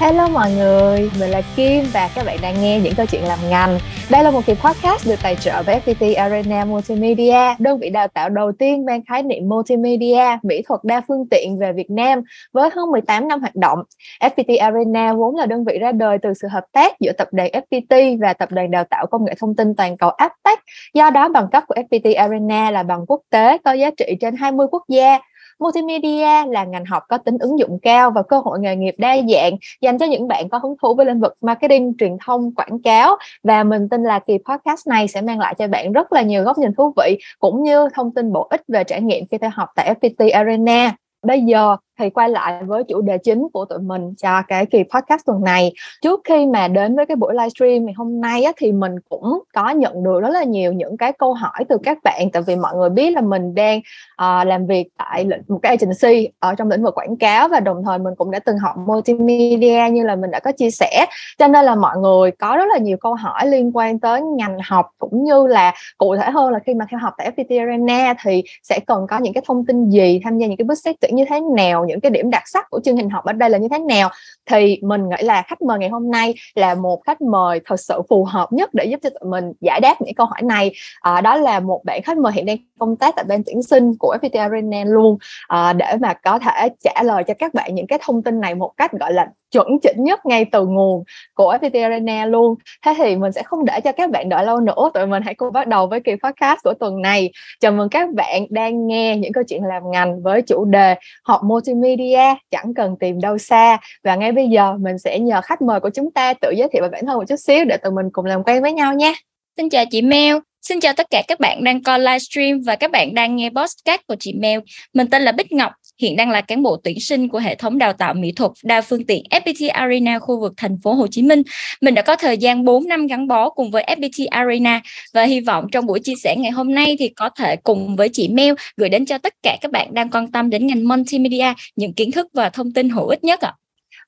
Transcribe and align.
Hello 0.00 0.28
mọi 0.28 0.52
người, 0.52 1.10
mình 1.20 1.30
là 1.30 1.42
Kim 1.56 1.84
và 1.92 2.10
các 2.14 2.26
bạn 2.26 2.38
đang 2.42 2.62
nghe 2.62 2.80
những 2.80 2.94
câu 2.96 3.06
chuyện 3.06 3.22
làm 3.24 3.38
ngành. 3.50 3.78
Đây 4.10 4.24
là 4.24 4.30
một 4.30 4.46
kỳ 4.46 4.54
podcast 4.54 5.08
được 5.08 5.18
tài 5.22 5.36
trợ 5.36 5.62
bởi 5.66 5.80
FPT 5.86 6.16
Arena 6.16 6.64
Multimedia, 6.64 7.54
đơn 7.58 7.78
vị 7.78 7.90
đào 7.90 8.08
tạo 8.08 8.28
đầu 8.28 8.52
tiên 8.52 8.84
mang 8.84 9.02
khái 9.08 9.22
niệm 9.22 9.48
multimedia, 9.48 10.38
mỹ 10.42 10.62
thuật 10.68 10.80
đa 10.84 11.02
phương 11.08 11.28
tiện 11.30 11.58
về 11.58 11.72
Việt 11.72 11.90
Nam 11.90 12.22
với 12.52 12.70
hơn 12.76 12.90
18 12.90 13.28
năm 13.28 13.40
hoạt 13.40 13.54
động. 13.54 13.78
FPT 14.20 14.58
Arena 14.60 15.12
vốn 15.12 15.36
là 15.36 15.46
đơn 15.46 15.64
vị 15.64 15.78
ra 15.78 15.92
đời 15.92 16.18
từ 16.22 16.34
sự 16.34 16.48
hợp 16.48 16.64
tác 16.72 17.00
giữa 17.00 17.12
tập 17.12 17.28
đoàn 17.32 17.50
FPT 17.52 18.18
và 18.20 18.32
tập 18.32 18.52
đoàn 18.52 18.70
đào 18.70 18.84
tạo 18.84 19.06
công 19.06 19.24
nghệ 19.24 19.34
thông 19.38 19.56
tin 19.56 19.74
toàn 19.74 19.96
cầu 19.96 20.10
Aptech. 20.10 20.58
Do 20.94 21.10
đó 21.10 21.28
bằng 21.28 21.48
cấp 21.52 21.62
của 21.66 21.74
FPT 21.74 22.18
Arena 22.18 22.70
là 22.70 22.82
bằng 22.82 23.06
quốc 23.06 23.20
tế 23.30 23.58
có 23.58 23.72
giá 23.72 23.90
trị 23.96 24.16
trên 24.20 24.36
20 24.36 24.66
quốc 24.70 24.82
gia 24.88 25.18
Multimedia 25.58 26.46
là 26.46 26.64
ngành 26.64 26.84
học 26.84 27.02
có 27.08 27.18
tính 27.18 27.38
ứng 27.40 27.58
dụng 27.58 27.78
cao 27.82 28.10
và 28.10 28.22
cơ 28.22 28.38
hội 28.38 28.58
nghề 28.60 28.76
nghiệp 28.76 28.94
đa 28.98 29.16
dạng 29.16 29.56
dành 29.80 29.98
cho 29.98 30.06
những 30.06 30.28
bạn 30.28 30.48
có 30.48 30.58
hứng 30.58 30.74
thú 30.82 30.94
với 30.94 31.06
lĩnh 31.06 31.20
vực 31.20 31.34
marketing, 31.40 31.94
truyền 31.98 32.16
thông, 32.26 32.54
quảng 32.54 32.82
cáo 32.84 33.16
và 33.42 33.64
mình 33.64 33.88
tin 33.88 34.02
là 34.02 34.18
kỳ 34.18 34.38
podcast 34.48 34.88
này 34.88 35.08
sẽ 35.08 35.20
mang 35.20 35.38
lại 35.38 35.54
cho 35.58 35.68
bạn 35.68 35.92
rất 35.92 36.12
là 36.12 36.22
nhiều 36.22 36.44
góc 36.44 36.58
nhìn 36.58 36.74
thú 36.74 36.92
vị 36.96 37.18
cũng 37.38 37.62
như 37.62 37.88
thông 37.94 38.14
tin 38.14 38.32
bổ 38.32 38.46
ích 38.50 38.62
về 38.68 38.84
trải 38.84 39.00
nghiệm 39.00 39.24
khi 39.30 39.38
theo 39.38 39.50
học 39.54 39.68
tại 39.76 39.94
FPT 40.00 40.32
Arena. 40.32 40.94
Bây 41.22 41.42
giờ 41.42 41.76
thì 41.98 42.10
quay 42.10 42.28
lại 42.28 42.62
với 42.64 42.84
chủ 42.84 43.00
đề 43.00 43.18
chính 43.18 43.48
của 43.52 43.64
tụi 43.64 43.78
mình 43.78 44.14
cho 44.22 44.42
cái 44.48 44.66
kỳ 44.66 44.82
podcast 44.94 45.26
tuần 45.26 45.44
này. 45.44 45.72
Trước 46.02 46.20
khi 46.24 46.46
mà 46.46 46.68
đến 46.68 46.96
với 46.96 47.06
cái 47.06 47.16
buổi 47.16 47.34
livestream 47.34 47.84
ngày 47.84 47.94
hôm 47.96 48.20
nay 48.20 48.44
á, 48.44 48.52
thì 48.56 48.72
mình 48.72 48.92
cũng 49.08 49.40
có 49.54 49.70
nhận 49.70 50.04
được 50.04 50.20
rất 50.20 50.30
là 50.30 50.44
nhiều 50.44 50.72
những 50.72 50.96
cái 50.96 51.12
câu 51.12 51.34
hỏi 51.34 51.64
từ 51.68 51.78
các 51.82 51.98
bạn. 52.04 52.30
Tại 52.32 52.42
vì 52.46 52.56
mọi 52.56 52.76
người 52.76 52.90
biết 52.90 53.10
là 53.10 53.20
mình 53.20 53.54
đang 53.54 53.78
uh, 53.78 54.46
làm 54.46 54.66
việc 54.66 54.88
tại 54.96 55.26
một 55.48 55.58
cái 55.62 55.76
agency 55.76 56.28
ở 56.38 56.54
trong 56.54 56.70
lĩnh 56.70 56.82
vực 56.82 56.94
quảng 56.94 57.16
cáo 57.16 57.48
và 57.48 57.60
đồng 57.60 57.82
thời 57.84 57.98
mình 57.98 58.14
cũng 58.18 58.30
đã 58.30 58.38
từng 58.38 58.58
học 58.58 58.76
multimedia 58.86 59.90
như 59.92 60.04
là 60.04 60.16
mình 60.16 60.30
đã 60.30 60.40
có 60.40 60.52
chia 60.52 60.70
sẻ. 60.70 61.06
Cho 61.38 61.48
nên 61.48 61.64
là 61.64 61.74
mọi 61.74 61.96
người 61.96 62.30
có 62.30 62.56
rất 62.56 62.66
là 62.72 62.78
nhiều 62.78 62.96
câu 62.96 63.14
hỏi 63.14 63.46
liên 63.46 63.76
quan 63.76 63.98
tới 63.98 64.20
ngành 64.22 64.58
học 64.64 64.86
cũng 64.98 65.24
như 65.24 65.46
là 65.46 65.74
cụ 65.98 66.16
thể 66.16 66.30
hơn 66.30 66.50
là 66.50 66.58
khi 66.58 66.74
mà 66.74 66.86
theo 66.90 67.00
học 67.00 67.14
tại 67.18 67.30
FPT 67.36 67.60
Arena 67.60 68.14
thì 68.22 68.42
sẽ 68.62 68.80
cần 68.86 69.06
có 69.10 69.18
những 69.18 69.32
cái 69.32 69.42
thông 69.46 69.66
tin 69.66 69.90
gì 69.90 70.20
tham 70.24 70.38
gia 70.38 70.46
những 70.46 70.56
cái 70.56 70.64
bước 70.64 70.74
xét 70.74 70.96
tuyển 71.00 71.16
như 71.16 71.24
thế 71.28 71.40
nào 71.40 71.84
những 71.88 72.00
cái 72.00 72.10
điểm 72.10 72.30
đặc 72.30 72.42
sắc 72.46 72.70
của 72.70 72.80
chương 72.84 72.96
trình 72.96 73.10
học 73.10 73.24
ở 73.24 73.32
đây 73.32 73.50
là 73.50 73.58
như 73.58 73.68
thế 73.68 73.78
nào? 73.78 74.10
Thì 74.46 74.80
mình 74.82 75.08
nghĩ 75.08 75.22
là 75.22 75.42
khách 75.42 75.62
mời 75.62 75.78
ngày 75.78 75.88
hôm 75.88 76.10
nay 76.10 76.34
là 76.54 76.74
một 76.74 77.00
khách 77.06 77.20
mời 77.20 77.60
thật 77.64 77.80
sự 77.80 78.02
phù 78.08 78.24
hợp 78.24 78.52
nhất 78.52 78.70
để 78.72 78.84
giúp 78.84 79.00
cho 79.02 79.10
tụi 79.10 79.30
mình 79.30 79.52
giải 79.60 79.80
đáp 79.80 79.94
những 80.00 80.14
câu 80.14 80.26
hỏi 80.26 80.42
này. 80.42 80.72
À, 81.00 81.20
đó 81.20 81.36
là 81.36 81.60
một 81.60 81.80
bạn 81.84 82.02
khách 82.02 82.18
mời 82.18 82.32
hiện 82.32 82.46
đang 82.46 82.56
công 82.78 82.96
tác 82.96 83.14
tại 83.16 83.24
ban 83.28 83.42
tuyển 83.44 83.62
sinh 83.62 83.94
của 83.98 84.16
FPT 84.20 84.40
Arena 84.40 84.84
luôn. 84.84 85.18
À, 85.48 85.72
để 85.72 85.96
mà 86.00 86.14
có 86.14 86.38
thể 86.38 86.68
trả 86.84 87.02
lời 87.02 87.24
cho 87.24 87.34
các 87.38 87.54
bạn 87.54 87.74
những 87.74 87.86
cái 87.86 87.98
thông 88.02 88.22
tin 88.22 88.40
này 88.40 88.54
một 88.54 88.72
cách 88.76 88.92
gọi 88.92 89.12
là 89.12 89.28
chuẩn 89.50 89.66
chỉnh 89.82 90.04
nhất 90.04 90.26
ngay 90.26 90.44
từ 90.44 90.66
nguồn 90.66 91.04
của 91.34 91.56
FPT 91.60 91.82
Arena 91.82 92.26
luôn. 92.26 92.54
Thế 92.84 92.94
thì 92.96 93.16
mình 93.16 93.32
sẽ 93.32 93.42
không 93.42 93.64
để 93.64 93.80
cho 93.80 93.92
các 93.92 94.10
bạn 94.10 94.28
đợi 94.28 94.44
lâu 94.44 94.60
nữa. 94.60 94.90
Tụi 94.94 95.06
mình 95.06 95.22
hãy 95.22 95.34
cùng 95.34 95.52
bắt 95.52 95.68
đầu 95.68 95.86
với 95.86 96.00
kỳ 96.00 96.12
podcast 96.24 96.58
của 96.64 96.74
tuần 96.80 97.02
này. 97.02 97.30
Chào 97.60 97.72
mừng 97.72 97.88
các 97.88 98.14
bạn 98.14 98.46
đang 98.50 98.86
nghe 98.86 99.16
những 99.16 99.32
câu 99.32 99.44
chuyện 99.44 99.64
làm 99.64 99.82
ngành 99.90 100.22
với 100.22 100.42
chủ 100.42 100.64
đề 100.64 100.94
học 101.24 101.40
Media 101.80 102.34
chẳng 102.50 102.74
cần 102.74 102.96
tìm 103.00 103.20
đâu 103.20 103.38
xa. 103.38 103.78
Và 104.04 104.16
ngay 104.16 104.32
bây 104.32 104.48
giờ 104.48 104.76
mình 104.80 104.98
sẽ 104.98 105.18
nhờ 105.18 105.40
khách 105.40 105.62
mời 105.62 105.80
của 105.80 105.90
chúng 105.90 106.10
ta 106.10 106.34
tự 106.34 106.50
giới 106.50 106.68
thiệu 106.72 106.82
về 106.82 106.88
bản 106.88 107.06
thân 107.06 107.16
một 107.16 107.24
chút 107.28 107.36
xíu 107.36 107.64
để 107.64 107.76
tụi 107.76 107.92
mình 107.92 108.06
cùng 108.12 108.24
làm 108.24 108.44
quen 108.44 108.62
với 108.62 108.72
nhau 108.72 108.94
nha. 108.94 109.12
Xin 109.56 109.68
chào 109.68 109.84
chị 109.90 110.02
Mel, 110.02 110.36
Xin 110.62 110.80
chào 110.80 110.92
tất 110.92 111.06
cả 111.10 111.22
các 111.28 111.40
bạn 111.40 111.64
đang 111.64 111.82
coi 111.82 111.98
livestream 111.98 112.60
và 112.60 112.76
các 112.76 112.90
bạn 112.90 113.14
đang 113.14 113.36
nghe 113.36 113.50
podcast 113.50 114.00
của 114.06 114.16
chị 114.20 114.34
Mel. 114.38 114.60
Mình 114.94 115.10
tên 115.10 115.22
là 115.22 115.32
Bích 115.32 115.52
Ngọc, 115.52 115.72
hiện 115.98 116.16
đang 116.16 116.30
là 116.30 116.40
cán 116.40 116.62
bộ 116.62 116.76
tuyển 116.84 117.00
sinh 117.00 117.28
của 117.28 117.38
hệ 117.38 117.54
thống 117.54 117.78
đào 117.78 117.92
tạo 117.92 118.14
mỹ 118.14 118.32
thuật 118.32 118.50
đa 118.62 118.80
phương 118.80 119.06
tiện 119.06 119.22
FPT 119.30 119.70
Arena 119.72 120.18
khu 120.18 120.40
vực 120.40 120.52
thành 120.56 120.76
phố 120.82 120.92
Hồ 120.92 121.06
Chí 121.06 121.22
Minh. 121.22 121.42
Mình 121.80 121.94
đã 121.94 122.02
có 122.02 122.16
thời 122.16 122.38
gian 122.38 122.64
4 122.64 122.88
năm 122.88 123.06
gắn 123.06 123.28
bó 123.28 123.50
cùng 123.50 123.70
với 123.70 123.84
FPT 123.98 124.26
Arena 124.30 124.80
và 125.14 125.22
hy 125.22 125.40
vọng 125.40 125.66
trong 125.72 125.86
buổi 125.86 126.00
chia 126.00 126.14
sẻ 126.22 126.36
ngày 126.38 126.50
hôm 126.50 126.74
nay 126.74 126.96
thì 126.98 127.08
có 127.08 127.28
thể 127.28 127.56
cùng 127.56 127.96
với 127.96 128.08
chị 128.08 128.28
Mel 128.28 128.54
gửi 128.76 128.88
đến 128.88 129.06
cho 129.06 129.18
tất 129.18 129.34
cả 129.42 129.56
các 129.60 129.72
bạn 129.72 129.94
đang 129.94 130.10
quan 130.10 130.32
tâm 130.32 130.50
đến 130.50 130.66
ngành 130.66 130.88
multimedia 130.88 131.52
những 131.76 131.92
kiến 131.92 132.10
thức 132.10 132.26
và 132.34 132.50
thông 132.50 132.72
tin 132.72 132.88
hữu 132.88 133.06
ích 133.06 133.24
nhất 133.24 133.40
ạ. 133.40 133.52
À. 133.56 133.58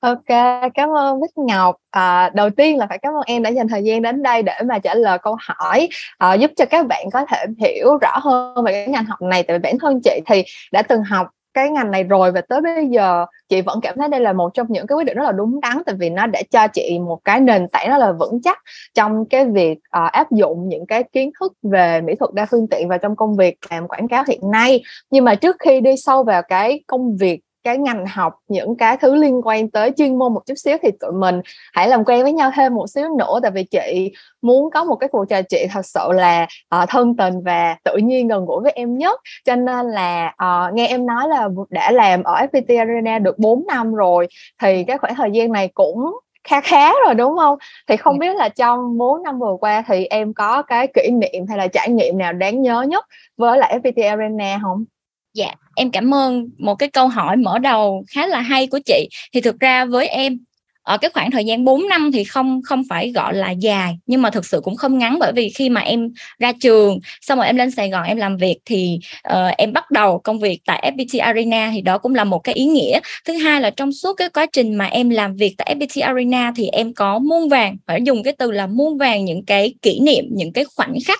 Ok, 0.01 0.25
cảm 0.73 0.89
ơn 0.97 1.21
Bích 1.21 1.37
Ngọc. 1.37 1.75
À, 1.91 2.29
đầu 2.33 2.49
tiên 2.49 2.77
là 2.77 2.85
phải 2.89 2.97
cảm 2.97 3.13
ơn 3.13 3.23
em 3.25 3.43
đã 3.43 3.49
dành 3.49 3.67
thời 3.67 3.83
gian 3.83 4.01
đến 4.01 4.23
đây 4.23 4.43
để 4.43 4.53
mà 4.65 4.79
trả 4.79 4.93
lời 4.93 5.17
câu 5.21 5.35
hỏi, 5.39 5.89
à, 6.17 6.33
giúp 6.33 6.51
cho 6.57 6.65
các 6.65 6.87
bạn 6.87 7.05
có 7.13 7.25
thể 7.29 7.45
hiểu 7.59 7.97
rõ 7.97 8.19
hơn 8.21 8.63
về 8.65 8.71
cái 8.71 8.87
ngành 8.87 9.05
học 9.05 9.21
này. 9.21 9.43
Tại 9.43 9.57
vì 9.57 9.61
bản 9.61 9.77
thân 9.79 10.01
chị 10.03 10.19
thì 10.25 10.43
đã 10.71 10.81
từng 10.81 11.03
học 11.03 11.27
cái 11.53 11.69
ngành 11.69 11.91
này 11.91 12.03
rồi 12.03 12.31
và 12.31 12.41
tới 12.41 12.61
bây 12.61 12.87
giờ 12.87 13.25
chị 13.49 13.61
vẫn 13.61 13.79
cảm 13.81 13.95
thấy 13.97 14.07
đây 14.07 14.19
là 14.19 14.33
một 14.33 14.53
trong 14.53 14.67
những 14.69 14.87
cái 14.87 14.95
quyết 14.95 15.03
định 15.03 15.17
rất 15.17 15.23
là 15.23 15.31
đúng 15.31 15.61
đắn 15.61 15.77
tại 15.85 15.95
vì 15.99 16.09
nó 16.09 16.27
đã 16.27 16.41
cho 16.51 16.67
chị 16.67 16.99
một 16.99 17.19
cái 17.25 17.39
nền 17.39 17.67
tảng 17.67 17.89
rất 17.89 17.97
là 17.97 18.11
vững 18.11 18.41
chắc 18.43 18.57
trong 18.93 19.25
cái 19.29 19.45
việc 19.45 19.77
uh, 19.77 20.11
áp 20.11 20.31
dụng 20.31 20.67
những 20.67 20.85
cái 20.85 21.03
kiến 21.03 21.31
thức 21.39 21.53
về 21.63 22.01
mỹ 22.01 22.13
thuật 22.19 22.33
đa 22.33 22.45
phương 22.51 22.67
tiện 22.67 22.87
và 22.87 22.97
trong 22.97 23.15
công 23.15 23.35
việc 23.35 23.57
làm 23.69 23.87
quảng 23.87 24.07
cáo 24.07 24.23
hiện 24.27 24.51
nay. 24.51 24.83
Nhưng 25.11 25.25
mà 25.25 25.35
trước 25.35 25.55
khi 25.59 25.81
đi 25.81 25.95
sâu 25.97 26.23
vào 26.23 26.41
cái 26.41 26.83
công 26.87 27.17
việc 27.17 27.41
cái 27.63 27.77
ngành 27.77 28.05
học 28.05 28.33
những 28.47 28.77
cái 28.77 28.97
thứ 28.97 29.15
liên 29.15 29.41
quan 29.43 29.71
tới 29.71 29.91
chuyên 29.97 30.17
môn 30.17 30.33
một 30.33 30.41
chút 30.45 30.53
xíu 30.55 30.77
thì 30.81 30.89
tụi 30.99 31.11
mình 31.11 31.41
hãy 31.73 31.87
làm 31.87 32.05
quen 32.05 32.23
với 32.23 32.33
nhau 32.33 32.51
thêm 32.55 32.75
một 32.75 32.89
xíu 32.89 33.05
nữa. 33.19 33.39
Tại 33.41 33.51
vì 33.51 33.63
chị 33.63 34.11
muốn 34.41 34.71
có 34.71 34.83
một 34.83 34.95
cái 34.95 35.09
cuộc 35.09 35.25
trò 35.29 35.41
chuyện 35.41 35.67
thật 35.71 35.85
sự 35.85 36.11
là 36.11 36.47
uh, 36.75 36.89
thân 36.89 37.15
tình 37.17 37.33
và 37.43 37.75
tự 37.83 37.97
nhiên 37.97 38.27
gần 38.27 38.45
gũi 38.45 38.63
với 38.63 38.71
em 38.71 38.97
nhất. 38.97 39.19
Cho 39.45 39.55
nên 39.55 39.85
là 39.85 40.35
uh, 40.43 40.73
nghe 40.73 40.87
em 40.87 41.05
nói 41.05 41.27
là 41.27 41.47
đã 41.69 41.91
làm 41.91 42.23
ở 42.23 42.33
FPT 42.33 42.79
Arena 42.79 43.19
được 43.19 43.39
4 43.39 43.63
năm 43.67 43.93
rồi 43.93 44.27
thì 44.61 44.83
cái 44.83 44.97
khoảng 44.97 45.15
thời 45.15 45.31
gian 45.31 45.51
này 45.51 45.69
cũng 45.73 46.11
khá 46.43 46.61
khá 46.61 46.91
rồi 47.05 47.15
đúng 47.15 47.37
không? 47.37 47.57
Thì 47.87 47.97
không 47.97 48.19
biết 48.19 48.35
là 48.35 48.49
trong 48.49 48.97
4 48.97 49.23
năm 49.23 49.39
vừa 49.39 49.55
qua 49.59 49.83
thì 49.87 50.05
em 50.05 50.33
có 50.33 50.61
cái 50.61 50.87
kỷ 50.87 51.09
niệm 51.11 51.47
hay 51.49 51.57
là 51.57 51.67
trải 51.67 51.89
nghiệm 51.89 52.17
nào 52.17 52.33
đáng 52.33 52.61
nhớ 52.61 52.81
nhất 52.81 53.05
với 53.37 53.57
lại 53.57 53.79
FPT 53.83 54.09
Arena 54.09 54.59
không 54.61 54.85
Dạ, 55.33 55.51
em 55.75 55.91
cảm 55.91 56.13
ơn 56.13 56.49
một 56.57 56.75
cái 56.75 56.89
câu 56.89 57.07
hỏi 57.07 57.37
mở 57.37 57.59
đầu 57.59 58.03
khá 58.07 58.27
là 58.27 58.41
hay 58.41 58.67
của 58.67 58.79
chị. 58.85 59.09
Thì 59.33 59.41
thực 59.41 59.59
ra 59.59 59.85
với 59.85 60.07
em 60.07 60.37
ở 60.83 60.97
cái 60.97 61.11
khoảng 61.13 61.31
thời 61.31 61.45
gian 61.45 61.65
4 61.65 61.87
năm 61.87 62.11
thì 62.11 62.23
không 62.23 62.61
không 62.63 62.83
phải 62.89 63.11
gọi 63.11 63.33
là 63.33 63.51
dài 63.51 63.97
nhưng 64.05 64.21
mà 64.21 64.29
thực 64.29 64.45
sự 64.45 64.61
cũng 64.63 64.75
không 64.75 64.97
ngắn 64.97 65.17
bởi 65.19 65.31
vì 65.35 65.49
khi 65.49 65.69
mà 65.69 65.81
em 65.81 66.09
ra 66.39 66.51
trường 66.61 66.99
xong 67.21 67.37
rồi 67.37 67.47
em 67.47 67.55
lên 67.55 67.71
Sài 67.71 67.89
Gòn 67.89 68.03
em 68.03 68.17
làm 68.17 68.37
việc 68.37 68.57
thì 68.65 68.99
uh, 69.33 69.57
em 69.57 69.73
bắt 69.73 69.91
đầu 69.91 70.19
công 70.23 70.39
việc 70.39 70.61
tại 70.65 70.91
FPT 70.97 71.23
Arena 71.23 71.71
thì 71.73 71.81
đó 71.81 71.97
cũng 71.97 72.15
là 72.15 72.23
một 72.23 72.39
cái 72.39 72.55
ý 72.55 72.65
nghĩa 72.65 72.99
thứ 73.25 73.33
hai 73.33 73.61
là 73.61 73.69
trong 73.69 73.91
suốt 73.91 74.13
cái 74.13 74.29
quá 74.29 74.45
trình 74.53 74.75
mà 74.75 74.85
em 74.85 75.09
làm 75.09 75.35
việc 75.35 75.55
tại 75.57 75.75
FPT 75.79 76.05
Arena 76.05 76.51
thì 76.55 76.67
em 76.67 76.93
có 76.93 77.19
muôn 77.19 77.49
vàng 77.49 77.77
phải 77.87 77.99
dùng 78.03 78.23
cái 78.23 78.33
từ 78.33 78.51
là 78.51 78.67
muôn 78.67 78.97
vàng 78.97 79.25
những 79.25 79.45
cái 79.45 79.73
kỷ 79.81 79.99
niệm 79.99 80.25
những 80.31 80.53
cái 80.53 80.65
khoảnh 80.75 80.93
khắc 81.05 81.19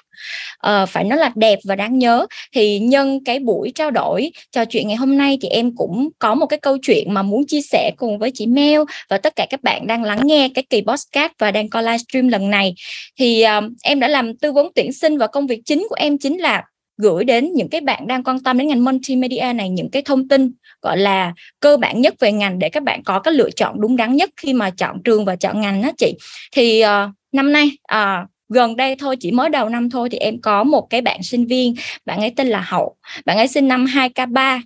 uh, 0.67 0.89
phải 0.89 1.03
nói 1.03 1.19
là 1.19 1.31
đẹp 1.35 1.59
và 1.63 1.75
đáng 1.75 1.97
nhớ. 1.97 2.25
Thì 2.53 2.79
nhân 2.79 3.23
cái 3.23 3.39
buổi 3.39 3.71
trao 3.75 3.91
đổi 3.91 4.31
trò 4.51 4.65
chuyện 4.65 4.87
ngày 4.87 4.97
hôm 4.97 5.17
nay 5.17 5.37
thì 5.41 5.47
em 5.47 5.75
cũng 5.75 6.09
có 6.19 6.35
một 6.35 6.45
cái 6.45 6.59
câu 6.59 6.77
chuyện 6.81 7.13
mà 7.13 7.21
muốn 7.21 7.47
chia 7.47 7.61
sẻ 7.61 7.91
cùng 7.97 8.19
với 8.19 8.31
chị 8.33 8.47
Mel 8.47 8.81
và 9.09 9.17
tất 9.17 9.35
cả 9.35 9.45
các 9.49 9.63
bạn 9.63 9.87
đang 9.87 10.03
lắng 10.03 10.19
nghe 10.23 10.49
cái 10.55 10.63
kỳ 10.69 10.81
podcast 10.81 11.31
và 11.39 11.51
đang 11.51 11.69
coi 11.69 11.83
livestream 11.83 12.27
lần 12.27 12.49
này. 12.49 12.73
Thì 13.19 13.43
uh, 13.57 13.63
em 13.83 13.99
đã 13.99 14.07
làm 14.07 14.37
tư 14.37 14.51
vấn 14.51 14.67
tuyển 14.75 14.93
sinh 14.93 15.17
và 15.17 15.27
công 15.27 15.47
việc 15.47 15.61
chính 15.65 15.85
của 15.89 15.95
em 15.95 16.17
chính 16.17 16.37
là 16.37 16.63
gửi 16.97 17.23
đến 17.23 17.53
những 17.53 17.69
cái 17.69 17.81
bạn 17.81 18.07
đang 18.07 18.23
quan 18.23 18.39
tâm 18.39 18.57
đến 18.57 18.67
ngành 18.67 18.83
multimedia 18.83 19.53
này 19.55 19.69
những 19.69 19.89
cái 19.91 20.01
thông 20.01 20.27
tin 20.27 20.51
gọi 20.81 20.97
là 20.97 21.33
cơ 21.59 21.77
bản 21.77 22.01
nhất 22.01 22.13
về 22.19 22.31
ngành 22.31 22.59
để 22.59 22.69
các 22.69 22.83
bạn 22.83 23.03
có 23.03 23.19
cái 23.19 23.33
lựa 23.33 23.49
chọn 23.51 23.81
đúng 23.81 23.95
đắn 23.95 24.15
nhất 24.15 24.29
khi 24.37 24.53
mà 24.53 24.69
chọn 24.69 25.03
trường 25.03 25.25
và 25.25 25.35
chọn 25.35 25.61
ngành 25.61 25.81
đó 25.81 25.89
chị. 25.97 26.13
Thì 26.51 26.83
uh, 26.83 27.11
năm 27.31 27.51
nay 27.51 27.71
uh, 27.93 28.29
gần 28.53 28.75
đây 28.75 28.95
thôi 28.95 29.15
chỉ 29.19 29.31
mới 29.31 29.49
đầu 29.49 29.69
năm 29.69 29.89
thôi 29.89 30.09
thì 30.11 30.17
em 30.17 30.41
có 30.41 30.63
một 30.63 30.89
cái 30.89 31.01
bạn 31.01 31.23
sinh 31.23 31.47
viên 31.47 31.73
bạn 32.05 32.19
ấy 32.19 32.33
tên 32.35 32.47
là 32.47 32.65
Hậu 32.67 32.95
bạn 33.25 33.37
ấy 33.37 33.47
sinh 33.47 33.67
năm 33.67 33.85
2K3 33.85 34.61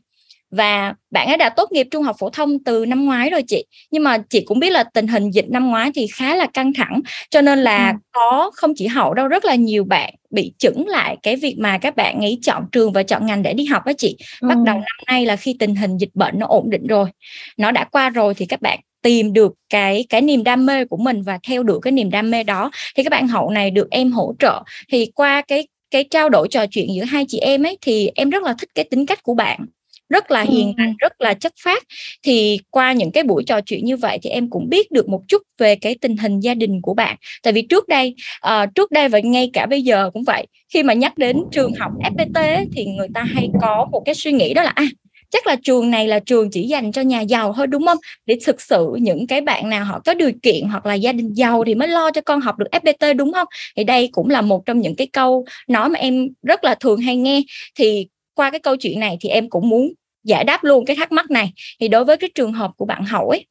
và 0.52 0.94
bạn 1.12 1.28
ấy 1.28 1.38
đã 1.38 1.50
tốt 1.50 1.72
nghiệp 1.72 1.88
trung 1.92 2.04
học 2.04 2.16
phổ 2.20 2.30
thông 2.30 2.64
từ 2.64 2.86
năm 2.86 3.06
ngoái 3.06 3.30
rồi 3.30 3.44
chị 3.48 3.66
nhưng 3.92 4.04
mà 4.04 4.18
chị 4.30 4.42
cũng 4.46 4.60
biết 4.60 4.70
là 4.70 4.84
tình 4.84 5.08
hình 5.08 5.32
dịch 5.32 5.50
năm 5.50 5.68
ngoái 5.68 5.92
thì 5.96 6.08
khá 6.08 6.36
là 6.36 6.48
căng 6.54 6.74
thẳng 6.74 7.02
cho 7.30 7.42
nên 7.42 7.60
là 7.60 7.90
ừ. 7.90 7.98
có 8.12 8.52
không 8.54 8.74
chỉ 8.76 8.88
hậu 8.88 9.14
đâu 9.14 9.28
rất 9.28 9.46
là 9.46 9.56
nhiều 9.56 9.84
bạn 9.84 10.14
bị 10.30 10.54
chững 10.58 10.88
lại 10.88 11.18
cái 11.24 11.36
việc 11.36 11.56
mà 11.60 11.78
các 11.78 11.96
bạn 11.96 12.22
ấy 12.22 12.40
chọn 12.42 12.64
trường 12.72 12.94
và 12.94 13.04
chọn 13.04 13.26
ngành 13.26 13.44
để 13.44 13.54
đi 13.54 13.66
học 13.66 13.86
đó 13.86 13.92
chị 13.98 14.18
ừ. 14.42 14.48
bắt 14.48 14.58
đầu 14.66 14.76
năm 14.76 14.98
nay 15.08 15.26
là 15.26 15.36
khi 15.36 15.56
tình 15.60 15.76
hình 15.76 15.98
dịch 15.98 16.16
bệnh 16.16 16.40
nó 16.40 16.48
ổn 16.48 16.70
định 16.70 16.88
rồi 16.88 17.10
nó 17.58 17.72
đã 17.72 17.84
qua 17.84 18.10
rồi 18.10 18.34
thì 18.34 18.46
các 18.46 18.62
bạn 18.62 18.80
tìm 19.06 19.34
được 19.34 19.54
cái 19.70 20.06
cái 20.10 20.22
niềm 20.22 20.44
đam 20.44 20.66
mê 20.66 20.86
của 20.86 20.98
mình 20.98 21.22
và 21.22 21.40
theo 21.48 21.64
đuổi 21.64 21.80
cái 21.82 21.92
niềm 21.92 22.10
đam 22.10 22.32
mê 22.32 22.44
đó. 22.44 22.72
Thì 22.96 23.04
các 23.04 23.10
bạn 23.10 23.28
hậu 23.28 23.50
này 23.50 23.72
được 23.72 23.88
em 23.92 24.12
hỗ 24.12 24.36
trợ. 24.40 24.64
Thì 24.92 25.12
qua 25.16 25.42
cái 25.42 25.68
cái 25.92 26.04
trao 26.04 26.30
đổi 26.30 26.48
trò 26.48 26.66
chuyện 26.72 26.88
giữa 26.96 27.04
hai 27.04 27.26
chị 27.28 27.40
em 27.40 27.64
ấy 27.64 27.78
thì 27.82 28.12
em 28.16 28.30
rất 28.30 28.44
là 28.44 28.56
thích 28.60 28.70
cái 28.76 28.86
tính 28.86 29.06
cách 29.06 29.24
của 29.24 29.34
bạn. 29.34 29.66
Rất 30.10 30.32
là 30.32 30.42
hiền 30.42 30.74
lành 30.78 30.96
rất 31.00 31.22
là 31.22 31.34
chất 31.34 31.54
phát 31.64 31.84
thì 32.24 32.60
qua 32.70 32.94
những 32.94 33.12
cái 33.12 33.24
buổi 33.24 33.44
trò 33.44 33.62
chuyện 33.62 33.86
như 33.86 33.98
vậy 33.98 34.20
thì 34.22 34.30
em 34.30 34.50
cũng 34.50 34.70
biết 34.70 34.92
được 34.92 35.10
một 35.10 35.22
chút 35.28 35.42
về 35.58 35.76
cái 35.76 35.96
tình 36.02 36.18
hình 36.18 36.40
gia 36.40 36.54
đình 36.54 36.82
của 36.82 36.94
bạn. 36.94 37.16
Tại 37.44 37.54
vì 37.54 37.62
trước 37.62 37.88
đây 37.88 38.16
uh, 38.48 38.76
trước 38.76 38.92
đây 38.92 39.10
và 39.10 39.20
ngay 39.20 39.50
cả 39.54 39.66
bây 39.66 39.82
giờ 39.82 40.10
cũng 40.14 40.24
vậy. 40.24 40.48
Khi 40.74 40.84
mà 40.84 40.94
nhắc 40.94 41.18
đến 41.18 41.38
trường 41.52 41.74
học 41.80 41.92
FPT 42.04 42.66
thì 42.74 42.86
người 42.86 43.08
ta 43.14 43.24
hay 43.24 43.50
có 43.62 43.88
một 43.92 44.02
cái 44.06 44.16
suy 44.16 44.32
nghĩ 44.32 44.54
đó 44.54 44.64
là 44.64 44.72
à 44.76 44.86
chắc 45.36 45.48
là 45.48 45.56
trường 45.64 45.92
này 45.92 46.08
là 46.08 46.20
trường 46.20 46.50
chỉ 46.50 46.68
dành 46.68 46.92
cho 46.92 47.02
nhà 47.02 47.22
giàu 47.22 47.54
thôi 47.54 47.68
đúng 47.68 47.86
không? 47.86 47.98
Để 48.26 48.38
thực 48.46 48.62
sự 48.62 48.96
những 49.02 49.28
cái 49.28 49.42
bạn 49.42 49.70
nào 49.70 49.86
họ 49.86 50.02
có 50.06 50.14
điều 50.14 50.32
kiện 50.44 50.64
hoặc 50.64 50.86
là 50.86 50.94
gia 50.94 51.12
đình 51.12 51.34
giàu 51.34 51.64
thì 51.66 51.76
mới 51.76 51.88
lo 51.88 52.12
cho 52.12 52.22
con 52.22 52.42
học 52.42 52.58
được 52.58 52.68
FPT 52.72 53.16
đúng 53.16 53.34
không? 53.34 53.48
Thì 53.78 53.84
đây 53.84 54.10
cũng 54.12 54.30
là 54.30 54.42
một 54.42 54.66
trong 54.66 54.82
những 54.82 54.96
cái 54.96 55.08
câu 55.08 55.46
nói 55.68 55.90
mà 55.90 56.00
em 56.00 56.30
rất 56.44 56.64
là 56.64 56.76
thường 56.76 57.02
hay 57.02 57.18
nghe. 57.18 57.42
Thì 57.76 58.08
qua 58.34 58.52
cái 58.52 58.60
câu 58.60 58.76
chuyện 58.76 59.00
này 59.00 59.18
thì 59.22 59.30
em 59.30 59.50
cũng 59.50 59.70
muốn 59.70 59.94
giải 60.24 60.44
đáp 60.44 60.64
luôn 60.64 60.86
cái 60.86 60.96
thắc 60.96 61.12
mắc 61.12 61.32
này. 61.32 61.54
Thì 61.80 61.88
đối 61.88 62.06
với 62.06 62.18
cái 62.18 62.30
trường 62.36 62.54
hợp 62.54 62.72
của 62.78 62.86
bạn 62.86 63.06
hậu 63.06 63.30
ấy 63.30 63.46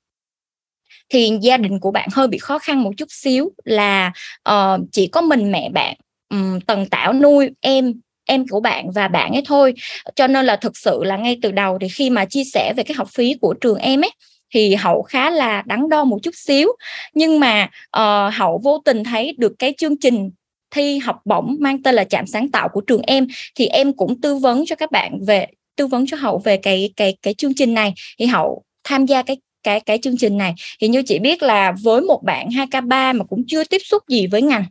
thì 1.08 1.38
gia 1.42 1.56
đình 1.56 1.80
của 1.80 1.90
bạn 1.90 2.08
hơi 2.12 2.28
bị 2.28 2.38
khó 2.38 2.58
khăn 2.58 2.82
một 2.82 2.90
chút 2.96 3.08
xíu 3.10 3.52
là 3.64 4.12
uh, 4.50 4.80
chỉ 4.92 5.06
có 5.06 5.20
mình 5.20 5.52
mẹ 5.52 5.68
bạn 5.68 5.96
um, 6.30 6.60
tần 6.60 6.86
tảo 6.86 7.12
nuôi 7.12 7.50
em 7.60 7.94
em 8.24 8.48
của 8.48 8.60
bạn 8.60 8.90
và 8.90 9.08
bạn 9.08 9.32
ấy 9.32 9.42
thôi. 9.46 9.74
Cho 10.16 10.26
nên 10.26 10.46
là 10.46 10.56
thực 10.56 10.76
sự 10.76 11.04
là 11.04 11.16
ngay 11.16 11.38
từ 11.42 11.50
đầu 11.52 11.78
thì 11.80 11.88
khi 11.88 12.10
mà 12.10 12.24
chia 12.24 12.44
sẻ 12.44 12.72
về 12.76 12.82
cái 12.82 12.94
học 12.94 13.08
phí 13.14 13.34
của 13.40 13.54
trường 13.60 13.78
em 13.78 14.00
ấy 14.00 14.10
thì 14.54 14.74
hậu 14.74 15.02
khá 15.02 15.30
là 15.30 15.62
đắn 15.66 15.88
đo 15.88 16.04
một 16.04 16.18
chút 16.22 16.34
xíu. 16.34 16.68
Nhưng 17.14 17.40
mà 17.40 17.68
uh, 17.96 18.34
hậu 18.34 18.60
vô 18.64 18.82
tình 18.84 19.04
thấy 19.04 19.34
được 19.38 19.52
cái 19.58 19.74
chương 19.78 19.96
trình 20.00 20.30
thi 20.70 20.98
học 20.98 21.20
bổng 21.24 21.56
mang 21.60 21.82
tên 21.82 21.94
là 21.94 22.04
trạm 22.04 22.26
sáng 22.26 22.50
tạo 22.50 22.68
của 22.68 22.80
trường 22.80 23.02
em 23.02 23.26
thì 23.54 23.66
em 23.66 23.92
cũng 23.92 24.20
tư 24.20 24.36
vấn 24.36 24.66
cho 24.66 24.76
các 24.76 24.90
bạn 24.90 25.18
về 25.26 25.46
tư 25.76 25.86
vấn 25.86 26.06
cho 26.06 26.16
hậu 26.16 26.38
về 26.38 26.56
cái 26.56 26.90
cái 26.96 27.16
cái 27.22 27.34
chương 27.34 27.54
trình 27.54 27.74
này. 27.74 27.94
Thì 28.18 28.26
hậu 28.26 28.62
tham 28.84 29.06
gia 29.06 29.22
cái 29.22 29.36
cái 29.62 29.80
cái 29.80 29.98
chương 29.98 30.16
trình 30.16 30.38
này. 30.38 30.54
Thì 30.80 30.88
như 30.88 31.02
chị 31.02 31.18
biết 31.18 31.42
là 31.42 31.72
với 31.82 32.00
một 32.00 32.22
bạn 32.24 32.48
2K3 32.48 33.16
mà 33.16 33.24
cũng 33.24 33.44
chưa 33.48 33.64
tiếp 33.64 33.80
xúc 33.84 34.02
gì 34.08 34.26
với 34.26 34.42
ngành 34.42 34.64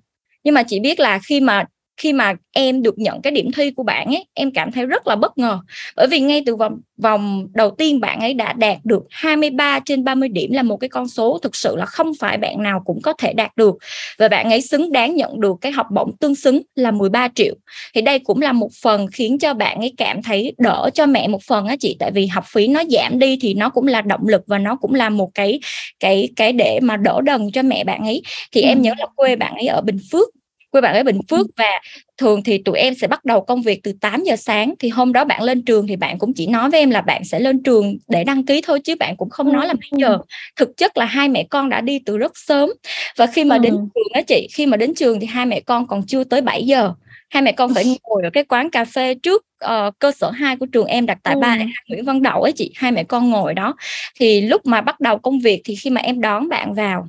nhưng 0.44 0.54
mà 0.54 0.64
chị 0.64 0.80
biết 0.80 1.00
là 1.00 1.20
khi 1.20 1.42
mà 1.42 1.64
khi 1.98 2.14
mà 2.14 2.34
em 2.52 2.82
được 2.82 2.98
nhận 2.98 3.22
cái 3.22 3.32
điểm 3.32 3.52
thi 3.52 3.72
của 3.72 3.84
bạn 3.84 4.08
ấy 4.08 4.26
em 4.34 4.52
cảm 4.52 4.72
thấy 4.72 4.86
rất 4.86 5.08
là 5.08 5.16
bất 5.16 5.38
ngờ. 5.38 5.60
Bởi 5.96 6.08
vì 6.08 6.20
ngay 6.20 6.44
từ 6.46 6.56
vòng 6.56 6.80
vòng 6.98 7.48
đầu 7.54 7.72
tiên 7.72 8.00
bạn 8.00 8.20
ấy 8.20 8.34
đã 8.34 8.54
đạt 8.54 8.78
được 8.84 9.04
23 9.10 9.80
trên 9.86 10.04
30 10.04 10.30
điểm 10.30 10.52
là 10.52 10.64
một 10.64 10.78
cái 10.78 10.90
con 10.90 11.08
số 11.08 11.40
thực 11.44 11.56
sự 11.56 11.76
là 11.76 11.86
không 11.86 12.12
phải 12.20 12.38
bạn 12.38 12.64
nào 12.64 12.82
cũng 12.86 13.02
có 13.02 13.14
thể 13.14 13.34
đạt 13.34 13.58
được. 13.58 13.76
Và 14.18 14.28
bạn 14.28 14.50
ấy 14.50 14.62
xứng 14.62 14.92
đáng 14.92 15.16
nhận 15.16 15.40
được 15.40 15.56
cái 15.62 15.72
học 15.72 15.88
bổng 15.92 16.18
tương 16.18 16.36
xứng 16.36 16.62
là 16.76 16.92
13 16.92 17.28
triệu. 17.36 17.56
Thì 17.96 18.02
đây 18.02 18.20
cũng 18.20 18.42
là 18.42 18.52
một 18.52 18.70
phần 18.82 19.08
khiến 19.12 19.40
cho 19.40 19.54
bạn 19.54 19.80
ấy 19.80 19.94
cảm 19.98 20.22
thấy 20.22 20.54
đỡ 20.58 20.90
cho 20.94 21.06
mẹ 21.06 21.28
một 21.28 21.44
phần 21.44 21.68
á 21.68 21.76
chị. 21.80 21.96
Tại 22.00 22.12
vì 22.12 22.28
học 22.28 22.44
phí 22.48 22.68
nó 22.68 22.84
giảm 22.90 23.20
đi 23.20 23.38
thì 23.42 23.54
nó 23.54 23.70
cũng 23.70 23.88
là 23.88 24.02
động 24.02 24.28
lực 24.28 24.42
và 24.48 24.58
nó 24.58 24.76
cũng 24.76 24.94
là 24.94 25.10
một 25.10 25.30
cái 25.34 25.60
cái 26.00 26.30
cái 26.36 26.54
để 26.54 26.80
mà 26.82 26.98
đỡ 26.98 27.22
đần 27.24 27.52
cho 27.52 27.62
mẹ 27.62 27.84
bạn 27.84 28.02
ấy. 28.02 28.22
Thì 28.52 28.62
ừ. 28.62 28.68
em 28.68 28.82
nhớ 28.82 28.94
là 28.98 29.06
quê 29.16 29.36
bạn 29.36 29.54
ấy 29.54 29.68
ở 29.68 29.82
Bình 29.82 30.00
Phước 30.12 30.30
quê 30.74 30.82
bạn 30.82 30.96
ở 30.96 31.04
Bình 31.04 31.20
Phước 31.30 31.48
và 31.58 31.82
thường 32.18 32.44
thì 32.44 32.58
tụi 32.58 32.78
em 32.78 32.94
sẽ 32.96 33.08
bắt 33.08 33.26
đầu 33.26 33.42
công 33.42 33.62
việc 33.62 33.80
từ 33.84 33.94
8 34.02 34.24
giờ 34.24 34.36
sáng. 34.36 34.74
Thì 34.80 34.90
hôm 34.90 35.14
đó 35.14 35.26
bạn 35.26 35.44
lên 35.44 35.66
trường 35.66 35.88
thì 35.88 35.96
bạn 35.96 36.20
cũng 36.20 36.34
chỉ 36.34 36.48
nói 36.48 36.70
với 36.70 36.80
em 36.80 36.90
là 36.90 37.02
bạn 37.02 37.24
sẽ 37.24 37.40
lên 37.40 37.64
trường 37.64 37.98
để 38.08 38.24
đăng 38.24 38.46
ký 38.46 38.62
thôi 38.62 38.80
chứ 38.84 38.96
bạn 39.00 39.18
cũng 39.18 39.30
không 39.30 39.54
nói 39.54 39.68
là 39.68 39.74
mấy 39.74 39.90
giờ. 39.92 40.18
thực 40.56 40.78
chất 40.78 40.98
là 40.98 41.06
hai 41.06 41.30
mẹ 41.30 41.44
con 41.50 41.70
đã 41.70 41.82
đi 41.82 42.00
từ 42.06 42.18
rất 42.18 42.38
sớm. 42.38 42.70
Và 43.18 43.28
khi 43.28 43.44
mà 43.44 43.58
đến 43.58 43.74
trường 43.74 44.14
á 44.14 44.22
chị 44.22 44.48
khi 44.54 44.66
mà 44.66 44.78
đến 44.78 44.94
trường 44.96 45.20
thì 45.20 45.28
hai 45.28 45.46
mẹ 45.46 45.60
con 45.60 45.88
còn 45.88 46.06
chưa 46.08 46.24
tới 46.24 46.42
7 46.42 46.64
giờ. 46.64 46.94
Hai 47.30 47.44
mẹ 47.44 47.52
con 47.52 47.74
phải 47.74 47.84
ngồi 47.86 48.24
ở 48.24 48.30
cái 48.34 48.44
quán 48.44 48.70
cà 48.70 48.86
phê 48.86 49.14
trước 49.14 49.46
uh, 49.66 50.00
cơ 50.00 50.12
sở 50.12 50.32
2 50.32 50.56
của 50.58 50.66
trường 50.66 50.86
em 50.86 51.06
đặt 51.06 51.18
tại 51.24 51.34
ừ. 51.34 51.40
ba 51.40 51.58
Nguyễn 51.90 52.06
Văn 52.06 52.22
Đậu 52.22 52.42
ấy 52.42 52.52
chị. 52.52 52.72
Hai 52.76 52.92
mẹ 52.92 53.04
con 53.04 53.30
ngồi 53.30 53.54
đó. 53.54 53.76
Thì 54.20 54.42
lúc 54.42 54.66
mà 54.66 54.82
bắt 54.82 55.00
đầu 55.00 55.18
công 55.18 55.40
việc 55.40 55.62
thì 55.66 55.76
khi 55.76 55.90
mà 55.90 56.02
em 56.02 56.22
đón 56.22 56.50
bạn 56.50 56.74
vào 56.74 57.08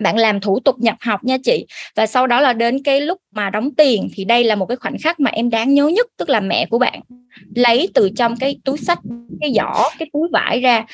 bạn 0.00 0.16
làm 0.16 0.40
thủ 0.40 0.60
tục 0.60 0.78
nhập 0.78 0.96
học 1.00 1.24
nha 1.24 1.36
chị. 1.44 1.66
Và 1.96 2.06
sau 2.06 2.26
đó 2.26 2.40
là 2.40 2.52
đến 2.52 2.82
cái 2.82 3.00
lúc 3.00 3.20
mà 3.34 3.50
đóng 3.50 3.74
tiền 3.74 4.08
thì 4.14 4.24
đây 4.24 4.44
là 4.44 4.54
một 4.54 4.66
cái 4.66 4.76
khoảnh 4.76 4.96
khắc 5.02 5.20
mà 5.20 5.30
em 5.30 5.50
đáng 5.50 5.74
nhớ 5.74 5.88
nhất 5.88 6.06
tức 6.16 6.28
là 6.28 6.40
mẹ 6.40 6.66
của 6.66 6.78
bạn 6.78 7.00
lấy 7.54 7.88
từ 7.94 8.10
trong 8.16 8.36
cái 8.36 8.56
túi 8.64 8.78
sách 8.78 8.98
cái 9.40 9.52
giỏ 9.54 9.90
cái 9.98 10.08
túi 10.12 10.28
vải 10.32 10.60
ra 10.60 10.84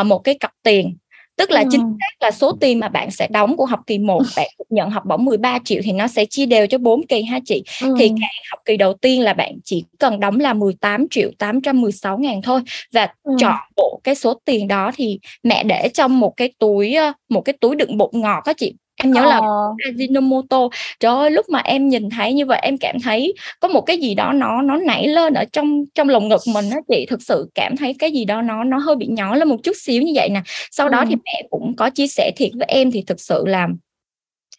uh, 0.00 0.06
một 0.06 0.18
cái 0.18 0.36
cặp 0.40 0.50
tiền 0.62 0.96
tức 1.36 1.50
là 1.50 1.60
ừ. 1.60 1.66
chính 1.70 1.80
xác 1.80 2.26
là 2.26 2.30
số 2.30 2.52
tiền 2.60 2.80
mà 2.80 2.88
bạn 2.88 3.10
sẽ 3.10 3.28
đóng 3.30 3.56
của 3.56 3.66
học 3.66 3.80
kỳ 3.86 3.98
1 3.98 4.22
bạn 4.36 4.48
nhận 4.70 4.90
học 4.90 5.02
bổng 5.06 5.24
13 5.24 5.58
triệu 5.64 5.80
thì 5.84 5.92
nó 5.92 6.06
sẽ 6.06 6.24
chia 6.24 6.46
đều 6.46 6.66
cho 6.66 6.78
4 6.78 7.06
kỳ 7.06 7.22
ha 7.22 7.38
chị 7.44 7.62
ừ. 7.82 7.94
thì 7.98 8.08
cái 8.08 8.30
học 8.50 8.60
kỳ 8.64 8.76
đầu 8.76 8.94
tiên 8.94 9.20
là 9.20 9.32
bạn 9.32 9.52
chỉ 9.64 9.84
cần 9.98 10.20
đóng 10.20 10.40
là 10.40 10.52
18 10.52 11.06
triệu 11.10 11.30
816 11.38 12.18
ngàn 12.18 12.42
thôi 12.42 12.60
và 12.92 13.08
ừ. 13.22 13.32
chọn 13.40 13.56
bộ 13.76 14.00
cái 14.04 14.14
số 14.14 14.34
tiền 14.44 14.68
đó 14.68 14.90
thì 14.96 15.18
mẹ 15.42 15.64
để 15.64 15.88
trong 15.94 16.20
một 16.20 16.36
cái 16.36 16.52
túi 16.58 16.96
một 17.28 17.40
cái 17.40 17.52
túi 17.60 17.76
đựng 17.76 17.96
bột 17.96 18.14
ngọt 18.14 18.42
đó 18.46 18.52
chị 18.56 18.74
em 18.96 19.12
nhớ 19.12 19.20
ờ. 19.20 19.28
là 19.28 19.40
Ajinomoto 19.84 20.68
trời 21.00 21.14
ơi 21.16 21.30
lúc 21.30 21.48
mà 21.48 21.58
em 21.58 21.88
nhìn 21.88 22.10
thấy 22.10 22.32
như 22.32 22.46
vậy 22.46 22.60
em 22.62 22.78
cảm 22.78 22.96
thấy 23.00 23.34
có 23.60 23.68
một 23.68 23.80
cái 23.80 23.98
gì 23.98 24.14
đó 24.14 24.32
nó 24.32 24.62
nó 24.62 24.76
nảy 24.76 25.08
lên 25.08 25.34
ở 25.34 25.44
trong 25.52 25.84
trong 25.94 26.08
lồng 26.08 26.28
ngực 26.28 26.40
mình 26.54 26.70
đó 26.70 26.76
chị 26.88 27.06
thực 27.10 27.22
sự 27.22 27.50
cảm 27.54 27.76
thấy 27.76 27.94
cái 27.98 28.12
gì 28.12 28.24
đó 28.24 28.42
nó 28.42 28.64
nó 28.64 28.78
hơi 28.78 28.96
bị 28.96 29.06
nhỏ 29.06 29.34
lên 29.34 29.48
một 29.48 29.56
chút 29.62 29.76
xíu 29.76 30.02
như 30.02 30.12
vậy 30.14 30.28
nè 30.28 30.42
sau 30.70 30.86
ừ. 30.86 30.90
đó 30.90 31.04
thì 31.08 31.14
mẹ 31.24 31.42
cũng 31.50 31.76
có 31.76 31.90
chia 31.90 32.06
sẻ 32.06 32.30
thiệt 32.36 32.50
với 32.54 32.66
em 32.68 32.90
thì 32.90 33.02
thực 33.06 33.20
sự 33.20 33.44
là 33.46 33.68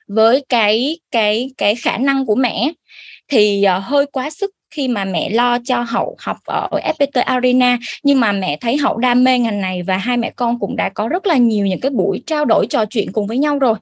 với 0.08 0.46
cái 0.50 1.00
cái 1.12 1.52
cái 1.58 1.76
khả 1.76 1.98
năng 1.98 2.26
của 2.26 2.36
mẹ 2.36 2.72
thì 3.28 3.66
uh, 3.78 3.84
hơi 3.84 4.06
quá 4.06 4.30
sức 4.30 4.52
khi 4.76 4.88
mà 4.88 5.06
mẹ 5.06 5.30
lo 5.30 5.58
cho 5.64 5.82
hậu 5.82 6.16
học 6.20 6.38
ở 6.46 6.68
FPT 6.72 7.24
Arena 7.26 7.78
nhưng 8.04 8.20
mà 8.20 8.32
mẹ 8.32 8.58
thấy 8.62 8.78
hậu 8.78 8.98
đam 8.98 9.24
mê 9.24 9.40
ngành 9.40 9.62
này 9.62 9.84
và 9.84 9.98
hai 9.98 10.18
mẹ 10.18 10.32
con 10.36 10.60
cũng 10.60 10.76
đã 10.76 10.90
có 10.90 11.08
rất 11.08 11.28
là 11.28 11.38
nhiều 11.38 11.66
những 11.66 11.80
cái 11.80 11.92
buổi 11.92 12.24
trao 12.28 12.46
đổi 12.46 12.68
trò 12.68 12.86
chuyện 12.86 13.12
cùng 13.12 13.28
với 13.28 13.38
nhau 13.38 13.60
rồi 13.60 13.76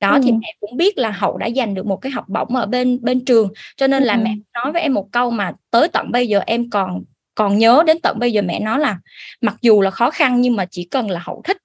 đó 0.00 0.12
ừ. 0.12 0.20
thì 0.24 0.32
mẹ 0.32 0.54
cũng 0.60 0.76
biết 0.76 0.98
là 0.98 1.10
hậu 1.10 1.36
đã 1.36 1.50
giành 1.56 1.74
được 1.74 1.86
một 1.86 1.96
cái 1.96 2.12
học 2.12 2.24
bổng 2.28 2.56
ở 2.56 2.66
bên 2.66 2.98
bên 3.02 3.24
trường 3.24 3.48
cho 3.76 3.86
nên 3.86 4.02
là 4.02 4.14
ừ. 4.14 4.20
mẹ 4.24 4.34
nói 4.54 4.72
với 4.72 4.82
em 4.82 4.94
một 4.94 5.08
câu 5.12 5.30
mà 5.30 5.52
tới 5.70 5.88
tận 5.88 6.12
bây 6.12 6.28
giờ 6.28 6.40
em 6.46 6.70
còn 6.70 7.04
còn 7.34 7.58
nhớ 7.58 7.82
đến 7.86 7.98
tận 8.02 8.18
bây 8.18 8.32
giờ 8.32 8.42
mẹ 8.42 8.60
nói 8.60 8.78
là 8.78 8.98
mặc 9.40 9.56
dù 9.60 9.80
là 9.80 9.90
khó 9.90 10.10
khăn 10.10 10.40
nhưng 10.40 10.56
mà 10.56 10.64
chỉ 10.70 10.84
cần 10.84 11.10
là 11.10 11.20
hậu 11.24 11.42
thích 11.44 11.56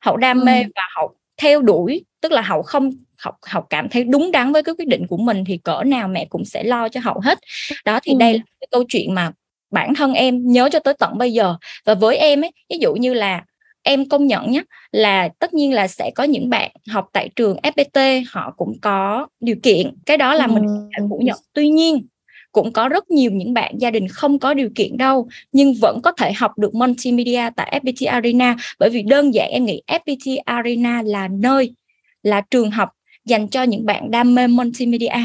hậu 0.00 0.16
đam 0.16 0.44
mê 0.44 0.62
ừ. 0.62 0.68
và 0.76 0.82
hậu 0.96 1.14
theo 1.42 1.62
đuổi 1.62 2.04
tức 2.20 2.32
là 2.32 2.42
hậu 2.42 2.62
không 2.62 2.90
học 3.24 3.34
học 3.46 3.66
cảm 3.70 3.88
thấy 3.88 4.04
đúng 4.04 4.32
đắn 4.32 4.52
với 4.52 4.62
cái 4.62 4.74
quyết 4.78 4.88
định 4.88 5.06
của 5.06 5.16
mình 5.16 5.44
thì 5.44 5.56
cỡ 5.56 5.82
nào 5.82 6.08
mẹ 6.08 6.24
cũng 6.24 6.44
sẽ 6.44 6.64
lo 6.64 6.88
cho 6.88 7.00
hậu 7.00 7.20
hết. 7.24 7.38
Đó 7.84 8.00
thì 8.02 8.12
ừ. 8.12 8.18
đây 8.18 8.32
là 8.34 8.44
cái 8.60 8.68
câu 8.70 8.84
chuyện 8.88 9.14
mà 9.14 9.32
bản 9.70 9.94
thân 9.94 10.14
em 10.14 10.52
nhớ 10.52 10.68
cho 10.72 10.78
tới 10.78 10.94
tận 10.98 11.18
bây 11.18 11.32
giờ. 11.32 11.56
Và 11.84 11.94
với 11.94 12.16
em 12.16 12.44
ấy 12.44 12.50
ví 12.70 12.78
dụ 12.80 12.94
như 12.94 13.14
là 13.14 13.44
em 13.82 14.08
công 14.08 14.26
nhận 14.26 14.50
nhé 14.50 14.62
là 14.92 15.28
tất 15.38 15.54
nhiên 15.54 15.72
là 15.72 15.88
sẽ 15.88 16.10
có 16.14 16.24
những 16.24 16.50
bạn 16.50 16.70
học 16.90 17.08
tại 17.12 17.28
trường 17.36 17.56
FPT 17.62 18.24
họ 18.30 18.54
cũng 18.56 18.72
có 18.82 19.26
điều 19.40 19.56
kiện. 19.62 19.96
Cái 20.06 20.16
đó 20.16 20.34
là 20.34 20.44
ừ. 20.44 20.52
mình 20.52 20.66
phủ 21.10 21.20
nhận. 21.24 21.36
Tuy 21.52 21.68
nhiên 21.68 22.06
cũng 22.52 22.72
có 22.72 22.88
rất 22.88 23.10
nhiều 23.10 23.30
những 23.30 23.54
bạn 23.54 23.74
gia 23.78 23.90
đình 23.90 24.08
không 24.08 24.38
có 24.38 24.54
điều 24.54 24.68
kiện 24.74 24.96
đâu 24.96 25.28
nhưng 25.52 25.74
vẫn 25.80 26.00
có 26.02 26.12
thể 26.12 26.32
học 26.32 26.58
được 26.58 26.74
multimedia 26.74 27.50
tại 27.56 27.80
FPT 27.84 28.10
Arena. 28.10 28.56
Bởi 28.78 28.90
vì 28.90 29.02
đơn 29.02 29.34
giản 29.34 29.50
em 29.50 29.64
nghĩ 29.64 29.82
FPT 29.86 30.38
Arena 30.44 31.02
là 31.02 31.28
nơi 31.28 31.74
là 32.22 32.40
trường 32.50 32.70
học 32.70 32.88
dành 33.24 33.48
cho 33.48 33.62
những 33.62 33.86
bạn 33.86 34.10
đam 34.10 34.34
mê 34.34 34.46
multimedia 34.46 35.24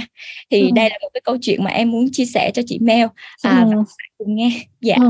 thì 0.50 0.62
ừ. 0.62 0.68
đây 0.76 0.90
là 0.90 0.98
một 1.02 1.10
cái 1.14 1.22
câu 1.24 1.38
chuyện 1.42 1.64
mà 1.64 1.72
em 1.72 1.92
muốn 1.92 2.10
chia 2.12 2.26
sẻ 2.26 2.52
cho 2.54 2.62
chị 2.68 2.80
Mel 2.82 3.08
à, 3.42 3.66
ừ 3.72 3.84
cùng 4.20 4.36
nghe 4.36 4.50
dạ 4.82 4.96
ừ. 5.02 5.10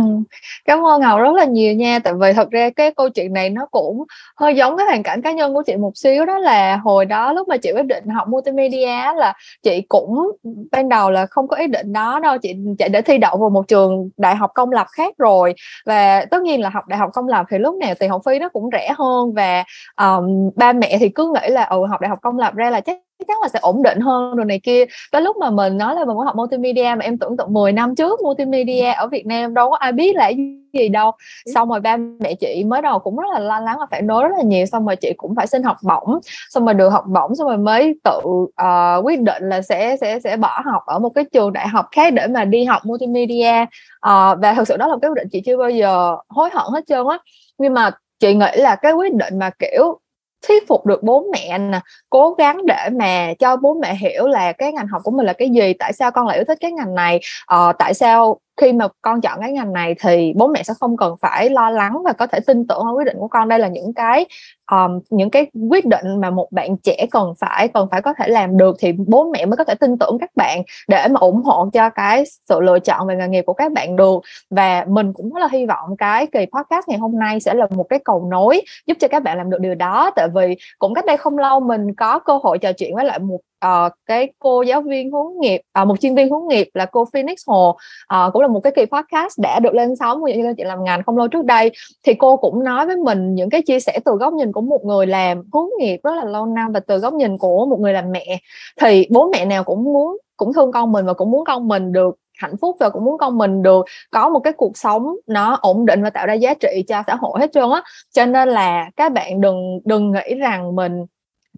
cảm 0.66 0.86
ơn 0.86 1.02
ngọc 1.02 1.20
rất 1.20 1.36
là 1.36 1.46
nhiều 1.46 1.74
nha 1.74 2.00
tại 2.00 2.14
vì 2.14 2.34
thật 2.34 2.50
ra 2.52 2.70
cái 2.70 2.92
câu 2.92 3.10
chuyện 3.10 3.34
này 3.34 3.50
nó 3.50 3.66
cũng 3.72 4.04
hơi 4.36 4.56
giống 4.56 4.78
cái 4.78 4.86
hoàn 4.86 5.04
cảnh 5.04 5.22
cá 5.22 5.32
nhân 5.32 5.54
của 5.54 5.64
chị 5.66 5.76
một 5.76 5.92
xíu 5.96 6.26
đó 6.26 6.40
là 6.40 6.78
hồi 6.78 7.06
đó 7.06 7.34
lúc 7.34 7.48
mà 7.48 7.58
chị 7.58 7.72
quyết 7.72 7.86
định 7.86 8.08
học 8.08 8.28
multimedia 8.28 9.14
là 9.16 9.34
chị 9.64 9.82
cũng 9.82 10.32
ban 10.72 10.90
đầu 10.90 11.12
là 11.12 11.26
không 11.26 11.48
có 11.48 11.58
ý 11.58 11.68
định 11.68 11.94
đó 11.94 12.20
đâu 12.24 12.38
chị 12.38 12.56
chạy 12.80 12.90
để 12.90 13.02
thi 13.02 13.18
đậu 13.18 13.38
vào 13.38 13.50
một 13.50 13.68
trường 13.68 14.10
đại 14.18 14.36
học 14.36 14.52
công 14.56 14.72
lập 14.72 14.88
khác 14.92 15.14
rồi 15.18 15.54
và 15.86 16.26
tất 16.32 16.42
nhiên 16.42 16.62
là 16.62 16.70
học 16.70 16.88
đại 16.88 17.00
học 17.00 17.10
công 17.14 17.28
lập 17.28 17.46
thì 17.50 17.58
lúc 17.58 17.76
nào 17.76 17.96
tiền 17.96 18.10
học 18.10 18.22
phí 18.26 18.40
nó 18.40 18.50
cũng 18.50 18.70
rẻ 18.72 18.94
hơn 18.98 19.34
và 19.34 19.64
um, 20.02 20.50
ba 20.56 20.74
mẹ 20.74 20.98
thì 21.00 21.10
cứ 21.10 21.34
nghĩ 21.34 21.50
là 21.50 21.64
ừ 21.64 21.86
học 21.90 22.02
đại 22.02 22.10
học 22.10 22.20
công 22.22 22.40
lập 22.40 22.54
ra 22.56 22.70
là 22.70 22.82
chắc 22.82 22.98
chắc 23.00 23.09
chắn 23.28 23.38
là 23.42 23.48
sẽ 23.48 23.60
ổn 23.62 23.84
định 23.84 24.00
hơn 24.00 24.36
rồi 24.36 24.46
này 24.46 24.60
kia. 24.64 24.86
Cái 25.12 25.22
lúc 25.22 25.38
mà 25.38 25.50
mình 25.50 25.78
nói 25.78 25.96
là 25.96 26.06
mình 26.06 26.16
muốn 26.16 26.26
học 26.26 26.36
multimedia 26.36 26.96
mà 26.98 27.00
em 27.06 27.18
tưởng 27.18 27.38
tượng 27.38 27.54
10 27.54 27.72
năm 27.72 27.96
trước 27.96 28.22
multimedia 28.22 28.92
ở 28.92 29.08
Việt 29.08 29.26
Nam 29.26 29.54
đâu 29.54 29.70
có 29.70 29.78
ai 29.78 29.92
biết 29.92 30.16
là 30.16 30.32
gì 30.74 30.90
đâu. 30.90 31.12
Xong 31.56 31.70
rồi 31.70 31.80
ba 31.80 31.98
mẹ 31.98 32.34
chị 32.34 32.64
mới 32.64 32.82
đầu 32.82 33.00
cũng 33.00 33.16
rất 33.16 33.28
là 33.34 33.40
lo 33.40 33.60
lắng 33.60 33.78
và 33.80 33.86
phản 33.92 34.08
đối 34.08 34.24
rất 34.24 34.36
là 34.38 34.44
nhiều. 34.44 34.66
Xong 34.66 34.86
rồi 34.86 34.96
chị 34.96 35.14
cũng 35.18 35.36
phải 35.36 35.48
xin 35.48 35.64
học 35.64 35.78
bổng. 35.84 36.20
Xong 36.50 36.66
rồi 36.66 36.74
được 36.74 36.90
học 36.90 37.06
bổng 37.08 37.36
xong 37.36 37.48
rồi 37.48 37.58
mới 37.58 37.96
tự 38.04 38.20
uh, 38.26 39.06
quyết 39.06 39.22
định 39.22 39.50
là 39.50 39.62
sẽ 39.62 39.98
sẽ 40.02 40.20
sẽ 40.20 40.38
bỏ 40.38 40.62
học 40.66 40.84
ở 40.86 41.00
một 41.00 41.10
cái 41.10 41.26
trường 41.34 41.54
đại 41.54 41.68
học 41.68 41.86
khác 41.92 42.14
để 42.14 42.28
mà 42.28 42.46
đi 42.46 42.64
học 42.64 42.82
multimedia. 42.86 43.62
Uh, 43.62 44.38
và 44.42 44.54
thực 44.56 44.68
sự 44.68 44.78
đó 44.78 44.88
là 44.88 44.96
cái 45.02 45.10
quyết 45.10 45.16
định 45.16 45.28
chị 45.32 45.42
chưa 45.46 45.58
bao 45.58 45.70
giờ 45.70 46.18
hối 46.30 46.50
hận 46.54 46.66
hết 46.74 46.84
trơn 46.88 47.08
á. 47.08 47.18
Nhưng 47.58 47.74
mà 47.74 47.92
chị 48.20 48.36
nghĩ 48.36 48.52
là 48.56 48.76
cái 48.76 48.94
quyết 48.94 49.14
định 49.14 49.40
mà 49.40 49.50
kiểu 49.60 50.00
thuyết 50.48 50.68
phục 50.68 50.86
được 50.86 51.04
bố 51.04 51.26
mẹ 51.34 51.58
nè 51.58 51.80
cố 52.10 52.34
gắng 52.34 52.66
để 52.66 52.90
mà 52.92 53.34
cho 53.40 53.56
bố 53.56 53.74
mẹ 53.74 53.96
hiểu 53.96 54.28
là 54.28 54.52
cái 54.52 54.74
ngành 54.74 54.88
học 54.88 55.02
của 55.04 55.12
mình 55.12 55.26
là 55.26 55.34
cái 55.34 55.50
gì 55.50 55.74
tại 55.74 55.94
sao 55.94 56.12
con 56.12 56.28
lại 56.28 56.38
yêu 56.38 56.44
thích 56.48 56.58
cái 56.62 56.72
ngành 56.72 56.96
này 56.96 57.20
ờ, 57.46 57.74
tại 57.80 57.94
sao 57.94 58.40
khi 58.62 58.74
mà 58.74 58.88
con 59.02 59.22
chọn 59.22 59.40
cái 59.42 59.52
ngành 59.52 59.74
này 59.74 59.96
thì 60.00 60.34
bố 60.36 60.48
mẹ 60.48 60.64
sẽ 60.64 60.74
không 60.80 60.98
cần 60.98 61.16
phải 61.22 61.50
lo 61.50 61.70
lắng 61.70 62.04
và 62.06 62.14
có 62.14 62.28
thể 62.28 62.40
tin 62.40 62.68
tưởng 62.68 62.86
vào 62.86 62.96
quyết 62.96 63.06
định 63.06 63.18
của 63.20 63.28
con. 63.28 63.48
Đây 63.48 63.60
là 63.60 63.68
những 63.68 63.94
cái 63.94 64.26
um, 64.72 65.00
những 65.10 65.30
cái 65.30 65.48
quyết 65.70 65.86
định 65.86 66.06
mà 66.22 66.30
một 66.30 66.48
bạn 66.52 66.78
trẻ 66.78 67.08
cần 67.12 67.34
phải 67.40 67.68
cần 67.68 67.88
phải 67.92 68.02
có 68.02 68.14
thể 68.14 68.28
làm 68.28 68.58
được 68.58 68.76
thì 68.80 68.92
bố 69.08 69.32
mẹ 69.32 69.46
mới 69.46 69.58
có 69.58 69.64
thể 69.64 69.76
tin 69.76 69.98
tưởng 69.98 70.18
các 70.20 70.30
bạn 70.36 70.64
để 70.88 71.08
mà 71.08 71.20
ủng 71.20 71.42
hộ 71.44 71.70
cho 71.74 71.90
cái 71.90 72.24
sự 72.50 72.60
lựa 72.60 72.80
chọn 72.80 73.08
về 73.08 73.16
nghề 73.16 73.28
nghiệp 73.28 73.44
của 73.46 73.54
các 73.54 73.72
bạn 73.72 73.96
được. 73.96 74.22
Và 74.50 74.86
mình 74.88 75.14
cũng 75.14 75.34
rất 75.34 75.40
là 75.42 75.48
hy 75.52 75.66
vọng 75.66 75.98
cái 75.98 76.28
kỳ 76.28 76.40
podcast 76.40 76.88
ngày 76.88 76.98
hôm 77.00 77.20
nay 77.20 77.40
sẽ 77.40 77.54
là 77.54 77.68
một 77.76 77.84
cái 77.84 78.00
cầu 78.06 78.28
nối 78.32 78.62
giúp 78.86 78.98
cho 79.00 79.08
các 79.08 79.24
bạn 79.24 79.38
làm 79.38 79.50
được 79.50 79.60
điều 79.60 79.76
đó. 79.76 80.12
Tại 80.16 80.28
vì 80.34 80.56
cũng 80.80 80.94
cách 80.94 81.06
đây 81.06 81.18
không 81.18 81.38
lâu 81.38 81.60
mình 81.60 81.96
có 81.96 82.20
cơ 82.20 82.40
hội 82.44 82.58
trò 82.58 82.72
chuyện 82.74 82.96
với 82.96 83.06
lại 83.06 83.20
một 83.20 83.40
uh, 83.66 83.92
cái 84.06 84.34
cô 84.40 84.62
giáo 84.62 84.82
viên 84.82 85.12
hướng 85.12 85.40
nghiệp 85.40 85.62
uh, 85.82 85.88
một 85.88 86.00
chuyên 86.00 86.16
viên 86.16 86.30
hướng 86.30 86.48
nghiệp 86.48 86.70
là 86.74 86.86
cô 86.86 87.06
Phoenix 87.14 87.48
Hồ. 87.48 87.78
Uh, 88.14 88.34
cũng 88.34 88.42
là 88.42 88.48
một 88.48 88.60
cái 88.60 88.74
kỳ 88.76 88.86
podcast 88.86 89.40
đã 89.40 89.60
được 89.60 89.74
lên 89.74 89.96
sóng 89.96 90.22
của 90.22 90.28
những 90.28 90.56
chị 90.56 90.64
làm 90.64 90.84
ngành 90.84 91.04
không 91.04 91.18
lâu 91.18 91.28
trước 91.28 91.46
đây. 91.46 91.72
Thì 92.06 92.14
cô 92.14 92.38
cũng 92.38 92.64
nói 92.64 92.86
với 92.86 92.98
mình 92.98 93.36
những 93.36 93.50
cái 93.50 93.62
chia 93.62 93.80
sẻ 93.80 94.00
từ 94.06 94.12
góc 94.12 94.34
nhìn 94.34 94.52
của 94.52 94.62
một 94.62 94.86
người 94.86 95.08
làm 95.08 95.42
hướng 95.54 95.70
nghiệp 95.80 96.00
rất 96.04 96.16
là 96.16 96.26
lâu 96.26 96.46
năm 96.46 96.72
và 96.72 96.80
từ 96.80 96.98
góc 96.98 97.14
nhìn 97.14 97.38
của 97.38 97.66
một 97.66 97.80
người 97.80 97.94
làm 97.94 98.12
mẹ. 98.12 98.40
Thì 98.82 99.08
bố 99.10 99.30
mẹ 99.34 99.46
nào 99.46 99.64
cũng 99.64 99.84
muốn 99.84 100.18
cũng 100.38 100.54
thương 100.54 100.72
con 100.72 100.92
mình 100.92 101.06
và 101.06 101.14
cũng 101.14 101.32
muốn 101.32 101.46
con 101.46 101.68
mình 101.68 101.92
được 101.92 102.16
hạnh 102.38 102.58
phúc 102.62 102.76
và 102.80 102.90
cũng 102.90 103.06
muốn 103.06 103.18
con 103.18 103.38
mình 103.38 103.62
được 103.62 103.86
có 104.12 104.30
một 104.30 104.40
cái 104.40 104.54
cuộc 104.54 104.78
sống 104.78 105.16
nó 105.28 105.58
ổn 105.62 105.86
định 105.86 106.04
và 106.04 106.10
tạo 106.10 106.28
ra 106.28 106.34
giá 106.34 106.54
trị 106.54 106.84
cho 106.88 107.04
xã 107.08 107.16
hội 107.16 107.40
hết 107.40 107.52
trơn 107.54 107.70
á. 107.72 107.84
Cho 108.14 108.26
nên 108.26 108.50
là 108.50 108.90
các 108.96 109.12
bạn 109.12 109.42
đừng 109.42 109.80
đừng 109.86 110.12
nghĩ 110.12 110.36
rằng 110.36 110.76
mình 110.76 111.06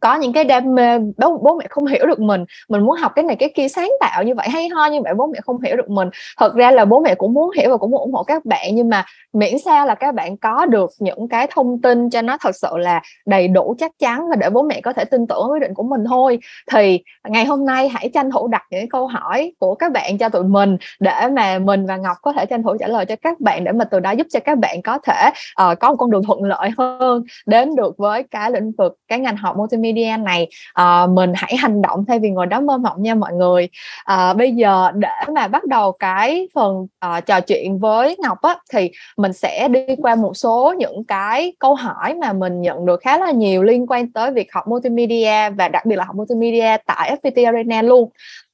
có 0.02 0.16
những 0.16 0.34
cái 0.34 0.44
đam 0.44 0.76
mê 0.76 1.00
bố, 1.18 1.38
bố 1.38 1.56
mẹ 1.56 1.66
không 1.70 1.86
hiểu 1.86 2.06
được 2.06 2.20
mình 2.20 2.46
mình 2.70 2.82
muốn 2.82 2.96
học 2.96 3.12
cái 3.16 3.24
này 3.24 3.36
cái 3.36 3.52
kia 3.56 3.68
sáng 3.68 3.92
tạo 4.00 4.24
như 4.24 4.36
vậy 4.36 4.50
hay 4.50 4.70
ho 4.70 4.86
như 4.86 5.02
vậy 5.02 5.14
bố 5.14 5.28
mẹ 5.28 5.40
không 5.46 5.62
hiểu 5.62 5.76
được 5.76 5.90
mình. 5.90 6.10
Thật 6.38 6.54
ra 6.56 6.72
là 6.72 6.86
bố 6.86 7.00
mẹ 7.00 7.16
cũng 7.16 7.34
muốn 7.34 7.52
hiểu 7.58 7.70
và 7.70 7.78
cũng 7.78 7.92
muốn 7.92 8.02
ủng 8.02 8.14
hộ 8.14 8.24
các 8.24 8.46
bạn 8.46 8.68
nhưng 8.74 8.90
mà 8.90 9.06
miễn 9.34 9.60
sao 9.66 9.88
là 9.88 9.96
các 9.96 10.16
bạn 10.16 10.38
có 10.38 10.66
được 10.66 10.90
những 11.00 11.28
cái 11.28 11.48
thông 11.52 11.82
tin 11.82 12.10
cho 12.10 12.22
nó 12.22 12.38
thật 12.42 12.56
sự 12.56 12.78
là 12.78 13.02
đầy 13.26 13.48
đủ 13.48 13.76
chắc 13.80 13.92
chắn 14.00 14.30
và 14.30 14.36
để 14.36 14.50
bố 14.50 14.62
mẹ 14.62 14.82
có 14.82 14.94
thể 14.94 15.06
tin 15.06 15.28
tưởng 15.28 15.52
quyết 15.52 15.62
định 15.62 15.74
của 15.74 15.84
mình 15.84 16.04
thôi. 16.08 16.40
Thì 16.72 17.04
ngày 17.28 17.46
hôm 17.46 17.66
nay 17.66 17.90
hãy 17.90 18.10
tranh 18.14 18.32
thủ 18.32 18.48
đặt 18.48 18.64
những 18.72 18.90
câu 18.90 19.08
hỏi 19.08 19.54
của 19.60 19.76
các 19.76 19.92
bạn 19.92 20.18
cho 20.18 20.30
tụi 20.30 20.44
mình 20.44 20.78
để 21.00 21.28
mà 21.34 21.60
mình 21.60 21.86
và 21.86 21.98
Ngọc 21.98 22.18
có 22.22 22.34
thể 22.34 22.46
tranh 22.46 22.64
thủ 22.64 22.78
trả 22.80 22.88
lời 22.88 23.06
cho 23.06 23.16
các 23.22 23.40
bạn 23.40 23.64
để 23.64 23.72
mà 23.72 23.86
từ 23.86 24.00
đó 24.00 24.12
giúp 24.12 24.28
cho 24.30 24.40
các 24.40 24.58
bạn 24.58 24.82
có 24.82 25.00
thể 25.04 25.30
uh, 25.72 25.80
có 25.80 25.90
một 25.90 25.96
con 26.00 26.12
đường 26.12 26.24
thuận 26.24 26.44
lợi 26.44 26.70
hơn 26.78 27.24
đến 27.46 27.76
được 27.76 27.98
với 27.98 28.24
cái 28.24 28.52
lĩnh 28.52 28.72
vực 28.78 28.96
cái 29.08 29.20
ngành 29.20 29.38
học 29.38 29.58
multimedia 29.58 29.91
media 29.94 30.18
này 30.18 30.48
uh, 30.82 31.10
mình 31.10 31.34
hãy 31.36 31.56
hành 31.56 31.82
động 31.82 32.06
thay 32.08 32.20
vì 32.20 32.30
ngồi 32.30 32.46
đó 32.46 32.62
mơ 32.62 32.78
mộng 32.78 33.04
nha 33.04 33.16
mọi 33.16 33.34
người. 33.34 33.70
Uh, 34.14 34.38
bây 34.38 34.52
giờ 34.52 34.92
để 34.96 35.34
mà 35.36 35.48
bắt 35.48 35.66
đầu 35.66 35.92
cái 35.92 36.48
phần 36.54 36.76
uh, 36.76 37.26
trò 37.26 37.40
chuyện 37.40 37.80
với 37.80 38.16
Ngọc 38.20 38.42
á 38.42 38.58
thì 38.74 38.92
mình 39.18 39.34
sẽ 39.34 39.68
đi 39.68 39.96
qua 39.98 40.16
một 40.16 40.38
số 40.38 40.74
những 40.78 41.04
cái 41.04 41.54
câu 41.60 41.76
hỏi 41.76 42.14
mà 42.14 42.34
mình 42.34 42.62
nhận 42.62 42.86
được 42.86 43.00
khá 43.02 43.18
là 43.18 43.32
nhiều 43.32 43.64
liên 43.64 43.88
quan 43.88 44.12
tới 44.12 44.32
việc 44.32 44.54
học 44.54 44.68
multimedia 44.68 45.50
và 45.50 45.68
đặc 45.68 45.86
biệt 45.86 45.96
là 45.96 46.04
học 46.04 46.16
multimedia 46.16 46.78
tại 46.86 47.18
FPT 47.22 47.46
Arena 47.46 47.82
luôn. 47.82 48.10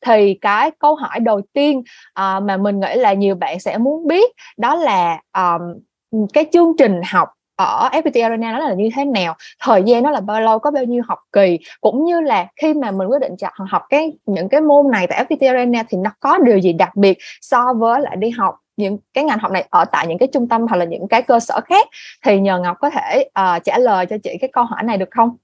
Thì 0.06 0.34
cái 0.42 0.72
câu 0.80 0.96
hỏi 0.96 1.20
đầu 1.20 1.42
tiên 1.54 1.78
uh, 1.80 2.44
mà 2.44 2.58
mình 2.58 2.80
nghĩ 2.80 2.96
là 2.96 3.14
nhiều 3.14 3.36
bạn 3.36 3.60
sẽ 3.60 3.78
muốn 3.78 4.08
biết 4.08 4.32
đó 4.58 4.76
là 4.76 5.20
um, 5.38 5.62
cái 6.34 6.46
chương 6.54 6.74
trình 6.78 7.02
học 7.12 7.30
ở 7.58 7.90
FPT 7.92 8.24
Arena 8.24 8.52
nó 8.52 8.60
là 8.60 8.74
như 8.74 8.90
thế 8.96 9.06
nào 9.06 9.36
thời 9.60 9.84
gian 9.86 10.04
nó 10.04 10.12
là 10.12 10.20
bao 10.20 10.42
lâu 10.42 10.60
có 10.60 10.72
bao 10.72 10.84
nhiêu 10.84 11.04
học 11.08 11.20
kỳ 11.32 11.60
cũng 11.82 12.06
như 12.06 12.22
là 12.22 12.48
khi 12.62 12.74
mà 12.74 12.92
mình 12.92 13.08
quyết 13.08 13.22
định 13.22 13.38
chọn 13.38 13.54
học 13.70 13.82
cái 13.90 14.12
những 14.26 14.50
cái 14.50 14.62
môn 14.62 14.92
này 14.92 15.08
tại 15.08 15.26
FPT 15.30 15.48
Arena 15.48 15.84
thì 15.90 15.98
nó 15.98 16.12
có 16.20 16.38
điều 16.38 16.58
gì 16.58 16.74
đặc 16.74 16.96
biệt 16.96 17.18
so 17.42 17.74
với 17.80 18.02
lại 18.02 18.16
đi 18.16 18.30
học 18.30 18.56
những 18.78 18.98
cái 19.14 19.24
ngành 19.24 19.40
học 19.40 19.52
này 19.52 19.68
ở 19.70 19.86
tại 19.86 20.08
những 20.08 20.18
cái 20.18 20.28
trung 20.34 20.48
tâm 20.48 20.62
hoặc 20.70 20.78
là 20.78 20.86
những 20.86 21.08
cái 21.08 21.22
cơ 21.22 21.40
sở 21.40 21.60
khác 21.66 21.88
thì 22.26 22.40
nhờ 22.40 22.60
Ngọc 22.60 22.78
có 22.80 22.90
thể 22.90 23.30
uh, 23.40 23.64
trả 23.64 23.78
lời 23.78 24.06
cho 24.06 24.18
chị 24.24 24.38
cái 24.42 24.50
câu 24.54 24.64
hỏi 24.64 24.84
này 24.84 24.98
được 24.98 25.10
không? 25.12 25.38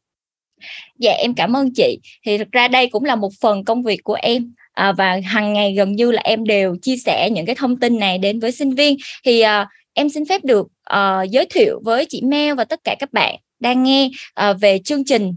Dạ 1.00 1.12
em 1.12 1.34
cảm 1.34 1.56
ơn 1.56 1.74
chị. 1.74 2.00
Thì 2.26 2.38
thực 2.38 2.52
ra 2.52 2.68
đây 2.68 2.88
cũng 2.88 3.04
là 3.04 3.16
một 3.16 3.30
phần 3.42 3.66
công 3.66 3.84
việc 3.84 4.04
của 4.04 4.18
em 4.22 4.54
à, 4.74 4.92
và 4.92 5.20
hàng 5.26 5.54
ngày 5.54 5.74
gần 5.74 5.92
như 5.92 6.12
là 6.12 6.22
em 6.26 6.44
đều 6.44 6.76
chia 6.82 6.98
sẻ 6.98 7.30
những 7.30 7.46
cái 7.46 7.56
thông 7.56 7.80
tin 7.80 8.00
này 8.00 8.18
đến 8.18 8.40
với 8.40 8.52
sinh 8.52 8.76
viên. 8.76 8.98
Thì 9.26 9.42
à, 9.42 9.68
em 9.94 10.10
xin 10.10 10.26
phép 10.26 10.46
được 10.46 10.68
uh, 10.94 11.30
giới 11.30 11.46
thiệu 11.46 11.82
với 11.84 12.06
chị 12.10 12.22
Mel 12.22 12.56
và 12.56 12.66
tất 12.66 12.80
cả 12.84 12.96
các 13.00 13.14
bạn 13.14 13.36
đang 13.60 13.84
nghe 13.84 14.10
uh, 14.50 14.62
về 14.62 14.80
chương 14.80 15.06
trình 15.06 15.36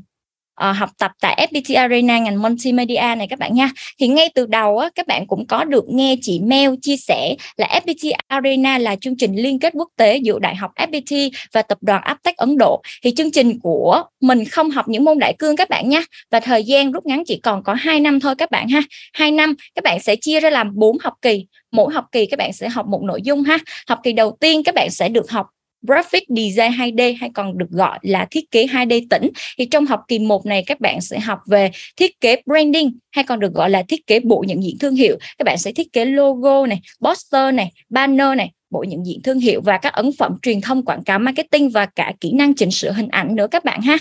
uh, 0.70 0.76
học 0.76 0.90
tập 0.98 1.10
tại 1.20 1.48
FPT 1.50 1.78
Arena 1.78 2.18
ngành 2.18 2.42
multimedia 2.42 3.14
này 3.16 3.26
các 3.30 3.38
bạn 3.38 3.54
nha. 3.54 3.70
Thì 4.00 4.08
ngay 4.08 4.30
từ 4.34 4.46
đầu 4.46 4.78
á, 4.78 4.90
các 4.94 5.06
bạn 5.06 5.26
cũng 5.26 5.46
có 5.46 5.64
được 5.64 5.84
nghe 5.88 6.16
chị 6.22 6.40
Mel 6.40 6.70
chia 6.82 6.96
sẻ 6.96 7.36
là 7.56 7.80
FPT 7.84 8.12
Arena 8.28 8.78
là 8.78 8.96
chương 8.96 9.16
trình 9.16 9.36
liên 9.36 9.58
kết 9.58 9.72
quốc 9.76 9.88
tế 9.96 10.16
giữa 10.16 10.38
Đại 10.38 10.56
học 10.56 10.70
FPT 10.76 11.30
và 11.52 11.62
tập 11.62 11.78
đoàn 11.80 12.02
Aptech 12.02 12.36
Ấn 12.36 12.58
Độ. 12.58 12.82
Thì 13.02 13.14
chương 13.16 13.30
trình 13.30 13.60
của 13.60 14.02
mình 14.20 14.44
không 14.44 14.70
học 14.70 14.88
những 14.88 15.04
môn 15.04 15.18
đại 15.18 15.34
cương 15.38 15.56
các 15.56 15.68
bạn 15.68 15.88
nha. 15.88 16.02
Và 16.30 16.40
thời 16.40 16.64
gian 16.64 16.92
rút 16.92 17.06
ngắn 17.06 17.22
chỉ 17.26 17.40
còn 17.42 17.62
có 17.62 17.74
2 17.74 18.00
năm 18.00 18.20
thôi 18.20 18.34
các 18.38 18.50
bạn 18.50 18.68
ha. 18.68 18.82
2 19.12 19.30
năm 19.30 19.54
các 19.74 19.84
bạn 19.84 20.00
sẽ 20.00 20.16
chia 20.16 20.40
ra 20.40 20.50
làm 20.50 20.70
4 20.74 20.98
học 21.02 21.14
kỳ 21.22 21.46
mỗi 21.72 21.94
học 21.94 22.04
kỳ 22.12 22.26
các 22.26 22.38
bạn 22.38 22.52
sẽ 22.52 22.68
học 22.68 22.86
một 22.86 23.02
nội 23.02 23.22
dung 23.22 23.42
ha 23.42 23.58
học 23.88 24.00
kỳ 24.02 24.12
đầu 24.12 24.36
tiên 24.40 24.62
các 24.62 24.74
bạn 24.74 24.90
sẽ 24.90 25.08
được 25.08 25.30
học 25.30 25.46
graphic 25.86 26.22
design 26.28 26.72
2D 26.72 27.16
hay 27.20 27.30
còn 27.34 27.58
được 27.58 27.70
gọi 27.70 27.98
là 28.02 28.26
thiết 28.30 28.50
kế 28.50 28.66
2D 28.66 29.06
tỉnh, 29.10 29.30
thì 29.58 29.66
trong 29.66 29.86
học 29.86 30.00
kỳ 30.08 30.18
1 30.18 30.46
này 30.46 30.64
các 30.66 30.80
bạn 30.80 31.00
sẽ 31.00 31.18
học 31.18 31.38
về 31.50 31.70
thiết 31.96 32.20
kế 32.20 32.42
branding 32.46 32.98
hay 33.10 33.24
còn 33.24 33.40
được 33.40 33.52
gọi 33.54 33.70
là 33.70 33.82
thiết 33.88 34.06
kế 34.06 34.20
bộ 34.20 34.44
nhận 34.46 34.62
diện 34.62 34.76
thương 34.80 34.94
hiệu. 34.94 35.18
Các 35.38 35.44
bạn 35.44 35.58
sẽ 35.58 35.72
thiết 35.72 35.92
kế 35.92 36.04
logo 36.04 36.66
này, 36.66 36.80
poster 37.00 37.54
này, 37.54 37.72
banner 37.90 38.36
này 38.36 38.50
bộ 38.70 38.84
nhận 38.88 39.06
diện 39.06 39.22
thương 39.22 39.38
hiệu 39.38 39.60
và 39.64 39.78
các 39.78 39.92
ấn 39.92 40.10
phẩm 40.18 40.32
truyền 40.42 40.60
thông 40.60 40.84
quảng 40.84 41.04
cáo 41.04 41.18
marketing 41.18 41.70
và 41.70 41.86
cả 41.86 42.12
kỹ 42.20 42.32
năng 42.32 42.54
chỉnh 42.54 42.70
sửa 42.70 42.92
hình 42.92 43.08
ảnh 43.08 43.36
nữa 43.36 43.46
các 43.50 43.64
bạn 43.64 43.82
ha. 43.82 43.96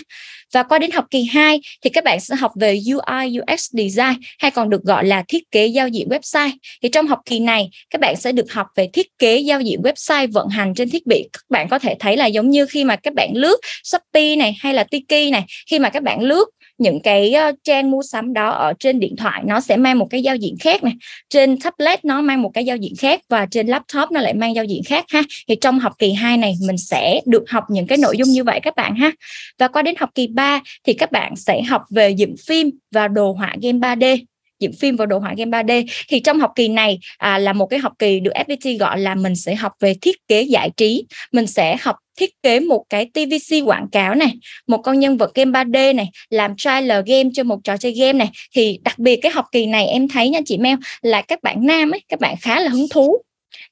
Và 0.52 0.62
qua 0.62 0.78
đến 0.78 0.90
học 0.90 1.04
kỳ 1.10 1.24
2 1.24 1.60
thì 1.82 1.90
các 1.90 2.04
bạn 2.04 2.20
sẽ 2.20 2.34
học 2.36 2.52
về 2.60 2.80
UI 2.86 3.38
UX 3.38 3.70
design 3.72 4.20
hay 4.38 4.50
còn 4.50 4.70
được 4.70 4.82
gọi 4.82 5.04
là 5.06 5.24
thiết 5.28 5.50
kế 5.50 5.66
giao 5.66 5.88
diện 5.88 6.08
website. 6.08 6.50
Thì 6.82 6.88
trong 6.88 7.06
học 7.06 7.18
kỳ 7.24 7.40
này 7.40 7.70
các 7.90 8.00
bạn 8.00 8.16
sẽ 8.16 8.32
được 8.32 8.52
học 8.52 8.66
về 8.76 8.88
thiết 8.92 9.18
kế 9.18 9.38
giao 9.38 9.60
diện 9.60 9.80
website 9.82 10.32
vận 10.32 10.48
hành 10.48 10.74
trên 10.74 10.90
thiết 10.90 11.06
bị. 11.06 11.28
Các 11.32 11.42
bạn 11.48 11.68
có 11.68 11.78
thể 11.78 11.96
thấy 11.98 12.16
là 12.16 12.26
giống 12.26 12.50
như 12.50 12.66
khi 12.66 12.84
mà 12.84 12.96
các 12.96 13.14
bạn 13.14 13.30
lướt 13.34 13.56
Shopee 13.84 14.36
này 14.36 14.56
hay 14.58 14.74
là 14.74 14.84
Tiki 14.84 15.32
này, 15.32 15.44
khi 15.70 15.78
mà 15.78 15.90
các 15.90 16.02
bạn 16.02 16.22
lướt 16.22 16.44
những 16.78 17.00
cái 17.00 17.32
ờ, 17.32 17.52
trang 17.64 17.90
mua 17.90 18.02
sắm 18.02 18.32
đó 18.32 18.50
ở 18.50 18.72
trên 18.78 19.00
điện 19.00 19.16
thoại 19.16 19.42
nó 19.46 19.60
sẽ 19.60 19.76
mang 19.76 19.98
một 19.98 20.06
cái 20.10 20.22
giao 20.22 20.36
diện 20.36 20.54
khác 20.60 20.84
này 20.84 20.94
trên 21.30 21.60
tablet 21.60 22.04
nó 22.04 22.20
mang 22.20 22.42
một 22.42 22.50
cái 22.54 22.64
giao 22.64 22.76
diện 22.76 22.92
khác 22.98 23.20
và 23.28 23.46
trên 23.50 23.66
laptop 23.66 24.10
nó 24.10 24.20
lại 24.20 24.34
mang 24.34 24.54
giao 24.54 24.64
diện 24.64 24.82
khác 24.86 25.04
ha. 25.08 25.22
Thì 25.48 25.56
trong 25.60 25.78
học 25.78 25.92
kỳ 25.98 26.12
2 26.12 26.36
này 26.36 26.54
mình 26.66 26.78
sẽ 26.78 27.20
được 27.26 27.50
học 27.50 27.64
những 27.68 27.86
cái 27.86 27.98
nội 27.98 28.16
dung 28.16 28.28
như 28.28 28.44
vậy 28.44 28.60
các 28.62 28.76
bạn 28.76 28.96
ha. 28.96 29.10
Và 29.58 29.68
qua 29.68 29.82
đến 29.82 29.94
học 29.98 30.10
kỳ 30.14 30.26
3 30.26 30.60
thì 30.84 30.92
các 30.92 31.12
bạn 31.12 31.36
sẽ 31.36 31.62
học 31.62 31.82
về 31.90 32.10
dựng 32.10 32.34
phim 32.46 32.70
và 32.92 33.08
đồ 33.08 33.32
họa 33.32 33.54
game 33.62 33.78
3D 33.78 34.24
dựng 34.60 34.72
phim 34.72 34.96
và 34.96 35.06
đồ 35.06 35.18
họa 35.18 35.34
game 35.36 35.62
3D 35.62 35.84
thì 36.08 36.20
trong 36.20 36.40
học 36.40 36.52
kỳ 36.56 36.68
này 36.68 36.98
à, 37.18 37.38
là 37.38 37.52
một 37.52 37.66
cái 37.66 37.78
học 37.78 37.92
kỳ 37.98 38.20
được 38.20 38.32
FPT 38.34 38.78
gọi 38.78 38.98
là 38.98 39.14
mình 39.14 39.36
sẽ 39.36 39.54
học 39.54 39.72
về 39.80 39.94
thiết 40.02 40.16
kế 40.28 40.42
giải 40.42 40.70
trí. 40.76 41.06
Mình 41.32 41.46
sẽ 41.46 41.76
học 41.80 41.96
thiết 42.18 42.42
kế 42.42 42.60
một 42.60 42.84
cái 42.90 43.10
TVC 43.14 43.66
quảng 43.66 43.88
cáo 43.92 44.14
này 44.14 44.32
một 44.66 44.78
con 44.78 44.98
nhân 44.98 45.16
vật 45.16 45.34
game 45.34 45.50
3D 45.50 45.94
này 45.94 46.10
làm 46.30 46.56
trailer 46.56 47.06
game 47.06 47.28
cho 47.34 47.44
một 47.44 47.58
trò 47.64 47.76
chơi 47.76 47.92
game 47.92 48.12
này. 48.12 48.30
Thì 48.54 48.78
đặc 48.84 48.98
biệt 48.98 49.16
cái 49.16 49.32
học 49.32 49.44
kỳ 49.52 49.66
này 49.66 49.86
em 49.86 50.08
thấy 50.08 50.28
nha 50.28 50.40
chị 50.44 50.58
Mel 50.58 50.78
là 51.02 51.22
các 51.22 51.42
bạn 51.42 51.66
nam 51.66 51.90
ấy 51.90 52.00
các 52.08 52.20
bạn 52.20 52.34
khá 52.40 52.60
là 52.60 52.68
hứng 52.68 52.86
thú. 52.90 53.16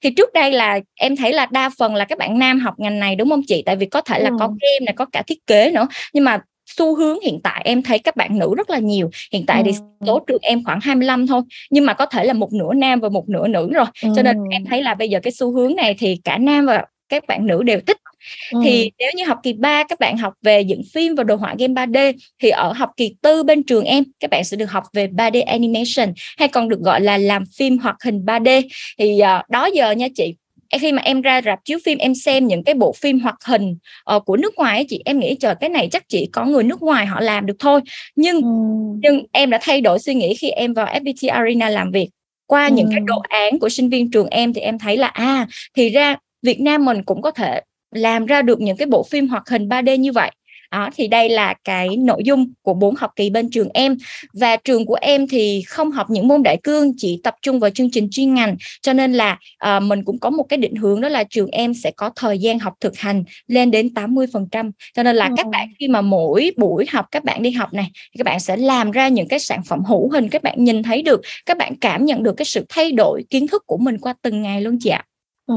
Thì 0.03 0.11
trước 0.11 0.33
đây 0.33 0.53
là 0.53 0.81
em 0.95 1.17
thấy 1.17 1.33
là 1.33 1.47
đa 1.51 1.71
phần 1.79 1.95
là 1.95 2.05
các 2.05 2.19
bạn 2.19 2.39
nam 2.39 2.61
học 2.61 2.75
ngành 2.79 2.99
này 2.99 3.17
đúng 3.17 3.31
không 3.31 3.43
chị? 3.47 3.63
Tại 3.67 3.77
vì 3.77 3.87
có 3.87 4.01
thể 4.01 4.19
là 4.19 4.31
ừ. 4.31 4.37
có 4.41 4.47
game 4.47 4.85
này 4.87 4.95
có 4.97 5.05
cả 5.13 5.23
thiết 5.27 5.47
kế 5.47 5.71
nữa. 5.71 5.87
Nhưng 6.13 6.25
mà 6.25 6.39
xu 6.67 6.97
hướng 6.97 7.21
hiện 7.21 7.41
tại 7.45 7.63
em 7.65 7.83
thấy 7.83 7.99
các 7.99 8.17
bạn 8.17 8.39
nữ 8.39 8.55
rất 8.57 8.71
là 8.71 8.79
nhiều 8.79 9.11
hiện 9.33 9.47
tại 9.47 9.63
ừ. 9.63 9.71
thì 9.71 9.79
số 10.07 10.19
trường 10.27 10.43
em 10.43 10.65
khoảng 10.65 10.81
25 10.81 11.27
thôi 11.27 11.43
nhưng 11.71 11.87
mà 11.87 11.95
có 11.95 12.07
thể 12.07 12.25
là 12.25 12.33
một 12.33 12.53
nửa 12.53 12.75
nam 12.75 13.01
và 13.01 13.09
một 13.09 13.29
nửa 13.29 13.47
nữ 13.47 13.71
rồi 13.73 13.87
ừ. 14.03 14.09
cho 14.17 14.23
nên 14.23 14.37
em 14.51 14.65
thấy 14.65 14.83
là 14.83 14.95
bây 14.95 15.09
giờ 15.09 15.21
cái 15.23 15.33
xu 15.33 15.53
hướng 15.53 15.77
này 15.77 15.95
thì 15.99 16.21
cả 16.25 16.39
nam 16.39 16.67
và 16.67 16.85
các 17.09 17.27
bạn 17.27 17.47
nữ 17.47 17.63
đều 17.63 17.81
thích 17.87 17.97
ừ. 18.53 18.61
thì 18.65 18.91
nếu 18.99 19.11
như 19.17 19.25
học 19.25 19.39
kỳ 19.43 19.53
3 19.53 19.85
các 19.89 20.01
bạn 20.01 20.17
học 20.17 20.33
về 20.43 20.61
dựng 20.61 20.83
phim 20.95 21.15
và 21.15 21.25
đồ 21.25 21.37
họa 21.37 21.55
game 21.59 21.75
3D 21.75 22.13
thì 22.43 22.51
ở 22.51 22.73
học 22.73 22.91
kỳ 22.97 23.15
tư 23.23 23.43
bên 23.43 23.63
trường 23.63 23.85
em 23.85 24.05
các 24.21 24.31
bạn 24.31 24.45
sẽ 24.45 24.57
được 24.57 24.71
học 24.71 24.85
về 24.93 25.07
3D 25.07 25.45
animation 25.47 26.15
hay 26.39 26.49
còn 26.49 26.69
được 26.69 26.81
gọi 26.81 27.01
là 27.01 27.19
làm 27.19 27.45
phim 27.57 27.79
hoạt 27.79 27.97
hình 28.05 28.25
3D 28.27 28.63
thì 28.99 29.21
uh, 29.23 29.51
đó 29.51 29.69
giờ 29.75 29.91
nha 29.91 30.07
chị 30.15 30.35
khi 30.79 30.93
mà 30.93 31.03
em 31.03 31.23
ra 31.23 31.41
rạp 31.45 31.59
chiếu 31.65 31.79
phim 31.85 31.99
em 31.99 32.15
xem 32.15 32.47
những 32.47 32.65
cái 32.65 32.75
bộ 32.75 32.93
phim 32.93 33.21
hoạt 33.21 33.37
hình 33.45 33.77
uh, 34.17 34.25
của 34.25 34.37
nước 34.37 34.55
ngoài 34.57 34.79
ấy, 34.79 34.87
chị 34.89 35.03
em 35.05 35.19
nghĩ 35.19 35.35
chờ 35.35 35.55
cái 35.55 35.71
này 35.71 35.89
chắc 35.93 36.09
chỉ 36.09 36.29
có 36.33 36.45
người 36.45 36.63
nước 36.63 36.83
ngoài 36.83 37.07
họ 37.07 37.21
làm 37.21 37.47
được 37.47 37.57
thôi 37.59 37.81
nhưng 38.17 38.37
ừ. 38.37 38.49
nhưng 39.03 39.27
em 39.33 39.51
đã 39.51 39.59
thay 39.63 39.81
đổi 39.81 39.99
suy 39.99 40.15
nghĩ 40.15 40.35
khi 40.35 40.51
em 40.51 40.75
vào 40.75 40.87
FPT 40.87 41.33
Arena 41.33 41.69
làm 41.69 41.91
việc 41.91 42.09
qua 42.47 42.67
ừ. 42.67 42.75
những 42.75 42.89
cái 42.91 43.01
đồ 43.01 43.19
án 43.29 43.59
của 43.59 43.69
sinh 43.69 43.89
viên 43.89 44.11
trường 44.11 44.29
em 44.29 44.53
thì 44.53 44.61
em 44.61 44.79
thấy 44.79 44.97
là 44.97 45.07
à 45.07 45.47
thì 45.77 45.91
ra 45.91 46.17
Việt 46.43 46.61
Nam 46.61 46.85
mình 46.85 47.03
cũng 47.03 47.23
có 47.23 47.31
thể 47.31 47.61
làm 47.95 48.27
ra 48.27 48.43
được 48.43 48.61
những 48.61 48.77
cái 48.77 48.87
bộ 48.87 49.03
phim 49.03 49.29
hoạt 49.29 49.49
hình 49.49 49.69
3D 49.69 49.97
như 49.97 50.13
vậy 50.13 50.31
đó 50.75 50.91
thì 50.95 51.09
đây 51.09 51.29
là 51.29 51.55
cái 51.65 51.97
nội 51.97 52.23
dung 52.25 52.53
của 52.63 52.75
bốn 52.75 52.95
học 52.95 53.11
kỳ 53.17 53.31
bên 53.31 53.51
trường 53.51 53.69
em. 53.75 53.97
Và 54.33 54.57
trường 54.57 54.87
của 54.87 54.99
em 55.01 55.29
thì 55.29 55.63
không 55.67 55.91
học 55.91 56.11
những 56.11 56.29
môn 56.29 56.43
đại 56.43 56.57
cương 56.63 56.93
chỉ 56.97 57.21
tập 57.23 57.35
trung 57.43 57.61
vào 57.61 57.71
chương 57.71 57.91
trình 57.91 58.09
chuyên 58.11 58.35
ngành. 58.35 58.57
Cho 58.83 58.93
nên 58.93 59.13
là 59.13 59.39
uh, 59.77 59.83
mình 59.83 60.05
cũng 60.05 60.19
có 60.19 60.31
một 60.31 60.43
cái 60.49 60.57
định 60.57 60.77
hướng 60.77 61.01
đó 61.01 61.09
là 61.09 61.25
trường 61.25 61.51
em 61.51 61.75
sẽ 61.75 61.91
có 61.91 62.11
thời 62.17 62.39
gian 62.39 62.59
học 62.59 62.75
thực 62.81 62.99
hành 62.99 63.25
lên 63.47 63.71
đến 63.71 63.91
80% 63.95 64.71
cho 64.95 65.03
nên 65.03 65.17
là 65.17 65.27
ừ. 65.27 65.35
các 65.37 65.47
bạn 65.47 65.69
khi 65.79 65.89
mà 65.89 66.01
mỗi 66.01 66.51
buổi 66.57 66.87
học 66.93 67.07
các 67.11 67.25
bạn 67.25 67.43
đi 67.43 67.51
học 67.51 67.73
này 67.73 67.87
các 68.19 68.25
bạn 68.25 68.41
sẽ 68.41 68.57
làm 68.57 68.91
ra 68.91 69.09
những 69.09 69.29
cái 69.29 69.39
sản 69.39 69.63
phẩm 69.67 69.85
hữu 69.85 70.11
hình 70.11 70.29
các 70.29 70.43
bạn 70.43 70.65
nhìn 70.65 70.83
thấy 70.83 71.03
được 71.03 71.21
các 71.47 71.59
bạn 71.59 71.77
cảm 71.81 72.05
nhận 72.05 72.23
được 72.23 72.33
cái 72.37 72.45
sự 72.45 72.65
thay 72.69 72.93
đổi 72.93 73.25
kiến 73.31 73.47
thức 73.47 73.63
của 73.67 73.77
mình 73.77 73.99
qua 73.99 74.15
từng 74.23 74.43
ngày 74.43 74.61
luôn 74.61 74.79
chị 74.81 74.91
ạ 74.91 75.05
Ừ, 75.47 75.55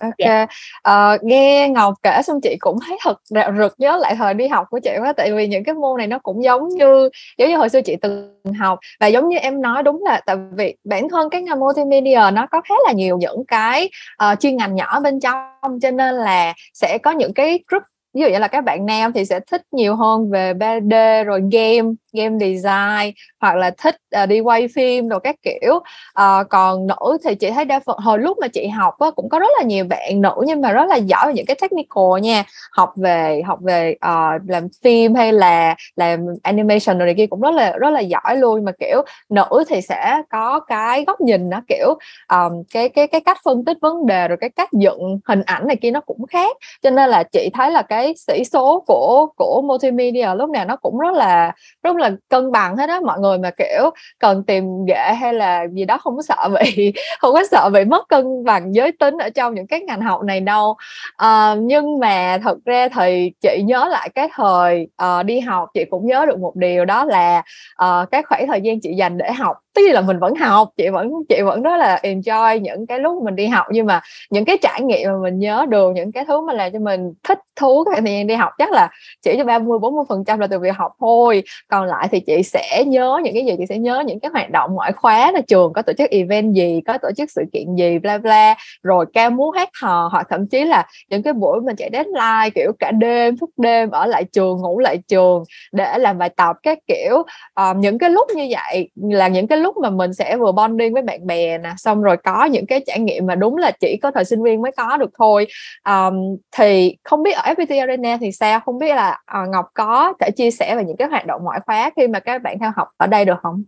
ok. 0.00 0.14
Dạ. 0.18 0.46
Ờ, 0.82 1.18
nghe 1.22 1.68
Ngọc 1.68 1.94
kể 2.02 2.20
xong 2.24 2.40
chị 2.40 2.56
cũng 2.60 2.78
thấy 2.86 2.98
thật 3.02 3.20
rạo 3.24 3.52
rực 3.58 3.74
nhớ 3.78 3.96
lại 3.96 4.14
thời 4.14 4.34
đi 4.34 4.48
học 4.48 4.66
của 4.70 4.78
chị 4.78 4.90
quá 5.00 5.12
tại 5.12 5.32
vì 5.32 5.46
những 5.46 5.64
cái 5.64 5.74
môn 5.74 5.98
này 5.98 6.06
nó 6.06 6.18
cũng 6.18 6.44
giống 6.44 6.68
như 6.68 7.08
giống 7.38 7.48
như 7.48 7.56
hồi 7.56 7.68
xưa 7.68 7.80
chị 7.80 7.96
từng 7.96 8.34
học 8.58 8.78
và 9.00 9.06
giống 9.06 9.28
như 9.28 9.36
em 9.36 9.62
nói 9.62 9.82
đúng 9.82 10.02
là 10.04 10.20
tại 10.26 10.36
vì 10.52 10.76
bản 10.84 11.08
thân 11.08 11.30
cái 11.30 11.42
ngành 11.42 11.60
multimedia 11.60 12.20
nó 12.32 12.46
có 12.50 12.60
khá 12.68 12.74
là 12.86 12.92
nhiều 12.92 13.18
những 13.18 13.44
cái 13.48 13.90
uh, 14.32 14.40
chuyên 14.40 14.56
ngành 14.56 14.74
nhỏ 14.74 15.00
bên 15.00 15.20
trong 15.20 15.80
cho 15.82 15.90
nên 15.90 16.14
là 16.14 16.54
sẽ 16.74 16.98
có 17.02 17.10
những 17.10 17.34
cái 17.34 17.60
group 17.68 17.82
ví 18.14 18.20
dụ 18.20 18.28
như 18.28 18.38
là 18.38 18.48
các 18.48 18.64
bạn 18.64 18.86
nam 18.86 19.12
thì 19.12 19.24
sẽ 19.24 19.40
thích 19.50 19.62
nhiều 19.72 19.96
hơn 19.96 20.30
về 20.30 20.52
3D 20.54 21.24
rồi 21.24 21.40
game 21.52 21.88
game 22.12 22.38
design 22.40 23.14
hoặc 23.40 23.56
là 23.56 23.70
thích 23.78 23.96
uh, 24.22 24.28
đi 24.28 24.40
quay 24.40 24.68
phim 24.68 25.08
rồi 25.08 25.20
các 25.22 25.36
kiểu. 25.42 25.74
Uh, 25.74 26.48
còn 26.50 26.86
nữ 26.86 27.18
thì 27.24 27.34
chị 27.34 27.50
thấy 27.50 27.64
đa 27.64 27.80
phần 27.80 27.98
hồi 27.98 28.18
lúc 28.18 28.38
mà 28.40 28.48
chị 28.48 28.68
học 28.68 28.98
á, 28.98 29.10
cũng 29.16 29.28
có 29.28 29.38
rất 29.38 29.50
là 29.58 29.64
nhiều 29.64 29.84
bạn 29.84 30.20
nữ 30.20 30.34
nhưng 30.46 30.60
mà 30.60 30.72
rất 30.72 30.86
là 30.88 30.96
giỏi 30.96 31.26
về 31.26 31.32
những 31.32 31.46
cái 31.46 31.56
technical 31.60 32.20
nha. 32.22 32.44
Học 32.72 32.92
về 32.96 33.42
học 33.46 33.58
về 33.62 33.96
uh, 34.06 34.42
làm 34.48 34.68
phim 34.82 35.14
hay 35.14 35.32
là 35.32 35.74
làm 35.96 36.26
animation 36.42 36.98
rồi 36.98 37.06
này 37.06 37.14
kia 37.14 37.26
cũng 37.26 37.40
rất 37.40 37.54
là 37.54 37.72
rất 37.72 37.90
là 37.90 38.00
giỏi 38.00 38.36
luôn. 38.36 38.64
Mà 38.64 38.72
kiểu 38.72 39.02
nữ 39.28 39.64
thì 39.68 39.80
sẽ 39.80 40.22
có 40.30 40.60
cái 40.60 41.04
góc 41.04 41.20
nhìn 41.20 41.50
nó 41.50 41.60
kiểu 41.68 41.94
um, 42.28 42.62
cái 42.72 42.88
cái 42.88 43.06
cái 43.06 43.20
cách 43.20 43.38
phân 43.44 43.64
tích 43.64 43.76
vấn 43.80 44.06
đề 44.06 44.28
rồi 44.28 44.38
cái 44.40 44.50
cách 44.50 44.72
dựng 44.72 45.18
hình 45.24 45.42
ảnh 45.46 45.66
này 45.66 45.76
kia 45.76 45.90
nó 45.90 46.00
cũng 46.00 46.26
khác. 46.26 46.56
Cho 46.82 46.90
nên 46.90 47.10
là 47.10 47.22
chị 47.22 47.50
thấy 47.54 47.70
là 47.70 47.82
cái 47.82 48.14
sĩ 48.16 48.44
số 48.44 48.84
của 48.86 49.26
của 49.36 49.62
multimedia 49.64 50.34
lúc 50.34 50.50
nào 50.50 50.64
nó 50.64 50.76
cũng 50.76 50.98
rất 50.98 51.14
là 51.14 51.52
rất 51.82 51.96
là 51.96 52.07
cân 52.28 52.52
bằng 52.52 52.76
hết 52.76 52.88
á. 52.88 53.00
Mọi 53.06 53.18
người 53.20 53.38
mà 53.38 53.50
kiểu 53.50 53.90
cần 54.18 54.44
tìm 54.44 54.64
ghệ 54.84 55.14
hay 55.20 55.34
là 55.34 55.66
gì 55.72 55.84
đó 55.84 55.98
không 55.98 56.16
có 56.16 56.22
sợ 56.22 56.48
bị 56.60 56.92
không 57.18 57.34
có 57.34 57.44
sợ 57.50 57.70
bị 57.72 57.84
mất 57.84 58.08
cân 58.08 58.44
bằng 58.44 58.74
giới 58.74 58.92
tính 58.92 59.18
ở 59.18 59.30
trong 59.30 59.54
những 59.54 59.66
cái 59.66 59.80
ngành 59.80 60.00
học 60.00 60.22
này 60.22 60.40
đâu. 60.40 60.76
À, 61.16 61.54
nhưng 61.58 61.98
mà 61.98 62.38
thật 62.42 62.58
ra 62.64 62.88
thì 62.88 63.32
chị 63.40 63.62
nhớ 63.64 63.88
lại 63.88 64.08
cái 64.14 64.28
thời 64.34 64.88
uh, 65.02 65.26
đi 65.26 65.40
học 65.40 65.68
chị 65.74 65.84
cũng 65.90 66.06
nhớ 66.06 66.26
được 66.26 66.38
một 66.38 66.56
điều 66.56 66.84
đó 66.84 67.04
là 67.04 67.42
uh, 67.84 68.10
cái 68.10 68.22
khoảng 68.22 68.46
thời 68.46 68.60
gian 68.60 68.80
chị 68.80 68.94
dành 68.94 69.18
để 69.18 69.32
học 69.32 69.56
tức 69.78 69.92
là 69.92 70.00
mình 70.00 70.18
vẫn 70.18 70.34
học 70.34 70.68
chị 70.76 70.88
vẫn 70.88 71.12
chị 71.28 71.42
vẫn 71.42 71.62
rất 71.62 71.76
là 71.76 72.00
enjoy 72.02 72.58
những 72.58 72.86
cái 72.86 72.98
lúc 72.98 73.22
mình 73.22 73.36
đi 73.36 73.46
học. 73.46 73.66
Nhưng 73.70 73.86
mà 73.86 74.00
những 74.30 74.44
cái 74.44 74.58
trải 74.62 74.82
nghiệm 74.82 75.08
mà 75.08 75.18
mình 75.22 75.38
nhớ 75.38 75.66
được 75.68 75.92
những 75.94 76.12
cái 76.12 76.24
thứ 76.24 76.40
mà 76.40 76.52
làm 76.52 76.72
cho 76.72 76.78
mình 76.78 77.12
thích 77.28 77.38
thú 77.56 77.84
cái 77.84 78.00
thời 78.00 78.14
gian 78.14 78.26
đi 78.26 78.34
học 78.34 78.52
chắc 78.58 78.72
là 78.72 78.88
chỉ 79.22 79.34
cho 79.38 79.44
30 79.44 79.78
40 79.78 80.04
phần 80.08 80.24
trăm 80.24 80.38
là 80.38 80.46
từ 80.46 80.58
việc 80.58 80.74
học 80.76 80.92
thôi. 81.00 81.42
Còn 81.68 81.86
lại 81.86 82.08
thì 82.10 82.20
chị 82.20 82.42
sẽ 82.42 82.84
nhớ 82.86 83.20
những 83.24 83.34
cái 83.34 83.44
gì? 83.44 83.54
Chị 83.58 83.66
sẽ 83.68 83.78
nhớ 83.78 84.02
những 84.06 84.20
cái 84.20 84.30
hoạt 84.32 84.50
động 84.50 84.74
ngoại 84.74 84.92
khóa 84.92 85.32
là 85.32 85.40
trường 85.40 85.72
có 85.72 85.82
tổ 85.82 85.92
chức 85.92 86.10
event 86.10 86.54
gì 86.54 86.80
có 86.86 86.98
tổ 87.02 87.08
chức 87.16 87.30
sự 87.30 87.42
kiện 87.52 87.76
gì 87.76 87.98
bla 87.98 88.18
bla. 88.18 88.54
Rồi 88.82 89.06
ca 89.14 89.30
múa 89.30 89.50
hát 89.50 89.68
hò 89.82 90.08
hoặc 90.12 90.26
thậm 90.30 90.46
chí 90.46 90.64
là 90.64 90.86
những 91.10 91.22
cái 91.22 91.32
buổi 91.32 91.60
mình 91.60 91.76
chạy 91.76 91.90
deadline 91.92 92.50
kiểu 92.54 92.72
cả 92.78 92.90
đêm 92.90 93.36
thức 93.36 93.50
đêm 93.56 93.90
ở 93.90 94.06
lại 94.06 94.24
trường 94.24 94.56
ngủ 94.56 94.78
lại 94.78 94.98
trường 95.08 95.42
để 95.72 95.98
làm 95.98 96.18
bài 96.18 96.28
tập 96.28 96.56
các 96.62 96.78
kiểu. 96.86 97.22
Um, 97.54 97.80
những 97.80 97.98
cái 97.98 98.10
lúc 98.10 98.28
như 98.34 98.48
vậy 98.50 98.90
là 98.96 99.28
những 99.28 99.46
cái 99.46 99.58
lúc 99.58 99.67
mà 99.76 99.90
mình 99.90 100.14
sẽ 100.14 100.36
vừa 100.36 100.52
bonding 100.52 100.92
với 100.92 101.02
bạn 101.02 101.26
bè 101.26 101.58
nè 101.58 101.72
xong 101.76 102.02
rồi 102.02 102.16
có 102.24 102.44
những 102.44 102.66
cái 102.66 102.84
trải 102.86 102.98
nghiệm 102.98 103.26
mà 103.26 103.34
đúng 103.34 103.56
là 103.56 103.70
chỉ 103.80 103.98
có 104.02 104.10
thời 104.10 104.24
sinh 104.24 104.42
viên 104.42 104.62
mới 104.62 104.72
có 104.76 104.96
được 104.96 105.10
thôi 105.18 105.46
um, 105.84 106.36
thì 106.56 106.96
không 107.04 107.22
biết 107.22 107.32
ở 107.32 107.52
FPT 107.52 107.80
Arena 107.80 108.16
thì 108.20 108.32
sao 108.32 108.60
không 108.60 108.78
biết 108.78 108.94
là 108.94 109.18
uh, 109.42 109.48
Ngọc 109.48 109.66
có 109.74 110.12
thể 110.20 110.30
chia 110.30 110.50
sẻ 110.50 110.76
về 110.76 110.84
những 110.84 110.96
cái 110.96 111.08
hoạt 111.08 111.26
động 111.26 111.44
ngoại 111.44 111.60
khóa 111.66 111.90
khi 111.96 112.08
mà 112.08 112.20
các 112.20 112.42
bạn 112.42 112.58
theo 112.58 112.70
học 112.76 112.88
ở 112.96 113.06
đây 113.06 113.24
được 113.24 113.38
không? 113.42 113.62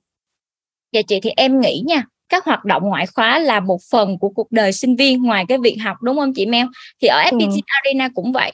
Dạ 0.93 1.03
chị 1.09 1.21
thì 1.21 1.31
em 1.37 1.61
nghĩ 1.61 1.83
nha 1.87 2.05
các 2.29 2.45
hoạt 2.45 2.65
động 2.65 2.83
ngoại 2.89 3.07
khóa 3.15 3.39
là 3.39 3.61
một 3.61 3.79
phần 3.93 4.19
của 4.19 4.29
cuộc 4.29 4.53
đời 4.53 4.73
sinh 4.73 4.97
viên 4.97 5.23
ngoài 5.23 5.45
cái 5.49 5.59
việc 5.59 5.77
học 5.85 5.97
đúng 6.03 6.17
không 6.17 6.33
chị 6.35 6.47
Mel? 6.47 6.67
Thì 7.03 7.09
ở 7.09 7.23
FPT 7.23 7.51
ừ. 7.51 7.61
Arena 7.67 8.09
cũng 8.15 8.33
vậy 8.33 8.53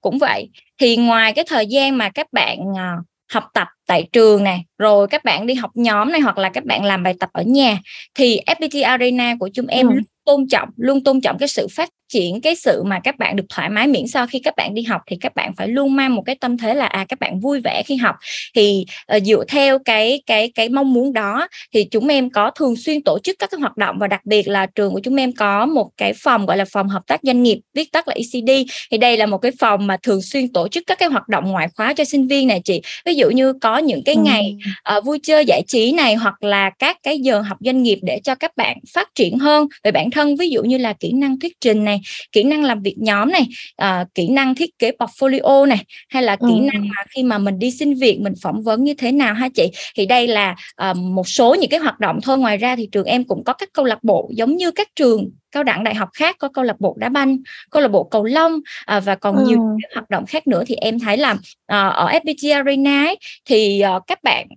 cũng 0.00 0.18
vậy 0.18 0.50
thì 0.78 0.96
ngoài 0.96 1.32
cái 1.32 1.44
thời 1.48 1.66
gian 1.66 1.98
mà 1.98 2.10
các 2.10 2.32
bạn 2.32 2.58
uh, 2.60 3.04
học 3.32 3.44
tập 3.54 3.68
tại 3.86 4.08
trường 4.12 4.44
này, 4.44 4.64
rồi 4.78 5.06
các 5.08 5.24
bạn 5.24 5.46
đi 5.46 5.54
học 5.54 5.70
nhóm 5.74 6.12
này, 6.12 6.20
hoặc 6.20 6.38
là 6.38 6.48
các 6.48 6.64
bạn 6.64 6.84
làm 6.84 7.02
bài 7.02 7.14
tập 7.20 7.30
ở 7.32 7.42
nhà, 7.42 7.78
thì 8.14 8.40
FPT 8.46 8.84
Arena 8.84 9.34
của 9.40 9.48
chúng 9.54 9.66
em 9.66 9.88
ừ 9.88 9.94
tôn 10.26 10.48
trọng 10.48 10.68
luôn 10.76 11.04
tôn 11.04 11.20
trọng 11.20 11.38
cái 11.38 11.48
sự 11.48 11.66
phát 11.76 11.88
triển 12.08 12.40
cái 12.40 12.56
sự 12.56 12.82
mà 12.82 13.00
các 13.04 13.18
bạn 13.18 13.36
được 13.36 13.44
thoải 13.48 13.70
mái 13.70 13.86
miễn 13.86 14.06
sao 14.06 14.26
khi 14.26 14.38
các 14.38 14.54
bạn 14.56 14.74
đi 14.74 14.82
học 14.82 15.00
thì 15.06 15.16
các 15.20 15.34
bạn 15.34 15.52
phải 15.56 15.68
luôn 15.68 15.96
mang 15.96 16.14
một 16.14 16.22
cái 16.26 16.34
tâm 16.34 16.58
thế 16.58 16.74
là 16.74 16.86
à 16.86 17.04
các 17.08 17.20
bạn 17.20 17.40
vui 17.40 17.60
vẻ 17.60 17.82
khi 17.86 17.96
học. 17.96 18.16
Thì 18.54 18.84
uh, 19.16 19.22
dựa 19.22 19.44
theo 19.48 19.78
cái 19.78 20.22
cái 20.26 20.52
cái 20.54 20.68
mong 20.68 20.92
muốn 20.92 21.12
đó 21.12 21.48
thì 21.74 21.84
chúng 21.84 22.08
em 22.08 22.30
có 22.30 22.50
thường 22.50 22.76
xuyên 22.76 23.02
tổ 23.02 23.18
chức 23.18 23.36
các 23.38 23.50
cái 23.50 23.60
hoạt 23.60 23.76
động 23.76 23.96
và 23.98 24.06
đặc 24.06 24.20
biệt 24.24 24.48
là 24.48 24.66
trường 24.66 24.92
của 24.92 25.00
chúng 25.00 25.16
em 25.16 25.32
có 25.32 25.66
một 25.66 25.90
cái 25.96 26.12
phòng 26.22 26.46
gọi 26.46 26.56
là 26.56 26.64
phòng 26.72 26.88
hợp 26.88 27.02
tác 27.06 27.20
doanh 27.22 27.42
nghiệp 27.42 27.58
viết 27.74 27.92
tắt 27.92 28.08
là 28.08 28.14
ECD 28.14 28.70
thì 28.90 28.98
đây 28.98 29.16
là 29.16 29.26
một 29.26 29.38
cái 29.38 29.52
phòng 29.58 29.86
mà 29.86 29.96
thường 30.02 30.22
xuyên 30.22 30.52
tổ 30.52 30.68
chức 30.68 30.84
các 30.86 30.98
cái 30.98 31.08
hoạt 31.08 31.28
động 31.28 31.50
ngoại 31.50 31.68
khóa 31.76 31.94
cho 31.94 32.04
sinh 32.04 32.26
viên 32.26 32.48
này 32.48 32.60
chị. 32.64 32.82
Ví 33.06 33.14
dụ 33.14 33.30
như 33.30 33.52
có 33.60 33.78
những 33.78 34.02
cái 34.04 34.16
ngày 34.16 34.56
uh, 34.96 35.04
vui 35.04 35.18
chơi 35.22 35.44
giải 35.46 35.62
trí 35.66 35.92
này 35.92 36.14
hoặc 36.14 36.44
là 36.44 36.70
các 36.78 36.96
cái 37.02 37.18
giờ 37.18 37.40
học 37.40 37.58
doanh 37.60 37.82
nghiệp 37.82 37.98
để 38.02 38.20
cho 38.24 38.34
các 38.34 38.56
bạn 38.56 38.78
phát 38.94 39.08
triển 39.14 39.38
hơn 39.38 39.66
về 39.84 39.90
bản 39.90 40.10
thân 40.10 40.15
ví 40.38 40.50
dụ 40.50 40.62
như 40.62 40.78
là 40.78 40.92
kỹ 40.92 41.12
năng 41.12 41.40
thuyết 41.40 41.60
trình 41.60 41.84
này 41.84 42.00
kỹ 42.32 42.42
năng 42.42 42.64
làm 42.64 42.82
việc 42.82 42.94
nhóm 42.98 43.30
này 43.32 43.46
uh, 43.82 44.14
kỹ 44.14 44.28
năng 44.28 44.54
thiết 44.54 44.78
kế 44.78 44.90
portfolio 44.90 45.66
này 45.66 45.84
hay 46.08 46.22
là 46.22 46.36
kỹ 46.36 46.54
ừ. 46.54 46.68
năng 46.72 46.88
mà 46.88 47.02
khi 47.14 47.22
mà 47.22 47.38
mình 47.38 47.58
đi 47.58 47.70
xin 47.70 47.94
việc 47.94 48.20
mình 48.20 48.34
phỏng 48.42 48.62
vấn 48.62 48.84
như 48.84 48.94
thế 48.94 49.12
nào 49.12 49.34
ha 49.34 49.48
chị 49.54 49.70
thì 49.96 50.06
đây 50.06 50.28
là 50.28 50.56
uh, 50.90 50.96
một 50.96 51.28
số 51.28 51.54
những 51.54 51.70
cái 51.70 51.80
hoạt 51.80 52.00
động 52.00 52.18
thôi 52.22 52.38
ngoài 52.38 52.56
ra 52.56 52.76
thì 52.76 52.88
trường 52.92 53.06
em 53.06 53.24
cũng 53.24 53.44
có 53.44 53.52
các 53.52 53.68
câu 53.72 53.84
lạc 53.84 54.04
bộ 54.04 54.30
giống 54.34 54.56
như 54.56 54.70
các 54.70 54.88
trường 54.96 55.30
cao 55.52 55.64
đẳng 55.64 55.84
đại 55.84 55.94
học 55.94 56.08
khác 56.12 56.36
có 56.38 56.48
câu 56.48 56.64
lạc 56.64 56.80
bộ 56.80 56.94
đá 56.98 57.08
banh 57.08 57.38
câu 57.70 57.82
lạc 57.82 57.88
bộ 57.88 58.04
cầu 58.04 58.24
lông 58.24 58.60
à, 58.84 59.00
và 59.00 59.14
còn 59.14 59.36
ừ. 59.36 59.44
nhiều 59.46 59.58
hoạt 59.94 60.10
động 60.10 60.26
khác 60.26 60.46
nữa 60.46 60.62
thì 60.66 60.74
em 60.74 60.98
thấy 60.98 61.16
là 61.16 61.36
à, 61.66 61.88
ở 61.88 62.06
FPT 62.06 62.54
Arena 62.54 63.04
ấy, 63.04 63.18
thì 63.44 63.80
à, 63.80 63.98
các 64.06 64.22
bạn 64.22 64.48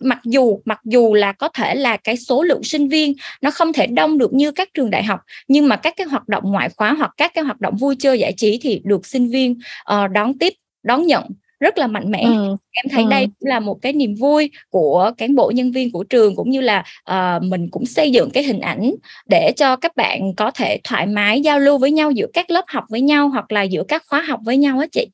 mặc 0.00 0.20
dù 0.24 0.60
mặc 0.64 0.80
dù 0.84 1.14
là 1.14 1.32
có 1.32 1.48
thể 1.48 1.74
là 1.74 1.96
cái 1.96 2.16
số 2.16 2.42
lượng 2.42 2.62
sinh 2.62 2.88
viên 2.88 3.14
nó 3.40 3.50
không 3.50 3.72
thể 3.72 3.86
đông 3.86 4.18
được 4.18 4.32
như 4.32 4.52
các 4.52 4.68
trường 4.74 4.90
đại 4.90 5.04
học 5.04 5.20
nhưng 5.48 5.68
mà 5.68 5.76
các 5.76 5.94
cái 5.96 6.06
hoạt 6.06 6.28
động 6.28 6.44
ngoại 6.46 6.68
khóa 6.76 6.92
hoặc 6.92 7.10
các 7.16 7.34
cái 7.34 7.44
hoạt 7.44 7.60
động 7.60 7.76
vui 7.76 7.96
chơi 7.98 8.18
giải 8.18 8.32
trí 8.36 8.58
thì 8.62 8.80
được 8.84 9.06
sinh 9.06 9.30
viên 9.30 9.58
uh, 9.92 10.10
đón 10.10 10.38
tiếp 10.38 10.52
đón 10.82 11.06
nhận 11.06 11.24
rất 11.60 11.78
là 11.78 11.86
mạnh 11.86 12.10
mẽ 12.10 12.22
ừ. 12.22 12.56
em 12.70 12.84
thấy 12.90 13.02
ừ. 13.02 13.08
đây 13.10 13.24
cũng 13.24 13.48
là 13.48 13.60
một 13.60 13.78
cái 13.82 13.92
niềm 13.92 14.14
vui 14.14 14.50
của 14.70 15.10
cán 15.18 15.34
bộ 15.34 15.50
nhân 15.54 15.72
viên 15.72 15.92
của 15.92 16.04
trường 16.04 16.36
cũng 16.36 16.50
như 16.50 16.60
là 16.60 16.84
uh, 17.10 17.42
mình 17.42 17.68
cũng 17.70 17.86
xây 17.86 18.10
dựng 18.10 18.30
cái 18.30 18.42
hình 18.42 18.60
ảnh 18.60 18.94
để 19.26 19.52
cho 19.56 19.76
các 19.76 19.96
bạn 19.96 20.34
có 20.36 20.50
thể 20.50 20.80
thoải 20.84 21.06
mái 21.06 21.40
giao 21.40 21.60
lưu 21.60 21.78
với 21.78 21.90
nhau 21.90 22.10
giữa 22.10 22.26
các 22.32 22.50
lớp 22.50 22.64
học 22.68 22.84
với 22.88 23.00
nhau 23.00 23.28
hoặc 23.28 23.52
là 23.52 23.62
giữa 23.62 23.82
các 23.88 24.02
khóa 24.06 24.22
học 24.22 24.40
với 24.44 24.56
nhau 24.56 24.78
á 24.78 24.86
chị 24.92 25.06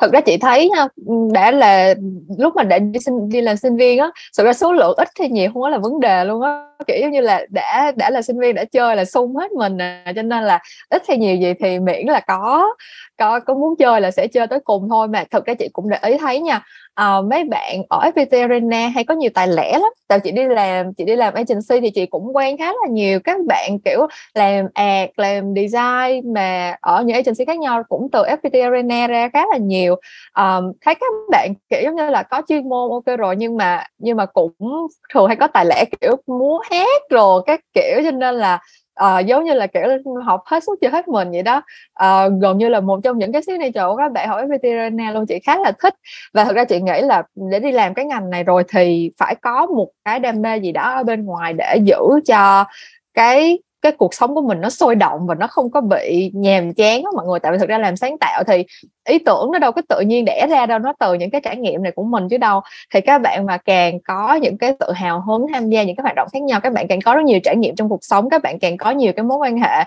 Thực 0.00 0.12
ra 0.12 0.20
chị 0.20 0.36
thấy 0.36 0.68
nha, 0.70 0.86
đã 1.32 1.50
là 1.50 1.94
lúc 2.38 2.56
mà 2.56 2.62
đã 2.62 2.78
đi 2.78 3.00
sinh 3.00 3.28
đi 3.28 3.40
làm 3.40 3.56
sinh 3.56 3.76
viên 3.76 3.98
á, 3.98 4.10
thực 4.38 4.44
ra 4.44 4.52
số 4.52 4.72
lượng 4.72 4.94
ít 4.96 5.08
hay 5.18 5.28
nhiều 5.28 5.50
không 5.52 5.62
có 5.62 5.68
là 5.68 5.78
vấn 5.78 6.00
đề 6.00 6.24
luôn 6.24 6.42
á. 6.42 6.71
Kiểu 6.86 6.96
giống 7.00 7.10
như 7.10 7.20
là 7.20 7.46
đã 7.50 7.92
đã 7.96 8.10
là 8.10 8.22
sinh 8.22 8.40
viên 8.40 8.54
đã 8.54 8.64
chơi 8.64 8.96
là 8.96 9.04
sung 9.04 9.36
hết 9.36 9.52
mình 9.52 9.78
à, 9.78 10.12
cho 10.16 10.22
nên 10.22 10.44
là 10.44 10.58
ít 10.90 11.02
hay 11.08 11.18
nhiều 11.18 11.36
gì 11.36 11.54
thì 11.60 11.78
miễn 11.78 12.06
là 12.06 12.20
có 12.20 12.74
có 13.18 13.40
có 13.40 13.54
muốn 13.54 13.76
chơi 13.78 14.00
là 14.00 14.10
sẽ 14.10 14.26
chơi 14.26 14.46
tới 14.46 14.60
cùng 14.64 14.88
thôi. 14.88 15.08
Mà 15.08 15.24
thật 15.30 15.44
ra 15.46 15.54
chị 15.54 15.68
cũng 15.72 15.88
để 15.88 15.98
ý 16.02 16.16
thấy 16.18 16.40
nha, 16.40 16.62
à, 16.94 17.20
mấy 17.30 17.44
bạn 17.44 17.82
ở 17.88 18.10
FPT 18.14 18.40
Arena 18.40 18.88
hay 18.88 19.04
có 19.04 19.14
nhiều 19.14 19.30
tài 19.34 19.48
lẻ 19.48 19.72
lắm. 19.72 19.92
Tại 20.08 20.20
chị 20.20 20.30
đi 20.30 20.44
làm 20.44 20.94
chị 20.94 21.04
đi 21.04 21.16
làm 21.16 21.34
agency 21.34 21.80
thì 21.80 21.90
chị 21.90 22.06
cũng 22.06 22.36
quen 22.36 22.58
khá 22.58 22.66
là 22.66 22.88
nhiều 22.90 23.20
các 23.24 23.36
bạn, 23.48 23.78
kiểu, 23.84 24.06
làm 24.34 24.66
ad, 24.74 25.08
làm 25.16 25.54
design 25.56 26.32
mà 26.34 26.76
ở 26.80 27.02
những 27.02 27.14
agency 27.16 27.44
khác 27.44 27.58
nhau 27.58 27.82
cũng 27.88 28.08
từ 28.12 28.22
FPT 28.22 28.62
Arena 28.62 29.06
ra 29.06 29.28
khá 29.32 29.44
là 29.52 29.56
nhiều. 29.58 29.96
à, 30.32 30.60
thấy 30.84 30.94
các 30.94 31.12
bạn, 31.30 31.54
kiểu, 31.70 31.80
giống 31.84 31.96
như 31.96 32.10
là, 32.10 32.22
có 32.22 32.42
chuyên 32.48 32.68
môn 32.68 32.90
ok 32.90 33.18
rồi 33.18 33.36
nhưng 33.36 33.56
mà 33.56 33.86
nhưng 33.98 34.16
mà 34.16 34.26
cũng 34.26 34.52
thường 35.14 35.26
hay 35.26 35.36
có 35.36 35.46
tài 35.46 35.64
lẻ, 35.66 35.84
kiểu, 36.00 36.16
muốn 36.26 36.62
hát 36.72 37.02
rồi 37.10 37.42
các 37.46 37.60
kiểu, 37.74 38.00
cho 38.04 38.10
nên 38.10 38.34
là 38.34 38.58
uh, 39.04 39.26
giống 39.26 39.44
như 39.44 39.54
là 39.54 39.66
kiểu 39.66 39.82
học 40.24 40.40
hết 40.46 40.64
sức 40.64 40.78
chưa 40.80 40.88
hết 40.88 41.08
mình 41.08 41.30
vậy 41.30 41.42
đó. 41.42 41.62
Uh, 42.02 42.32
gần 42.40 42.58
như 42.58 42.68
là 42.68 42.80
một 42.80 43.00
trong 43.04 43.18
những 43.18 43.32
cái 43.32 43.42
signature 43.42 43.84
của 43.86 43.96
các 43.96 44.12
bạn 44.12 44.28
hỏi 44.28 44.46
FPT 44.46 44.78
Arena 44.78 45.10
luôn. 45.10 45.26
Chị 45.26 45.38
khá 45.38 45.58
là 45.58 45.72
thích. 45.82 45.94
Và 46.34 46.44
thực 46.44 46.56
ra 46.56 46.64
chị 46.64 46.80
nghĩ 46.80 47.00
là 47.02 47.22
để 47.34 47.60
đi 47.60 47.72
làm 47.72 47.94
cái 47.94 48.04
ngành 48.04 48.30
này 48.30 48.44
rồi 48.44 48.64
thì 48.68 49.10
phải 49.18 49.34
có 49.34 49.66
một 49.66 49.88
cái 50.04 50.18
đam 50.18 50.42
mê 50.42 50.56
gì 50.56 50.72
đó 50.72 50.82
ở 50.82 51.02
bên 51.02 51.24
ngoài 51.24 51.52
để 51.52 51.76
giữ 51.84 52.00
cho 52.26 52.64
cái 53.14 53.58
cái 53.82 53.92
cuộc 53.92 54.14
sống 54.14 54.34
của 54.34 54.42
mình 54.42 54.60
nó 54.60 54.70
sôi 54.70 54.94
động 54.94 55.26
và 55.26 55.34
nó 55.34 55.46
không 55.46 55.70
có 55.70 55.80
bị 55.80 56.30
nhàm 56.34 56.74
chán 56.74 57.02
đó 57.04 57.10
mọi 57.16 57.26
người. 57.26 57.40
Tại 57.40 57.52
vì 57.52 57.58
thực 57.58 57.68
ra 57.68 57.78
làm 57.78 57.96
sáng 57.96 58.18
tạo 58.18 58.42
thì 58.46 58.64
ý 59.08 59.18
tưởng 59.18 59.52
nó 59.52 59.58
đâu 59.58 59.72
có 59.72 59.82
tự 59.88 60.00
nhiên 60.00 60.24
đẻ 60.24 60.46
ra 60.50 60.66
đâu 60.66 60.78
nó 60.78 60.92
từ 61.00 61.14
những 61.14 61.30
cái 61.30 61.40
trải 61.40 61.56
nghiệm 61.56 61.82
này 61.82 61.92
của 61.92 62.02
mình 62.02 62.28
chứ 62.28 62.38
đâu. 62.38 62.60
Thì 62.94 63.00
các 63.00 63.18
bạn 63.18 63.46
mà 63.46 63.56
càng 63.56 64.00
có 64.00 64.34
những 64.34 64.58
cái 64.58 64.72
tự 64.80 64.92
hào 64.92 65.20
hứng 65.20 65.46
tham 65.52 65.70
gia 65.70 65.82
những 65.82 65.96
cái 65.96 66.02
hoạt 66.02 66.14
động 66.14 66.28
khác 66.32 66.42
nhau 66.42 66.60
các 66.60 66.72
bạn 66.72 66.88
càng 66.88 67.00
có 67.00 67.14
rất 67.14 67.24
nhiều 67.24 67.40
trải 67.44 67.56
nghiệm 67.56 67.74
trong 67.76 67.88
cuộc 67.88 68.04
sống 68.04 68.30
các 68.30 68.42
bạn 68.42 68.58
càng 68.58 68.76
có 68.76 68.90
nhiều 68.90 69.12
cái 69.16 69.24
mối 69.24 69.38
quan 69.38 69.58
hệ 69.58 69.80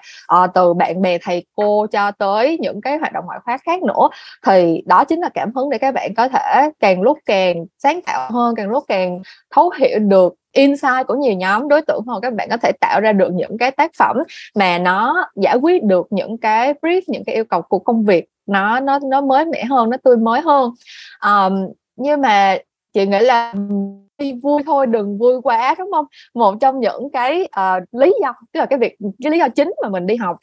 uh, 0.43 0.49
từ 0.53 0.73
bạn 0.73 1.01
bè 1.01 1.17
thầy 1.21 1.45
cô 1.55 1.87
cho 1.91 2.11
tới 2.11 2.57
những 2.61 2.81
cái 2.81 2.97
hoạt 2.97 3.13
động 3.13 3.23
ngoại 3.25 3.39
khóa 3.43 3.57
khác 3.57 3.83
nữa. 3.83 4.09
Thì 4.45 4.83
đó 4.85 5.03
chính 5.03 5.19
là 5.19 5.29
cảm 5.33 5.51
hứng 5.55 5.69
để 5.69 5.77
các 5.77 5.93
bạn 5.93 6.13
có 6.17 6.27
thể 6.27 6.69
càng 6.79 7.01
lúc 7.01 7.17
càng 7.25 7.65
sáng 7.77 7.99
tạo 8.01 8.31
hơn 8.31 8.55
càng 8.55 8.69
lúc 8.69 8.83
càng 8.87 9.21
thấu 9.51 9.69
hiểu 9.79 9.99
được 9.99 10.33
insight 10.55 11.07
của 11.07 11.15
nhiều 11.15 11.33
nhóm 11.33 11.67
đối 11.67 11.81
tượng 11.81 12.01
hơn 12.07 12.21
các 12.21 12.33
bạn 12.33 12.49
có 12.49 12.57
thể 12.57 12.71
tạo 12.81 13.01
ra 13.01 13.11
được 13.11 13.33
những 13.33 13.57
cái 13.57 13.71
tác 13.71 13.91
phẩm 13.97 14.17
mà 14.55 14.77
nó 14.77 15.29
giải 15.35 15.55
quyết 15.55 15.83
được 15.83 16.07
những 16.09 16.37
cái 16.37 16.73
brief 16.81 17.01
những 17.07 17.23
cái 17.25 17.35
yêu 17.35 17.45
cầu 17.45 17.61
của 17.61 17.79
công 17.79 18.05
việc. 18.05 18.25
Nó 18.45 18.79
nó 18.79 18.99
nó 18.99 19.21
mới 19.21 19.45
mẻ 19.45 19.63
hơn 19.63 19.89
nó 19.89 19.97
tươi 20.03 20.17
mới 20.17 20.41
hơn. 20.41 20.71
Um, 21.25 21.67
nhưng 21.95 22.21
mà 22.21 22.57
chị 22.95 23.05
nghĩ 23.05 23.19
là 23.19 23.53
vui 24.43 24.63
thôi 24.65 24.87
đừng 24.87 25.17
vui 25.17 25.41
quá 25.41 25.75
đúng 25.77 25.91
không? 25.91 26.05
Một 26.33 26.55
trong 26.61 26.79
những 26.79 27.09
cái 27.13 27.49
uh, 27.59 27.83
lý 27.91 28.13
do 28.21 28.33
tức 28.53 28.59
là 28.59 28.65
cái 28.65 28.79
việc 28.79 28.95
cái 29.23 29.31
lý 29.31 29.37
do 29.37 29.47
chính 29.49 29.73
mà 29.81 29.89
mình 29.89 30.07
đi 30.07 30.15
học 30.15 30.37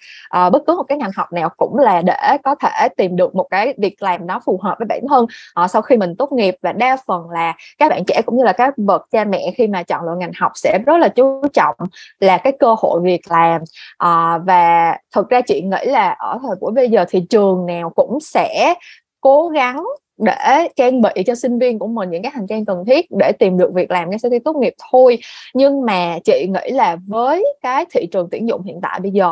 uh, 0.46 0.52
bất 0.52 0.62
cứ 0.66 0.76
một 0.76 0.82
cái 0.82 0.98
ngành 0.98 1.10
học 1.16 1.32
nào 1.32 1.48
cũng 1.56 1.78
là 1.78 2.02
để 2.02 2.36
có 2.44 2.54
thể 2.54 2.88
tìm 2.96 3.16
được 3.16 3.34
một 3.34 3.46
cái 3.50 3.74
việc 3.78 4.02
làm 4.02 4.26
nó 4.26 4.40
phù 4.44 4.60
hợp 4.62 4.74
với 4.78 4.86
bản 4.86 5.00
thân. 5.08 5.26
Uh, 5.64 5.70
sau 5.70 5.82
khi 5.82 5.96
mình 5.96 6.16
tốt 6.16 6.32
nghiệp 6.32 6.56
và 6.62 6.72
đa 6.72 6.96
phần 7.06 7.30
là 7.30 7.54
các 7.78 7.88
bạn 7.88 8.04
trẻ 8.06 8.22
cũng 8.26 8.36
như 8.36 8.44
là 8.44 8.52
các 8.52 8.78
bậc 8.78 9.02
cha 9.10 9.24
mẹ 9.24 9.52
khi 9.56 9.66
mà 9.66 9.82
chọn 9.82 10.04
lựa 10.04 10.16
ngành 10.18 10.32
học 10.40 10.52
sẽ 10.54 10.78
rất 10.86 10.96
là 10.96 11.08
chú 11.08 11.42
trọng 11.52 11.76
là 12.20 12.38
cái 12.38 12.52
cơ 12.60 12.74
hội 12.78 13.00
việc 13.00 13.30
làm. 13.30 13.60
Uh, 14.04 14.42
và 14.46 14.96
thực 15.14 15.28
ra 15.28 15.40
chị 15.40 15.62
nghĩ 15.62 15.84
là 15.84 16.10
ở 16.10 16.38
thời 16.42 16.56
buổi 16.60 16.72
bây 16.72 16.90
giờ 16.90 17.04
thì 17.08 17.26
trường 17.30 17.66
nào 17.66 17.90
cũng 17.90 18.20
sẽ 18.20 18.74
cố 19.20 19.48
gắng 19.48 19.84
để 20.18 20.68
trang 20.76 21.02
bị 21.02 21.10
cho 21.26 21.34
sinh 21.34 21.58
viên 21.58 21.78
của 21.78 21.86
mình 21.86 22.10
những 22.10 22.22
cái 22.22 22.32
hành 22.34 22.46
trang 22.46 22.64
cần 22.64 22.84
thiết 22.86 23.06
để 23.10 23.32
tìm 23.38 23.58
được 23.58 23.74
việc 23.74 23.90
làm 23.90 24.10
ngay 24.10 24.18
sau 24.18 24.30
khi 24.30 24.38
tốt 24.38 24.56
nghiệp 24.56 24.74
thôi. 24.92 25.18
Nhưng 25.54 25.86
mà 25.86 26.18
chị 26.24 26.46
nghĩ 26.48 26.70
là 26.70 26.96
với 27.06 27.46
cái 27.62 27.86
thị 27.94 28.06
trường 28.06 28.28
tuyển 28.30 28.48
dụng 28.48 28.62
hiện 28.62 28.80
tại 28.82 29.00
bây 29.00 29.10
giờ 29.10 29.30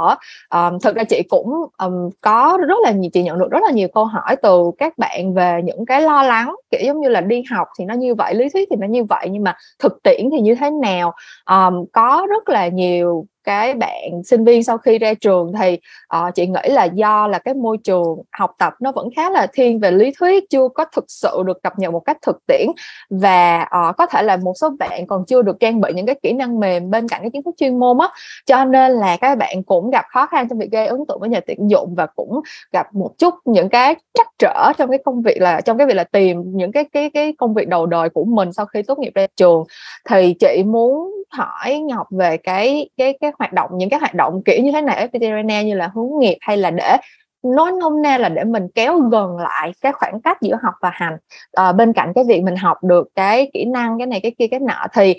um, 0.51 0.79
thực 0.83 0.97
ra 0.97 1.05
chị 1.05 1.23
cũng 1.29 1.55
um, 1.79 2.11
có 2.21 2.59
rất 2.69 2.79
là 2.83 2.91
nhiều 2.91 3.11
chị 3.13 3.23
nhận 3.23 3.39
được 3.39 3.51
rất 3.51 3.63
là 3.63 3.71
nhiều 3.71 3.89
câu 3.95 4.05
hỏi 4.05 4.37
từ 4.43 4.71
các 4.79 4.99
bạn 4.99 5.35
về 5.35 5.61
những 5.65 5.87
cái 5.87 6.03
lo 6.03 6.23
lắng 6.23 6.55
kiểu 6.71 6.81
giống 6.85 7.01
như 7.01 7.09
là 7.09 7.21
đi 7.21 7.43
học 7.51 7.69
thì 7.79 7.85
nó 7.85 7.95
như 7.95 8.15
vậy 8.15 8.35
lý 8.35 8.49
thuyết 8.49 8.69
thì 8.71 8.77
nó 8.77 8.87
như 8.87 9.05
vậy 9.05 9.29
nhưng 9.31 9.43
mà 9.43 9.57
thực 9.79 10.03
tiễn 10.03 10.31
thì 10.33 10.41
như 10.41 10.55
thế 10.55 10.71
nào? 10.71 11.13
Um, 11.51 11.85
có 11.93 12.27
rất 12.31 12.49
là 12.49 12.69
nhiều 12.69 13.27
cái 13.45 13.75
bạn 13.75 14.25
sinh 14.25 14.45
viên 14.45 14.65
sau 14.65 14.79
khi 14.79 14.99
ra 14.99 15.15
trường 15.15 15.53
thì 15.61 15.79
uh, 16.17 16.35
chị 16.35 16.47
nghĩ 16.47 16.69
là 16.69 16.85
do 16.85 17.27
là 17.27 17.39
cái 17.39 17.55
môi 17.55 17.79
trường 17.85 18.19
học 18.33 18.55
tập 18.59 18.75
nó 18.81 18.93
vẫn 18.93 19.09
khá 19.17 19.31
là 19.31 19.47
thiên 19.53 19.81
về 19.81 19.91
lý 19.91 20.13
thuyết 20.19 20.51
chưa 20.51 20.69
có 20.69 20.85
thực 20.93 21.05
sự 21.09 21.43
được 21.47 21.63
cập 21.63 21.79
nhật 21.79 21.93
một 21.93 22.01
cách 22.01 22.19
thực 22.23 22.37
tiễn 22.47 22.67
và 23.11 23.63
uh, 23.63 23.97
có 23.97 24.07
thể 24.07 24.23
là 24.23 24.37
một 24.37 24.53
số 24.57 24.71
bạn 24.79 25.07
còn 25.07 25.25
chưa 25.27 25.43
được 25.43 25.57
trang 25.61 25.81
bị 25.81 25.93
những 25.93 26.07
cái 26.07 26.15
kỹ 26.23 26.33
năng 26.33 26.61
mềm 26.61 26.91
bên 26.91 27.09
cạnh 27.09 27.21
cái 27.23 27.31
kiến 27.31 27.43
thức 27.43 27.55
chuyên 27.59 27.79
môn 27.79 27.99
á. 27.99 28.09
Cho 28.47 28.65
nên 28.65 28.93
là 28.93 29.17
các 29.17 29.39
bạn 29.39 29.63
cũng 29.63 29.91
gặp 29.91 30.05
khó 30.09 30.27
khăn 30.27 30.49
trong 30.49 30.59
việc 30.59 30.71
gây 30.71 30.87
ấn 30.87 30.99
tượng 31.09 31.21
với 31.21 31.29
nhà 31.29 31.41
tuyển 31.47 31.71
dụng 31.71 31.95
và 31.95 32.07
cũng 32.07 32.41
gặp 32.73 32.95
một 32.95 33.11
chút 33.19 33.35
những 33.45 33.69
cái 33.69 33.95
trắc 34.15 34.27
trở 34.39 34.73
trong 34.79 34.91
cái 34.91 34.99
công 35.05 35.23
việc 35.23 35.41
là 35.41 35.61
trong 35.61 35.79
cái 35.79 35.87
việc 35.87 35.95
là 35.95 36.05
tìm 36.05 36.43
những 36.45 36.73
cái 36.73 36.85
cái 36.93 37.11
cái 37.15 37.35
công 37.39 37.55
việc 37.55 37.69
đầu 37.69 37.87
đời 37.87 38.09
của 38.09 38.25
mình 38.25 38.53
sau 38.53 38.67
khi 38.67 38.83
tốt 38.83 38.99
nghiệp 38.99 39.13
ra 39.15 39.27
trường. 39.37 39.65
Thì 40.09 40.35
chị 40.41 40.63
muốn 40.67 41.20
hỏi 41.33 41.79
Ngọc 41.79 42.07
về 42.11 42.37
cái 42.37 42.91
cái 42.97 43.19
cái 43.21 43.33
hoạt 43.39 43.53
động 43.53 43.71
những 43.73 43.91
cái 43.91 44.01
hoạt 44.01 44.15
động 44.15 44.43
kiểu 44.45 44.63
như 44.63 44.73
thế 44.73 44.81
này 44.81 45.09
FPT 45.13 45.31
Arena 45.31 45.63
như 45.63 45.75
là 45.75 45.91
hướng 45.95 46.19
nghiệp 46.19 46.37
hay 46.41 46.57
là 46.57 46.71
để 46.71 46.97
nói 47.43 47.73
nôm 47.81 48.03
na 48.03 48.19
là 48.19 48.29
để 48.29 48.45
mình 48.45 48.69
kéo 48.75 48.99
gần 48.99 49.37
lại 49.37 49.73
cái 49.81 49.93
khoảng 49.93 50.21
cách 50.21 50.43
giữa 50.43 50.59
học 50.63 50.75
và 50.83 50.91
hành 50.93 51.17
à, 51.53 51.73
bên 51.73 51.93
cạnh 51.93 52.13
cái 52.15 52.25
việc 52.25 52.43
mình 52.43 52.57
học 52.57 52.85
được 52.85 53.09
cái 53.15 53.51
kỹ 53.53 53.65
năng 53.65 53.99
cái 53.99 54.07
này 54.07 54.21
cái 54.23 54.33
kia 54.39 54.47
cái 54.47 54.61
nọ 54.61 54.87
thì 54.93 55.15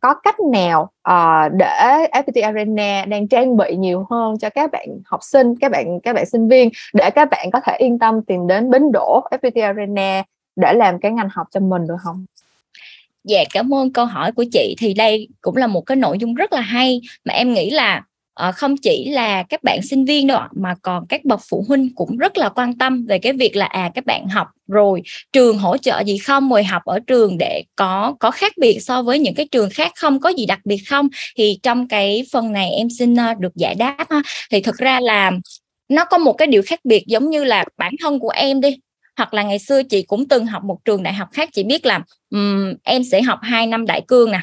có 0.00 0.14
cách 0.14 0.40
nào 0.40 0.90
uh, 1.10 1.52
để 1.52 2.06
FPT 2.12 2.44
Arena 2.44 3.04
đang 3.04 3.28
trang 3.28 3.56
bị 3.56 3.76
nhiều 3.76 4.06
hơn 4.10 4.38
cho 4.38 4.50
các 4.50 4.70
bạn 4.72 4.88
học 5.04 5.20
sinh 5.22 5.54
các 5.60 5.70
bạn 5.70 6.00
các 6.00 6.12
bạn 6.12 6.26
sinh 6.26 6.48
viên 6.48 6.68
để 6.94 7.10
các 7.10 7.28
bạn 7.30 7.50
có 7.52 7.60
thể 7.60 7.76
yên 7.78 7.98
tâm 7.98 8.22
tìm 8.22 8.46
đến 8.46 8.70
bến 8.70 8.92
đỗ 8.92 9.20
FPT 9.30 9.64
Arena 9.64 10.22
để 10.56 10.72
làm 10.72 11.00
cái 11.00 11.12
ngành 11.12 11.28
học 11.32 11.46
cho 11.50 11.60
mình 11.60 11.86
được 11.86 11.96
không? 12.04 12.24
Dạ 13.24 13.44
cảm 13.50 13.74
ơn 13.74 13.92
câu 13.92 14.04
hỏi 14.04 14.32
của 14.32 14.44
chị. 14.52 14.74
Thì 14.78 14.94
đây 14.94 15.28
cũng 15.40 15.56
là 15.56 15.66
một 15.66 15.80
cái 15.80 15.96
nội 15.96 16.18
dung 16.18 16.34
rất 16.34 16.52
là 16.52 16.60
hay 16.60 17.00
mà 17.24 17.34
em 17.34 17.54
nghĩ 17.54 17.70
là 17.70 18.02
uh, 18.48 18.54
không 18.54 18.76
chỉ 18.76 19.10
là 19.10 19.42
các 19.42 19.62
bạn 19.62 19.82
sinh 19.82 20.04
viên 20.04 20.26
đâu 20.26 20.40
mà 20.52 20.74
còn 20.82 21.06
các 21.08 21.24
bậc 21.24 21.40
phụ 21.48 21.64
huynh 21.68 21.94
cũng 21.94 22.16
rất 22.16 22.38
là 22.38 22.48
quan 22.48 22.78
tâm 22.78 23.06
về 23.06 23.18
cái 23.18 23.32
việc 23.32 23.56
là 23.56 23.66
à 23.66 23.90
các 23.94 24.06
bạn 24.06 24.28
học 24.28 24.46
rồi 24.68 25.02
trường 25.32 25.58
hỗ 25.58 25.76
trợ 25.76 26.00
gì 26.00 26.18
không 26.18 26.50
rồi 26.50 26.64
học 26.64 26.82
ở 26.84 26.98
trường 27.06 27.38
để 27.38 27.64
có 27.76 28.14
có 28.20 28.30
khác 28.30 28.52
biệt 28.56 28.78
so 28.80 29.02
với 29.02 29.18
những 29.18 29.34
cái 29.34 29.48
trường 29.50 29.70
khác 29.70 29.92
không 29.96 30.20
có 30.20 30.28
gì 30.28 30.46
đặc 30.46 30.60
biệt 30.64 30.82
không? 30.88 31.08
Thì 31.36 31.58
trong 31.62 31.88
cái 31.88 32.24
phần 32.32 32.52
này 32.52 32.70
em 32.70 32.90
xin 32.90 33.12
uh, 33.12 33.38
được 33.38 33.56
giải 33.56 33.74
đáp 33.74 34.06
ha. 34.10 34.22
Thì 34.50 34.60
thực 34.60 34.76
ra 34.76 35.00
là 35.00 35.32
nó 35.88 36.04
có 36.04 36.18
một 36.18 36.32
cái 36.32 36.48
điều 36.48 36.62
khác 36.66 36.80
biệt 36.84 37.04
giống 37.06 37.30
như 37.30 37.44
là 37.44 37.64
bản 37.76 37.92
thân 38.00 38.18
của 38.18 38.30
em 38.30 38.60
đi 38.60 38.76
hoặc 39.16 39.34
là 39.34 39.42
ngày 39.42 39.58
xưa 39.58 39.82
chị 39.82 40.02
cũng 40.02 40.28
từng 40.28 40.46
học 40.46 40.64
một 40.64 40.84
trường 40.84 41.02
đại 41.02 41.14
học 41.14 41.28
khác 41.32 41.48
chị 41.52 41.64
biết 41.64 41.86
là 41.86 42.00
um, 42.30 42.74
em 42.82 43.04
sẽ 43.04 43.22
học 43.22 43.38
2 43.42 43.66
năm 43.66 43.86
đại 43.86 44.02
cương 44.08 44.32
nè 44.32 44.40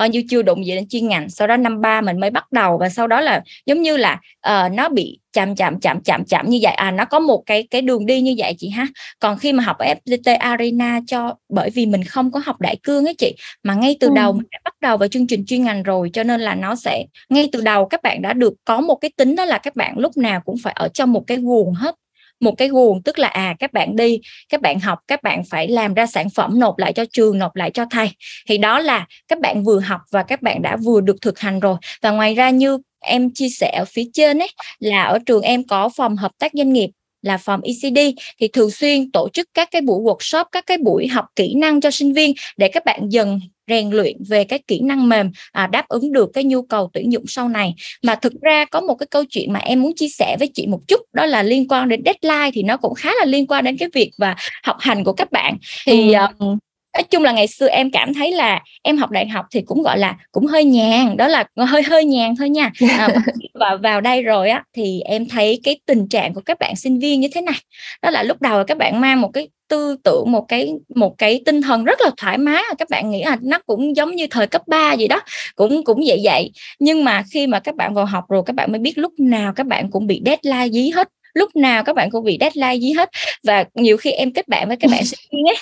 coi 0.00 0.08
như 0.08 0.22
chưa 0.30 0.42
đụng 0.42 0.66
gì 0.66 0.74
đến 0.74 0.88
chuyên 0.88 1.08
ngành. 1.08 1.30
Sau 1.30 1.48
đó 1.48 1.56
năm 1.56 1.80
ba 1.80 2.00
mình 2.00 2.20
mới 2.20 2.30
bắt 2.30 2.52
đầu 2.52 2.78
và 2.78 2.88
sau 2.88 3.06
đó 3.06 3.20
là 3.20 3.42
giống 3.66 3.82
như 3.82 3.96
là 3.96 4.20
uh, 4.48 4.72
nó 4.72 4.88
bị 4.88 5.18
chạm 5.32 5.56
chạm 5.56 5.80
chạm 5.80 6.00
chạm 6.04 6.24
chạm 6.24 6.50
như 6.50 6.58
vậy. 6.62 6.72
À 6.72 6.90
nó 6.90 7.04
có 7.04 7.18
một 7.18 7.42
cái 7.46 7.68
cái 7.70 7.82
đường 7.82 8.06
đi 8.06 8.20
như 8.20 8.34
vậy 8.38 8.54
chị 8.58 8.68
ha. 8.68 8.86
Còn 9.18 9.38
khi 9.38 9.52
mà 9.52 9.64
học 9.64 9.78
ở 9.78 9.86
FPT 10.04 10.38
Arena 10.38 11.00
cho 11.06 11.34
bởi 11.48 11.70
vì 11.70 11.86
mình 11.86 12.04
không 12.04 12.32
có 12.32 12.40
học 12.44 12.60
đại 12.60 12.76
cương 12.82 13.04
ấy 13.04 13.14
chị 13.14 13.34
mà 13.62 13.74
ngay 13.74 13.96
từ 14.00 14.08
ừ. 14.08 14.12
đầu 14.14 14.32
mình 14.32 14.46
đã 14.50 14.58
bắt 14.64 14.74
đầu 14.80 14.96
vào 14.96 15.08
chương 15.08 15.26
trình 15.26 15.44
chuyên 15.46 15.64
ngành 15.64 15.82
rồi 15.82 16.10
cho 16.12 16.22
nên 16.22 16.40
là 16.40 16.54
nó 16.54 16.74
sẽ 16.74 17.04
ngay 17.28 17.48
từ 17.52 17.60
đầu 17.60 17.86
các 17.86 18.02
bạn 18.02 18.22
đã 18.22 18.32
được 18.32 18.54
có 18.64 18.80
một 18.80 18.94
cái 18.94 19.10
tính 19.16 19.36
đó 19.36 19.44
là 19.44 19.58
các 19.58 19.76
bạn 19.76 19.98
lúc 19.98 20.16
nào 20.16 20.40
cũng 20.44 20.56
phải 20.62 20.72
ở 20.76 20.88
trong 20.88 21.12
một 21.12 21.24
cái 21.26 21.36
guồng 21.36 21.74
hết 21.74 21.94
một 22.40 22.54
cái 22.58 22.68
nguồn 22.68 23.02
tức 23.02 23.18
là 23.18 23.28
à 23.28 23.54
các 23.58 23.72
bạn 23.72 23.96
đi 23.96 24.20
các 24.48 24.60
bạn 24.60 24.80
học 24.80 24.98
các 25.08 25.22
bạn 25.22 25.42
phải 25.50 25.68
làm 25.68 25.94
ra 25.94 26.06
sản 26.06 26.30
phẩm 26.30 26.58
nộp 26.60 26.78
lại 26.78 26.92
cho 26.92 27.04
trường 27.12 27.38
nộp 27.38 27.56
lại 27.56 27.70
cho 27.70 27.84
thầy. 27.90 28.10
Thì 28.48 28.58
đó 28.58 28.78
là 28.78 29.06
các 29.28 29.40
bạn 29.40 29.64
vừa 29.64 29.80
học 29.80 30.00
và 30.10 30.22
các 30.22 30.42
bạn 30.42 30.62
đã 30.62 30.76
vừa 30.76 31.00
được 31.00 31.16
thực 31.22 31.38
hành 31.38 31.60
rồi. 31.60 31.76
Và 32.02 32.10
ngoài 32.10 32.34
ra 32.34 32.50
như 32.50 32.78
em 33.00 33.30
chia 33.34 33.48
sẻ 33.48 33.76
ở 33.78 33.84
phía 33.84 34.04
trên 34.12 34.38
ấy 34.38 34.50
là 34.78 35.02
ở 35.02 35.18
trường 35.26 35.42
em 35.42 35.66
có 35.66 35.88
phòng 35.96 36.16
hợp 36.16 36.32
tác 36.38 36.52
doanh 36.54 36.72
nghiệp 36.72 36.90
là 37.22 37.36
phòng 37.36 37.60
ECD 37.62 37.98
thì 38.38 38.48
thường 38.48 38.70
xuyên 38.70 39.12
tổ 39.12 39.28
chức 39.28 39.48
các 39.54 39.68
cái 39.70 39.82
buổi 39.82 40.02
workshop, 40.02 40.44
các 40.52 40.66
cái 40.66 40.78
buổi 40.78 41.06
học 41.06 41.24
kỹ 41.36 41.54
năng 41.54 41.80
cho 41.80 41.90
sinh 41.90 42.12
viên 42.12 42.32
để 42.56 42.68
các 42.68 42.84
bạn 42.84 43.08
dần 43.08 43.40
rèn 43.70 43.90
luyện 43.90 44.16
về 44.28 44.44
cái 44.44 44.58
kỹ 44.66 44.80
năng 44.80 45.08
mềm 45.08 45.30
à, 45.52 45.66
đáp 45.66 45.88
ứng 45.88 46.12
được 46.12 46.30
cái 46.34 46.44
nhu 46.44 46.62
cầu 46.62 46.90
tuyển 46.92 47.12
dụng 47.12 47.24
sau 47.26 47.48
này 47.48 47.74
mà 48.02 48.14
thực 48.14 48.32
ra 48.42 48.64
có 48.64 48.80
một 48.80 48.94
cái 48.94 49.06
câu 49.10 49.24
chuyện 49.30 49.52
mà 49.52 49.60
em 49.60 49.82
muốn 49.82 49.92
chia 49.96 50.08
sẻ 50.08 50.36
với 50.38 50.48
chị 50.54 50.66
một 50.66 50.80
chút 50.88 51.00
đó 51.12 51.26
là 51.26 51.42
liên 51.42 51.68
quan 51.68 51.88
đến 51.88 52.02
deadline 52.04 52.50
thì 52.54 52.62
nó 52.62 52.76
cũng 52.76 52.94
khá 52.94 53.10
là 53.18 53.24
liên 53.24 53.46
quan 53.46 53.64
đến 53.64 53.76
cái 53.76 53.88
việc 53.94 54.10
và 54.18 54.36
học 54.62 54.76
hành 54.80 55.04
của 55.04 55.12
các 55.12 55.32
bạn 55.32 55.56
thì 55.86 56.12
ừ. 56.12 56.24
uh, 56.44 56.58
nói 56.94 57.02
chung 57.02 57.22
là 57.22 57.32
ngày 57.32 57.46
xưa 57.46 57.68
em 57.68 57.90
cảm 57.90 58.14
thấy 58.14 58.32
là 58.32 58.60
em 58.82 58.96
học 58.96 59.10
đại 59.10 59.28
học 59.28 59.46
thì 59.50 59.60
cũng 59.60 59.82
gọi 59.82 59.98
là 59.98 60.16
cũng 60.32 60.46
hơi 60.46 60.64
nhàn 60.64 61.16
đó 61.16 61.28
là 61.28 61.44
hơi 61.56 61.82
hơi 61.82 62.04
nhàn 62.04 62.36
thôi 62.36 62.48
nha. 62.48 62.70
À, 62.98 63.08
và 63.54 63.76
vào 63.76 64.00
đây 64.00 64.22
rồi 64.22 64.50
á 64.50 64.64
thì 64.76 65.00
em 65.00 65.28
thấy 65.28 65.60
cái 65.64 65.80
tình 65.86 66.08
trạng 66.08 66.34
của 66.34 66.40
các 66.40 66.58
bạn 66.58 66.76
sinh 66.76 66.98
viên 66.98 67.20
như 67.20 67.28
thế 67.34 67.40
này. 67.40 67.54
Đó 68.02 68.10
là 68.10 68.22
lúc 68.22 68.40
đầu 68.40 68.64
các 68.64 68.78
bạn 68.78 69.00
mang 69.00 69.20
một 69.20 69.30
cái 69.34 69.48
tư 69.68 69.96
tưởng 70.04 70.32
một 70.32 70.44
cái 70.48 70.72
một 70.94 71.18
cái 71.18 71.40
tinh 71.44 71.62
thần 71.62 71.84
rất 71.84 72.00
là 72.00 72.10
thoải 72.16 72.38
mái 72.38 72.62
các 72.78 72.90
bạn 72.90 73.10
nghĩ 73.10 73.24
là 73.24 73.36
nó 73.42 73.58
cũng 73.66 73.96
giống 73.96 74.16
như 74.16 74.26
thời 74.30 74.46
cấp 74.46 74.62
3 74.66 74.92
gì 74.92 75.08
đó 75.08 75.20
cũng 75.54 75.84
cũng 75.84 76.00
vậy 76.06 76.20
vậy. 76.24 76.50
Nhưng 76.78 77.04
mà 77.04 77.22
khi 77.32 77.46
mà 77.46 77.60
các 77.60 77.76
bạn 77.76 77.94
vào 77.94 78.04
học 78.04 78.24
rồi 78.28 78.42
các 78.46 78.56
bạn 78.56 78.72
mới 78.72 78.78
biết 78.78 78.98
lúc 78.98 79.12
nào 79.18 79.52
các 79.56 79.66
bạn 79.66 79.90
cũng 79.90 80.06
bị 80.06 80.22
deadline 80.26 80.68
dí 80.68 80.90
hết 80.90 81.08
lúc 81.34 81.56
nào 81.56 81.84
các 81.84 81.96
bạn 81.96 82.10
cũng 82.10 82.24
bị 82.24 82.38
deadline 82.40 82.78
dí 82.80 82.92
hết. 82.92 83.10
Và 83.44 83.64
nhiều 83.74 83.96
khi 83.96 84.10
em 84.10 84.32
kết 84.32 84.48
bạn 84.48 84.68
với 84.68 84.76
các 84.76 84.90
bạn 84.90 85.04
sinh 85.04 85.20
viên 85.32 85.44
ấy 85.44 85.56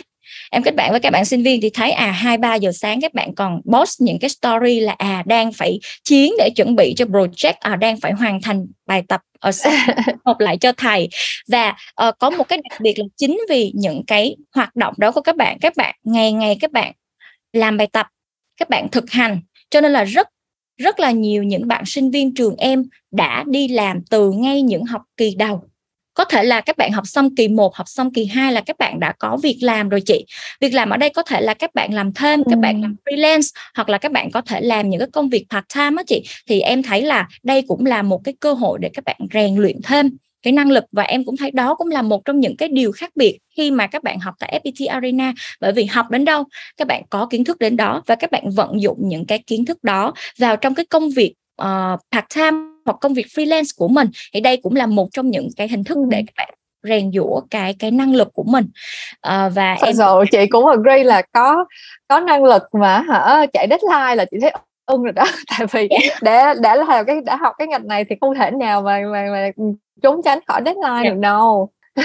em 0.51 0.63
kết 0.63 0.75
bạn 0.75 0.91
với 0.91 1.01
các 1.01 1.11
bạn 1.11 1.25
sinh 1.25 1.43
viên 1.43 1.61
thì 1.61 1.71
thấy 1.71 1.91
à 1.91 2.11
hai 2.11 2.39
ba 2.39 2.55
giờ 2.55 2.73
sáng 2.73 3.01
các 3.01 3.15
bạn 3.15 3.35
còn 3.35 3.61
post 3.73 4.01
những 4.01 4.19
cái 4.19 4.31
story 4.31 4.81
là 4.81 4.93
à 4.99 5.23
đang 5.27 5.53
phải 5.53 5.81
chiến 6.05 6.33
để 6.39 6.51
chuẩn 6.57 6.77
bị 6.77 6.95
cho 6.97 7.05
project 7.05 7.55
à 7.61 7.77
đang 7.77 8.01
phải 8.01 8.13
hoàn 8.13 8.43
thành 8.43 8.67
bài 8.87 9.03
tập 9.09 9.21
ở 9.41 9.51
học 10.25 10.41
lại 10.41 10.57
cho 10.57 10.73
thầy. 10.73 11.09
Và 11.49 11.69
uh, 12.09 12.15
có 12.19 12.31
một 12.31 12.49
cái 12.49 12.59
đặc 12.71 12.81
biệt 12.81 12.99
là 12.99 13.05
chính 13.17 13.41
vì 13.51 13.73
những 13.75 14.03
cái 14.07 14.37
hoạt 14.55 14.77
động 14.77 14.95
đó 14.99 15.13
của 15.13 15.21
các 15.21 15.37
bạn 15.37 15.59
các 15.61 15.73
bạn 15.77 15.95
ngày 16.05 16.33
ngày 16.33 16.57
các 16.61 16.73
bạn 16.73 16.93
làm 17.53 17.77
bài 17.77 17.89
tập 17.93 18.07
các 18.57 18.69
bạn 18.69 18.89
thực 18.89 19.11
hành. 19.11 19.41
Cho 19.71 19.81
nên 19.81 19.93
là 19.93 20.05
rất 20.05 20.29
rất 20.79 21.01
là 21.01 21.11
nhiều 21.11 21.43
những 21.43 21.69
bạn 21.69 21.87
sinh 21.87 22.11
viên 22.11 22.35
trường 22.35 22.57
em 22.57 22.85
đã 23.11 23.45
đi 23.47 23.69
làm 23.69 24.01
từ 24.11 24.31
ngay 24.31 24.63
những 24.63 24.85
học 24.85 25.03
kỳ 25.17 25.35
đầu 25.35 25.65
có 26.19 26.25
thể 26.25 26.45
là 26.45 26.61
các 26.61 26.77
bạn 26.77 26.93
học 26.93 27.07
xong 27.07 27.35
kỳ 27.35 27.49
1, 27.49 27.77
học 27.77 27.89
xong 27.89 28.13
kỳ 28.13 28.25
2 28.25 28.53
là 28.53 28.61
các 28.61 28.79
bạn 28.79 29.01
đã 29.01 29.13
có 29.19 29.37
việc 29.43 29.59
làm 29.61 29.89
rồi 29.89 30.01
chị. 30.01 30.27
Việc 30.61 30.75
làm 30.75 30.91
ở 30.91 30.97
đây 30.97 31.11
có 31.11 31.23
thể 31.23 31.41
là 31.41 31.55
các 31.55 31.75
bạn 31.75 31.95
làm 31.95 32.13
thêm, 32.13 32.45
các 32.51 32.59
bạn 32.59 32.81
làm 32.81 32.97
freelance 33.05 33.51
hoặc 33.75 33.89
là 33.89 33.99
các 33.99 34.13
bạn 34.13 34.31
có 34.31 34.41
thể 34.41 34.61
làm 34.61 34.91
những 34.91 35.01
cái 35.01 35.09
công 35.13 35.29
việc 35.29 35.47
part 35.51 35.65
time 35.75 35.97
á 35.97 36.03
chị. 36.07 36.23
Thì 36.49 36.61
em 36.61 36.83
thấy 36.83 37.03
là 37.03 37.29
đây 37.43 37.63
cũng 37.69 37.87
là 37.87 38.03
một 38.03 38.21
cái 38.25 38.35
cơ 38.41 38.53
hội 38.53 38.79
để 38.83 38.91
các 38.95 39.05
bạn 39.05 39.17
rèn 39.35 39.57
luyện 39.57 39.77
thêm 39.85 40.11
cái 40.43 40.53
năng 40.53 40.71
lực 40.71 40.85
và 40.93 41.03
em 41.03 41.25
cũng 41.25 41.37
thấy 41.37 41.51
đó 41.51 41.75
cũng 41.75 41.89
là 41.89 42.03
một 42.03 42.25
trong 42.25 42.41
những 42.41 42.57
cái 42.57 42.69
điều 42.69 42.93
khác 42.93 43.11
biệt 43.15 43.39
khi 43.57 43.71
mà 43.71 43.87
các 43.87 44.03
bạn 44.03 44.19
học 44.21 44.35
tại 44.39 44.61
FPT 44.65 44.91
Arena 44.91 45.33
bởi 45.61 45.73
vì 45.73 45.85
học 45.85 46.11
đến 46.11 46.25
đâu 46.25 46.45
các 46.77 46.89
bạn 46.89 47.03
có 47.11 47.27
kiến 47.27 47.45
thức 47.45 47.59
đến 47.59 47.77
đó 47.77 48.03
và 48.07 48.15
các 48.15 48.31
bạn 48.31 48.51
vận 48.51 48.83
dụng 48.83 48.99
những 49.01 49.27
cái 49.27 49.39
kiến 49.39 49.65
thức 49.65 49.85
đó 49.85 50.13
vào 50.39 50.57
trong 50.57 50.75
cái 50.75 50.87
công 50.87 51.11
việc 51.11 51.35
uh, 51.63 52.01
part 52.13 52.25
time 52.35 52.78
hoặc 52.89 52.97
công 53.01 53.15
việc 53.15 53.27
freelance 53.27 53.71
của 53.77 53.89
mình 53.89 54.09
thì 54.35 54.41
đây 54.41 54.57
cũng 54.63 54.77
là 54.77 54.87
một 54.87 55.09
trong 55.13 55.31
những 55.31 55.49
cái 55.57 55.69
hình 55.69 55.85
thức 55.85 55.99
để 56.09 56.23
các 56.27 56.33
bạn 56.37 56.55
rèn 56.83 57.13
giũa 57.13 57.41
cái 57.51 57.75
cái 57.79 57.91
năng 57.91 58.15
lực 58.15 58.29
của 58.35 58.45
mình 58.47 58.69
à, 59.21 59.49
và 59.49 59.77
Thật 59.81 59.87
em 59.87 59.95
sự 59.95 60.25
chị 60.31 60.47
cũng 60.47 60.67
agree 60.67 61.05
là 61.05 61.23
có 61.33 61.65
có 62.09 62.21
năng 62.21 62.45
lực 62.45 62.63
mà 62.81 63.05
hả 63.09 63.47
chạy 63.53 63.67
deadline 63.71 64.15
là 64.15 64.25
chị 64.31 64.37
thấy 64.41 64.53
ưng 64.87 65.03
rồi 65.03 65.13
đó 65.13 65.25
tại 65.59 65.67
vì 65.73 65.89
để 66.23 66.55
để 66.63 66.75
làm 66.75 67.05
cái 67.07 67.21
đã 67.25 67.37
học 67.37 67.55
cái 67.59 67.69
ngành 67.69 67.89
này 67.89 68.05
thì 68.11 68.17
không 68.21 68.35
thể 68.35 68.51
nào 68.51 68.83
mà 68.83 69.01
mà, 69.13 69.27
mà 69.33 69.51
trốn 70.03 70.21
tránh 70.25 70.39
khỏi 70.47 70.63
deadline 70.65 70.89
yeah. 70.89 71.05
Dạ. 71.05 71.11
được 71.11 71.21
đâu 71.21 71.71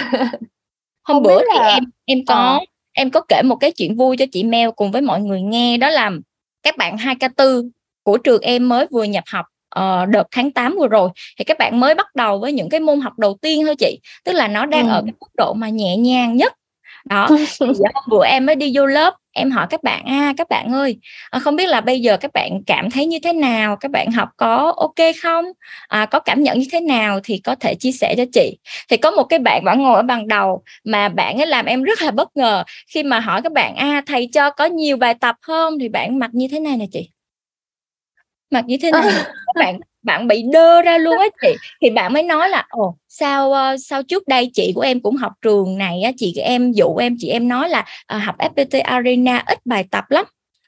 hôm 1.03 1.23
bữa 1.23 1.39
thì 1.39 1.59
là... 1.59 1.67
em 1.67 1.83
em 2.05 2.25
có 2.27 2.35
à. 2.35 2.59
em 2.93 3.11
có 3.11 3.21
kể 3.27 3.41
một 3.41 3.55
cái 3.55 3.71
chuyện 3.71 3.95
vui 3.95 4.17
cho 4.17 4.25
chị 4.31 4.43
Mel 4.43 4.69
cùng 4.75 4.91
với 4.91 5.01
mọi 5.01 5.21
người 5.21 5.41
nghe 5.41 5.77
đó 5.77 5.89
là 5.89 6.11
các 6.63 6.77
bạn 6.77 6.95
2K4 6.95 7.69
của 8.03 8.17
trường 8.17 8.41
em 8.41 8.69
mới 8.69 8.87
vừa 8.91 9.03
nhập 9.03 9.23
học 9.27 9.45
uh, 9.79 10.09
đợt 10.09 10.23
tháng 10.31 10.51
8 10.51 10.75
vừa 10.79 10.87
rồi 10.87 11.09
thì 11.37 11.43
các 11.43 11.57
bạn 11.57 11.79
mới 11.79 11.95
bắt 11.95 12.15
đầu 12.15 12.39
với 12.39 12.53
những 12.53 12.69
cái 12.69 12.79
môn 12.79 13.01
học 13.01 13.19
đầu 13.19 13.37
tiên 13.41 13.65
thôi 13.65 13.75
chị. 13.75 13.99
Tức 14.25 14.33
là 14.33 14.47
nó 14.47 14.65
đang 14.65 14.87
ừ. 14.87 14.91
ở 14.91 15.01
cái 15.01 15.13
mức 15.21 15.27
độ 15.37 15.53
mà 15.53 15.69
nhẹ 15.69 15.97
nhàng 15.97 16.37
nhất. 16.37 16.53
Đó 17.05 17.27
hôm 17.59 17.73
bữa 18.09 18.25
em 18.25 18.45
mới 18.45 18.55
đi 18.55 18.71
vô 18.75 18.85
lớp 18.85 19.13
em 19.33 19.51
hỏi 19.51 19.67
các 19.69 19.83
bạn 19.83 20.05
à 20.05 20.33
các 20.37 20.49
bạn 20.49 20.73
ơi 20.73 20.97
à, 21.29 21.39
không 21.39 21.55
biết 21.55 21.69
là 21.69 21.81
bây 21.81 22.01
giờ 22.01 22.17
các 22.17 22.31
bạn 22.33 22.63
cảm 22.67 22.91
thấy 22.91 23.05
như 23.05 23.17
thế 23.23 23.33
nào? 23.33 23.75
Các 23.75 23.91
bạn 23.91 24.11
học 24.11 24.29
có 24.37 24.73
ok 24.77 24.95
không? 25.21 25.45
À, 25.87 26.05
có 26.05 26.19
cảm 26.19 26.43
nhận 26.43 26.59
như 26.59 26.65
thế 26.71 26.79
nào? 26.79 27.19
Thì 27.23 27.37
có 27.37 27.55
thể 27.55 27.75
chia 27.75 27.91
sẻ 27.91 28.15
cho 28.17 28.23
chị. 28.33 28.57
Thì 28.89 28.97
có 28.97 29.11
một 29.11 29.23
cái 29.23 29.39
bạn 29.39 29.63
vẫn 29.65 29.81
ngồi 29.81 29.95
ở 29.95 30.01
bàn 30.01 30.27
đầu 30.27 30.63
mà 30.83 31.09
bạn 31.09 31.37
ấy 31.37 31.47
làm 31.47 31.65
em 31.65 31.83
rất 31.83 32.01
là 32.01 32.11
bất 32.11 32.37
ngờ 32.37 32.63
khi 32.87 33.03
mà 33.03 33.19
hỏi 33.19 33.41
các 33.41 33.51
bạn 33.51 33.75
à 33.75 34.01
thầy 34.05 34.29
cho 34.33 34.49
có 34.49 34.65
nhiều 34.65 34.97
bài 34.97 35.13
tập 35.13 35.35
không? 35.41 35.79
Thì 35.79 35.89
bạn 35.89 36.19
mặc 36.19 36.29
như 36.33 36.47
thế 36.51 36.59
này 36.59 36.77
nè 36.77 36.85
chị 36.91 37.09
mặc 38.53 38.65
như 38.67 38.77
thế 38.81 38.91
này 38.91 39.03
các 39.23 39.55
bạn 39.55 39.79
bạn 40.03 40.27
bị 40.27 40.43
đơ 40.53 40.81
ra 40.81 40.97
luôn 40.97 41.17
á 41.19 41.25
chị. 41.41 41.55
Thì 41.81 41.89
bạn 41.89 42.13
mới 42.13 42.23
nói 42.23 42.49
là 42.49 42.65
ồ 42.69 42.95
sao 43.09 43.49
uh, 43.49 43.79
sao 43.79 44.03
trước 44.03 44.27
đây 44.27 44.51
chị 44.53 44.71
của 44.75 44.81
em 44.81 44.99
cũng 45.01 45.15
học 45.15 45.33
trường 45.41 45.77
này 45.77 46.01
á 46.01 46.11
chị 46.17 46.33
em 46.35 46.71
dụ 46.71 46.95
em 46.95 47.15
chị 47.19 47.29
em 47.29 47.47
nói 47.47 47.69
là 47.69 47.85
uh, 48.15 48.21
học 48.23 48.35
FPT 48.37 48.81
Arena 48.83 49.43
ít 49.45 49.59
bài 49.65 49.85
tập 49.91 50.03
lắm. 50.09 50.25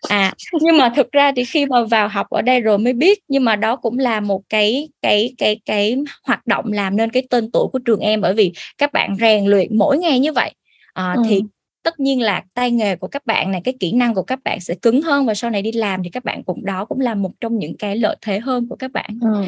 À 0.10 0.34
nhưng 0.62 0.78
mà 0.78 0.90
thực 0.96 1.12
ra 1.12 1.32
thì 1.36 1.46
khi 1.46 1.66
mà 1.66 1.84
vào 1.84 2.08
học 2.08 2.30
ở 2.30 2.42
đây 2.42 2.62
rồi 2.62 2.78
mới 2.78 2.94
biết 2.94 3.20
nhưng 3.28 3.44
mà 3.44 3.56
đó 3.56 3.76
cũng 3.76 4.00
là 4.00 4.20
một 4.20 4.42
cái 4.50 4.90
cái 5.02 5.34
cái 5.38 5.60
cái 5.66 5.98
hoạt 6.24 6.48
động 6.48 6.66
làm 6.72 6.98
nên 6.98 7.10
cái 7.10 7.24
tên 7.30 7.52
tuổi 7.52 7.68
của 7.74 7.80
trường 7.80 8.00
em 8.00 8.22
bởi 8.22 8.34
vì 8.34 8.54
các 8.78 8.94
bạn 8.94 9.16
rèn 9.20 9.46
luyện 9.46 9.78
mỗi 9.78 9.98
ngày 9.98 10.20
như 10.20 10.34
vậy. 10.34 10.52
À, 10.94 11.14
ừ. 11.18 11.24
thì 11.30 11.42
tất 11.86 12.00
nhiên 12.00 12.22
là 12.22 12.44
tay 12.54 12.72
nghề 12.72 12.96
của 12.96 13.08
các 13.08 13.26
bạn 13.26 13.52
này 13.52 13.62
cái 13.64 13.74
kỹ 13.80 13.92
năng 13.92 14.16
của 14.16 14.22
các 14.22 14.40
bạn 14.44 14.60
sẽ 14.60 14.74
cứng 14.82 15.02
hơn 15.02 15.26
và 15.26 15.34
sau 15.34 15.50
này 15.50 15.62
đi 15.62 15.72
làm 15.72 16.04
thì 16.04 16.10
các 16.10 16.24
bạn 16.24 16.44
cũng 16.44 16.66
đó 16.66 16.86
cũng 16.86 17.00
là 17.00 17.16
một 17.16 17.30
trong 17.42 17.58
những 17.58 17.78
cái 17.78 17.96
lợi 17.96 18.16
thế 18.22 18.40
hơn 18.40 18.68
của 18.70 18.76
các 18.76 18.92
bạn. 18.92 19.10
Ừ. 19.22 19.44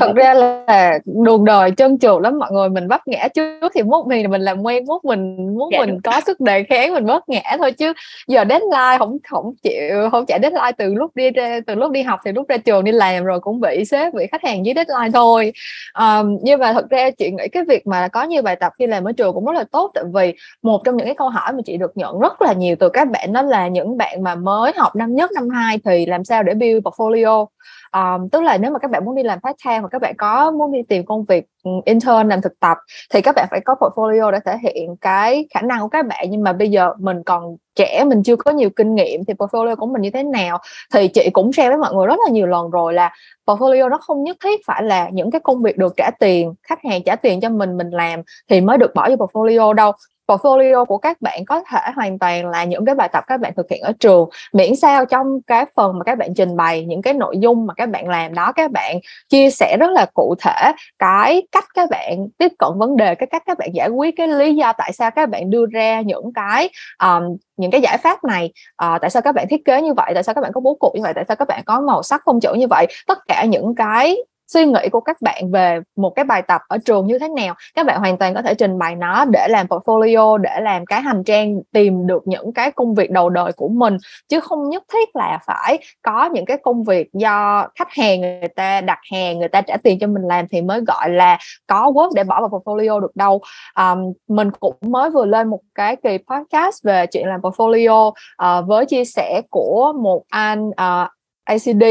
thật 0.00 0.12
ra 0.14 0.34
là 0.34 0.98
đường 1.04 1.44
đời 1.44 1.70
trơn 1.76 1.98
trượt 1.98 2.22
lắm 2.22 2.38
mọi 2.38 2.52
người 2.52 2.68
mình 2.68 2.88
vấp 2.88 3.08
ngã 3.08 3.28
trước 3.34 3.72
thì 3.74 3.82
mốt 3.82 4.06
mình 4.06 4.30
mình 4.30 4.42
làm 4.42 4.62
quen 4.62 4.84
mốt 4.86 5.04
mình 5.04 5.36
muốn 5.58 5.68
dạ, 5.72 5.78
mình 5.78 6.00
có 6.04 6.20
sức 6.26 6.40
đề 6.40 6.62
kháng 6.62 6.94
mình 6.94 7.04
vấp 7.04 7.28
ngã 7.28 7.56
thôi 7.58 7.72
chứ 7.72 7.92
giờ 8.26 8.44
deadline 8.48 8.98
không 8.98 9.16
không 9.28 9.54
chịu 9.62 10.10
không 10.10 10.26
chạy 10.26 10.38
deadline 10.42 10.72
từ 10.78 10.94
lúc 10.94 11.16
đi 11.16 11.30
ra 11.30 11.60
từ 11.66 11.74
lúc 11.74 11.90
đi 11.90 12.02
học 12.02 12.20
thì 12.24 12.32
lúc 12.32 12.48
ra 12.48 12.56
trường 12.56 12.84
đi 12.84 12.92
làm 12.92 13.24
rồi 13.24 13.40
cũng 13.40 13.60
bị 13.60 13.84
sếp 13.84 14.14
bị 14.14 14.26
khách 14.32 14.44
hàng 14.44 14.66
dưới 14.66 14.74
deadline 14.74 15.10
thôi. 15.14 15.52
Um, 15.98 16.38
nhưng 16.42 16.60
mà 16.60 16.72
thật 16.72 16.90
ra 16.90 17.10
chị 17.10 17.30
nghĩ 17.30 17.48
cái 17.52 17.64
việc 17.64 17.86
mà 17.86 18.08
có 18.08 18.22
nhiều 18.22 18.42
bài 18.42 18.56
tập 18.56 18.72
khi 18.78 18.86
làm 18.86 19.04
ở 19.04 19.12
trường 19.12 19.34
cũng 19.34 19.44
rất 19.44 19.52
là 19.52 19.64
tốt 19.72 19.90
tại 19.94 20.04
vì 20.14 20.34
một 20.62 20.80
trong 20.84 20.96
những 20.96 21.06
cái 21.06 21.14
câu 21.14 21.28
hỏi 21.28 21.52
mà 21.52 21.58
chị 21.66 21.76
được 21.80 21.96
nhận 21.96 22.20
rất 22.20 22.42
là 22.42 22.52
nhiều 22.52 22.76
từ 22.80 22.88
các 22.88 23.10
bạn 23.10 23.32
đó 23.32 23.42
là 23.42 23.68
những 23.68 23.96
bạn 23.96 24.22
mà 24.22 24.34
mới 24.34 24.72
học 24.76 24.96
năm 24.96 25.14
nhất 25.14 25.32
năm 25.32 25.48
hai 25.48 25.78
thì 25.84 26.06
làm 26.06 26.24
sao 26.24 26.42
để 26.42 26.54
build 26.54 26.86
portfolio? 26.86 27.46
Um, 27.92 28.28
tức 28.28 28.42
là 28.42 28.58
nếu 28.58 28.70
mà 28.70 28.78
các 28.78 28.90
bạn 28.90 29.04
muốn 29.04 29.14
đi 29.14 29.22
làm 29.22 29.40
part 29.40 29.56
time 29.64 29.78
hoặc 29.78 29.88
các 29.88 30.02
bạn 30.02 30.14
có 30.16 30.50
muốn 30.50 30.72
đi 30.72 30.78
tìm 30.88 31.06
công 31.06 31.24
việc 31.24 31.44
ừ, 31.64 31.70
intern 31.84 32.28
làm 32.28 32.42
thực 32.42 32.60
tập 32.60 32.76
thì 33.14 33.20
các 33.20 33.34
bạn 33.34 33.46
phải 33.50 33.60
có 33.60 33.74
portfolio 33.74 34.30
để 34.30 34.38
thể 34.44 34.56
hiện 34.62 34.96
cái 35.00 35.46
khả 35.54 35.60
năng 35.60 35.80
của 35.80 35.88
các 35.88 36.06
bạn. 36.06 36.26
Nhưng 36.30 36.42
mà 36.42 36.52
bây 36.52 36.70
giờ 36.70 36.92
mình 36.98 37.22
còn 37.22 37.56
trẻ 37.74 38.04
mình 38.06 38.22
chưa 38.22 38.36
có 38.36 38.50
nhiều 38.50 38.70
kinh 38.70 38.94
nghiệm 38.94 39.24
thì 39.24 39.34
portfolio 39.34 39.76
của 39.76 39.86
mình 39.86 40.02
như 40.02 40.10
thế 40.10 40.22
nào 40.22 40.58
thì 40.94 41.08
chị 41.08 41.30
cũng 41.32 41.52
share 41.52 41.68
với 41.68 41.78
mọi 41.78 41.94
người 41.94 42.06
rất 42.06 42.18
là 42.26 42.32
nhiều 42.32 42.46
lần 42.46 42.70
rồi 42.70 42.94
là 42.94 43.12
portfolio 43.46 43.88
nó 43.88 43.98
không 43.98 44.24
nhất 44.24 44.36
thiết 44.44 44.60
phải 44.66 44.82
là 44.82 45.08
những 45.08 45.30
cái 45.30 45.40
công 45.40 45.62
việc 45.62 45.78
được 45.78 45.94
trả 45.96 46.10
tiền 46.20 46.54
khách 46.62 46.78
hàng 46.84 47.02
trả 47.02 47.16
tiền 47.16 47.40
cho 47.40 47.48
mình 47.48 47.76
mình 47.76 47.90
làm 47.90 48.22
thì 48.50 48.60
mới 48.60 48.78
được 48.78 48.94
bỏ 48.94 49.08
vô 49.08 49.16
portfolio 49.16 49.72
đâu 49.72 49.92
portfolio 50.30 50.84
của 50.84 50.98
các 50.98 51.20
bạn 51.20 51.44
có 51.44 51.62
thể 51.70 51.78
hoàn 51.96 52.18
toàn 52.18 52.50
là 52.50 52.64
những 52.64 52.84
cái 52.84 52.94
bài 52.94 53.08
tập 53.12 53.24
các 53.26 53.40
bạn 53.40 53.52
thực 53.56 53.70
hiện 53.70 53.82
ở 53.82 53.92
trường 54.00 54.28
miễn 54.52 54.76
sao 54.76 55.04
trong 55.06 55.42
cái 55.46 55.66
phần 55.76 55.98
mà 55.98 56.04
các 56.04 56.18
bạn 56.18 56.34
trình 56.34 56.56
bày 56.56 56.84
những 56.84 57.02
cái 57.02 57.14
nội 57.14 57.38
dung 57.38 57.66
mà 57.66 57.74
các 57.74 57.90
bạn 57.90 58.08
làm 58.08 58.34
đó 58.34 58.52
các 58.52 58.70
bạn 58.70 58.98
chia 59.28 59.50
sẻ 59.50 59.76
rất 59.80 59.90
là 59.90 60.06
cụ 60.14 60.34
thể 60.40 60.72
cái 60.98 61.46
cách 61.52 61.64
các 61.74 61.90
bạn 61.90 62.28
tiếp 62.38 62.52
cận 62.58 62.70
vấn 62.76 62.96
đề 62.96 63.14
cái 63.14 63.26
cách 63.26 63.42
các 63.46 63.58
bạn 63.58 63.70
giải 63.74 63.88
quyết 63.88 64.14
cái 64.16 64.28
lý 64.28 64.54
do 64.54 64.72
tại 64.72 64.92
sao 64.92 65.10
các 65.10 65.28
bạn 65.28 65.50
đưa 65.50 65.66
ra 65.72 66.00
những 66.00 66.32
cái 66.34 66.70
um, 67.02 67.36
những 67.56 67.70
cái 67.70 67.80
giải 67.80 67.98
pháp 67.98 68.24
này 68.24 68.52
uh, 68.84 69.00
tại 69.00 69.10
sao 69.10 69.22
các 69.22 69.34
bạn 69.34 69.46
thiết 69.50 69.64
kế 69.64 69.82
như 69.82 69.94
vậy 69.94 70.12
tại 70.14 70.22
sao 70.22 70.34
các 70.34 70.40
bạn 70.40 70.52
có 70.52 70.60
bố 70.60 70.74
cục 70.74 70.94
như 70.94 71.02
vậy 71.02 71.12
tại 71.14 71.24
sao 71.28 71.36
các 71.36 71.48
bạn 71.48 71.62
có 71.64 71.80
màu 71.80 72.02
sắc 72.02 72.22
không 72.24 72.40
chữ 72.40 72.54
như 72.54 72.66
vậy 72.70 72.86
tất 73.06 73.18
cả 73.28 73.44
những 73.44 73.74
cái 73.74 74.16
suy 74.52 74.66
nghĩ 74.66 74.88
của 74.92 75.00
các 75.00 75.16
bạn 75.22 75.50
về 75.50 75.80
một 75.96 76.10
cái 76.10 76.24
bài 76.24 76.42
tập 76.42 76.60
ở 76.68 76.78
trường 76.84 77.06
như 77.06 77.18
thế 77.18 77.28
nào. 77.28 77.54
Các 77.74 77.86
bạn 77.86 78.00
hoàn 78.00 78.18
toàn 78.18 78.34
có 78.34 78.42
thể 78.42 78.54
trình 78.54 78.78
bày 78.78 78.96
nó 78.96 79.24
để 79.24 79.46
làm 79.48 79.66
portfolio 79.66 80.36
để 80.36 80.60
làm 80.60 80.86
cái 80.86 81.00
hành 81.00 81.24
trang 81.24 81.60
tìm 81.72 82.06
được 82.06 82.22
những 82.26 82.52
cái 82.52 82.70
công 82.70 82.94
việc 82.94 83.10
đầu 83.10 83.28
đời 83.28 83.52
của 83.52 83.68
mình. 83.68 83.96
Chứ 84.28 84.40
không 84.40 84.68
nhất 84.68 84.82
thiết 84.92 85.16
là 85.16 85.38
phải 85.46 85.78
có 86.02 86.24
những 86.24 86.44
cái 86.44 86.56
công 86.62 86.84
việc 86.84 87.08
do 87.12 87.66
khách 87.78 87.92
hàng 87.92 88.20
người 88.20 88.48
ta 88.56 88.80
đặt 88.80 88.98
hàng 89.12 89.38
người 89.38 89.48
ta 89.48 89.60
trả 89.60 89.76
tiền 89.76 89.98
cho 89.98 90.06
mình 90.06 90.22
làm 90.22 90.48
thì 90.48 90.62
mới 90.62 90.80
gọi 90.80 91.10
là 91.10 91.38
có 91.66 91.90
work 91.94 92.10
để 92.14 92.24
bỏ 92.24 92.40
vào 92.40 92.48
portfolio 92.48 93.00
được 93.00 93.16
đâu. 93.16 93.40
Um, 93.78 94.12
mình 94.28 94.50
cũng 94.60 94.76
mới 94.80 95.10
vừa 95.10 95.26
lên 95.26 95.48
một 95.48 95.60
cái 95.74 95.96
kỳ 95.96 96.18
podcast 96.30 96.84
về 96.84 97.06
chuyện 97.06 97.28
làm 97.28 97.40
portfolio 97.40 98.08
uh, 98.08 98.66
với 98.66 98.86
chia 98.86 99.04
sẻ 99.04 99.42
của 99.50 99.92
một 100.02 100.22
anh 100.28 100.68
uh, 100.68 101.08
ACD 101.50 101.84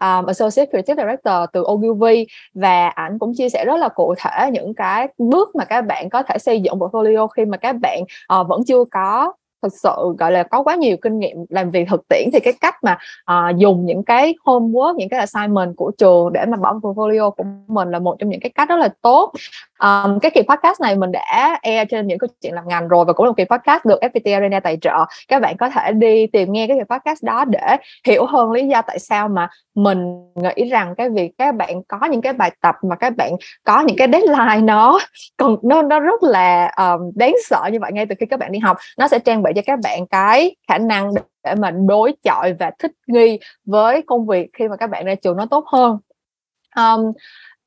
um, 0.00 0.26
Associate 0.26 0.70
Creative 0.70 1.02
Director 1.02 1.34
từ 1.52 1.64
Ogilvy 1.72 2.26
và 2.54 2.88
ảnh 2.88 3.18
cũng 3.18 3.32
chia 3.36 3.48
sẻ 3.48 3.64
rất 3.64 3.76
là 3.76 3.88
cụ 3.88 4.14
thể 4.18 4.50
những 4.50 4.74
cái 4.74 5.08
bước 5.18 5.56
mà 5.56 5.64
các 5.64 5.80
bạn 5.80 6.10
có 6.10 6.22
thể 6.22 6.38
xây 6.38 6.60
dựng 6.60 6.74
portfolio 6.74 7.26
khi 7.26 7.44
mà 7.44 7.56
các 7.56 7.76
bạn 7.82 8.02
uh, 8.02 8.48
vẫn 8.48 8.60
chưa 8.66 8.84
có 8.90 9.32
thực 9.62 9.72
sự 9.82 10.14
gọi 10.18 10.32
là 10.32 10.42
có 10.42 10.62
quá 10.62 10.74
nhiều 10.74 10.96
kinh 11.02 11.18
nghiệm 11.18 11.36
làm 11.48 11.70
việc 11.70 11.88
thực 11.88 12.08
tiễn. 12.08 12.28
Thì 12.32 12.40
cái 12.40 12.52
cách 12.60 12.74
mà 12.82 12.98
uh, 13.32 13.56
dùng 13.56 13.86
những 13.86 14.04
cái 14.04 14.34
homework 14.44 14.96
những 14.96 15.08
cái 15.08 15.20
assignment 15.20 15.76
của 15.76 15.92
trường 15.98 16.32
để 16.32 16.46
mà 16.46 16.56
bỏ 16.56 16.72
portfolio 16.72 17.30
của 17.30 17.44
mình 17.66 17.90
là 17.90 17.98
một 17.98 18.16
trong 18.18 18.30
những 18.30 18.40
cái 18.40 18.50
cách 18.54 18.68
rất 18.68 18.76
là 18.76 18.88
tốt 19.02 19.32
um, 19.82 20.18
cái 20.18 20.30
kỳ 20.30 20.42
podcast 20.42 20.80
này 20.80 20.96
mình 20.96 21.12
đã 21.12 21.58
air 21.62 21.88
trên 21.90 22.06
những 22.06 22.18
câu 22.18 22.28
chuyện 22.42 22.54
làm 22.54 22.68
ngành 22.68 22.88
rồi 22.88 23.04
và 23.04 23.12
cũng 23.12 23.26
là 23.26 23.30
một 23.30 23.36
kỳ 23.36 23.44
podcast 23.44 23.84
được 23.84 24.00
FPT 24.00 24.34
Arena 24.34 24.60
tài 24.60 24.78
trợ. 24.80 24.94
Các 25.28 25.42
bạn 25.42 25.56
có 25.56 25.70
thể 25.70 25.92
đi 25.92 26.26
tìm 26.26 26.52
nghe 26.52 26.66
cái 26.66 26.76
kỳ 26.78 26.96
podcast 26.96 27.24
đó 27.24 27.44
để 27.44 27.76
hiểu 28.06 28.26
hơn 28.26 28.52
lý 28.52 28.68
do 28.68 28.82
tại 28.82 28.98
sao 28.98 29.28
mà 29.28 29.48
mình 29.74 30.32
nghĩ 30.34 30.68
rằng 30.70 30.94
cái 30.94 31.08
việc 31.10 31.32
các 31.38 31.54
bạn 31.54 31.82
có 31.88 32.06
những 32.10 32.22
cái 32.22 32.32
bài 32.32 32.50
tập 32.60 32.74
mà 32.88 32.96
các 32.96 33.16
bạn 33.16 33.32
có 33.64 33.80
những 33.80 33.96
cái 33.96 34.08
deadline 34.12 34.60
nó 34.60 34.98
còn 35.36 35.56
nó 35.62 35.82
nó 35.82 36.00
rất 36.00 36.22
là 36.22 36.74
um, 36.76 37.10
đáng 37.14 37.34
sợ 37.44 37.68
như 37.72 37.78
vậy 37.80 37.92
ngay 37.92 38.06
từ 38.06 38.14
khi 38.20 38.26
các 38.26 38.40
bạn 38.40 38.52
đi 38.52 38.58
học. 38.58 38.76
Nó 38.98 39.08
sẽ 39.08 39.18
trang 39.18 39.42
bị 39.42 39.52
cho 39.54 39.62
các 39.66 39.78
bạn 39.82 40.06
cái 40.06 40.56
khả 40.68 40.78
năng 40.78 41.10
để 41.44 41.54
mà 41.54 41.70
đối 41.70 42.14
chọi 42.24 42.52
và 42.52 42.70
thích 42.78 42.92
nghi 43.06 43.38
với 43.64 44.02
công 44.06 44.26
việc 44.26 44.50
khi 44.58 44.68
mà 44.68 44.76
các 44.76 44.90
bạn 44.90 45.04
ra 45.04 45.14
trường 45.14 45.36
nó 45.36 45.46
tốt 45.46 45.64
hơn. 45.66 45.98
Um, 46.76 47.12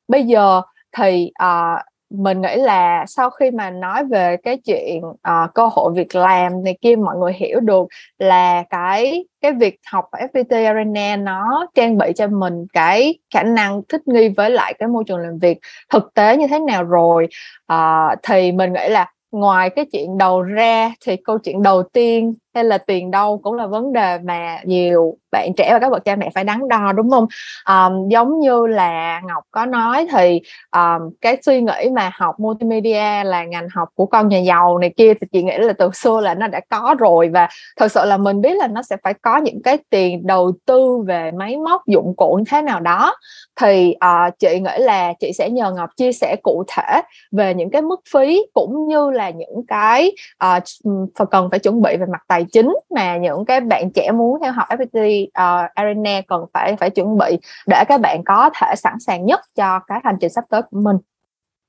bây 0.08 0.23
giờ 0.23 0.62
thì 0.97 1.32
uh, 1.43 1.82
mình 2.17 2.41
nghĩ 2.41 2.56
là 2.56 3.06
sau 3.08 3.30
khi 3.30 3.51
mà 3.51 3.69
nói 3.69 4.06
về 4.06 4.38
cái 4.38 4.58
chuyện 4.58 5.04
uh, 5.06 5.54
cơ 5.54 5.67
hội 5.71 5.93
việc 5.95 6.15
làm 6.15 6.63
này 6.63 6.78
kia 6.82 6.95
mọi 6.95 7.17
người 7.17 7.34
hiểu 7.34 7.60
được 7.60 7.88
là 8.19 8.63
cái 8.69 9.25
cái 9.41 9.51
việc 9.51 9.80
học 9.91 10.06
ở 10.12 10.19
FPT 10.34 10.65
Arena 10.65 11.15
nó 11.15 11.67
trang 11.75 11.97
bị 11.97 12.12
cho 12.15 12.28
mình 12.28 12.65
cái 12.73 13.19
khả 13.34 13.43
năng 13.43 13.82
thích 13.89 14.08
nghi 14.08 14.30
với 14.30 14.49
lại 14.49 14.73
cái 14.80 14.88
môi 14.88 15.04
trường 15.08 15.19
làm 15.19 15.39
việc 15.39 15.58
thực 15.89 16.13
tế 16.13 16.38
như 16.38 16.47
thế 16.47 16.60
nào 16.60 16.84
rồi. 16.84 17.28
Uh, 17.73 18.19
thì 18.23 18.51
mình 18.51 18.73
nghĩ 18.73 18.89
là 18.89 19.12
ngoài 19.32 19.69
cái 19.69 19.86
chuyện 19.91 20.17
đầu 20.17 20.41
ra 20.41 20.91
thì 21.06 21.15
câu 21.15 21.38
chuyện 21.38 21.63
đầu 21.63 21.84
tiên 21.84 22.34
hay 22.56 22.63
là 22.63 22.78
tiền 22.78 23.12
đâu 23.12 23.39
cũng 23.44 23.54
là 23.54 23.68
vấn 23.68 23.94
đề 23.94 24.18
mà 24.24 24.60
nhiều 24.63 25.18
bạn 25.32 25.54
trẻ 25.58 25.74
và 25.74 25.80
các 25.80 25.89
bậc 25.91 26.06
cha 26.06 26.15
mẹ 26.15 26.30
phải 26.34 26.44
đắn 26.44 26.68
đo 26.68 26.91
đúng 26.91 27.10
không? 27.10 27.28
Um, 27.70 28.10
giống 28.10 28.39
như 28.39 28.68
là 28.68 29.22
ngọc 29.26 29.44
có 29.52 29.65
nói 29.65 30.08
thì 30.12 30.41
um, 30.72 31.10
cái 31.22 31.38
suy 31.41 31.62
nghĩ 31.62 31.89
mà 31.94 32.12
học 32.13 32.39
multimedia 32.39 33.24
là 33.24 33.44
ngành 33.44 33.68
học 33.74 33.89
của 33.96 34.06
con 34.06 34.28
nhà 34.28 34.38
giàu 34.38 34.78
này 34.78 34.94
kia 34.98 35.13
thì 35.13 35.28
chị 35.32 35.44
nghĩ 35.44 35.58
là 35.58 35.74
từ 35.74 35.89
xưa 35.94 36.22
là 36.22 36.34
nó 36.34 36.48
đã 36.48 36.62
có 36.70 36.96
rồi. 37.00 37.30
Và 37.30 37.48
thật 37.78 37.91
sự 37.91 38.06
là 38.06 38.18
mình 38.18 38.41
biết 38.41 38.58
là 38.58 38.68
nó 38.68 38.82
sẽ 38.82 38.98
phải 39.04 39.13
có 39.13 39.38
những 39.38 39.62
cái 39.63 39.78
tiền 39.89 40.28
đầu 40.28 40.52
tư 40.65 41.04
về 41.08 41.32
máy 41.32 41.58
móc 41.58 41.88
dụng 41.88 42.13
cụ 42.18 42.36
như 42.38 42.44
thế 42.52 42.62
nào 42.62 42.80
đó. 42.80 43.15
Thì 43.62 43.96
uh, 44.06 44.39
chị 44.39 44.60
nghĩ 44.60 44.78
là 44.78 45.13
chị 45.20 45.32
sẽ 45.34 45.50
nhờ 45.50 45.72
ngọc 45.72 45.89
chia 45.98 46.12
sẻ 46.12 46.36
cụ 46.44 46.63
thể 46.68 47.02
về 47.32 47.54
những 47.54 47.70
cái 47.70 47.82
mức 47.82 48.02
phí 48.13 48.46
cũng 48.54 48.88
như 48.88 49.12
là 49.12 49.30
những 49.30 49.65
cái 49.68 50.12
uh, 50.46 51.30
cần 51.32 51.50
phải 51.50 51.60
chuẩn 51.60 51.82
bị 51.82 51.98
về 51.98 52.06
mặt 52.12 52.22
tài 52.28 52.44
chính 52.51 52.75
mà 52.95 53.17
những 53.17 53.45
cái 53.45 53.62
bạn 53.62 53.91
trẻ 53.91 54.12
muốn 54.12 54.39
theo 54.43 54.51
học 54.51 54.67
FPT 54.69 55.23
uh, 55.23 55.34
ờ, 55.34 55.67
arena 55.75 56.21
cần 56.27 56.45
phải 56.53 56.75
phải 56.79 56.89
chuẩn 56.89 57.17
bị 57.17 57.38
để 57.67 57.84
các 57.88 58.01
bạn 58.01 58.23
có 58.25 58.49
thể 58.60 58.75
sẵn 58.75 58.93
sàng 58.99 59.25
nhất 59.25 59.39
cho 59.55 59.79
cái 59.88 59.99
hành 60.03 60.15
trình 60.21 60.29
sắp 60.29 60.43
tới 60.49 60.62
của 60.62 60.79
mình. 60.81 60.97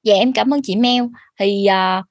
Dạ 0.03 0.15
em 0.15 0.33
cảm 0.33 0.55
ơn 0.55 0.61
chị 0.63 0.77
Mel. 0.77 1.05
Thì 1.39 1.67
uh, 1.69 2.05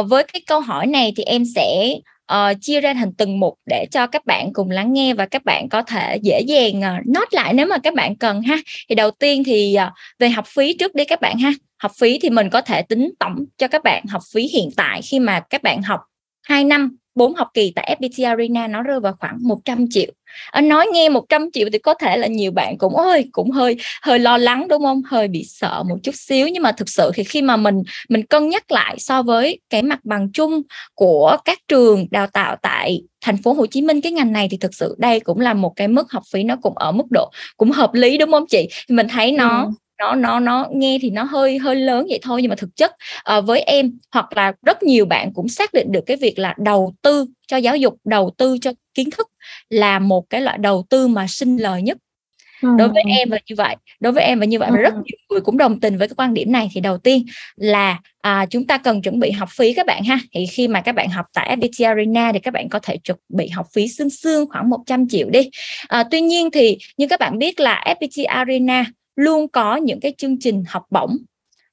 uh, 0.00 0.10
với 0.10 0.24
cái 0.24 0.42
câu 0.46 0.60
hỏi 0.60 0.86
này 0.86 1.12
thì 1.16 1.22
em 1.22 1.44
sẽ 1.54 1.94
uh, 2.32 2.60
chia 2.60 2.80
ra 2.80 2.94
thành 2.94 3.12
từng 3.12 3.40
mục 3.40 3.54
để 3.66 3.86
cho 3.90 4.06
các 4.06 4.26
bạn 4.26 4.52
cùng 4.52 4.70
lắng 4.70 4.92
nghe 4.92 5.14
và 5.14 5.26
các 5.26 5.44
bạn 5.44 5.68
có 5.68 5.82
thể 5.82 6.16
dễ 6.22 6.40
dàng 6.40 6.78
uh, 6.78 7.06
nốt 7.06 7.28
lại 7.30 7.54
nếu 7.54 7.66
mà 7.66 7.78
các 7.78 7.94
bạn 7.94 8.16
cần 8.16 8.42
ha. 8.42 8.56
Thì 8.88 8.94
đầu 8.94 9.10
tiên 9.10 9.44
thì 9.44 9.76
uh, 9.86 9.92
về 10.18 10.28
học 10.28 10.46
phí 10.46 10.76
trước 10.76 10.94
đi 10.94 11.04
các 11.04 11.20
bạn 11.20 11.38
ha. 11.38 11.52
Học 11.78 11.92
phí 11.98 12.18
thì 12.18 12.30
mình 12.30 12.50
có 12.50 12.60
thể 12.60 12.82
tính 12.82 13.10
tổng 13.20 13.44
cho 13.56 13.68
các 13.68 13.82
bạn 13.84 14.04
học 14.06 14.22
phí 14.32 14.48
hiện 14.48 14.70
tại 14.76 15.02
khi 15.02 15.20
mà 15.20 15.40
các 15.40 15.62
bạn 15.62 15.82
học 15.82 16.00
2 16.42 16.64
năm. 16.64 16.96
4 17.18 17.34
học 17.34 17.48
kỳ 17.54 17.72
tại 17.76 17.98
FPT 18.00 18.28
Arena 18.28 18.66
nó 18.66 18.82
rơi 18.82 19.00
vào 19.00 19.14
khoảng 19.20 19.38
100 19.40 19.86
triệu. 19.90 20.12
Anh 20.50 20.68
nói 20.68 20.86
nghe 20.92 21.08
100 21.08 21.50
triệu 21.52 21.68
thì 21.72 21.78
có 21.78 21.94
thể 21.94 22.16
là 22.16 22.26
nhiều 22.26 22.52
bạn 22.52 22.78
cũng 22.78 22.96
ơi 22.96 23.28
cũng 23.32 23.50
hơi 23.50 23.76
hơi 24.02 24.18
lo 24.18 24.38
lắng, 24.38 24.68
đúng 24.68 24.82
không? 24.82 25.02
Hơi 25.06 25.28
bị 25.28 25.44
sợ 25.44 25.82
một 25.88 25.96
chút 26.02 26.14
xíu. 26.14 26.48
Nhưng 26.48 26.62
mà 26.62 26.72
thực 26.72 26.88
sự 26.88 27.10
thì 27.14 27.24
khi 27.24 27.42
mà 27.42 27.56
mình 27.56 27.82
mình 28.08 28.26
cân 28.26 28.48
nhắc 28.48 28.72
lại 28.72 28.96
so 28.98 29.22
với 29.22 29.60
cái 29.70 29.82
mặt 29.82 30.00
bằng 30.04 30.32
chung 30.32 30.62
của 30.94 31.36
các 31.44 31.58
trường 31.68 32.06
đào 32.10 32.26
tạo 32.26 32.56
tại 32.62 33.02
thành 33.20 33.42
phố 33.42 33.52
Hồ 33.52 33.66
Chí 33.66 33.82
Minh, 33.82 34.00
cái 34.00 34.12
ngành 34.12 34.32
này 34.32 34.48
thì 34.50 34.56
thực 34.56 34.74
sự 34.74 34.94
đây 34.98 35.20
cũng 35.20 35.40
là 35.40 35.54
một 35.54 35.72
cái 35.76 35.88
mức 35.88 36.12
học 36.12 36.22
phí 36.32 36.42
nó 36.42 36.56
cũng 36.62 36.78
ở 36.78 36.92
mức 36.92 37.06
độ 37.10 37.30
cũng 37.56 37.70
hợp 37.70 37.94
lý, 37.94 38.18
đúng 38.18 38.30
không 38.30 38.46
chị? 38.48 38.68
Mình 38.88 39.08
thấy 39.08 39.32
nó 39.32 39.62
ừ 39.62 39.70
nó 39.98 40.14
nó 40.14 40.40
nó 40.40 40.66
nghe 40.72 40.98
thì 41.02 41.10
nó 41.10 41.22
hơi 41.22 41.58
hơi 41.58 41.76
lớn 41.76 42.06
vậy 42.08 42.18
thôi 42.22 42.42
nhưng 42.42 42.48
mà 42.48 42.56
thực 42.56 42.76
chất 42.76 42.92
uh, 43.38 43.44
với 43.46 43.60
em 43.60 43.98
hoặc 44.12 44.36
là 44.36 44.52
rất 44.66 44.82
nhiều 44.82 45.06
bạn 45.06 45.32
cũng 45.34 45.48
xác 45.48 45.72
định 45.72 45.92
được 45.92 46.06
cái 46.06 46.16
việc 46.16 46.38
là 46.38 46.54
đầu 46.58 46.94
tư 47.02 47.26
cho 47.46 47.56
giáo 47.56 47.76
dục 47.76 47.96
đầu 48.04 48.34
tư 48.38 48.58
cho 48.60 48.72
kiến 48.94 49.10
thức 49.10 49.28
là 49.70 49.98
một 49.98 50.30
cái 50.30 50.40
loại 50.40 50.58
đầu 50.58 50.86
tư 50.90 51.08
mà 51.08 51.26
sinh 51.26 51.56
lời 51.56 51.82
nhất. 51.82 51.98
Đối 52.62 52.88
với 52.88 53.02
em 53.06 53.30
và 53.30 53.38
như 53.48 53.54
vậy 53.56 53.76
đối 54.00 54.12
với 54.12 54.24
em 54.24 54.40
và 54.40 54.46
như 54.46 54.58
vậy 54.58 54.70
và 54.72 54.76
rất 54.76 54.94
nhiều 54.94 55.18
người 55.30 55.40
cũng 55.40 55.56
đồng 55.56 55.80
tình 55.80 55.98
với 55.98 56.08
cái 56.08 56.14
quan 56.16 56.34
điểm 56.34 56.52
này. 56.52 56.68
Thì 56.72 56.80
đầu 56.80 56.98
tiên 56.98 57.24
là 57.56 57.98
à, 58.20 58.46
chúng 58.50 58.66
ta 58.66 58.78
cần 58.78 59.02
chuẩn 59.02 59.20
bị 59.20 59.30
học 59.30 59.48
phí 59.56 59.74
các 59.74 59.86
bạn 59.86 60.04
ha. 60.04 60.18
Thì 60.34 60.46
khi 60.46 60.68
mà 60.68 60.80
các 60.80 60.94
bạn 60.94 61.08
học 61.08 61.26
tại 61.34 61.56
FPT 61.56 61.88
Arena 61.88 62.32
thì 62.32 62.38
các 62.38 62.54
bạn 62.54 62.68
có 62.68 62.78
thể 62.78 62.96
chuẩn 62.96 63.18
bị 63.28 63.48
học 63.48 63.66
phí 63.74 63.88
xương 63.88 64.10
xương 64.10 64.46
khoảng 64.50 64.70
100 64.70 65.08
triệu 65.08 65.30
đi. 65.30 65.50
À, 65.88 66.04
tuy 66.10 66.20
nhiên 66.20 66.50
thì 66.50 66.78
như 66.96 67.06
các 67.08 67.20
bạn 67.20 67.38
biết 67.38 67.60
là 67.60 67.84
FPT 68.00 68.24
Arena 68.28 68.84
luôn 69.18 69.48
có 69.48 69.76
những 69.76 70.00
cái 70.00 70.14
chương 70.18 70.38
trình 70.40 70.64
học 70.68 70.82
bổng 70.90 71.16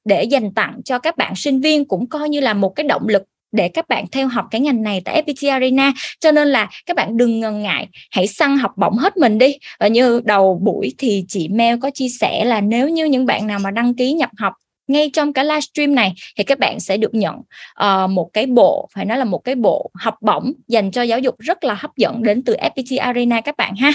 để 0.04 0.24
dành 0.24 0.54
tặng 0.54 0.80
cho 0.84 0.98
các 0.98 1.16
bạn 1.16 1.36
sinh 1.36 1.60
viên 1.60 1.84
cũng 1.84 2.06
coi 2.06 2.28
như 2.28 2.40
là 2.40 2.54
một 2.54 2.68
cái 2.76 2.86
động 2.86 3.08
lực 3.08 3.22
để 3.52 3.68
các 3.68 3.88
bạn 3.88 4.04
theo 4.12 4.28
học 4.28 4.46
cái 4.50 4.60
ngành 4.60 4.82
này 4.82 5.02
tại 5.04 5.22
FPT 5.26 5.52
Arena. 5.52 5.92
Cho 6.20 6.32
nên 6.32 6.48
là 6.48 6.70
các 6.86 6.96
bạn 6.96 7.16
đừng 7.16 7.40
ngần 7.40 7.62
ngại, 7.62 7.88
hãy 8.10 8.26
săn 8.26 8.58
học 8.58 8.72
bổng 8.76 8.96
hết 8.96 9.16
mình 9.16 9.38
đi. 9.38 9.56
Và 9.80 9.88
như 9.88 10.20
đầu 10.24 10.60
buổi 10.62 10.94
thì 10.98 11.24
chị 11.28 11.48
Mel 11.48 11.78
có 11.82 11.90
chia 11.90 12.08
sẻ 12.08 12.44
là 12.44 12.60
nếu 12.60 12.88
như 12.88 13.04
những 13.04 13.26
bạn 13.26 13.46
nào 13.46 13.58
mà 13.58 13.70
đăng 13.70 13.94
ký 13.94 14.12
nhập 14.12 14.30
học 14.38 14.52
ngay 14.88 15.10
trong 15.12 15.32
cái 15.32 15.44
livestream 15.44 15.94
này 15.94 16.14
thì 16.36 16.44
các 16.44 16.58
bạn 16.58 16.80
sẽ 16.80 16.96
được 16.96 17.14
nhận 17.14 17.34
uh, 17.34 18.10
một 18.10 18.30
cái 18.32 18.46
bộ 18.46 18.88
phải 18.94 19.04
nói 19.04 19.18
là 19.18 19.24
một 19.24 19.38
cái 19.44 19.54
bộ 19.54 19.90
học 19.94 20.14
bổng 20.20 20.52
dành 20.68 20.90
cho 20.90 21.02
giáo 21.02 21.18
dục 21.18 21.34
rất 21.38 21.64
là 21.64 21.74
hấp 21.74 21.90
dẫn 21.96 22.22
đến 22.22 22.44
từ 22.44 22.56
FPT 22.56 23.00
Arena 23.00 23.40
các 23.40 23.56
bạn 23.56 23.76
ha. 23.76 23.92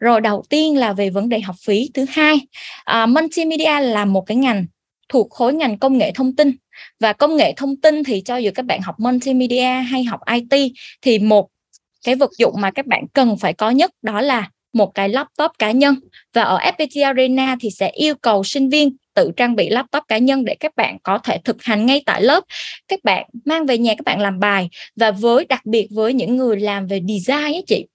Rồi 0.00 0.20
đầu 0.20 0.44
tiên 0.48 0.76
là 0.76 0.92
về 0.92 1.10
vấn 1.10 1.28
đề 1.28 1.40
học 1.40 1.56
phí. 1.66 1.90
Thứ 1.94 2.06
hai 2.08 2.34
uh, 2.90 3.08
multimedia 3.08 3.80
là 3.80 4.04
một 4.04 4.26
cái 4.26 4.36
ngành 4.36 4.66
thuộc 5.08 5.30
khối 5.30 5.54
ngành 5.54 5.78
công 5.78 5.98
nghệ 5.98 6.12
thông 6.14 6.36
tin. 6.36 6.52
Và 7.00 7.12
công 7.12 7.36
nghệ 7.36 7.52
thông 7.56 7.76
tin 7.76 8.04
thì 8.04 8.22
cho 8.24 8.36
dù 8.36 8.50
các 8.54 8.64
bạn 8.66 8.80
học 8.80 8.94
multimedia 8.98 9.82
hay 9.90 10.04
học 10.04 10.20
IT 10.32 10.72
thì 11.02 11.18
một 11.18 11.48
cái 12.04 12.14
vật 12.14 12.30
dụng 12.38 12.54
mà 12.58 12.70
các 12.70 12.86
bạn 12.86 13.04
cần 13.12 13.36
phải 13.36 13.52
có 13.52 13.70
nhất 13.70 13.90
đó 14.02 14.20
là 14.20 14.50
một 14.74 14.94
cái 14.94 15.08
laptop 15.08 15.50
cá 15.58 15.70
nhân. 15.70 15.94
Và 16.34 16.42
ở 16.42 16.58
FPT 16.58 17.04
Arena 17.04 17.56
thì 17.60 17.70
sẽ 17.70 17.90
yêu 17.90 18.14
cầu 18.14 18.44
sinh 18.44 18.68
viên 18.68 18.96
tự 19.14 19.30
trang 19.36 19.56
bị 19.56 19.68
laptop 19.68 20.02
cá 20.08 20.18
nhân 20.18 20.44
để 20.44 20.54
các 20.54 20.76
bạn 20.76 20.98
có 21.02 21.18
thể 21.18 21.38
thực 21.44 21.62
hành 21.62 21.86
ngay 21.86 22.02
tại 22.06 22.22
lớp. 22.22 22.44
Các 22.88 23.00
bạn 23.04 23.26
mang 23.44 23.66
về 23.66 23.78
nhà 23.78 23.94
các 23.94 24.04
bạn 24.04 24.20
làm 24.20 24.40
bài 24.40 24.68
và 24.96 25.10
với 25.10 25.44
đặc 25.44 25.66
biệt 25.66 25.88
với 25.90 26.14
những 26.14 26.36
người 26.36 26.60
làm 26.60 26.86
về 26.86 27.00
design 27.08 27.42
ấy 27.42 27.64
chị 27.66 27.86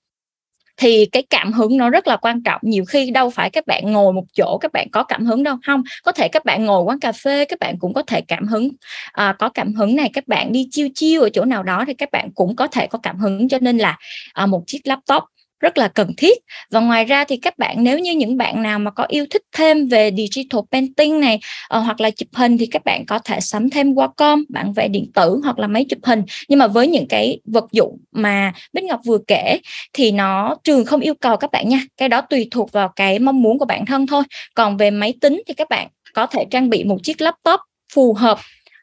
thì 0.80 1.06
cái 1.06 1.24
cảm 1.30 1.54
hứng 1.54 1.78
nó 1.78 1.90
rất 1.90 2.08
là 2.08 2.18
quan 2.18 2.44
trọng. 2.44 2.62
Nhiều 2.64 2.86
khi 2.86 3.12
đâu 3.12 3.30
phải 3.30 3.50
các 3.50 3.68
bạn 3.68 3.92
ngồi 3.92 4.14
một 4.14 4.24
chỗ 4.34 4.58
các 4.62 4.72
bạn 4.74 4.88
có 4.92 5.04
cảm 5.04 5.26
hứng 5.26 5.44
đâu. 5.44 5.56
Không 5.66 5.84
có 6.04 6.12
thể 6.12 6.28
các 6.28 6.46
bạn 6.46 6.66
ngồi 6.66 6.84
quán 6.84 7.00
cà 7.00 7.12
phê 7.12 7.46
các 7.46 7.60
bạn 7.60 7.80
cũng 7.80 7.94
có 7.94 8.04
thể 8.04 8.22
cảm 8.22 8.48
hứng. 8.48 8.70
À, 9.12 9.36
có 9.40 9.50
cảm 9.50 9.74
hứng 9.74 9.96
này 9.96 10.10
các 10.14 10.28
bạn 10.28 10.52
đi 10.52 10.68
chiêu 10.72 10.88
chiêu 10.96 11.22
ở 11.22 11.30
chỗ 11.30 11.46
nào 11.46 11.64
đó 11.64 11.84
thì 11.88 11.94
các 11.94 12.12
bạn 12.12 12.30
cũng 12.36 12.56
có 12.56 12.68
thể 12.68 12.88
có 12.88 13.00
cảm 13.04 13.20
hứng. 13.20 13.50
Cho 13.50 13.58
nên 13.62 13.78
là 13.78 13.98
à, 14.34 14.46
một 14.46 14.64
chiếc 14.68 14.80
laptop 14.84 15.24
rất 15.60 15.78
là 15.78 15.88
cần 15.88 16.16
thiết. 16.18 16.38
Và 16.72 16.80
ngoài 16.80 17.06
ra 17.06 17.24
thì 17.24 17.38
các 17.38 17.58
bạn 17.58 17.84
nếu 17.84 18.00
như 18.00 18.12
những 18.12 18.38
bạn 18.38 18.62
nào 18.62 18.80
mà 18.80 18.92
có 18.92 19.06
yêu 19.08 19.26
thích 19.30 19.42
thêm 19.58 19.88
về 19.88 20.12
digital 20.18 20.62
painting 20.72 21.20
này 21.20 21.40
uh, 21.78 21.84
hoặc 21.86 22.02
là 22.02 22.12
chụp 22.12 22.30
hình 22.34 22.58
thì 22.58 22.66
các 22.66 22.86
bạn 22.86 23.06
có 23.06 23.20
thể 23.20 23.40
sắm 23.40 23.70
thêm 23.70 23.94
Wacom 23.94 24.44
bản 24.50 24.74
vẽ 24.74 24.88
điện 24.88 25.12
tử 25.14 25.40
hoặc 25.44 25.60
là 25.60 25.68
máy 25.68 25.86
chụp 25.90 26.00
hình. 26.04 26.24
Nhưng 26.48 26.60
mà 26.60 26.68
với 26.68 26.88
những 26.88 27.08
cái 27.08 27.40
vật 27.46 27.66
dụng 27.72 27.98
mà 28.12 28.54
Bích 28.74 28.84
Ngọc 28.84 29.00
vừa 29.06 29.20
kể 29.28 29.60
thì 29.94 30.12
nó 30.12 30.56
trường 30.64 30.86
không 30.86 31.00
yêu 31.00 31.14
cầu 31.14 31.38
các 31.38 31.52
bạn 31.52 31.70
nha. 31.70 31.82
Cái 31.98 32.10
đó 32.10 32.22
tùy 32.22 32.48
thuộc 32.52 32.72
vào 32.72 32.90
cái 32.96 33.20
mong 33.20 33.42
muốn 33.42 33.60
của 33.60 33.66
bản 33.66 33.86
thân 33.86 34.08
thôi. 34.08 34.24
Còn 34.56 34.78
về 34.78 34.92
máy 34.92 35.14
tính 35.22 35.42
thì 35.48 35.54
các 35.54 35.70
bạn 35.70 35.88
có 36.14 36.26
thể 36.26 36.46
trang 36.52 36.70
bị 36.70 36.84
một 36.84 36.98
chiếc 37.04 37.22
laptop 37.22 37.60
phù 37.94 38.14
hợp 38.14 38.40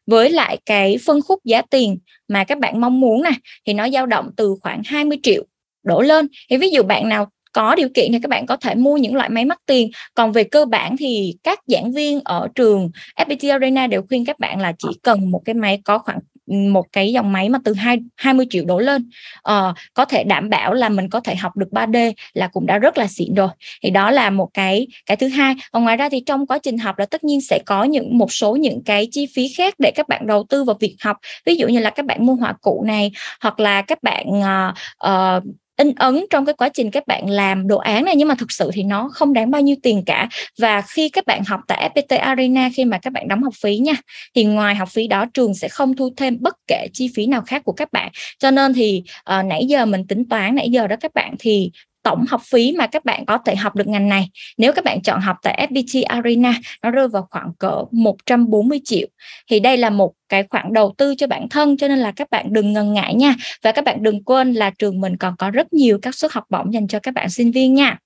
với 0.06 0.30
lại 0.30 0.58
cái 0.66 0.96
phân 1.06 1.20
khúc 1.22 1.44
giá 1.44 1.62
tiền 1.62 1.98
mà 2.28 2.44
các 2.44 2.58
bạn 2.58 2.80
mong 2.80 3.00
muốn 3.00 3.22
này 3.22 3.32
thì 3.66 3.72
nó 3.72 3.88
dao 3.90 4.06
động 4.06 4.30
từ 4.36 4.56
khoảng 4.62 4.82
20 4.84 5.18
triệu 5.22 5.44
đổ 5.86 6.00
lên. 6.00 6.26
Thì 6.50 6.56
ví 6.56 6.70
dụ 6.70 6.82
bạn 6.82 7.08
nào 7.08 7.28
có 7.56 7.74
điều 7.74 7.88
kiện 7.94 8.12
thì 8.12 8.18
các 8.22 8.28
bạn 8.28 8.46
có 8.46 8.56
thể 8.56 8.74
mua 8.74 8.96
những 8.96 9.14
loại 9.14 9.28
máy 9.28 9.44
mắc 9.44 9.58
tiền. 9.66 9.90
Còn 10.14 10.32
về 10.32 10.44
cơ 10.44 10.64
bản 10.64 10.96
thì 10.96 11.34
các 11.42 11.60
giảng 11.66 11.92
viên 11.92 12.20
ở 12.24 12.48
trường 12.54 12.90
FPT 13.16 13.52
Arena 13.52 13.86
đều 13.86 14.02
khuyên 14.08 14.24
các 14.24 14.38
bạn 14.38 14.60
là 14.60 14.72
chỉ 14.78 14.88
cần 15.02 15.30
một 15.30 15.42
cái 15.44 15.54
máy 15.54 15.80
có 15.84 15.98
khoảng 15.98 16.18
ừ, 16.46 16.54
một 16.56 16.84
cái 16.92 17.12
dòng 17.12 17.32
máy 17.32 17.48
mà 17.48 17.58
từ 17.64 17.74
hai 17.74 17.98
20 18.16 18.46
triệu 18.50 18.64
đổ 18.64 18.78
lên. 18.78 19.10
Uh, 19.50 19.76
có 19.94 20.04
thể 20.04 20.24
đảm 20.24 20.50
bảo 20.50 20.74
là 20.74 20.88
mình 20.88 21.08
có 21.08 21.20
thể 21.20 21.34
học 21.34 21.56
được 21.56 21.68
3D 21.70 22.12
là 22.34 22.48
cũng 22.48 22.66
đã 22.66 22.78
rất 22.78 22.98
là 22.98 23.06
xịn 23.06 23.34
rồi. 23.34 23.48
Thì 23.82 23.90
đó 23.90 24.10
là 24.10 24.30
một 24.30 24.48
cái 24.54 24.86
cái 25.06 25.16
thứ 25.16 25.28
hai. 25.28 25.54
Còn 25.72 25.84
ngoài 25.84 25.96
ra 25.96 26.08
thì 26.08 26.22
trong 26.26 26.46
quá 26.46 26.58
trình 26.58 26.78
học 26.78 26.98
là 26.98 27.06
tất 27.06 27.24
nhiên 27.24 27.40
sẽ 27.40 27.58
có 27.66 27.84
những 27.84 28.18
một 28.18 28.32
số 28.32 28.56
những 28.56 28.82
cái 28.84 29.08
chi 29.10 29.26
phí 29.34 29.48
khác 29.56 29.74
để 29.78 29.90
các 29.94 30.08
bạn 30.08 30.26
đầu 30.26 30.46
tư 30.48 30.64
vào 30.64 30.76
việc 30.80 30.96
học. 31.00 31.16
Ví 31.46 31.56
dụ 31.56 31.68
như 31.68 31.78
là 31.78 31.90
các 31.90 32.06
bạn 32.06 32.26
mua 32.26 32.34
họa 32.34 32.54
cụ 32.60 32.84
này 32.86 33.12
hoặc 33.40 33.60
là 33.60 33.82
các 33.82 34.02
bạn 34.02 34.26
uh, 34.28 34.74
uh, 35.08 35.44
in 35.76 35.94
ấn 35.96 36.24
trong 36.30 36.46
cái 36.46 36.54
quá 36.54 36.68
trình 36.68 36.90
các 36.90 37.06
bạn 37.06 37.30
làm 37.30 37.68
đồ 37.68 37.78
án 37.78 38.04
này 38.04 38.16
nhưng 38.16 38.28
mà 38.28 38.34
thực 38.34 38.52
sự 38.52 38.70
thì 38.72 38.82
nó 38.82 39.08
không 39.12 39.32
đáng 39.32 39.50
bao 39.50 39.62
nhiêu 39.62 39.76
tiền 39.82 40.02
cả. 40.06 40.28
Và 40.58 40.82
khi 40.82 41.08
các 41.08 41.26
bạn 41.26 41.42
học 41.44 41.60
tại 41.68 41.90
FPT 41.94 42.18
Arena 42.20 42.70
khi 42.74 42.84
mà 42.84 42.98
các 42.98 43.12
bạn 43.12 43.28
đóng 43.28 43.42
học 43.42 43.54
phí 43.62 43.78
nha 43.78 43.94
thì 44.34 44.44
ngoài 44.44 44.74
học 44.74 44.88
phí 44.92 45.08
đó 45.08 45.26
trường 45.34 45.54
sẽ 45.54 45.68
không 45.68 45.96
thu 45.96 46.10
thêm 46.16 46.38
bất 46.40 46.56
kể 46.66 46.86
chi 46.92 47.10
phí 47.14 47.26
nào 47.26 47.42
khác 47.46 47.62
của 47.64 47.72
các 47.72 47.92
bạn. 47.92 48.12
Cho 48.38 48.50
nên 48.50 48.74
thì 48.74 49.02
uh, 49.38 49.44
nãy 49.44 49.66
giờ 49.68 49.86
mình 49.86 50.06
tính 50.06 50.28
toán 50.28 50.54
nãy 50.54 50.70
giờ 50.70 50.86
đó 50.86 50.96
các 51.00 51.14
bạn 51.14 51.34
thì 51.38 51.70
tổng 52.06 52.24
học 52.28 52.42
phí 52.50 52.72
mà 52.78 52.86
các 52.86 53.04
bạn 53.04 53.26
có 53.26 53.38
thể 53.38 53.56
học 53.56 53.76
được 53.76 53.88
ngành 53.88 54.08
này. 54.08 54.28
Nếu 54.58 54.72
các 54.72 54.84
bạn 54.84 55.02
chọn 55.02 55.20
học 55.20 55.36
tại 55.42 55.68
FPT 55.70 56.04
Arena, 56.06 56.54
nó 56.82 56.90
rơi 56.90 57.08
vào 57.08 57.28
khoảng 57.30 57.52
cỡ 57.58 57.84
140 57.92 58.80
triệu. 58.84 59.08
Thì 59.50 59.60
đây 59.60 59.76
là 59.76 59.90
một 59.90 60.12
cái 60.28 60.44
khoản 60.50 60.72
đầu 60.72 60.94
tư 60.98 61.14
cho 61.18 61.26
bản 61.26 61.48
thân, 61.48 61.76
cho 61.76 61.88
nên 61.88 61.98
là 61.98 62.12
các 62.16 62.30
bạn 62.30 62.46
đừng 62.50 62.72
ngần 62.72 62.92
ngại 62.92 63.14
nha. 63.14 63.34
Và 63.62 63.72
các 63.72 63.84
bạn 63.84 64.02
đừng 64.02 64.24
quên 64.24 64.52
là 64.52 64.70
trường 64.78 65.00
mình 65.00 65.16
còn 65.16 65.34
có 65.38 65.50
rất 65.50 65.72
nhiều 65.72 65.98
các 66.02 66.14
suất 66.14 66.32
học 66.32 66.44
bổng 66.50 66.74
dành 66.74 66.88
cho 66.88 66.98
các 67.02 67.14
bạn 67.14 67.30
sinh 67.30 67.52
viên 67.52 67.74
nha. 67.74 67.98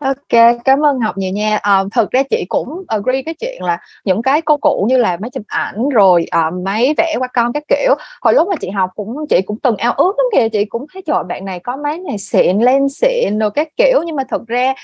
Ok, 0.00 0.40
cảm 0.64 0.80
ơn 0.84 0.98
Ngọc 0.98 1.16
nhiều 1.18 1.32
nha. 1.32 1.56
Ờ, 1.62 1.72
à, 1.72 1.84
thực 1.94 2.10
ra 2.10 2.22
chị 2.30 2.44
cũng 2.48 2.82
agree 2.88 3.22
cái 3.22 3.34
chuyện 3.40 3.62
là 3.62 3.78
những 4.04 4.22
cái 4.22 4.42
công 4.42 4.60
cụ 4.60 4.86
như 4.88 4.96
là 4.96 5.16
máy 5.20 5.30
chụp 5.30 5.42
ảnh 5.46 5.88
rồi 5.88 6.26
à, 6.30 6.50
máy 6.64 6.94
vẽ 6.98 7.16
qua 7.18 7.28
con 7.34 7.52
các 7.52 7.62
kiểu. 7.68 7.94
Hồi 8.22 8.34
lúc 8.34 8.48
mà 8.48 8.54
chị 8.60 8.70
học 8.70 8.90
cũng 8.96 9.16
chị 9.28 9.42
cũng 9.42 9.58
từng 9.62 9.76
ao 9.76 9.92
ước 9.92 10.12
lắm 10.18 10.26
kìa, 10.32 10.48
chị 10.48 10.64
cũng 10.64 10.86
thấy 10.92 11.02
trời 11.06 11.24
bạn 11.28 11.44
này 11.44 11.60
có 11.60 11.76
máy 11.76 11.98
này 11.98 12.18
xịn, 12.18 12.58
lên 12.58 12.88
xịn 12.88 13.38
rồi 13.38 13.50
các 13.54 13.68
kiểu 13.76 14.02
nhưng 14.06 14.16
mà 14.16 14.22
thực 14.30 14.46
ra 14.46 14.74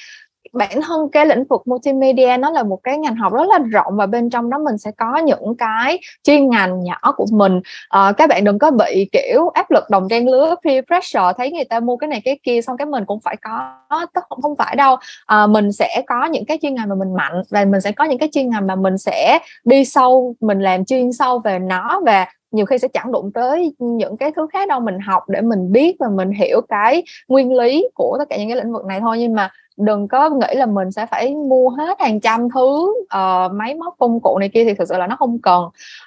bản 0.56 0.80
thân 0.82 1.08
cái 1.12 1.26
lĩnh 1.26 1.44
vực 1.44 1.62
multimedia 1.66 2.36
nó 2.36 2.50
là 2.50 2.62
một 2.62 2.78
cái 2.82 2.98
ngành 2.98 3.16
học 3.16 3.32
rất 3.32 3.48
là 3.48 3.58
rộng 3.58 3.96
và 3.96 4.06
bên 4.06 4.30
trong 4.30 4.50
đó 4.50 4.58
mình 4.58 4.78
sẽ 4.78 4.90
có 4.90 5.16
những 5.16 5.54
cái 5.58 5.98
chuyên 6.22 6.50
ngành 6.50 6.80
nhỏ 6.80 7.12
của 7.16 7.26
mình. 7.32 7.60
À, 7.88 8.12
các 8.16 8.28
bạn 8.28 8.44
đừng 8.44 8.58
có 8.58 8.70
bị 8.70 9.08
kiểu 9.12 9.48
áp 9.48 9.70
lực 9.70 9.90
đồng 9.90 10.08
trang 10.08 10.28
lứa 10.28 10.54
peer 10.64 10.84
pressure 10.86 11.32
thấy 11.36 11.52
người 11.52 11.64
ta 11.64 11.80
mua 11.80 11.96
cái 11.96 12.08
này 12.08 12.20
cái 12.24 12.38
kia 12.42 12.60
xong 12.62 12.76
cái 12.76 12.86
mình 12.86 13.04
cũng 13.04 13.20
phải 13.20 13.36
có 13.36 13.80
tức 14.14 14.24
không 14.28 14.42
không 14.42 14.56
phải 14.56 14.76
đâu. 14.76 14.96
À, 15.26 15.46
mình 15.46 15.72
sẽ 15.72 16.02
có 16.06 16.24
những 16.24 16.44
cái 16.44 16.58
chuyên 16.62 16.74
ngành 16.74 16.88
mà 16.88 16.94
mình 16.94 17.14
mạnh 17.14 17.42
và 17.50 17.64
mình 17.64 17.80
sẽ 17.80 17.92
có 17.92 18.04
những 18.04 18.18
cái 18.18 18.28
chuyên 18.32 18.50
ngành 18.50 18.66
mà 18.66 18.76
mình 18.76 18.98
sẽ 18.98 19.38
đi 19.64 19.84
sâu 19.84 20.34
mình 20.40 20.60
làm 20.60 20.84
chuyên 20.84 21.12
sâu 21.12 21.38
về 21.38 21.58
nó 21.58 22.00
và 22.06 22.26
nhiều 22.52 22.66
khi 22.66 22.78
sẽ 22.78 22.88
chẳng 22.88 23.12
đụng 23.12 23.30
tới 23.34 23.74
những 23.78 24.16
cái 24.16 24.32
thứ 24.36 24.46
khác 24.52 24.68
đâu. 24.68 24.80
Mình 24.80 24.98
học 24.98 25.22
để 25.28 25.40
mình 25.40 25.72
biết 25.72 25.96
và 26.00 26.08
mình 26.08 26.30
hiểu 26.30 26.60
cái 26.68 27.02
nguyên 27.28 27.56
lý 27.56 27.88
của 27.94 28.16
tất 28.18 28.24
cả 28.30 28.36
những 28.36 28.48
cái 28.48 28.56
lĩnh 28.56 28.72
vực 28.72 28.84
này 28.84 29.00
thôi. 29.00 29.16
Nhưng 29.18 29.34
mà 29.34 29.50
đừng 29.76 30.08
có 30.08 30.30
nghĩ 30.30 30.54
là 30.54 30.66
mình 30.66 30.92
sẽ 30.92 31.06
phải 31.06 31.34
mua 31.34 31.68
hết 31.68 32.00
hàng 32.00 32.20
trăm 32.20 32.48
thứ 32.54 32.94
uh, 33.02 33.52
máy 33.52 33.74
móc 33.74 33.94
công 33.98 34.20
cụ 34.20 34.38
này 34.38 34.48
kia 34.48 34.64
thì 34.64 34.74
thực 34.74 34.88
sự 34.88 34.96
là 34.98 35.06
nó 35.06 35.16
không 35.16 35.38
cần. 35.42 35.64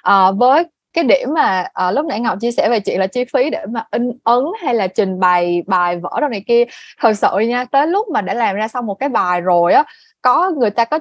Uh, 0.08 0.38
với 0.38 0.64
cái 0.92 1.04
điểm 1.04 1.34
mà 1.34 1.66
uh, 1.88 1.94
lúc 1.94 2.06
nãy 2.06 2.20
ngọc 2.20 2.38
chia 2.40 2.52
sẻ 2.52 2.68
về 2.68 2.80
chuyện 2.80 3.00
là 3.00 3.06
chi 3.06 3.24
phí 3.32 3.50
để 3.50 3.66
mà 3.66 3.84
in 3.90 4.12
ấn 4.24 4.44
hay 4.62 4.74
là 4.74 4.86
trình 4.86 5.20
bày 5.20 5.62
bài 5.66 5.96
vở 5.96 6.10
đâu 6.20 6.28
này 6.30 6.44
kia 6.46 6.64
thật 7.00 7.12
sự 7.12 7.38
nha 7.38 7.64
tới 7.64 7.86
lúc 7.86 8.08
mà 8.08 8.20
đã 8.20 8.34
làm 8.34 8.56
ra 8.56 8.68
xong 8.68 8.86
một 8.86 8.94
cái 8.94 9.08
bài 9.08 9.40
rồi 9.40 9.72
á 9.72 9.84
có 10.22 10.50
người 10.50 10.70
ta 10.70 10.84
có 10.84 10.98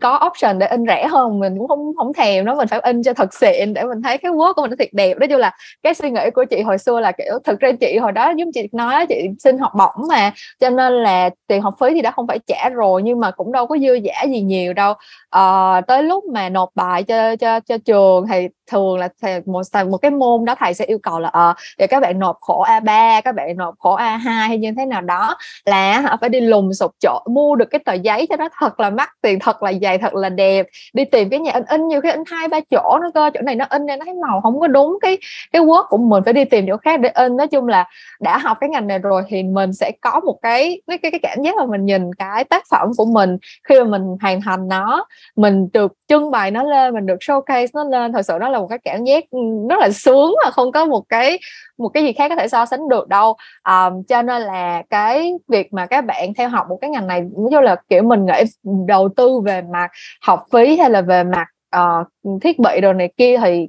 có 0.00 0.20
option 0.26 0.58
để 0.58 0.66
in 0.66 0.84
rẻ 0.86 1.06
hơn 1.06 1.38
mình 1.38 1.58
cũng 1.58 1.68
không 1.68 1.92
không 1.96 2.12
thèm 2.12 2.44
nó 2.44 2.54
mình 2.54 2.68
phải 2.68 2.80
in 2.80 3.02
cho 3.02 3.14
thật 3.14 3.34
xịn 3.34 3.74
để 3.74 3.84
mình 3.84 4.02
thấy 4.02 4.18
cái 4.18 4.32
work 4.32 4.54
của 4.54 4.62
mình 4.62 4.70
nó 4.70 4.76
thiệt 4.78 4.88
đẹp. 4.92 5.18
Nói 5.18 5.28
chung 5.28 5.38
là 5.38 5.52
cái 5.82 5.94
suy 5.94 6.10
nghĩ 6.10 6.30
của 6.34 6.44
chị 6.44 6.62
hồi 6.62 6.78
xưa 6.78 7.00
là 7.00 7.12
kiểu 7.12 7.38
thực 7.44 7.60
ra 7.60 7.70
chị 7.80 7.98
hồi 7.98 8.12
đó 8.12 8.32
giống 8.36 8.52
chị 8.54 8.68
nói 8.72 9.06
chị 9.06 9.28
xin 9.38 9.58
học 9.58 9.72
bổng 9.78 10.08
mà 10.08 10.32
cho 10.60 10.70
nên 10.70 10.92
là 10.92 11.30
tiền 11.46 11.62
học 11.62 11.74
phí 11.80 11.94
thì 11.94 12.02
đã 12.02 12.10
không 12.10 12.26
phải 12.26 12.38
trả 12.46 12.68
rồi 12.68 13.02
nhưng 13.02 13.20
mà 13.20 13.30
cũng 13.30 13.52
đâu 13.52 13.66
có 13.66 13.76
dư 13.78 13.94
giả 13.94 14.22
gì 14.22 14.40
nhiều 14.40 14.72
đâu. 14.72 14.94
À, 15.30 15.80
tới 15.86 16.02
lúc 16.02 16.24
mà 16.24 16.48
nộp 16.48 16.70
bài 16.74 17.02
cho 17.02 17.36
cho 17.36 17.60
cho 17.60 17.78
trường 17.84 18.26
thì 18.30 18.48
thường 18.66 18.98
là 18.98 19.08
thầy, 19.22 19.40
một 19.46 19.62
một 19.90 19.98
cái 19.98 20.10
môn 20.10 20.44
đó 20.44 20.54
thầy 20.58 20.74
sẽ 20.74 20.84
yêu 20.84 20.98
cầu 21.02 21.20
là 21.20 21.28
ờ 21.28 21.54
để 21.78 21.86
các 21.86 22.00
bạn 22.00 22.18
nộp 22.18 22.36
khổ 22.40 22.64
A3 22.64 23.20
các 23.22 23.34
bạn 23.34 23.56
nộp 23.56 23.74
khổ 23.78 23.96
A2 23.96 24.18
hay 24.18 24.58
như 24.58 24.72
thế 24.76 24.86
nào 24.86 25.00
đó 25.00 25.36
là 25.64 26.00
họ 26.00 26.16
phải 26.20 26.28
đi 26.28 26.40
lùng 26.40 26.74
sụp 26.74 26.90
chỗ 27.00 27.20
mua 27.30 27.56
được 27.56 27.64
cái 27.70 27.78
tờ 27.84 27.92
giấy 27.92 28.26
cho 28.30 28.36
nó 28.36 28.48
thật 28.60 28.80
là 28.80 28.90
mắc 28.90 29.10
tiền 29.22 29.38
thật 29.38 29.62
là 29.62 29.72
dày 29.82 29.98
thật 29.98 30.14
là 30.14 30.28
đẹp. 30.28 30.66
Đi 30.92 31.04
tìm 31.04 31.30
cái 31.30 31.40
nhà 31.40 31.52
in 31.52 31.64
in 31.68 31.88
nhiều 31.88 32.00
khi 32.00 32.10
in 32.10 32.22
hai 32.26 32.48
ba 32.48 32.60
chỗ 32.70 32.98
nó 33.02 33.10
cơ 33.14 33.30
chỗ 33.34 33.40
này 33.40 33.54
nó 33.54 33.64
in 33.70 33.86
nên 33.86 33.98
nó 33.98 34.04
thấy 34.04 34.14
màu 34.14 34.40
không 34.40 34.60
có 34.60 34.66
đúng 34.66 34.98
cái 35.00 35.18
cái 35.52 35.62
quốc 35.62 35.86
của 35.88 35.96
mình 35.96 36.22
phải 36.24 36.32
đi 36.32 36.44
tìm 36.44 36.64
chỗ 36.68 36.76
khác 36.76 37.00
để 37.00 37.08
in. 37.08 37.36
Nói 37.36 37.46
chung 37.46 37.66
là 37.68 37.84
đã 38.20 38.38
học 38.38 38.56
cái 38.60 38.70
ngành 38.70 38.86
này 38.86 38.98
rồi 38.98 39.22
thì 39.28 39.42
mình 39.42 39.72
sẽ 39.72 39.92
có 40.00 40.20
một 40.20 40.38
cái 40.42 40.80
cái 40.86 40.98
cái, 40.98 41.10
cái 41.10 41.20
cảm 41.22 41.42
giác 41.44 41.54
mà 41.56 41.66
mình 41.66 41.84
nhìn 41.84 42.14
cái 42.14 42.44
tác 42.44 42.64
phẩm 42.70 42.90
của 42.96 43.04
mình 43.04 43.36
khi 43.68 43.80
mà 43.80 43.84
mình 43.84 44.02
hoàn 44.22 44.40
thành 44.40 44.68
nó. 44.68 45.06
Mình 45.36 45.68
được 45.72 45.92
trưng 46.08 46.30
bày 46.30 46.50
nó 46.50 46.62
lên 46.62 46.94
mình 46.94 47.06
được 47.06 47.18
showcase 47.20 47.66
nó 47.74 47.84
lên. 47.84 48.12
Thật 48.12 48.22
sự 48.22 48.38
nó 48.40 48.48
là 48.48 48.58
một 48.58 48.66
cái 48.66 48.78
cảm 48.84 49.04
giác 49.04 49.24
ừ, 49.30 49.38
rất 49.70 49.78
là 49.78 49.90
sướng 49.90 50.34
mà 50.44 50.50
không 50.50 50.72
có 50.72 50.84
một 50.84 51.04
cái 51.08 51.38
một 51.78 51.88
cái 51.88 52.02
gì 52.02 52.12
khác 52.12 52.28
có 52.28 52.36
thể 52.36 52.48
so 52.48 52.66
sánh 52.66 52.88
được 52.88 53.08
đâu. 53.08 53.36
Um, 53.68 54.02
cho 54.02 54.22
nên 54.22 54.42
là 54.42 54.82
cái 54.90 55.32
việc 55.48 55.72
mà 55.72 55.86
các 55.86 56.04
bạn 56.04 56.34
theo 56.34 56.48
học 56.48 56.66
một 56.68 56.78
cái 56.80 56.90
ngành 56.90 57.06
này 57.06 57.20
nói 57.20 57.48
chung 57.50 57.62
là 57.62 57.76
kiểu 57.88 58.02
mình 58.02 58.26
nghĩ 58.26 58.42
đầu 58.86 59.08
tư 59.16 59.40
về 59.44 59.62
mặt 59.62 59.90
học 60.22 60.44
phí 60.52 60.76
hay 60.76 60.90
là 60.90 61.00
về 61.00 61.24
mặt 61.24 61.46
uh, 61.76 62.06
thiết 62.42 62.58
bị 62.58 62.80
đồ 62.80 62.92
này 62.92 63.12
kia 63.16 63.38
thì 63.44 63.68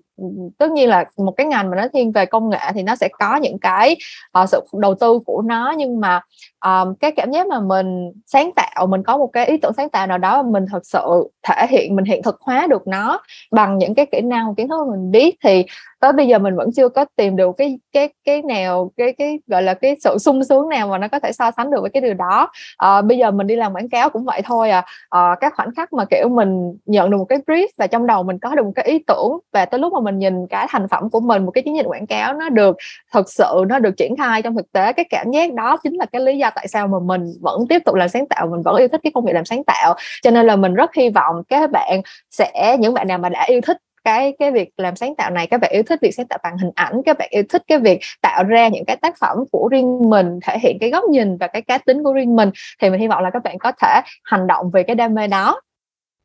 tất 0.58 0.72
nhiên 0.72 0.90
là 0.90 1.06
một 1.18 1.32
cái 1.38 1.48
ngành 1.48 1.70
mà 1.70 1.78
nó 1.78 1.88
thiên 1.94 2.12
về 2.12 2.26
công 2.26 2.50
nghệ 2.50 2.60
thì 2.74 2.84
nó 2.84 2.96
sẽ 2.96 3.08
có 3.20 3.36
những 3.36 3.60
cái 3.60 3.96
uh, 4.42 4.50
sự 4.50 4.62
đầu 4.74 4.96
tư 4.96 5.20
của 5.26 5.42
nó. 5.42 5.74
Nhưng 5.78 6.00
mà 6.00 6.22
um, 6.66 6.96
cái 6.96 7.12
cảm 7.12 7.32
giác 7.32 7.48
mà 7.48 7.60
mình 7.60 8.12
sáng 8.26 8.52
tạo 8.56 8.88
mình 8.88 9.04
có 9.04 9.18
một 9.18 9.28
cái 9.28 9.46
ý 9.46 9.58
tưởng 9.58 9.74
sáng 9.78 9.90
tạo 9.90 10.08
nào 10.08 10.18
đó 10.18 10.44
mình 10.44 10.66
thật 10.72 10.86
sự 10.86 11.30
thể 11.44 11.68
hiện 11.70 11.96
mình 11.96 12.06
hiện 12.06 12.24
thực 12.24 12.42
hóa 12.42 12.68
được 12.70 12.88
nó 12.88 13.22
bằng 13.52 13.78
những 13.78 13.96
cái 13.96 14.06
kỹ 14.06 14.22
năng 14.22 14.56
kiến 14.56 14.68
thức 14.68 14.88
mình 14.88 15.12
biết 15.12 15.36
thì 15.44 15.66
tới 16.00 16.12
bây 16.14 16.28
giờ 16.28 16.40
mình 16.40 16.56
vẫn 16.56 16.70
chưa 16.76 16.90
có 16.90 17.06
tìm 17.16 17.36
được 17.36 17.56
cái 17.58 17.80
cái 17.92 18.10
cái 18.26 18.42
nào 18.42 18.92
cái 18.98 19.14
cái 19.14 19.40
gọi 19.48 19.64
là 19.64 19.74
cái 19.74 19.96
sự 20.00 20.18
sung 20.18 20.44
sướng 20.44 20.70
nào 20.70 20.88
mà 20.88 20.98
nó 20.98 21.08
có 21.08 21.20
thể 21.20 21.32
so 21.32 21.52
sánh 21.52 21.72
được 21.72 21.82
với 21.82 21.90
cái 21.90 22.02
điều 22.02 22.14
đó. 22.14 22.50
À, 22.78 23.02
bây 23.02 23.18
giờ 23.18 23.32
mình 23.32 23.48
đi 23.48 23.56
làm 23.56 23.74
quảng 23.74 23.90
cáo 23.90 24.10
cũng 24.10 24.26
vậy 24.26 24.42
thôi 24.46 24.70
à, 24.70 24.86
à 25.10 25.36
các 25.42 25.54
khoảnh 25.56 25.76
khắc 25.76 25.94
mà 25.94 26.06
kiểu 26.06 26.30
mình 26.30 26.78
nhận 26.86 27.10
được 27.10 27.18
một 27.18 27.26
cái 27.26 27.40
brief 27.48 27.68
và 27.78 27.88
trong 27.88 28.08
đầu 28.08 28.24
mình 28.24 28.40
có 28.40 28.56
được 28.56 28.66
một 28.66 28.72
cái 28.76 28.86
ý 28.86 29.00
tưởng 29.08 29.40
và 29.54 29.66
tới 29.66 29.80
lúc 29.80 29.94
mà 29.94 30.00
mình 30.00 30.07
mình 30.08 30.20
nhìn 30.20 30.48
cái 30.48 30.68
thành 30.70 30.88
phẩm 30.88 31.10
của 31.10 31.20
mình, 31.20 31.46
một 31.46 31.52
cái 31.52 31.64
chiến 31.64 31.76
dịch 31.76 31.86
quảng 31.86 32.08
cáo 32.08 32.34
nó 32.34 32.50
được 32.50 32.78
thực 33.14 33.30
sự 33.30 33.64
nó 33.68 33.80
được 33.80 33.98
triển 33.98 34.16
khai 34.18 34.42
trong 34.42 34.56
thực 34.56 34.72
tế, 34.72 34.94
cái 34.94 35.06
cảm 35.10 35.32
giác 35.32 35.54
đó 35.54 35.78
chính 35.84 35.94
là 35.94 36.06
cái 36.06 36.22
lý 36.22 36.38
do 36.38 36.50
tại 36.56 36.68
sao 36.68 36.88
mà 36.88 36.98
mình 37.00 37.22
vẫn 37.42 37.68
tiếp 37.70 37.80
tục 37.86 37.96
làm 37.96 38.10
sáng 38.10 38.28
tạo, 38.28 38.48
mình 38.48 38.62
vẫn 38.62 38.76
yêu 38.76 38.88
thích 38.88 39.02
cái 39.04 39.12
công 39.16 39.26
việc 39.26 39.34
làm 39.34 39.46
sáng 39.46 39.64
tạo. 39.64 39.96
Cho 40.24 40.32
nên 40.32 40.46
là 40.46 40.56
mình 40.56 40.74
rất 40.74 40.96
hy 40.96 41.10
vọng 41.10 41.36
các 41.50 41.72
bạn 41.72 42.02
sẽ, 42.32 42.78
những 42.80 42.94
bạn 42.94 43.08
nào 43.08 43.18
mà 43.18 43.30
đã 43.30 43.46
yêu 43.48 43.62
thích 43.62 43.78
cái 44.04 44.34
cái 44.40 44.52
việc 44.52 44.70
làm 44.78 44.96
sáng 44.96 45.16
tạo 45.16 45.30
này, 45.30 45.48
các 45.48 45.62
bạn 45.62 45.72
yêu 45.72 45.84
thích 45.84 46.00
việc 46.02 46.12
sáng 46.12 46.28
tạo 46.28 46.40
bằng 46.44 46.58
hình 46.58 46.72
ảnh, 46.76 47.02
các 47.06 47.18
bạn 47.18 47.28
yêu 47.32 47.44
thích 47.50 47.64
cái 47.68 47.78
việc 47.78 48.00
tạo 48.22 48.44
ra 48.44 48.68
những 48.68 48.86
cái 48.86 48.96
tác 48.96 49.18
phẩm 49.20 49.38
của 49.52 49.68
riêng 49.72 50.10
mình, 50.10 50.40
thể 50.44 50.60
hiện 50.60 50.78
cái 50.80 50.90
góc 50.90 51.04
nhìn 51.10 51.38
và 51.38 51.48
cái 51.48 51.62
cá 51.62 51.78
tính 51.78 52.04
của 52.04 52.14
riêng 52.14 52.36
mình, 52.36 52.50
thì 52.82 52.90
mình 52.90 53.00
hy 53.00 53.08
vọng 53.08 53.24
là 53.24 53.30
các 53.30 53.44
bạn 53.44 53.58
có 53.58 53.72
thể 53.82 54.02
hành 54.24 54.48
động 54.48 54.70
về 54.72 54.84
cái 54.84 54.96
đam 54.96 55.14
mê 55.14 55.28
đó. 55.28 55.62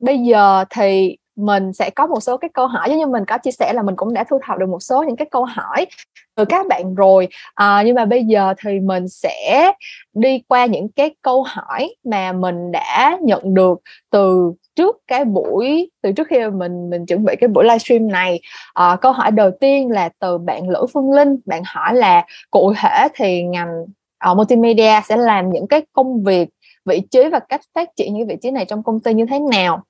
Bây 0.01 0.18
giờ 0.18 0.64
thì 0.70 1.16
mình 1.43 1.72
sẽ 1.72 1.90
có 1.90 2.07
một 2.07 2.20
số 2.20 2.36
cái 2.36 2.51
câu 2.55 2.66
hỏi 2.66 2.88
giống 2.88 2.99
như 2.99 3.07
mình 3.07 3.24
có 3.24 3.38
chia 3.38 3.51
sẻ 3.51 3.72
là 3.72 3.82
mình 3.82 3.97
cũng 3.97 4.14
đã 4.14 4.24
thu 4.24 4.38
thập 4.47 4.59
được 4.59 4.68
một 4.68 4.82
số 4.82 5.03
những 5.03 5.16
cái 5.16 5.26
câu 5.30 5.45
hỏi 5.45 5.86
từ 6.34 6.45
các 6.45 6.66
bạn 6.66 6.95
rồi. 6.95 7.28
À, 7.55 7.82
nhưng 7.86 7.95
mà 7.95 8.05
bây 8.05 8.24
giờ 8.24 8.55
thì 8.59 8.80
mình 8.80 9.09
sẽ 9.09 9.72
đi 10.14 10.43
qua 10.49 10.66
những 10.66 10.88
cái 10.88 11.14
câu 11.22 11.43
hỏi 11.43 11.95
mà 12.05 12.32
mình 12.32 12.72
đã 12.72 13.18
nhận 13.22 13.55
được 13.55 13.80
từ 14.11 14.53
trước 14.76 14.97
cái 15.07 15.24
buổi 15.24 15.90
từ 16.03 16.12
trước 16.12 16.26
khi 16.30 16.38
mình 16.51 16.90
mình 16.90 17.07
chuẩn 17.07 17.24
bị 17.24 17.36
cái 17.40 17.49
buổi 17.49 17.64
livestream 17.64 18.09
này. 18.09 18.40
À, 18.74 18.97
câu 19.01 19.12
hỏi 19.12 19.30
đầu 19.30 19.51
tiên 19.61 19.90
là 19.90 20.09
từ 20.18 20.38
bạn 20.38 20.68
Lữ 20.68 20.86
Phương 20.93 21.12
Linh. 21.12 21.36
Bạn 21.47 21.62
hỏi 21.66 21.95
là 21.95 22.26
cụ 22.51 22.72
thể 22.76 23.09
thì 23.14 23.43
ngành 23.43 23.82
uh, 24.30 24.36
multimedia 24.36 25.01
sẽ 25.05 25.16
làm 25.16 25.51
những 25.51 25.66
cái 25.66 25.82
công 25.93 26.22
việc 26.22 26.49
vị 26.84 27.03
trí 27.11 27.28
và 27.28 27.38
cách 27.38 27.61
phát 27.74 27.88
triển 27.97 28.14
những 28.14 28.26
vị 28.26 28.36
trí 28.43 28.51
này 28.51 28.64
trong 28.64 28.82
công 28.82 29.01
ty 29.01 29.14
như 29.14 29.26
thế 29.26 29.38
nào? 29.38 29.82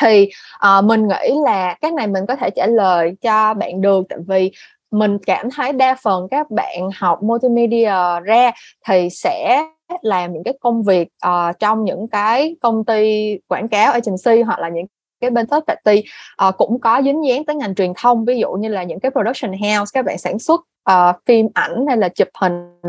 Thì 0.00 0.30
uh, 0.78 0.84
mình 0.84 1.08
nghĩ 1.08 1.32
là 1.44 1.74
cái 1.80 1.90
này 1.90 2.06
mình 2.06 2.26
có 2.28 2.36
thể 2.36 2.50
trả 2.50 2.66
lời 2.66 3.16
cho 3.20 3.54
bạn 3.54 3.80
được 3.80 4.06
tại 4.08 4.18
vì 4.26 4.50
mình 4.90 5.18
cảm 5.26 5.50
thấy 5.50 5.72
đa 5.72 5.96
phần 6.02 6.28
các 6.30 6.50
bạn 6.50 6.90
học 6.94 7.22
multimedia 7.22 8.20
ra 8.24 8.50
thì 8.86 9.10
sẽ 9.10 9.66
làm 10.02 10.32
những 10.32 10.44
cái 10.44 10.54
công 10.60 10.82
việc 10.82 11.08
uh, 11.26 11.58
trong 11.58 11.84
những 11.84 12.08
cái 12.08 12.56
công 12.60 12.84
ty 12.84 13.36
quảng 13.48 13.68
cáo 13.68 13.92
agency 13.92 14.42
hoặc 14.42 14.58
là 14.58 14.68
những 14.68 14.86
cái 15.20 15.30
bên 15.30 15.46
third 15.46 15.64
party 15.66 15.98
uh, 15.98 16.04
ờ, 16.36 16.52
cũng 16.52 16.80
có 16.80 17.02
dính 17.04 17.26
dáng 17.26 17.44
tới 17.44 17.56
ngành 17.56 17.74
truyền 17.74 17.92
thông. 17.96 18.24
Ví 18.24 18.38
dụ 18.38 18.52
như 18.52 18.68
là 18.68 18.82
những 18.82 19.00
cái 19.00 19.10
production 19.10 19.52
house 19.52 19.90
các 19.94 20.04
bạn 20.04 20.18
sản 20.18 20.38
xuất 20.38 20.60
uh, 20.90 21.16
phim 21.26 21.46
ảnh 21.54 21.86
hay 21.88 21.96
là 21.96 22.08
chụp 22.08 22.28
hình 22.40 22.80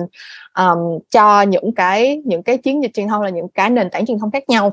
um, 0.57 0.99
cho 1.09 1.41
những 1.41 1.73
cái 1.75 2.21
những 2.25 2.43
cái 2.43 2.57
chiến 2.57 2.83
dịch 2.83 2.91
truyền 2.93 3.07
thông 3.07 3.21
là 3.21 3.29
những 3.29 3.47
cái 3.49 3.69
nền 3.69 3.89
tảng 3.89 4.05
truyền 4.05 4.19
thông 4.19 4.31
khác 4.31 4.43
nhau. 4.49 4.71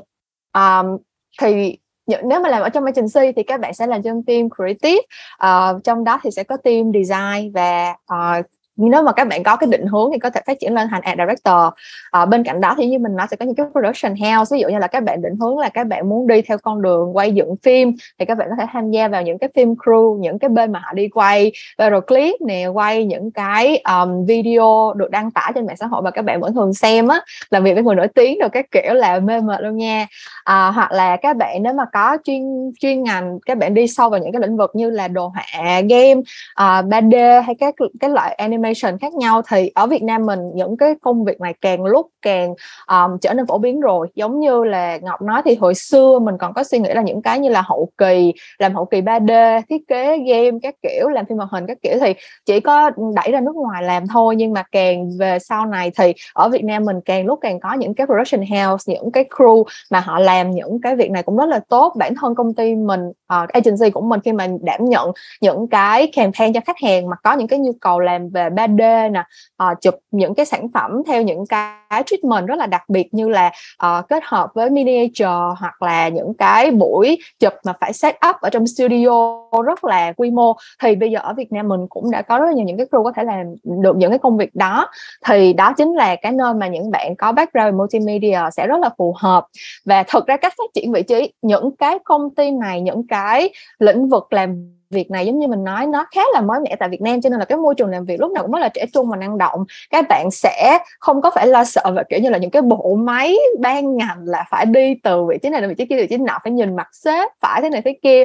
Um, 0.53 0.97
thì 1.41 1.77
Dạ, 2.07 2.17
nếu 2.23 2.39
mà 2.39 2.49
làm 2.49 2.61
ở 2.61 2.69
trong 2.69 2.85
agency 2.85 3.31
thì 3.35 3.43
các 3.43 3.59
bạn 3.59 3.73
sẽ 3.73 3.87
làm 3.87 4.03
trong 4.03 4.23
team 4.23 4.49
creative 4.55 5.01
uh, 5.45 5.83
trong 5.83 6.03
đó 6.03 6.19
thì 6.23 6.31
sẽ 6.31 6.43
có 6.43 6.57
team 6.57 6.91
design 6.93 7.51
và 7.51 7.95
uh, 8.13 8.45
nếu 8.77 9.03
mà 9.03 9.11
các 9.11 9.27
bạn 9.27 9.43
có 9.43 9.55
cái 9.55 9.69
định 9.71 9.87
hướng 9.87 10.09
thì 10.13 10.19
có 10.19 10.29
thể 10.29 10.41
phát 10.47 10.59
triển 10.59 10.73
lên 10.73 10.87
thành 10.91 11.01
ad 11.01 11.17
director. 11.19 11.73
À, 12.11 12.25
bên 12.25 12.43
cạnh 12.43 12.61
đó 12.61 12.75
thì 12.77 12.87
như 12.87 12.99
mình 12.99 13.15
nói 13.15 13.27
sẽ 13.31 13.37
có 13.37 13.45
những 13.45 13.55
cái 13.55 13.65
production 13.71 14.15
house 14.15 14.55
ví 14.55 14.61
dụ 14.61 14.67
như 14.69 14.79
là 14.79 14.87
các 14.87 15.03
bạn 15.03 15.21
định 15.21 15.35
hướng 15.39 15.57
là 15.57 15.69
các 15.69 15.87
bạn 15.87 16.09
muốn 16.09 16.27
đi 16.27 16.41
theo 16.41 16.57
con 16.57 16.81
đường 16.81 17.17
quay 17.17 17.31
dựng 17.31 17.55
phim 17.63 17.93
thì 18.19 18.25
các 18.25 18.37
bạn 18.37 18.47
có 18.49 18.55
thể 18.59 18.65
tham 18.73 18.91
gia 18.91 19.07
vào 19.07 19.21
những 19.21 19.37
cái 19.37 19.49
phim 19.55 19.73
crew 19.73 20.19
những 20.19 20.39
cái 20.39 20.49
bên 20.49 20.71
mà 20.71 20.79
họ 20.79 20.93
đi 20.93 21.07
quay 21.07 21.51
viral 21.77 21.99
clip 22.07 22.35
nè 22.41 22.67
quay 22.67 23.05
những 23.05 23.31
cái 23.31 23.77
um, 23.77 24.25
video 24.25 24.93
được 24.95 25.11
đăng 25.11 25.31
tải 25.31 25.51
trên 25.55 25.65
mạng 25.65 25.77
xã 25.77 25.85
hội 25.85 26.01
mà 26.01 26.11
các 26.11 26.21
bạn 26.21 26.41
vẫn 26.41 26.53
thường 26.53 26.73
xem 26.73 27.07
á 27.07 27.21
làm 27.49 27.63
việc 27.63 27.73
với 27.73 27.83
người 27.83 27.95
nổi 27.95 28.07
tiếng 28.07 28.39
rồi 28.39 28.49
các 28.49 28.65
kiểu 28.71 28.93
là 28.93 29.19
mê 29.19 29.41
mệt 29.41 29.61
luôn 29.61 29.77
nha. 29.77 30.07
À, 30.43 30.71
hoặc 30.71 30.91
là 30.91 31.15
các 31.15 31.37
bạn 31.37 31.63
nếu 31.63 31.73
mà 31.73 31.83
có 31.93 32.17
chuyên 32.23 32.71
chuyên 32.79 33.03
ngành 33.03 33.39
các 33.45 33.57
bạn 33.57 33.73
đi 33.73 33.87
sâu 33.87 34.09
vào 34.09 34.19
những 34.19 34.31
cái 34.31 34.41
lĩnh 34.41 34.57
vực 34.57 34.71
như 34.73 34.89
là 34.89 35.07
đồ 35.07 35.27
họa 35.27 35.81
game 35.81 36.21
ờ, 36.53 36.79
uh, 36.79 36.85
3D 36.85 37.41
hay 37.41 37.55
các 37.59 37.75
cái 37.99 38.09
loại 38.09 38.33
anime 38.33 38.64
automation 38.65 38.97
khác 38.99 39.13
nhau 39.13 39.41
thì 39.49 39.71
ở 39.75 39.87
Việt 39.87 40.03
Nam 40.03 40.25
mình 40.25 40.39
những 40.55 40.77
cái 40.77 40.95
công 41.01 41.25
việc 41.25 41.41
này 41.41 41.53
càng 41.61 41.85
lúc 41.85 42.07
càng 42.21 42.53
um, 42.87 43.17
trở 43.21 43.33
nên 43.33 43.47
phổ 43.47 43.57
biến 43.57 43.79
rồi. 43.79 44.07
Giống 44.15 44.39
như 44.39 44.63
là 44.63 44.97
Ngọc 44.97 45.21
nói 45.21 45.41
thì 45.45 45.55
hồi 45.55 45.75
xưa 45.75 46.19
mình 46.19 46.37
còn 46.37 46.53
có 46.53 46.63
suy 46.63 46.79
nghĩ 46.79 46.93
là 46.93 47.01
những 47.01 47.21
cái 47.21 47.39
như 47.39 47.49
là 47.49 47.61
hậu 47.61 47.89
kỳ 47.97 48.33
làm 48.57 48.75
hậu 48.75 48.85
kỳ 48.85 49.01
3D 49.01 49.61
thiết 49.69 49.87
kế 49.87 50.17
game 50.17 50.57
các 50.63 50.75
kiểu 50.81 51.09
làm 51.09 51.25
phim 51.25 51.37
hoạt 51.37 51.49
hình 51.51 51.67
các 51.67 51.77
kiểu 51.81 51.93
thì 52.01 52.13
chỉ 52.45 52.59
có 52.59 52.91
đẩy 53.15 53.31
ra 53.31 53.39
nước 53.39 53.55
ngoài 53.55 53.83
làm 53.83 54.07
thôi. 54.07 54.35
Nhưng 54.35 54.53
mà 54.53 54.63
càng 54.71 55.09
về 55.19 55.39
sau 55.39 55.65
này 55.65 55.91
thì 55.97 56.13
ở 56.33 56.49
Việt 56.49 56.63
Nam 56.63 56.85
mình 56.85 57.01
càng 57.05 57.25
lúc 57.25 57.39
càng 57.41 57.59
có 57.59 57.73
những 57.73 57.93
cái 57.93 58.07
production 58.07 58.41
house 58.41 58.93
những 58.93 59.11
cái 59.11 59.25
crew 59.37 59.63
mà 59.91 59.99
họ 59.99 60.19
làm 60.19 60.51
những 60.51 60.81
cái 60.81 60.95
việc 60.95 61.11
này 61.11 61.23
cũng 61.23 61.37
rất 61.37 61.49
là 61.49 61.59
tốt. 61.69 61.93
Bản 61.97 62.15
thân 62.15 62.35
công 62.35 62.53
ty 62.53 62.75
mình 62.75 63.11
uh, 63.33 63.49
agency 63.49 63.89
của 63.89 64.01
mình 64.01 64.19
khi 64.19 64.31
mà 64.31 64.47
đảm 64.61 64.85
nhận 64.85 65.11
những 65.41 65.67
cái 65.67 66.07
campaign 66.07 66.53
cho 66.53 66.59
khách 66.65 66.79
hàng 66.83 67.09
mà 67.09 67.15
có 67.23 67.33
những 67.33 67.47
cái 67.47 67.59
nhu 67.59 67.71
cầu 67.81 67.99
làm 67.99 68.29
về 68.29 68.49
3D 68.49 69.11
nè 69.11 69.23
uh, 69.63 69.81
chụp 69.81 69.95
những 70.11 70.35
cái 70.35 70.45
sản 70.45 70.67
phẩm 70.73 71.01
theo 71.07 71.21
những 71.21 71.47
cái 71.47 72.03
treatment 72.05 72.47
rất 72.47 72.55
là 72.55 72.65
đặc 72.65 72.83
biệt 72.87 73.13
như 73.13 73.29
là 73.29 73.51
uh, 73.85 74.07
kết 74.09 74.23
hợp 74.25 74.49
với 74.53 74.69
miniature 74.69 75.55
hoặc 75.59 75.81
là 75.81 76.07
những 76.07 76.33
cái 76.33 76.71
buổi 76.71 77.17
chụp 77.39 77.53
mà 77.65 77.73
phải 77.79 77.93
set 77.93 78.15
up 78.29 78.35
ở 78.41 78.49
trong 78.49 78.67
studio 78.67 79.41
rất 79.65 79.83
là 79.83 80.11
quy 80.11 80.31
mô. 80.31 80.55
Thì 80.83 80.95
bây 80.95 81.11
giờ 81.11 81.19
ở 81.23 81.33
Việt 81.33 81.51
Nam 81.51 81.67
mình 81.67 81.87
cũng 81.89 82.11
đã 82.11 82.21
có 82.21 82.39
rất 82.39 82.45
là 82.45 82.51
nhiều 82.51 82.65
những 82.65 82.77
cái 82.77 82.85
crew 82.91 83.03
có 83.03 83.11
thể 83.15 83.23
làm 83.23 83.45
được 83.63 83.97
những 83.97 84.11
cái 84.11 84.19
công 84.19 84.37
việc 84.37 84.55
đó. 84.55 84.89
Thì 85.25 85.53
đó 85.53 85.73
chính 85.77 85.93
là 85.93 86.15
cái 86.15 86.31
nơi 86.31 86.53
mà 86.53 86.67
những 86.67 86.91
bạn 86.91 87.15
có 87.15 87.31
background 87.31 87.75
multimedia 87.75 88.39
sẽ 88.51 88.67
rất 88.67 88.79
là 88.79 88.89
phù 88.97 89.15
hợp. 89.17 89.45
Và 89.85 90.03
thực 90.03 90.27
ra 90.27 90.37
cách 90.37 90.53
phát 90.57 90.69
triển 90.73 90.91
vị 90.91 91.03
trí 91.03 91.33
những 91.41 91.75
cái 91.75 91.99
công 92.03 92.35
ty 92.35 92.51
này 92.51 92.81
những 92.81 93.07
cái 93.07 93.14
cái 93.15 93.53
lĩnh 93.79 94.09
vực 94.09 94.33
làm 94.33 94.77
việc 94.95 95.11
này 95.11 95.25
giống 95.25 95.39
như 95.39 95.47
mình 95.47 95.63
nói 95.63 95.87
nó 95.87 96.05
khá 96.15 96.21
là 96.33 96.41
mới 96.41 96.59
mẻ 96.59 96.75
tại 96.79 96.89
Việt 96.89 97.01
Nam 97.01 97.21
cho 97.21 97.29
nên 97.29 97.39
là 97.39 97.45
cái 97.45 97.57
môi 97.57 97.75
trường 97.75 97.89
làm 97.89 98.05
việc 98.05 98.19
lúc 98.19 98.31
nào 98.31 98.43
cũng 98.43 98.51
rất 98.51 98.59
là 98.59 98.69
trẻ 98.69 98.85
trung 98.93 99.09
và 99.09 99.17
năng 99.17 99.37
động. 99.37 99.65
Các 99.89 100.05
bạn 100.09 100.31
sẽ 100.31 100.79
không 100.99 101.21
có 101.21 101.31
phải 101.35 101.47
lo 101.47 101.63
sợ 101.63 101.91
và 101.95 102.03
kiểu 102.03 102.19
như 102.19 102.29
là 102.29 102.37
những 102.37 102.49
cái 102.49 102.61
bộ 102.61 102.95
máy 102.95 103.37
ban 103.59 103.97
ngành 103.97 104.17
là 104.25 104.45
phải 104.49 104.65
đi 104.65 104.95
từ 105.03 105.25
vị 105.25 105.37
trí 105.43 105.49
này 105.49 105.61
đến 105.61 105.69
vị 105.69 105.75
trí 105.77 105.85
kia 105.85 105.95
vị 105.95 106.07
trí 106.07 106.17
nọ 106.17 106.39
phải 106.43 106.51
nhìn 106.51 106.75
mặt 106.75 106.87
sếp 106.91 107.29
phải 107.41 107.61
thế 107.61 107.69
này 107.69 107.81
thế 107.81 107.97
kia. 108.01 108.23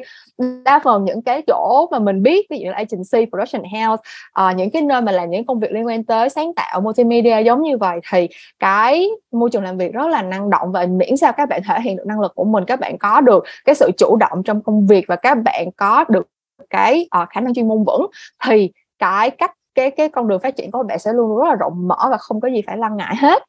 Đa 0.64 0.80
phần 0.84 1.04
những 1.04 1.22
cái 1.22 1.42
chỗ 1.46 1.88
mà 1.90 1.98
mình 1.98 2.22
biết 2.22 2.46
ví 2.50 2.58
dụ 2.58 2.64
như 2.64 2.70
là 2.70 2.76
agency 2.76 3.30
production 3.30 3.62
house 3.62 4.02
uh, 4.40 4.56
những 4.56 4.70
cái 4.70 4.82
nơi 4.82 5.00
mà 5.00 5.12
làm 5.12 5.30
những 5.30 5.46
công 5.46 5.60
việc 5.60 5.72
liên 5.72 5.86
quan 5.86 6.04
tới 6.04 6.28
sáng 6.28 6.54
tạo 6.54 6.80
multimedia 6.80 7.40
giống 7.40 7.62
như 7.62 7.76
vậy 7.78 8.00
thì 8.12 8.28
cái 8.58 9.08
môi 9.32 9.50
trường 9.50 9.62
làm 9.62 9.76
việc 9.76 9.92
rất 9.92 10.06
là 10.08 10.22
năng 10.22 10.50
động 10.50 10.72
và 10.72 10.86
miễn 10.86 11.16
sao 11.16 11.32
các 11.32 11.48
bạn 11.48 11.62
thể 11.68 11.80
hiện 11.80 11.96
được 11.96 12.06
năng 12.06 12.20
lực 12.20 12.32
của 12.34 12.44
mình 12.44 12.64
các 12.64 12.80
bạn 12.80 12.98
có 12.98 13.20
được 13.20 13.44
cái 13.64 13.74
sự 13.74 13.90
chủ 13.98 14.16
động 14.16 14.42
trong 14.44 14.62
công 14.62 14.86
việc 14.86 15.04
và 15.08 15.16
các 15.16 15.34
bạn 15.34 15.68
có 15.76 16.04
được 16.08 16.26
cái 16.70 17.08
uh, 17.22 17.28
khả 17.30 17.40
năng 17.40 17.54
chuyên 17.54 17.68
môn 17.68 17.84
vững 17.84 18.06
thì 18.44 18.70
cái 18.98 19.30
cách 19.30 19.52
cái 19.74 19.90
cái 19.90 20.08
con 20.08 20.28
đường 20.28 20.40
phát 20.40 20.56
triển 20.56 20.70
của 20.70 20.82
bạn 20.82 20.98
sẽ 20.98 21.12
luôn 21.12 21.36
rất 21.38 21.48
là 21.48 21.54
rộng 21.54 21.88
mở 21.88 22.08
và 22.10 22.16
không 22.16 22.40
có 22.40 22.48
gì 22.48 22.62
phải 22.66 22.76
lo 22.76 22.88
ngại 22.88 23.16
hết. 23.16 23.42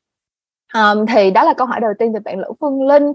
Um, 0.73 1.05
thì 1.05 1.31
đó 1.31 1.43
là 1.43 1.53
câu 1.53 1.67
hỏi 1.67 1.79
đầu 1.79 1.91
tiên 1.99 2.11
từ 2.13 2.19
bạn 2.25 2.39
Lữ 2.39 2.47
Phương 2.59 2.87
Linh. 2.87 3.13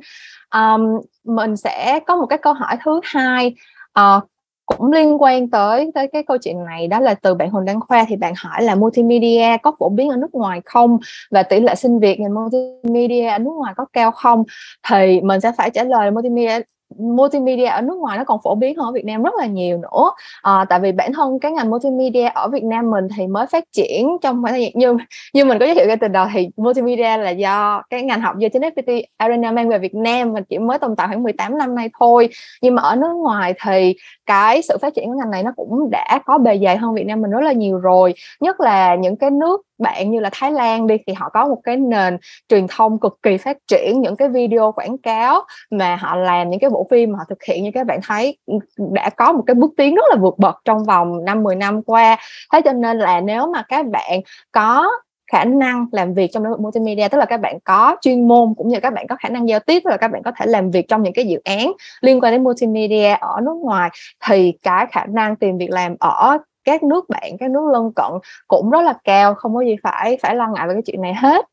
Um, 0.55 1.01
mình 1.25 1.57
sẽ 1.57 2.01
có 2.07 2.17
một 2.17 2.27
cái 2.27 2.39
câu 2.39 2.53
hỏi 2.53 2.77
thứ 2.85 3.01
hai 3.05 3.55
uh, 4.01 4.23
cũng 4.67 4.93
liên 4.93 5.23
quan 5.23 5.51
tới 5.51 5.91
tới 5.95 6.09
cái 6.13 6.23
câu 6.23 6.39
chuyện 6.39 6.65
này 6.65 6.87
đó 6.87 7.01
là 7.01 7.15
từ 7.15 7.35
bạn 7.35 7.51
Huỳnh 7.51 7.65
Đăng 7.65 7.81
Khoa 7.81 8.05
thì 8.09 8.17
bạn 8.17 8.35
hỏi 8.37 8.63
là 8.63 8.75
multimedia 8.75 9.57
có 9.63 9.73
phổ 9.79 9.89
biến 9.89 10.09
ở 10.09 10.17
nước 10.17 10.35
ngoài 10.35 10.61
không 10.65 10.99
và 11.31 11.43
tỷ 11.43 11.61
lệ 11.61 11.75
sinh 11.75 11.99
việc 11.99 12.21
ngành 12.21 12.35
multimedia 12.35 13.27
ở 13.27 13.39
nước 13.39 13.51
ngoài 13.51 13.75
có 13.77 13.85
cao 13.93 14.11
không? 14.11 14.45
Thì 14.89 15.21
mình 15.21 15.41
sẽ 15.41 15.53
phải 15.57 15.71
trả 15.71 15.85
lời 15.85 16.11
multimedia 16.11 16.61
multimedia 16.99 17.65
ở 17.65 17.81
nước 17.81 17.97
ngoài 17.99 18.19
nó 18.19 18.25
còn 18.25 18.41
phổ 18.45 18.55
biến 18.55 18.77
hơn 18.77 18.87
ở 18.87 18.93
Việt 18.93 19.05
Nam 19.05 19.23
rất 19.23 19.35
là 19.39 19.47
nhiều 19.47 19.79
nữa. 19.79 20.11
À, 20.43 20.65
tại 20.69 20.81
vì 20.81 20.93
bản 20.93 21.13
thân 21.13 21.39
cái 21.41 21.53
ngành 21.53 21.71
multimedia 21.71 22.29
ở 22.35 22.49
Việt 22.49 22.65
Nam 22.65 22.91
mình 22.91 23.09
thì 23.17 23.27
mới 23.27 23.47
phát 23.47 23.65
triển 23.73 24.09
trong 24.23 24.43
khoảng 24.43 24.55
thời 24.55 24.63
gian 24.63 24.73
như 24.75 24.97
như 25.35 25.45
mình 25.45 25.59
có 25.59 25.65
giới 25.65 25.75
thiệu 25.75 25.87
ngay 25.87 25.97
từ 25.97 26.09
đầu 26.09 26.27
thì 26.33 26.49
multimedia 26.57 27.17
là 27.17 27.31
do 27.31 27.83
cái 27.91 28.03
ngành 28.03 28.21
học 28.21 28.39
do 28.39 28.49
chính 28.49 28.63
FPT 28.63 29.03
Arena 29.17 29.53
mang 29.53 29.69
về 29.69 29.79
Việt 29.79 29.95
Nam 29.95 30.33
mình 30.33 30.45
chỉ 30.49 30.59
mới 30.59 30.79
tồn 30.79 30.97
tại 30.97 31.07
khoảng 31.07 31.23
18 31.23 31.59
năm 31.59 31.75
nay 31.75 31.91
thôi. 31.99 32.29
Nhưng 32.63 32.75
mà 32.75 32.83
ở 32.83 32.97
nước 32.97 33.13
ngoài 33.13 33.55
thì 33.65 33.97
cái 34.27 34.63
sự 34.63 34.79
phát 34.83 34.95
triển 34.95 35.07
của 35.07 35.15
ngành 35.19 35.31
này 35.31 35.43
nó 35.43 35.53
cũng 35.57 35.91
đã 35.91 36.21
có 36.27 36.39
bề 36.39 36.59
dày 36.65 36.77
hơn 36.77 36.95
Việt 36.95 37.07
Nam 37.07 37.21
mình 37.21 37.31
rất 37.31 37.41
là 37.41 37.53
nhiều 37.53 37.79
rồi. 37.79 38.15
Nhất 38.41 38.61
là 38.61 38.95
những 38.95 39.17
cái 39.17 39.31
nước 39.31 39.66
bạn 39.79 40.11
như 40.11 40.21
là 40.21 40.31
Thái 40.33 40.53
Lan 40.53 40.87
đi, 40.87 40.97
thì 41.07 41.13
họ 41.13 41.29
có 41.29 41.49
một 41.49 41.59
cái 41.65 41.77
nền 41.77 42.19
truyền 42.49 42.67
thông 42.77 42.99
cực 43.01 43.19
kỳ 43.23 43.37
phát 43.37 43.57
triển, 43.69 44.01
những 44.01 44.17
cái 44.17 44.29
video 44.29 44.73
quảng 44.73 44.99
cáo 44.99 45.41
mà 45.71 45.97
họ 45.97 46.17
làm 46.17 46.51
những 46.51 46.61
cái 46.61 46.71
bộ 46.71 46.87
phim 46.91 47.13
mà 47.13 47.19
họ 47.19 47.25
thực 47.29 47.43
hiện 47.43 47.65
như 47.65 47.71
các 47.75 47.87
bạn 47.87 48.01
thấy 48.07 48.39
đã 48.77 49.11
có 49.11 49.33
một 49.33 49.43
cái 49.47 49.55
bước 49.55 49.71
tiến 49.77 49.95
rất 49.95 50.05
là 50.11 50.17
vượt 50.17 50.39
bậc 50.39 50.61
trong 50.65 50.85
vòng 50.85 51.25
5 51.25 51.43
10 51.43 51.57
năm 51.57 51.83
qua. 51.83 52.17
Thế 52.53 52.61
cho 52.65 52.73
nên 52.73 52.99
là 52.99 53.21
nếu 53.21 53.47
mà 53.47 53.63
các 53.69 53.87
bạn 53.87 54.21
có 54.53 54.89
khả 55.33 55.45
năng 55.45 55.87
làm 55.93 56.15
việc 56.15 56.31
trong 56.33 56.43
lĩnh 56.43 56.51
vực 56.51 56.61
multimedia, 56.61 57.09
tức 57.09 57.19
là 57.19 57.25
các 57.25 57.41
bạn 57.41 57.59
có 57.65 57.97
chuyên 58.01 58.29
môn 58.29 58.55
cũng 58.57 58.69
như 58.69 58.81
các 58.81 58.93
bạn 58.93 59.07
có 59.07 59.17
khả 59.21 59.29
năng 59.29 59.49
giao 59.49 59.61
tiếp, 59.61 59.81
tức 59.85 59.91
là 59.91 59.97
các 59.97 60.09
bạn 60.09 60.23
có 60.23 60.33
thể 60.37 60.47
làm 60.47 60.71
việc 60.71 60.89
trong 60.89 61.03
những 61.03 61.13
cái 61.13 61.27
dự 61.27 61.41
án 61.45 61.73
liên 62.01 62.21
quan 62.21 62.33
đến 62.33 62.45
multimedia 62.45 63.17
ở 63.21 63.41
nước 63.43 63.57
ngoài, 63.63 63.91
thì 64.27 64.53
cái 64.63 64.87
khả 64.93 65.07
năng 65.07 65.37
tìm 65.37 65.59
việc 65.59 65.71
làm 65.71 65.97
ở 66.01 66.39
các 66.67 66.83
nước 66.83 67.09
bạn 67.09 67.37
các 67.41 67.51
nước 67.51 67.71
lân 67.73 67.93
cận 67.97 68.13
cũng 68.49 68.71
rất 68.71 68.81
là 68.81 68.95
cao 69.05 69.35
không 69.35 69.55
có 69.55 69.61
gì 69.61 69.77
phải 69.83 70.19
phải 70.23 70.35
lo 70.35 70.49
ngại 70.49 70.69
về 70.69 70.75
cái 70.75 70.83
chuyện 70.87 71.03
này 71.03 71.15
hết. 71.15 71.47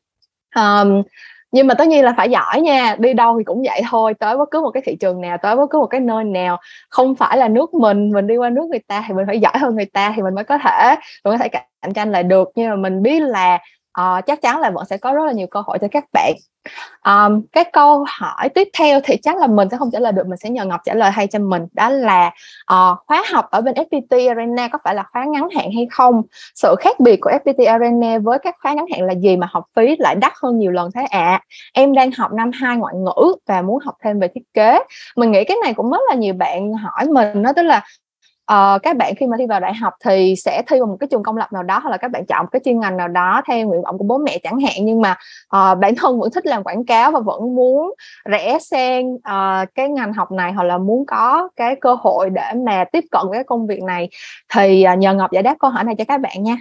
Um, 0.56 1.02
nhưng 1.52 1.66
mà 1.66 1.74
tất 1.74 1.88
nhiên 1.88 2.04
là 2.04 2.14
phải 2.16 2.30
giỏi 2.30 2.60
nha 2.60 2.96
đi 2.98 3.14
đâu 3.14 3.38
thì 3.38 3.44
cũng 3.44 3.62
vậy 3.62 3.82
thôi 3.90 4.14
tới 4.14 4.36
bất 4.36 4.50
cứ 4.50 4.60
một 4.60 4.70
cái 4.70 4.82
thị 4.86 4.96
trường 5.00 5.20
nào 5.20 5.38
tới 5.42 5.56
bất 5.56 5.70
cứ 5.70 5.78
một 5.78 5.86
cái 5.86 6.00
nơi 6.00 6.24
nào 6.24 6.60
không 6.88 7.14
phải 7.14 7.38
là 7.38 7.48
nước 7.48 7.74
mình 7.74 8.10
mình 8.10 8.26
đi 8.26 8.36
qua 8.36 8.50
nước 8.50 8.66
người 8.70 8.80
ta 8.88 9.04
thì 9.08 9.14
mình 9.14 9.26
phải 9.26 9.40
giỏi 9.40 9.52
hơn 9.60 9.76
người 9.76 9.84
ta 9.84 10.12
thì 10.16 10.22
mình 10.22 10.34
mới 10.34 10.44
có 10.44 10.58
thể 10.58 10.96
mình 11.24 11.34
có 11.34 11.38
thể 11.38 11.48
cạnh 11.48 11.92
tranh 11.94 12.12
lại 12.12 12.22
được. 12.22 12.48
Nhưng 12.54 12.70
mà 12.70 12.76
mình 12.76 13.02
biết 13.02 13.20
là 13.20 13.58
uh, 14.00 14.26
chắc 14.26 14.42
chắn 14.42 14.60
là 14.60 14.70
vẫn 14.70 14.84
sẽ 14.84 14.96
có 14.96 15.12
rất 15.12 15.24
là 15.26 15.32
nhiều 15.32 15.46
cơ 15.46 15.62
hội 15.66 15.78
cho 15.78 15.88
các 15.90 16.04
bạn. 16.12 16.34
Um, 17.06 17.42
cái 17.52 17.64
câu 17.72 18.04
hỏi 18.08 18.48
tiếp 18.48 18.68
theo 18.78 19.00
thì 19.04 19.16
chắc 19.22 19.36
là 19.36 19.46
mình 19.46 19.68
sẽ 19.70 19.76
không 19.76 19.90
trả 19.90 19.98
lời 19.98 20.12
được 20.12 20.26
mình 20.26 20.38
sẽ 20.38 20.50
nhờ 20.50 20.64
ngọc 20.64 20.80
trả 20.84 20.94
lời 20.94 21.10
hay 21.10 21.26
cho 21.26 21.38
mình. 21.38 21.66
Đó 21.72 21.88
là 21.88 22.26
uh, 22.72 22.98
khóa 23.06 23.24
học 23.32 23.46
ở 23.50 23.60
bên 23.60 23.74
fpt 23.74 24.28
arena 24.28 24.68
có 24.68 24.78
phải 24.84 24.94
là 24.94 25.04
khóa 25.12 25.24
ngắn 25.24 25.48
hạn 25.56 25.72
hay 25.74 25.86
không? 25.90 26.22
Sự 26.54 26.74
khác 26.80 27.00
biệt 27.00 27.16
của 27.20 27.30
fpt 27.30 27.72
arena 27.72 28.18
với 28.18 28.38
các 28.38 28.56
khóa 28.62 28.72
ngắn 28.72 28.86
hạn 28.92 29.02
là 29.06 29.14
gì 29.14 29.36
mà 29.36 29.48
học 29.50 29.64
phí 29.76 29.96
lại 29.98 30.14
đắt 30.14 30.32
hơn 30.42 30.58
nhiều 30.58 30.70
lần 30.70 30.90
thế 30.94 31.02
ạ? 31.10 31.20
À? 31.20 31.40
em 31.72 31.94
đang 31.94 32.10
học 32.12 32.32
năm 32.32 32.50
hai 32.54 32.76
ngoại 32.76 32.94
ngữ 32.94 33.34
và 33.46 33.62
muốn 33.62 33.78
học 33.84 33.94
thêm 34.04 34.20
về 34.20 34.28
thiết 34.34 34.44
kế. 34.54 34.78
Mình 35.16 35.32
nghĩ 35.32 35.44
cái 35.44 35.56
này 35.62 35.74
cũng 35.74 35.90
rất 35.90 36.02
là 36.08 36.14
nhiều 36.14 36.34
bạn 36.34 36.72
hỏi 36.72 37.06
mình 37.08 37.42
nó 37.42 37.52
tức 37.52 37.62
là 37.62 37.84
uh, 38.52 38.82
các 38.82 38.96
bạn 38.96 39.14
khi 39.14 39.26
mà 39.26 39.36
thi 39.38 39.46
vào 39.46 39.60
đại 39.60 39.74
học 39.74 39.94
thì 40.04 40.34
sẽ 40.36 40.62
thi 40.66 40.80
vào 40.80 40.86
một 40.86 40.96
cái 41.00 41.08
trường 41.10 41.22
công 41.22 41.36
lập 41.36 41.52
nào 41.52 41.62
đó 41.62 41.78
hoặc 41.78 41.90
là 41.90 41.96
các 41.96 42.10
bạn 42.10 42.26
chọn 42.26 42.44
một 42.44 42.48
cái 42.52 42.60
chuyên 42.64 42.80
ngành 42.80 42.96
nào 42.96 43.08
đó 43.08 43.42
theo 43.48 43.66
nguyện 43.66 43.82
vọng 43.82 43.98
của 43.98 44.04
bố 44.04 44.18
mẹ 44.18 44.38
chẳng 44.38 44.60
hạn. 44.60 44.74
Nhưng 44.80 45.00
mà 45.00 45.10
uh, 45.56 45.78
bản 45.78 45.94
thân 45.96 46.20
vẫn 46.20 46.30
thích 46.30 46.46
làm 46.46 46.62
quảng 46.64 46.84
cáo 46.84 47.10
và 47.10 47.20
vẫn 47.20 47.54
muốn 47.54 47.94
rẽ 48.24 48.58
sang 48.60 49.14
uh, 49.14 49.68
cái 49.74 49.88
ngành 49.88 50.12
học 50.12 50.32
này 50.32 50.52
hoặc 50.52 50.64
là 50.64 50.78
muốn 50.78 51.06
có 51.06 51.48
cái 51.56 51.76
cơ 51.80 51.94
hội 51.94 52.30
để 52.30 52.52
mà 52.66 52.84
tiếp 52.92 53.04
cận 53.10 53.22
với 53.28 53.36
cái 53.36 53.44
công 53.44 53.66
việc 53.66 53.82
này 53.82 54.08
thì 54.54 54.84
uh, 54.92 54.98
nhờ 54.98 55.14
Ngọc 55.14 55.32
giải 55.32 55.42
đáp 55.42 55.56
câu 55.58 55.70
hỏi 55.70 55.84
này 55.84 55.94
cho 55.98 56.04
các 56.08 56.20
bạn 56.20 56.42
nha 56.42 56.56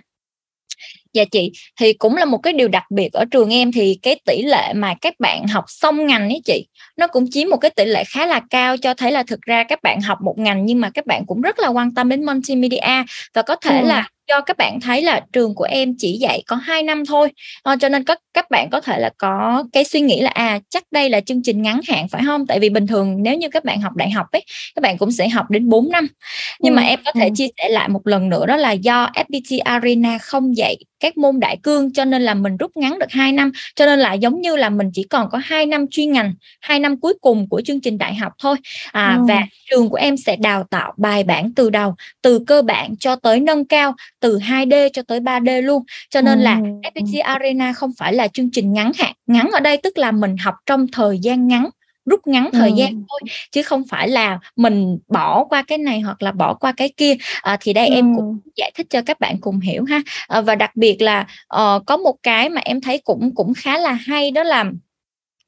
dạ 1.13 1.23
chị 1.31 1.51
thì 1.79 1.93
cũng 1.93 2.17
là 2.17 2.25
một 2.25 2.37
cái 2.37 2.53
điều 2.53 2.67
đặc 2.67 2.83
biệt 2.89 3.13
ở 3.13 3.25
trường 3.31 3.53
em 3.53 3.71
thì 3.71 3.99
cái 4.01 4.19
tỷ 4.25 4.41
lệ 4.41 4.73
mà 4.75 4.93
các 5.01 5.13
bạn 5.19 5.47
học 5.47 5.65
xong 5.67 6.05
ngành 6.05 6.29
ấy 6.29 6.41
chị 6.45 6.67
nó 6.97 7.07
cũng 7.07 7.25
chiếm 7.31 7.49
một 7.49 7.57
cái 7.57 7.71
tỷ 7.71 7.85
lệ 7.85 8.03
khá 8.03 8.25
là 8.25 8.41
cao 8.49 8.77
cho 8.77 8.93
thấy 8.93 9.11
là 9.11 9.23
thực 9.23 9.41
ra 9.41 9.63
các 9.63 9.83
bạn 9.83 10.01
học 10.01 10.17
một 10.21 10.35
ngành 10.37 10.65
nhưng 10.65 10.81
mà 10.81 10.89
các 10.89 11.05
bạn 11.05 11.23
cũng 11.27 11.41
rất 11.41 11.59
là 11.59 11.67
quan 11.67 11.93
tâm 11.93 12.09
đến 12.09 12.25
multimedia 12.25 13.03
và 13.33 13.41
có 13.41 13.55
thể 13.55 13.79
ừ. 13.79 13.87
là 13.87 14.09
cho 14.27 14.41
các 14.41 14.57
bạn 14.57 14.79
thấy 14.79 15.01
là 15.01 15.21
trường 15.33 15.55
của 15.55 15.63
em 15.63 15.95
chỉ 15.97 16.17
dạy 16.17 16.43
có 16.47 16.55
2 16.55 16.83
năm 16.83 17.05
thôi 17.05 17.29
à, 17.63 17.75
cho 17.79 17.89
nên 17.89 18.03
các 18.03 18.19
các 18.33 18.51
bạn 18.51 18.69
có 18.71 18.81
thể 18.81 18.99
là 18.99 19.09
có 19.17 19.63
cái 19.71 19.83
suy 19.83 20.01
nghĩ 20.01 20.21
là 20.21 20.29
à 20.29 20.59
chắc 20.69 20.83
đây 20.91 21.09
là 21.09 21.21
chương 21.21 21.43
trình 21.43 21.61
ngắn 21.61 21.81
hạn 21.87 22.07
phải 22.07 22.21
không 22.25 22.47
tại 22.47 22.59
vì 22.59 22.69
bình 22.69 22.87
thường 22.87 23.23
nếu 23.23 23.37
như 23.37 23.49
các 23.49 23.65
bạn 23.65 23.81
học 23.81 23.95
đại 23.95 24.09
học 24.09 24.25
ấy 24.31 24.43
các 24.75 24.81
bạn 24.81 24.97
cũng 24.97 25.11
sẽ 25.11 25.29
học 25.29 25.49
đến 25.49 25.69
4 25.69 25.89
năm 25.91 26.07
nhưng 26.59 26.73
ừ. 26.73 26.75
mà 26.75 26.81
em 26.81 26.99
có 27.05 27.11
thể 27.11 27.25
ừ. 27.25 27.31
chia 27.35 27.47
sẻ 27.57 27.69
lại 27.69 27.89
một 27.89 28.07
lần 28.07 28.29
nữa 28.29 28.45
đó 28.45 28.55
là 28.55 28.71
do 28.71 29.09
FPT 29.15 29.59
Arena 29.63 30.17
không 30.17 30.57
dạy 30.57 30.77
các 31.03 31.17
môn 31.17 31.39
đại 31.39 31.57
cương 31.63 31.93
cho 31.93 32.05
nên 32.05 32.21
là 32.21 32.33
mình 32.33 32.57
rút 32.57 32.71
ngắn 32.77 32.99
được 32.99 33.11
2 33.11 33.31
năm 33.31 33.51
cho 33.75 33.85
nên 33.85 33.99
là 33.99 34.13
giống 34.13 34.41
như 34.41 34.55
là 34.55 34.69
mình 34.69 34.89
chỉ 34.93 35.03
còn 35.03 35.29
có 35.29 35.39
2 35.43 35.65
năm 35.65 35.85
chuyên 35.91 36.11
ngành 36.11 36.33
2 36.61 36.79
năm 36.79 36.99
cuối 36.99 37.13
cùng 37.21 37.49
của 37.49 37.61
chương 37.61 37.81
trình 37.81 37.97
đại 37.97 38.15
học 38.15 38.33
thôi 38.39 38.55
à, 38.91 39.15
ừ. 39.19 39.25
và 39.27 39.43
trường 39.69 39.89
của 39.89 39.95
em 39.95 40.17
sẽ 40.17 40.35
đào 40.35 40.63
tạo 40.69 40.93
bài 40.97 41.23
bản 41.23 41.53
từ 41.55 41.69
đầu 41.69 41.95
từ 42.21 42.39
cơ 42.47 42.61
bản 42.61 42.97
cho 42.97 43.15
tới 43.15 43.39
nâng 43.39 43.65
cao 43.65 43.95
từ 44.23 44.37
2D 44.37 44.89
cho 44.93 45.01
tới 45.07 45.19
3D 45.19 45.61
luôn 45.61 45.83
cho 46.09 46.21
nên 46.21 46.39
ừ. 46.39 46.43
là 46.43 46.59
FPT 46.93 47.23
Arena 47.23 47.73
không 47.73 47.91
phải 47.97 48.13
là 48.13 48.27
chương 48.27 48.51
trình 48.51 48.73
ngắn 48.73 48.91
hạn 48.97 49.13
ngắn 49.27 49.49
ở 49.53 49.59
đây 49.59 49.77
tức 49.77 49.97
là 49.97 50.11
mình 50.11 50.37
học 50.37 50.55
trong 50.65 50.87
thời 50.91 51.19
gian 51.19 51.47
ngắn 51.47 51.69
rút 52.05 52.27
ngắn 52.27 52.49
thời 52.53 52.69
ừ. 52.69 52.75
gian 52.75 53.03
thôi 53.09 53.19
chứ 53.51 53.63
không 53.63 53.83
phải 53.89 54.07
là 54.09 54.39
mình 54.55 54.97
bỏ 55.07 55.43
qua 55.43 55.61
cái 55.61 55.77
này 55.77 55.99
hoặc 55.99 56.23
là 56.23 56.31
bỏ 56.31 56.53
qua 56.53 56.71
cái 56.71 56.89
kia 56.97 57.15
à, 57.41 57.57
thì 57.61 57.73
đây 57.73 57.87
ừ. 57.87 57.93
em 57.93 58.15
cũng 58.15 58.39
giải 58.55 58.71
thích 58.75 58.87
cho 58.89 59.01
các 59.01 59.19
bạn 59.19 59.37
cùng 59.41 59.59
hiểu 59.59 59.83
ha 59.83 60.01
à, 60.27 60.41
và 60.41 60.55
đặc 60.55 60.71
biệt 60.75 61.01
là 61.01 61.27
uh, 61.55 61.85
có 61.85 61.97
một 61.97 62.15
cái 62.23 62.49
mà 62.49 62.61
em 62.65 62.81
thấy 62.81 62.97
cũng 62.97 63.35
cũng 63.35 63.53
khá 63.53 63.77
là 63.77 63.91
hay 63.91 64.31
đó 64.31 64.43
là 64.43 64.65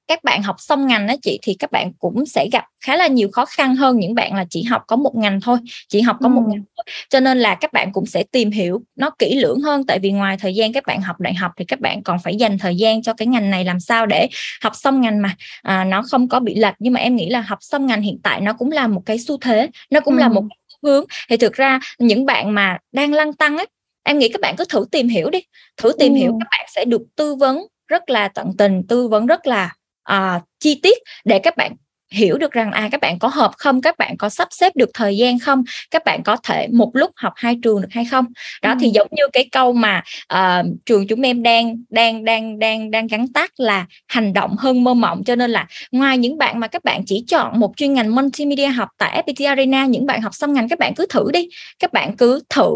các 0.07 0.23
bạn 0.23 0.43
học 0.43 0.55
xong 0.59 0.87
ngành 0.87 1.07
đó 1.07 1.13
chị 1.21 1.39
thì 1.41 1.55
các 1.59 1.71
bạn 1.71 1.93
cũng 1.93 2.25
sẽ 2.25 2.47
gặp 2.51 2.65
khá 2.81 2.95
là 2.95 3.07
nhiều 3.07 3.29
khó 3.31 3.45
khăn 3.45 3.75
hơn 3.75 3.99
những 3.99 4.15
bạn 4.15 4.33
là 4.33 4.45
chỉ 4.49 4.63
học 4.63 4.83
có 4.87 4.95
một 4.95 5.15
ngành 5.15 5.41
thôi 5.41 5.57
chỉ 5.89 6.01
học 6.01 6.17
có 6.21 6.27
ừ. 6.27 6.31
một 6.31 6.43
ngành 6.47 6.63
thôi. 6.77 6.83
cho 7.09 7.19
nên 7.19 7.37
là 7.37 7.55
các 7.55 7.73
bạn 7.73 7.91
cũng 7.91 8.05
sẽ 8.05 8.23
tìm 8.23 8.51
hiểu 8.51 8.81
nó 8.95 9.09
kỹ 9.19 9.35
lưỡng 9.35 9.61
hơn 9.61 9.85
tại 9.85 9.99
vì 9.99 10.11
ngoài 10.11 10.37
thời 10.37 10.55
gian 10.55 10.73
các 10.73 10.85
bạn 10.85 11.01
học 11.01 11.19
đại 11.19 11.33
học 11.33 11.51
thì 11.57 11.65
các 11.65 11.79
bạn 11.79 12.03
còn 12.03 12.17
phải 12.23 12.35
dành 12.35 12.57
thời 12.57 12.75
gian 12.75 13.01
cho 13.01 13.13
cái 13.13 13.27
ngành 13.27 13.51
này 13.51 13.65
làm 13.65 13.79
sao 13.79 14.05
để 14.05 14.27
học 14.61 14.75
xong 14.75 15.01
ngành 15.01 15.21
mà 15.21 15.35
à, 15.61 15.83
nó 15.83 16.01
không 16.01 16.29
có 16.29 16.39
bị 16.39 16.55
lệch 16.55 16.75
nhưng 16.79 16.93
mà 16.93 16.99
em 16.99 17.15
nghĩ 17.15 17.29
là 17.29 17.41
học 17.41 17.59
xong 17.61 17.85
ngành 17.85 18.01
hiện 18.01 18.19
tại 18.23 18.41
nó 18.41 18.53
cũng 18.53 18.71
là 18.71 18.87
một 18.87 19.01
cái 19.05 19.19
xu 19.19 19.37
thế 19.37 19.69
nó 19.89 19.99
cũng 19.99 20.15
ừ. 20.15 20.19
là 20.19 20.27
một 20.27 20.43
hướng 20.83 21.05
thì 21.29 21.37
thực 21.37 21.53
ra 21.53 21.79
những 21.99 22.25
bạn 22.25 22.53
mà 22.53 22.77
đang 22.91 23.13
lăn 23.13 23.33
tăng 23.33 23.57
ấy 23.57 23.67
em 24.03 24.19
nghĩ 24.19 24.29
các 24.29 24.41
bạn 24.41 24.55
cứ 24.57 24.65
thử 24.69 24.85
tìm 24.91 25.07
hiểu 25.07 25.29
đi 25.29 25.39
thử 25.77 25.91
tìm 25.99 26.13
ừ. 26.13 26.17
hiểu 26.17 26.37
các 26.39 26.47
bạn 26.51 26.65
sẽ 26.75 26.85
được 26.85 27.01
tư 27.15 27.35
vấn 27.35 27.67
rất 27.87 28.09
là 28.09 28.27
tận 28.27 28.51
tình 28.57 28.83
tư 28.87 29.07
vấn 29.07 29.25
rất 29.25 29.47
là 29.47 29.71
uh, 30.13 30.41
chi 30.59 30.79
tiết 30.83 30.97
để 31.25 31.39
các 31.39 31.57
bạn 31.57 31.75
hiểu 32.11 32.37
được 32.37 32.51
rằng 32.51 32.71
à 32.71 32.89
các 32.91 33.01
bạn 33.01 33.19
có 33.19 33.27
hợp 33.27 33.51
không 33.57 33.81
các 33.81 33.97
bạn 33.97 34.17
có 34.17 34.29
sắp 34.29 34.47
xếp 34.51 34.75
được 34.75 34.89
thời 34.93 35.17
gian 35.17 35.39
không 35.39 35.63
các 35.91 36.05
bạn 36.05 36.23
có 36.23 36.37
thể 36.43 36.67
một 36.73 36.91
lúc 36.93 37.11
học 37.15 37.33
hai 37.35 37.57
trường 37.63 37.81
được 37.81 37.87
hay 37.91 38.05
không? 38.05 38.25
Đó 38.61 38.69
ừ. 38.69 38.75
thì 38.79 38.89
giống 38.89 39.07
như 39.11 39.23
cái 39.33 39.49
câu 39.51 39.73
mà 39.73 40.03
uh, 40.33 40.65
trường 40.85 41.07
chúng 41.07 41.21
em 41.21 41.43
đang 41.43 41.83
đang 41.89 42.23
đang 42.23 42.59
đang 42.59 42.91
đang 42.91 43.07
gắn 43.07 43.27
tắt 43.33 43.51
là 43.57 43.85
hành 44.07 44.33
động 44.33 44.55
hơn 44.57 44.83
mơ 44.83 44.93
mộng. 44.93 45.23
Cho 45.23 45.35
nên 45.35 45.51
là 45.51 45.67
ngoài 45.91 46.17
những 46.17 46.37
bạn 46.37 46.59
mà 46.59 46.67
các 46.67 46.83
bạn 46.83 47.05
chỉ 47.05 47.23
chọn 47.27 47.59
một 47.59 47.73
chuyên 47.77 47.93
ngành 47.93 48.15
multimedia 48.15 48.67
học 48.67 48.89
tại 48.97 49.23
FPT 49.25 49.47
Arena 49.47 49.85
những 49.85 50.05
bạn 50.05 50.21
học 50.21 50.35
xong 50.35 50.53
ngành 50.53 50.69
các 50.69 50.79
bạn 50.79 50.93
cứ 50.95 51.05
thử 51.09 51.31
đi. 51.33 51.47
Các 51.79 51.93
bạn 51.93 52.17
cứ 52.17 52.41
thử 52.49 52.69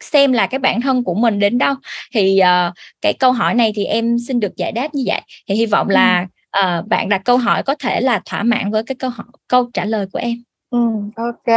xem 0.00 0.32
là 0.32 0.46
cái 0.46 0.58
bản 0.58 0.80
thân 0.80 1.04
của 1.04 1.14
mình 1.14 1.38
đến 1.38 1.58
đâu. 1.58 1.74
Thì 2.14 2.40
uh, 2.40 2.74
cái 3.00 3.12
câu 3.12 3.32
hỏi 3.32 3.54
này 3.54 3.72
thì 3.76 3.84
em 3.84 4.16
xin 4.28 4.40
được 4.40 4.56
giải 4.56 4.72
đáp 4.72 4.94
như 4.94 5.02
vậy. 5.06 5.20
Thì 5.48 5.54
hy 5.54 5.66
vọng 5.66 5.88
là 5.88 6.26
uh, 6.58 6.86
bạn 6.86 7.08
đặt 7.08 7.22
câu 7.24 7.36
hỏi 7.36 7.62
có 7.62 7.74
thể 7.78 8.00
là 8.00 8.20
thỏa 8.24 8.42
mãn 8.42 8.70
với 8.70 8.82
cái 8.82 8.96
câu 8.98 9.10
hỏi 9.10 9.26
câu 9.48 9.70
trả 9.74 9.84
lời 9.84 10.06
của 10.12 10.18
em 10.18 10.42
Ừ, 10.74 10.78
ok, 11.16 11.56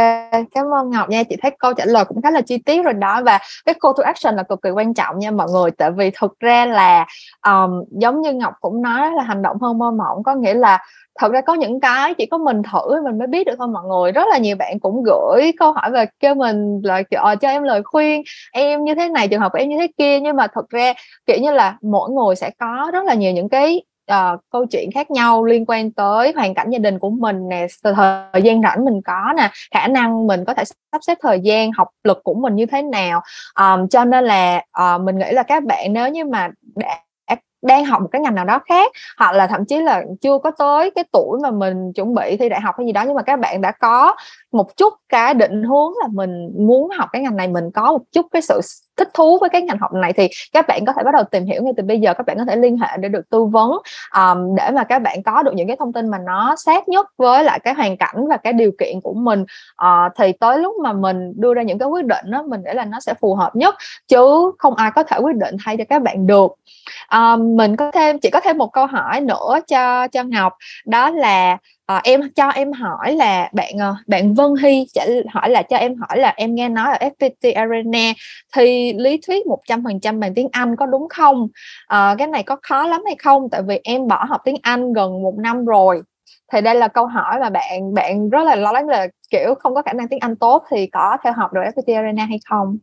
cảm 0.54 0.66
ơn 0.74 0.90
Ngọc 0.90 1.08
nha. 1.08 1.22
Chị 1.22 1.36
thấy 1.42 1.50
câu 1.58 1.72
trả 1.74 1.84
lời 1.84 2.04
cũng 2.04 2.22
khá 2.22 2.30
là 2.30 2.40
chi 2.40 2.58
tiết 2.58 2.84
rồi 2.84 2.92
đó 2.92 3.22
và 3.24 3.38
cái 3.64 3.74
call 3.80 3.92
to 3.96 4.04
action 4.04 4.36
là 4.36 4.42
cực 4.42 4.62
kỳ 4.62 4.70
quan 4.70 4.94
trọng 4.94 5.18
nha 5.18 5.30
mọi 5.30 5.48
người. 5.52 5.70
Tại 5.70 5.90
vì 5.90 6.10
thực 6.20 6.40
ra 6.40 6.66
là 6.66 7.06
um, 7.46 7.84
giống 7.90 8.20
như 8.20 8.32
Ngọc 8.32 8.54
cũng 8.60 8.82
nói 8.82 9.12
là 9.12 9.22
hành 9.22 9.42
động 9.42 9.56
hơn 9.60 9.78
mơ 9.78 9.90
mộng 9.90 10.22
có 10.22 10.34
nghĩa 10.34 10.54
là 10.54 10.78
thật 11.18 11.32
ra 11.32 11.40
có 11.40 11.54
những 11.54 11.80
cái 11.80 12.14
chỉ 12.14 12.26
có 12.26 12.38
mình 12.38 12.62
thử 12.72 13.02
mình 13.04 13.18
mới 13.18 13.26
biết 13.26 13.46
được 13.46 13.54
thôi 13.58 13.68
mọi 13.68 13.84
người 13.88 14.12
rất 14.12 14.24
là 14.30 14.38
nhiều 14.38 14.56
bạn 14.56 14.80
cũng 14.80 15.02
gửi 15.02 15.52
câu 15.58 15.72
hỏi 15.72 15.90
về 15.90 16.06
kêu 16.20 16.34
mình 16.34 16.80
là 16.84 17.02
kiểu 17.02 17.20
ờ, 17.20 17.36
cho 17.36 17.48
em 17.48 17.62
lời 17.62 17.82
khuyên 17.84 18.22
em 18.52 18.84
như 18.84 18.94
thế 18.94 19.08
này 19.08 19.28
trường 19.28 19.40
hợp 19.40 19.52
của 19.52 19.58
em 19.58 19.68
như 19.68 19.78
thế 19.78 19.86
kia 19.98 20.20
nhưng 20.20 20.36
mà 20.36 20.46
thật 20.54 20.70
ra 20.70 20.92
kiểu 21.26 21.36
như 21.40 21.50
là 21.50 21.76
mỗi 21.82 22.10
người 22.10 22.36
sẽ 22.36 22.50
có 22.58 22.90
rất 22.92 23.04
là 23.04 23.14
nhiều 23.14 23.32
những 23.32 23.48
cái 23.48 23.82
uh, 24.12 24.40
câu 24.50 24.66
chuyện 24.66 24.90
khác 24.94 25.10
nhau 25.10 25.44
liên 25.44 25.64
quan 25.66 25.90
tới 25.90 26.32
hoàn 26.36 26.54
cảnh 26.54 26.70
gia 26.70 26.78
đình 26.78 26.98
của 26.98 27.10
mình 27.10 27.48
nè 27.48 27.66
thời 27.82 28.42
gian 28.42 28.62
rảnh 28.62 28.84
mình 28.84 29.02
có 29.04 29.32
nè 29.36 29.50
khả 29.70 29.88
năng 29.88 30.26
mình 30.26 30.44
có 30.44 30.54
thể 30.54 30.64
sắp 30.64 30.98
xếp 31.02 31.18
thời 31.22 31.40
gian 31.40 31.72
học 31.72 31.88
lực 32.04 32.20
của 32.24 32.34
mình 32.34 32.54
như 32.54 32.66
thế 32.66 32.82
nào. 32.82 33.22
Um, 33.60 33.88
cho 33.88 34.04
nên 34.04 34.24
là 34.24 34.62
uh, 34.82 35.00
mình 35.00 35.18
nghĩ 35.18 35.30
là 35.32 35.42
các 35.42 35.64
bạn 35.64 35.92
nếu 35.92 36.08
như 36.08 36.24
mà 36.24 36.48
đã 36.76 36.98
đang 37.62 37.84
học 37.84 38.02
một 38.02 38.08
cái 38.12 38.20
ngành 38.20 38.34
nào 38.34 38.44
đó 38.44 38.60
khác 38.68 38.92
hoặc 39.18 39.32
là 39.32 39.46
thậm 39.46 39.64
chí 39.64 39.80
là 39.80 40.04
chưa 40.20 40.38
có 40.38 40.50
tới 40.50 40.90
cái 40.90 41.04
tuổi 41.12 41.38
mà 41.42 41.50
mình 41.50 41.92
chuẩn 41.92 42.14
bị 42.14 42.36
thi 42.36 42.48
đại 42.48 42.60
học 42.60 42.74
hay 42.78 42.86
gì 42.86 42.92
đó 42.92 43.02
nhưng 43.06 43.14
mà 43.14 43.22
các 43.22 43.40
bạn 43.40 43.60
đã 43.60 43.72
có 43.72 44.14
một 44.52 44.76
chút 44.76 44.94
cái 45.08 45.34
định 45.34 45.62
hướng 45.62 45.92
là 46.02 46.08
mình 46.12 46.50
muốn 46.58 46.90
học 46.98 47.08
cái 47.12 47.22
ngành 47.22 47.36
này 47.36 47.48
mình 47.48 47.70
có 47.70 47.92
một 47.92 48.02
chút 48.12 48.26
cái 48.32 48.42
sự 48.42 48.60
thích 48.96 49.08
thú 49.14 49.38
với 49.38 49.50
cái 49.50 49.62
ngành 49.62 49.78
học 49.78 49.92
này 49.92 50.12
thì 50.12 50.28
các 50.52 50.66
bạn 50.68 50.84
có 50.84 50.92
thể 50.92 51.02
bắt 51.04 51.14
đầu 51.14 51.24
tìm 51.24 51.44
hiểu 51.44 51.62
ngay 51.62 51.72
từ 51.76 51.82
bây 51.82 52.00
giờ 52.00 52.14
các 52.14 52.26
bạn 52.26 52.38
có 52.38 52.44
thể 52.44 52.56
liên 52.56 52.78
hệ 52.78 52.88
để 52.98 53.08
được 53.08 53.30
tư 53.30 53.44
vấn 53.44 53.70
um, 54.14 54.54
để 54.56 54.70
mà 54.70 54.84
các 54.84 54.98
bạn 54.98 55.22
có 55.22 55.42
được 55.42 55.52
những 55.54 55.66
cái 55.66 55.76
thông 55.76 55.92
tin 55.92 56.08
mà 56.08 56.18
nó 56.18 56.54
sát 56.56 56.88
nhất 56.88 57.06
với 57.16 57.44
lại 57.44 57.60
cái 57.64 57.74
hoàn 57.74 57.96
cảnh 57.96 58.28
và 58.28 58.36
cái 58.36 58.52
điều 58.52 58.70
kiện 58.78 59.00
của 59.00 59.14
mình. 59.14 59.44
Uh, 59.82 60.12
thì 60.18 60.32
tới 60.32 60.58
lúc 60.58 60.76
mà 60.82 60.92
mình 60.92 61.32
đưa 61.36 61.54
ra 61.54 61.62
những 61.62 61.78
cái 61.78 61.88
quyết 61.88 62.04
định 62.04 62.30
đó 62.30 62.42
mình 62.42 62.60
nghĩ 62.64 62.72
là 62.74 62.84
nó 62.84 63.00
sẽ 63.00 63.14
phù 63.20 63.34
hợp 63.34 63.56
nhất 63.56 63.74
chứ 64.08 64.52
không 64.58 64.74
ai 64.74 64.90
có 64.90 65.02
thể 65.02 65.18
quyết 65.18 65.36
định 65.36 65.56
thay 65.64 65.76
cho 65.76 65.84
các 65.88 66.02
bạn 66.02 66.26
được. 66.26 66.52
Um, 67.12 67.56
mình 67.56 67.76
có 67.76 67.90
thêm 67.90 68.18
chỉ 68.18 68.30
có 68.30 68.40
thêm 68.40 68.58
một 68.58 68.72
câu 68.72 68.86
hỏi 68.86 69.20
nữa 69.20 69.58
cho 69.66 70.08
cho 70.08 70.22
Ngọc 70.22 70.52
đó 70.86 71.10
là 71.10 71.58
à, 71.88 72.00
em 72.04 72.20
cho 72.36 72.48
em 72.48 72.72
hỏi 72.72 73.12
là 73.12 73.50
bạn 73.52 73.78
ờ, 73.80 73.94
bạn 74.06 74.34
Vân 74.34 74.46
Hy 74.62 74.86
hỏi 75.32 75.50
là 75.50 75.62
cho 75.62 75.76
em 75.76 75.94
hỏi 75.96 76.18
là 76.18 76.34
em 76.36 76.54
nghe 76.54 76.68
nói 76.68 76.86
ở 76.92 77.08
FPT 77.08 77.54
Arena 77.54 78.12
thì 78.56 78.92
lý 78.92 79.20
thuyết 79.26 79.46
100% 79.46 80.20
bằng 80.20 80.34
tiếng 80.34 80.48
Anh 80.52 80.76
có 80.76 80.86
đúng 80.86 81.08
không? 81.08 81.48
À, 81.86 82.14
cái 82.18 82.26
này 82.26 82.42
có 82.42 82.56
khó 82.62 82.86
lắm 82.86 83.02
hay 83.06 83.16
không? 83.18 83.50
Tại 83.50 83.62
vì 83.62 83.80
em 83.84 84.06
bỏ 84.08 84.24
học 84.24 84.40
tiếng 84.44 84.56
Anh 84.62 84.92
gần 84.92 85.22
một 85.22 85.34
năm 85.38 85.64
rồi 85.64 86.02
thì 86.52 86.60
đây 86.60 86.74
là 86.74 86.88
câu 86.88 87.06
hỏi 87.06 87.40
mà 87.40 87.50
bạn 87.50 87.94
bạn 87.94 88.30
rất 88.30 88.44
là 88.44 88.56
lo 88.56 88.72
lắng 88.72 88.88
là 88.88 89.08
kiểu 89.30 89.54
không 89.54 89.74
có 89.74 89.82
khả 89.82 89.92
năng 89.92 90.08
tiếng 90.08 90.20
Anh 90.20 90.36
tốt 90.36 90.64
thì 90.70 90.86
có 90.86 91.16
theo 91.24 91.32
học 91.32 91.52
được 91.52 91.60
FPT 91.76 91.96
Arena 91.96 92.24
hay 92.24 92.38
không? 92.50 92.78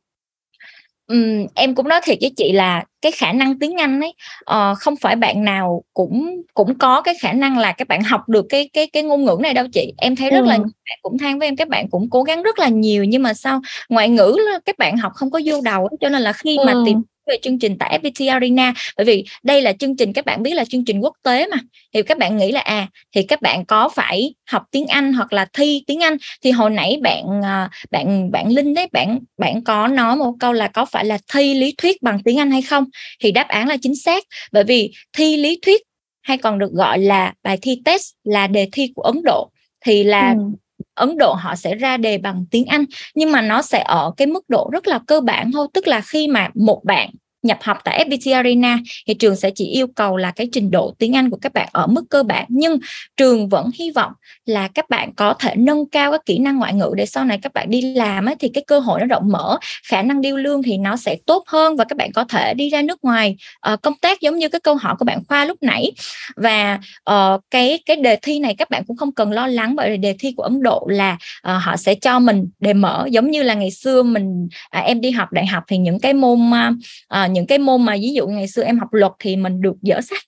Um, 1.07 1.47
em 1.55 1.75
cũng 1.75 1.87
nói 1.87 2.01
thiệt 2.03 2.17
với 2.21 2.33
chị 2.37 2.51
là 2.51 2.83
cái 3.01 3.11
khả 3.11 3.33
năng 3.33 3.59
tiếng 3.59 3.81
Anh 3.81 4.01
ấy 4.01 4.13
uh, 4.51 4.77
không 4.77 4.95
phải 4.95 5.15
bạn 5.15 5.43
nào 5.43 5.83
cũng 5.93 6.41
cũng 6.53 6.77
có 6.77 7.01
cái 7.01 7.15
khả 7.21 7.33
năng 7.33 7.57
là 7.57 7.71
các 7.71 7.87
bạn 7.87 8.03
học 8.03 8.29
được 8.29 8.45
cái 8.49 8.69
cái 8.73 8.87
cái 8.87 9.03
ngôn 9.03 9.25
ngữ 9.25 9.37
này 9.41 9.53
đâu 9.53 9.65
chị 9.73 9.93
em 9.97 10.15
thấy 10.15 10.29
rất 10.29 10.39
ừ. 10.39 10.45
là 10.45 10.57
bạn 10.57 10.99
cũng 11.01 11.17
than 11.17 11.39
với 11.39 11.47
em 11.47 11.55
các 11.55 11.67
bạn 11.67 11.89
cũng 11.89 12.09
cố 12.09 12.23
gắng 12.23 12.43
rất 12.43 12.59
là 12.59 12.67
nhiều 12.67 13.03
nhưng 13.03 13.23
mà 13.23 13.33
sao 13.33 13.61
ngoại 13.89 14.09
ngữ 14.09 14.37
các 14.65 14.77
bạn 14.77 14.97
học 14.97 15.11
không 15.15 15.31
có 15.31 15.39
vô 15.45 15.61
đầu 15.61 15.89
cho 16.01 16.09
nên 16.09 16.21
là 16.21 16.33
khi 16.33 16.57
ừ. 16.57 16.65
mà 16.65 16.73
tìm 16.85 17.01
về 17.27 17.37
chương 17.41 17.59
trình 17.59 17.77
tại 17.77 17.99
FPT 18.03 18.31
Arena. 18.33 18.73
Bởi 18.97 19.05
vì 19.05 19.25
đây 19.43 19.61
là 19.61 19.73
chương 19.73 19.97
trình, 19.97 20.13
các 20.13 20.25
bạn 20.25 20.43
biết 20.43 20.53
là 20.53 20.65
chương 20.65 20.85
trình 20.85 20.99
quốc 20.99 21.13
tế 21.23 21.47
mà. 21.47 21.57
Thì 21.93 22.03
các 22.03 22.17
bạn 22.17 22.37
nghĩ 22.37 22.51
là 22.51 22.59
à 22.59 22.87
thì 23.15 23.23
các 23.23 23.41
bạn 23.41 23.65
có 23.65 23.89
phải 23.89 24.33
học 24.51 24.63
tiếng 24.71 24.87
Anh 24.87 25.13
hoặc 25.13 25.33
là 25.33 25.45
thi 25.53 25.83
tiếng 25.87 26.03
Anh? 26.03 26.17
Thì 26.43 26.51
hồi 26.51 26.69
nãy 26.69 26.97
bạn 27.01 27.41
à, 27.43 27.69
bạn 27.91 28.31
bạn 28.31 28.51
Linh 28.51 28.73
đấy, 28.73 28.87
bạn 28.91 29.19
bạn 29.37 29.63
có 29.63 29.87
nói 29.87 30.15
một 30.15 30.33
câu 30.39 30.53
là 30.53 30.67
có 30.67 30.85
phải 30.85 31.05
là 31.05 31.17
thi 31.33 31.53
lý 31.53 31.73
thuyết 31.77 32.01
bằng 32.01 32.19
tiếng 32.25 32.39
Anh 32.39 32.51
hay 32.51 32.61
không? 32.61 32.85
Thì 33.19 33.31
đáp 33.31 33.47
án 33.47 33.67
là 33.67 33.77
chính 33.81 33.95
xác. 33.95 34.23
Bởi 34.51 34.63
vì 34.63 34.91
thi 35.17 35.37
lý 35.37 35.59
thuyết 35.61 35.81
hay 36.21 36.37
còn 36.37 36.59
được 36.59 36.71
gọi 36.71 36.99
là 36.99 37.33
bài 37.43 37.57
thi 37.61 37.81
test 37.85 38.13
là 38.23 38.47
đề 38.47 38.67
thi 38.71 38.91
của 38.95 39.01
Ấn 39.01 39.21
Độ. 39.23 39.51
Thì 39.85 40.03
là 40.03 40.35
ừ. 40.37 40.43
Ấn 40.95 41.17
Độ 41.17 41.33
họ 41.33 41.55
sẽ 41.55 41.75
ra 41.75 41.97
đề 41.97 42.17
bằng 42.17 42.45
tiếng 42.51 42.65
Anh, 42.65 42.85
nhưng 43.15 43.31
mà 43.31 43.41
nó 43.41 43.61
sẽ 43.61 43.83
ở 43.85 44.11
cái 44.17 44.27
mức 44.27 44.49
độ 44.49 44.69
rất 44.73 44.87
là 44.87 44.99
cơ 45.07 45.21
bản 45.21 45.51
thôi. 45.51 45.67
Tức 45.73 45.87
là 45.87 46.01
khi 46.01 46.27
mà 46.27 46.49
một 46.55 46.81
bạn 46.83 47.09
nhập 47.45 47.57
học 47.61 47.77
tại 47.83 48.05
FPT 48.09 48.35
Arena 48.35 48.79
thì 49.07 49.13
trường 49.13 49.35
sẽ 49.35 49.51
chỉ 49.55 49.65
yêu 49.65 49.87
cầu 49.87 50.17
là 50.17 50.31
cái 50.31 50.47
trình 50.51 50.71
độ 50.71 50.93
tiếng 50.99 51.15
Anh 51.15 51.29
của 51.29 51.37
các 51.41 51.53
bạn 51.53 51.69
ở 51.71 51.87
mức 51.87 52.05
cơ 52.09 52.23
bản. 52.23 52.45
Nhưng 52.47 52.77
trường 53.17 53.49
vẫn 53.49 53.69
hy 53.79 53.91
vọng 53.91 54.11
là 54.45 54.67
các 54.67 54.89
bạn 54.89 55.13
có 55.13 55.33
thể 55.33 55.55
nâng 55.55 55.89
cao 55.89 56.11
các 56.11 56.25
kỹ 56.25 56.37
năng 56.37 56.57
ngoại 56.57 56.73
ngữ 56.73 56.93
để 56.95 57.05
sau 57.05 57.25
này 57.25 57.39
các 57.41 57.53
bạn 57.53 57.69
đi 57.69 57.81
làm 57.81 58.25
ấy, 58.25 58.35
thì 58.39 58.49
cái 58.49 58.63
cơ 58.67 58.79
hội 58.79 58.99
nó 58.99 59.05
rộng 59.05 59.23
mở 59.31 59.57
khả 59.87 60.01
năng 60.01 60.21
điêu 60.21 60.37
lương 60.37 60.63
thì 60.63 60.77
nó 60.77 60.95
sẽ 60.95 61.17
tốt 61.25 61.43
hơn 61.47 61.75
và 61.75 61.83
các 61.83 61.97
bạn 61.97 62.11
có 62.11 62.23
thể 62.23 62.53
đi 62.53 62.69
ra 62.69 62.81
nước 62.81 63.03
ngoài 63.03 63.35
uh, 63.73 63.81
công 63.81 63.93
tác 64.01 64.21
giống 64.21 64.37
như 64.37 64.49
cái 64.49 64.59
câu 64.59 64.75
hỏi 64.75 64.95
của 64.99 65.05
bạn 65.05 65.19
Khoa 65.27 65.45
lúc 65.45 65.57
nãy. 65.61 65.91
Và 66.35 66.79
uh, 67.11 67.41
cái 67.51 67.79
cái 67.85 67.95
đề 67.95 68.15
thi 68.21 68.39
này 68.39 68.55
các 68.57 68.69
bạn 68.69 68.83
cũng 68.87 68.97
không 68.97 69.11
cần 69.11 69.31
lo 69.31 69.47
lắng 69.47 69.75
bởi 69.75 69.91
vì 69.91 69.97
đề 69.97 70.15
thi 70.19 70.33
của 70.37 70.43
Ấn 70.43 70.61
Độ 70.61 70.87
là 70.89 71.13
uh, 71.13 71.53
họ 71.61 71.77
sẽ 71.77 71.95
cho 71.95 72.19
mình 72.19 72.49
đề 72.59 72.73
mở. 72.73 73.07
Giống 73.11 73.31
như 73.31 73.43
là 73.43 73.53
ngày 73.53 73.71
xưa 73.71 74.03
mình 74.03 74.47
uh, 74.77 74.83
em 74.83 75.01
đi 75.01 75.11
học 75.11 75.31
đại 75.31 75.45
học 75.45 75.63
thì 75.67 75.77
những 75.77 75.99
cái 75.99 76.13
môn 76.13 76.39
uh, 76.49 77.31
những 77.35 77.47
cái 77.47 77.57
môn 77.57 77.85
mà 77.85 77.95
ví 78.01 78.13
dụ 78.13 78.27
ngày 78.27 78.47
xưa 78.47 78.63
em 78.63 78.79
học 78.79 78.93
luật 78.93 79.11
thì 79.19 79.35
mình 79.35 79.61
được 79.61 79.75
dở 79.81 80.01
sách 80.01 80.19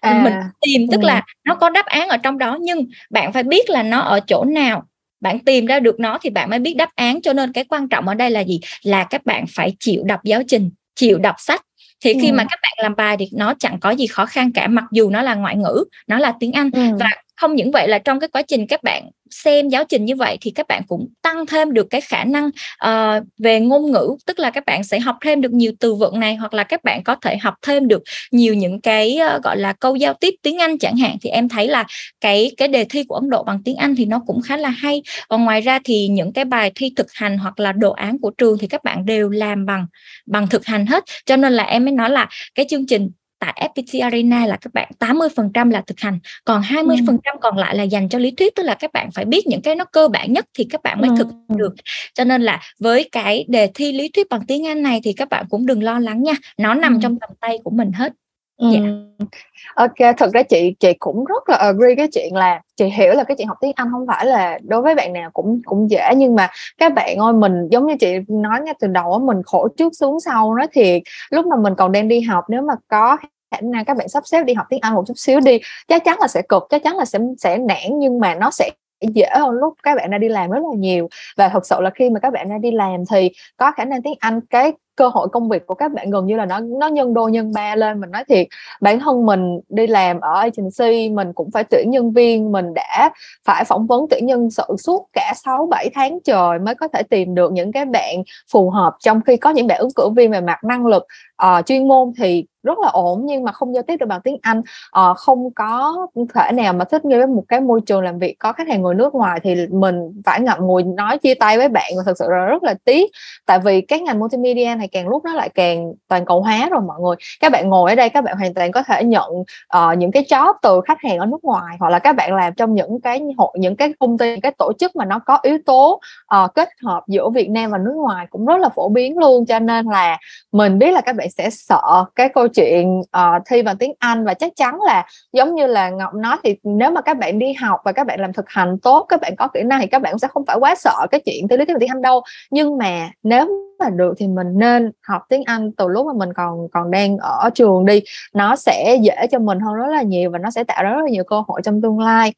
à, 0.00 0.20
mình 0.24 0.32
tìm 0.60 0.88
tức 0.90 1.00
ừ. 1.00 1.06
là 1.06 1.22
nó 1.44 1.54
có 1.54 1.70
đáp 1.70 1.86
án 1.86 2.08
ở 2.08 2.16
trong 2.16 2.38
đó 2.38 2.58
nhưng 2.60 2.86
bạn 3.10 3.32
phải 3.32 3.42
biết 3.42 3.70
là 3.70 3.82
nó 3.82 4.00
ở 4.00 4.20
chỗ 4.20 4.44
nào 4.44 4.84
bạn 5.20 5.38
tìm 5.38 5.66
ra 5.66 5.80
được 5.80 6.00
nó 6.00 6.18
thì 6.22 6.30
bạn 6.30 6.50
mới 6.50 6.58
biết 6.58 6.74
đáp 6.76 6.90
án 6.94 7.22
cho 7.22 7.32
nên 7.32 7.52
cái 7.52 7.64
quan 7.64 7.88
trọng 7.88 8.08
ở 8.08 8.14
đây 8.14 8.30
là 8.30 8.40
gì 8.40 8.60
là 8.82 9.04
các 9.04 9.26
bạn 9.26 9.44
phải 9.48 9.76
chịu 9.80 10.02
đọc 10.04 10.20
giáo 10.24 10.42
trình 10.48 10.70
chịu 10.96 11.18
đọc 11.18 11.34
sách 11.38 11.62
thì 12.04 12.14
khi 12.20 12.28
ừ. 12.28 12.34
mà 12.34 12.44
các 12.50 12.58
bạn 12.62 12.72
làm 12.82 12.96
bài 12.96 13.16
thì 13.18 13.28
nó 13.32 13.54
chẳng 13.58 13.80
có 13.80 13.90
gì 13.90 14.06
khó 14.06 14.26
khăn 14.26 14.52
cả 14.52 14.66
mặc 14.66 14.84
dù 14.92 15.10
nó 15.10 15.22
là 15.22 15.34
ngoại 15.34 15.56
ngữ 15.56 15.84
nó 16.06 16.18
là 16.18 16.32
tiếng 16.40 16.52
Anh 16.52 16.70
ừ. 16.70 16.80
và 17.00 17.10
không 17.36 17.56
những 17.56 17.70
vậy 17.70 17.88
là 17.88 17.98
trong 17.98 18.20
cái 18.20 18.28
quá 18.28 18.42
trình 18.42 18.66
các 18.66 18.82
bạn 18.82 19.10
xem 19.30 19.68
giáo 19.68 19.84
trình 19.88 20.04
như 20.04 20.16
vậy 20.16 20.38
thì 20.40 20.50
các 20.50 20.68
bạn 20.68 20.82
cũng 20.88 21.08
tăng 21.22 21.46
thêm 21.46 21.72
được 21.72 21.86
cái 21.90 22.00
khả 22.00 22.24
năng 22.24 22.46
uh, 22.86 23.24
về 23.38 23.60
ngôn 23.60 23.92
ngữ 23.92 24.16
tức 24.26 24.38
là 24.38 24.50
các 24.50 24.64
bạn 24.66 24.84
sẽ 24.84 25.00
học 25.00 25.16
thêm 25.20 25.40
được 25.40 25.52
nhiều 25.52 25.72
từ 25.80 25.94
vựng 25.94 26.20
này 26.20 26.34
hoặc 26.34 26.54
là 26.54 26.64
các 26.64 26.84
bạn 26.84 27.02
có 27.02 27.14
thể 27.14 27.36
học 27.36 27.54
thêm 27.62 27.88
được 27.88 28.02
nhiều 28.30 28.54
những 28.54 28.80
cái 28.80 29.18
uh, 29.36 29.42
gọi 29.42 29.56
là 29.56 29.72
câu 29.72 29.96
giao 29.96 30.14
tiếp 30.14 30.34
tiếng 30.42 30.58
Anh 30.58 30.78
chẳng 30.78 30.96
hạn. 30.96 31.16
Thì 31.22 31.30
em 31.30 31.48
thấy 31.48 31.68
là 31.68 31.84
cái 32.20 32.50
cái 32.56 32.68
đề 32.68 32.84
thi 32.84 33.04
của 33.04 33.14
Ấn 33.14 33.30
Độ 33.30 33.42
bằng 33.42 33.62
tiếng 33.64 33.76
Anh 33.76 33.96
thì 33.96 34.04
nó 34.04 34.20
cũng 34.26 34.40
khá 34.42 34.56
là 34.56 34.68
hay. 34.68 35.02
Còn 35.28 35.44
ngoài 35.44 35.60
ra 35.60 35.78
thì 35.84 36.08
những 36.08 36.32
cái 36.32 36.44
bài 36.44 36.72
thi 36.74 36.92
thực 36.96 37.12
hành 37.12 37.38
hoặc 37.38 37.60
là 37.60 37.72
đồ 37.72 37.92
án 37.92 38.18
của 38.18 38.30
trường 38.38 38.58
thì 38.58 38.66
các 38.66 38.84
bạn 38.84 39.06
đều 39.06 39.30
làm 39.30 39.66
bằng 39.66 39.86
bằng 40.26 40.48
thực 40.48 40.66
hành 40.66 40.86
hết. 40.86 41.04
Cho 41.26 41.36
nên 41.36 41.52
là 41.52 41.64
em 41.64 41.84
mới 41.84 41.92
nói 41.92 42.10
là 42.10 42.28
cái 42.54 42.66
chương 42.68 42.86
trình 42.86 43.10
tại 43.44 43.70
FPT 43.74 44.02
Arena 44.02 44.46
là 44.46 44.56
các 44.56 44.74
bạn 44.74 44.90
80% 44.98 45.70
là 45.70 45.82
thực 45.86 46.00
hành 46.00 46.18
còn 46.44 46.62
20% 46.62 47.06
ừ. 47.06 47.38
còn 47.40 47.56
lại 47.56 47.76
là 47.76 47.82
dành 47.82 48.08
cho 48.08 48.18
lý 48.18 48.30
thuyết 48.30 48.54
tức 48.54 48.62
là 48.62 48.74
các 48.74 48.92
bạn 48.92 49.10
phải 49.14 49.24
biết 49.24 49.46
những 49.46 49.62
cái 49.62 49.76
nó 49.76 49.84
cơ 49.84 50.08
bản 50.08 50.32
nhất 50.32 50.46
thì 50.58 50.66
các 50.70 50.82
bạn 50.82 51.00
mới 51.00 51.10
ừ. 51.10 51.16
thực 51.18 51.28
được 51.56 51.74
cho 52.14 52.24
nên 52.24 52.42
là 52.42 52.60
với 52.80 53.08
cái 53.12 53.44
đề 53.48 53.70
thi 53.74 53.92
lý 53.92 54.08
thuyết 54.08 54.26
bằng 54.30 54.46
tiếng 54.48 54.66
Anh 54.66 54.82
này 54.82 55.00
thì 55.04 55.12
các 55.12 55.28
bạn 55.28 55.46
cũng 55.50 55.66
đừng 55.66 55.82
lo 55.82 55.98
lắng 55.98 56.22
nha 56.22 56.32
nó 56.58 56.74
nằm 56.74 56.94
ừ. 56.94 56.98
trong 57.02 57.18
tầm 57.18 57.30
tay 57.40 57.58
của 57.64 57.70
mình 57.70 57.92
hết 57.92 58.12
Ừ. 58.56 58.70
Yeah. 58.72 58.84
Dạ. 59.18 59.26
Ok, 59.74 60.16
thực 60.18 60.32
ra 60.32 60.42
chị 60.42 60.74
chị 60.80 60.92
cũng 60.98 61.24
rất 61.24 61.48
là 61.48 61.56
agree 61.56 61.94
cái 61.96 62.08
chuyện 62.12 62.34
là 62.34 62.60
chị 62.76 62.84
hiểu 62.84 63.12
là 63.12 63.24
cái 63.24 63.36
chuyện 63.36 63.46
học 63.48 63.56
tiếng 63.60 63.72
Anh 63.74 63.88
không 63.92 64.06
phải 64.06 64.26
là 64.26 64.58
đối 64.62 64.82
với 64.82 64.94
bạn 64.94 65.12
nào 65.12 65.30
cũng 65.32 65.60
cũng 65.64 65.90
dễ 65.90 66.12
nhưng 66.16 66.34
mà 66.34 66.48
các 66.78 66.94
bạn 66.94 67.16
ơi 67.16 67.32
mình 67.32 67.68
giống 67.70 67.86
như 67.86 67.94
chị 68.00 68.16
nói 68.28 68.60
ngay 68.60 68.74
từ 68.80 68.88
đầu 68.88 69.18
mình 69.18 69.42
khổ 69.46 69.68
trước 69.76 69.92
xuống 70.00 70.20
sau 70.20 70.54
nói 70.54 70.66
thiệt 70.72 71.02
lúc 71.30 71.46
mà 71.46 71.56
mình 71.56 71.74
còn 71.78 71.92
đang 71.92 72.08
đi 72.08 72.20
học 72.20 72.44
nếu 72.48 72.62
mà 72.62 72.74
có 72.88 73.16
khả 73.54 73.60
năng 73.62 73.84
các 73.84 73.96
bạn 73.96 74.08
sắp 74.08 74.26
xếp 74.26 74.42
đi 74.42 74.54
học 74.54 74.66
tiếng 74.70 74.80
Anh 74.82 74.94
một 74.94 75.04
chút 75.06 75.14
xíu 75.16 75.40
đi. 75.40 75.58
Chắc 75.88 76.04
chắn 76.04 76.18
là 76.20 76.28
sẽ 76.28 76.42
cực, 76.48 76.66
chắc 76.70 76.82
chắn 76.82 76.96
là 76.96 77.04
sẽ 77.04 77.18
sẽ 77.38 77.58
nản, 77.58 77.98
nhưng 77.98 78.20
mà 78.20 78.34
nó 78.34 78.50
sẽ 78.50 78.70
dễ 79.00 79.26
hơn 79.34 79.50
lúc 79.50 79.74
các 79.82 79.96
bạn 79.96 80.10
đã 80.10 80.18
đi 80.18 80.28
làm 80.28 80.50
rất 80.50 80.60
là 80.70 80.78
nhiều. 80.78 81.08
Và 81.36 81.48
thật 81.48 81.66
sự 81.66 81.80
là 81.80 81.90
khi 81.90 82.10
mà 82.10 82.20
các 82.20 82.32
bạn 82.32 82.48
đã 82.48 82.58
đi 82.58 82.70
làm 82.70 83.00
thì 83.10 83.30
có 83.56 83.72
khả 83.72 83.84
năng 83.84 84.02
tiếng 84.02 84.14
Anh, 84.20 84.40
cái 84.50 84.72
cơ 84.96 85.08
hội 85.08 85.28
công 85.32 85.48
việc 85.48 85.66
của 85.66 85.74
các 85.74 85.92
bạn 85.92 86.10
gần 86.10 86.26
như 86.26 86.36
là 86.36 86.46
nó 86.46 86.60
nó 86.60 86.86
nhân 86.86 87.14
đôi, 87.14 87.32
nhân 87.32 87.52
ba 87.54 87.76
lên. 87.76 88.00
Mình 88.00 88.10
nói 88.10 88.24
thiệt, 88.28 88.46
bản 88.80 89.00
thân 89.00 89.26
mình 89.26 89.60
đi 89.68 89.86
làm 89.86 90.20
ở 90.20 90.32
agency, 90.34 91.08
mình 91.08 91.32
cũng 91.32 91.50
phải 91.50 91.64
tuyển 91.64 91.90
nhân 91.90 92.12
viên, 92.12 92.52
mình 92.52 92.74
đã 92.74 93.10
phải 93.44 93.64
phỏng 93.64 93.86
vấn 93.86 94.06
tuyển 94.10 94.26
nhân 94.26 94.50
sự 94.50 94.64
suốt 94.78 95.08
cả 95.12 95.32
6 95.44 95.66
7 95.70 95.90
tháng 95.94 96.18
trời 96.24 96.58
mới 96.58 96.74
có 96.74 96.88
thể 96.88 97.02
tìm 97.02 97.34
được 97.34 97.52
những 97.52 97.72
cái 97.72 97.84
bạn 97.84 98.22
phù 98.52 98.70
hợp. 98.70 98.94
Trong 99.00 99.20
khi 99.26 99.36
có 99.36 99.50
những 99.50 99.66
bạn 99.66 99.78
ứng 99.78 99.94
cử 99.96 100.08
viên 100.16 100.30
về 100.30 100.40
mặt 100.40 100.64
năng 100.64 100.86
lực 100.86 101.06
uh, 101.42 101.66
chuyên 101.66 101.88
môn 101.88 102.12
thì 102.18 102.46
rất 102.62 102.78
là 102.78 102.88
ổn 102.88 103.22
nhưng 103.24 103.44
mà 103.44 103.52
không 103.52 103.74
giao 103.74 103.82
tiếp 103.82 103.96
được 103.96 104.06
bằng 104.06 104.20
tiếng 104.20 104.38
Anh. 104.42 104.58
Uh, 104.58 105.16
không 105.16 105.50
có 105.54 106.06
thể 106.34 106.52
nào 106.52 106.72
mà 106.72 106.84
thích 106.84 107.04
nghi 107.04 107.16
với 107.16 107.26
một 107.26 107.44
cái 107.48 107.60
môi 107.60 107.80
trường 107.86 108.02
làm 108.02 108.18
việc 108.18 108.36
có 108.38 108.52
khách 108.52 108.68
hàng 108.68 108.82
người 108.82 108.94
nước 108.94 109.14
ngoài 109.14 109.40
thì 109.42 109.66
mình 109.70 110.22
phải 110.24 110.40
ngậm 110.40 110.58
ngùi 110.60 110.82
nói 110.82 111.18
chia 111.18 111.34
tay 111.34 111.58
với 111.58 111.68
bạn 111.68 111.92
và 111.96 112.02
thực 112.06 112.18
sự 112.18 112.26
là 112.30 112.44
rất 112.44 112.62
là 112.62 112.74
tiếc. 112.84 113.10
Tại 113.46 113.58
vì 113.58 113.80
cái 113.80 114.00
ngành 114.00 114.18
multimedia 114.18 114.74
này 114.78 114.88
càng 114.92 115.08
lúc 115.08 115.24
nó 115.24 115.34
lại 115.34 115.48
càng 115.48 115.92
toàn 116.08 116.24
cầu 116.24 116.42
hóa 116.42 116.68
rồi 116.70 116.80
mọi 116.80 117.00
người. 117.00 117.16
Các 117.40 117.52
bạn 117.52 117.68
ngồi 117.68 117.90
ở 117.90 117.94
đây 117.94 118.08
các 118.08 118.24
bạn 118.24 118.36
hoàn 118.36 118.54
toàn 118.54 118.72
có 118.72 118.82
thể 118.82 119.04
nhận 119.04 119.30
uh, 119.32 119.98
những 119.98 120.12
cái 120.12 120.22
job 120.22 120.54
từ 120.62 120.80
khách 120.86 120.98
hàng 121.02 121.18
ở 121.18 121.26
nước 121.26 121.44
ngoài 121.44 121.76
hoặc 121.80 121.88
là 121.90 121.98
các 121.98 122.16
bạn 122.16 122.34
làm 122.34 122.54
trong 122.54 122.74
những 122.74 123.00
cái 123.00 123.20
hội 123.38 123.52
những 123.58 123.76
cái 123.76 123.92
công 124.00 124.18
ty 124.18 124.30
những 124.30 124.40
cái 124.40 124.52
tổ 124.58 124.72
chức 124.78 124.96
mà 124.96 125.04
nó 125.04 125.18
có 125.18 125.38
yếu 125.42 125.58
tố 125.66 126.00
uh, 126.44 126.54
kết 126.54 126.68
hợp 126.84 127.02
giữa 127.08 127.30
Việt 127.30 127.50
Nam 127.50 127.70
và 127.70 127.78
nước 127.78 127.94
ngoài 127.94 128.26
cũng 128.30 128.46
rất 128.46 128.58
là 128.58 128.68
phổ 128.68 128.88
biến 128.88 129.18
luôn. 129.18 129.46
Cho 129.46 129.58
nên 129.58 129.86
là 129.86 130.18
mình 130.52 130.78
biết 130.78 130.90
là 130.90 131.00
các 131.00 131.16
bạn 131.16 131.23
sẽ 131.30 131.50
sợ 131.50 132.04
cái 132.14 132.28
câu 132.28 132.48
chuyện 132.48 132.98
uh, 133.00 133.42
thi 133.46 133.62
bằng 133.62 133.76
tiếng 133.76 133.92
Anh 133.98 134.24
và 134.24 134.34
chắc 134.34 134.52
chắn 134.56 134.78
là 134.82 135.06
giống 135.32 135.54
như 135.54 135.66
là 135.66 135.90
Ngọc 135.90 136.14
nói 136.14 136.36
thì 136.44 136.56
nếu 136.62 136.90
mà 136.90 137.00
các 137.00 137.18
bạn 137.18 137.38
đi 137.38 137.52
học 137.52 137.80
và 137.84 137.92
các 137.92 138.06
bạn 138.06 138.20
làm 138.20 138.32
thực 138.32 138.48
hành 138.48 138.78
tốt 138.78 139.06
các 139.08 139.20
bạn 139.20 139.36
có 139.36 139.48
kỹ 139.48 139.62
năng 139.62 139.80
thì 139.80 139.86
các 139.86 140.02
bạn 140.02 140.18
sẽ 140.18 140.28
không 140.28 140.46
phải 140.46 140.56
quá 140.60 140.74
sợ 140.74 141.06
cái 141.10 141.20
chuyện 141.24 141.48
thi 141.48 141.56
lý 141.56 141.64
thuyết 141.64 141.74
bằng 141.74 141.80
tiếng 141.80 141.90
Anh 141.90 142.02
đâu. 142.02 142.22
Nhưng 142.50 142.78
mà 142.78 143.10
nếu 143.22 143.48
mà 143.78 143.90
được 143.90 144.14
thì 144.18 144.28
mình 144.28 144.46
nên 144.54 144.92
học 145.02 145.22
tiếng 145.28 145.44
Anh 145.44 145.72
từ 145.72 145.88
lúc 145.88 146.06
mà 146.06 146.12
mình 146.16 146.32
còn 146.32 146.68
còn 146.72 146.90
đang 146.90 147.18
ở 147.18 147.50
trường 147.54 147.84
đi. 147.84 148.00
Nó 148.34 148.56
sẽ 148.56 148.96
dễ 149.02 149.26
cho 149.30 149.38
mình 149.38 149.60
hơn 149.60 149.74
rất 149.74 149.88
là 149.88 150.02
nhiều 150.02 150.30
và 150.30 150.38
nó 150.38 150.50
sẽ 150.50 150.64
tạo 150.64 150.82
ra 150.84 150.90
rất 150.90 151.00
là 151.02 151.10
nhiều 151.10 151.24
cơ 151.24 151.42
hội 151.48 151.60
trong 151.64 151.82
tương 151.82 151.98
lai. 151.98 152.34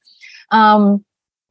Um, 0.50 0.98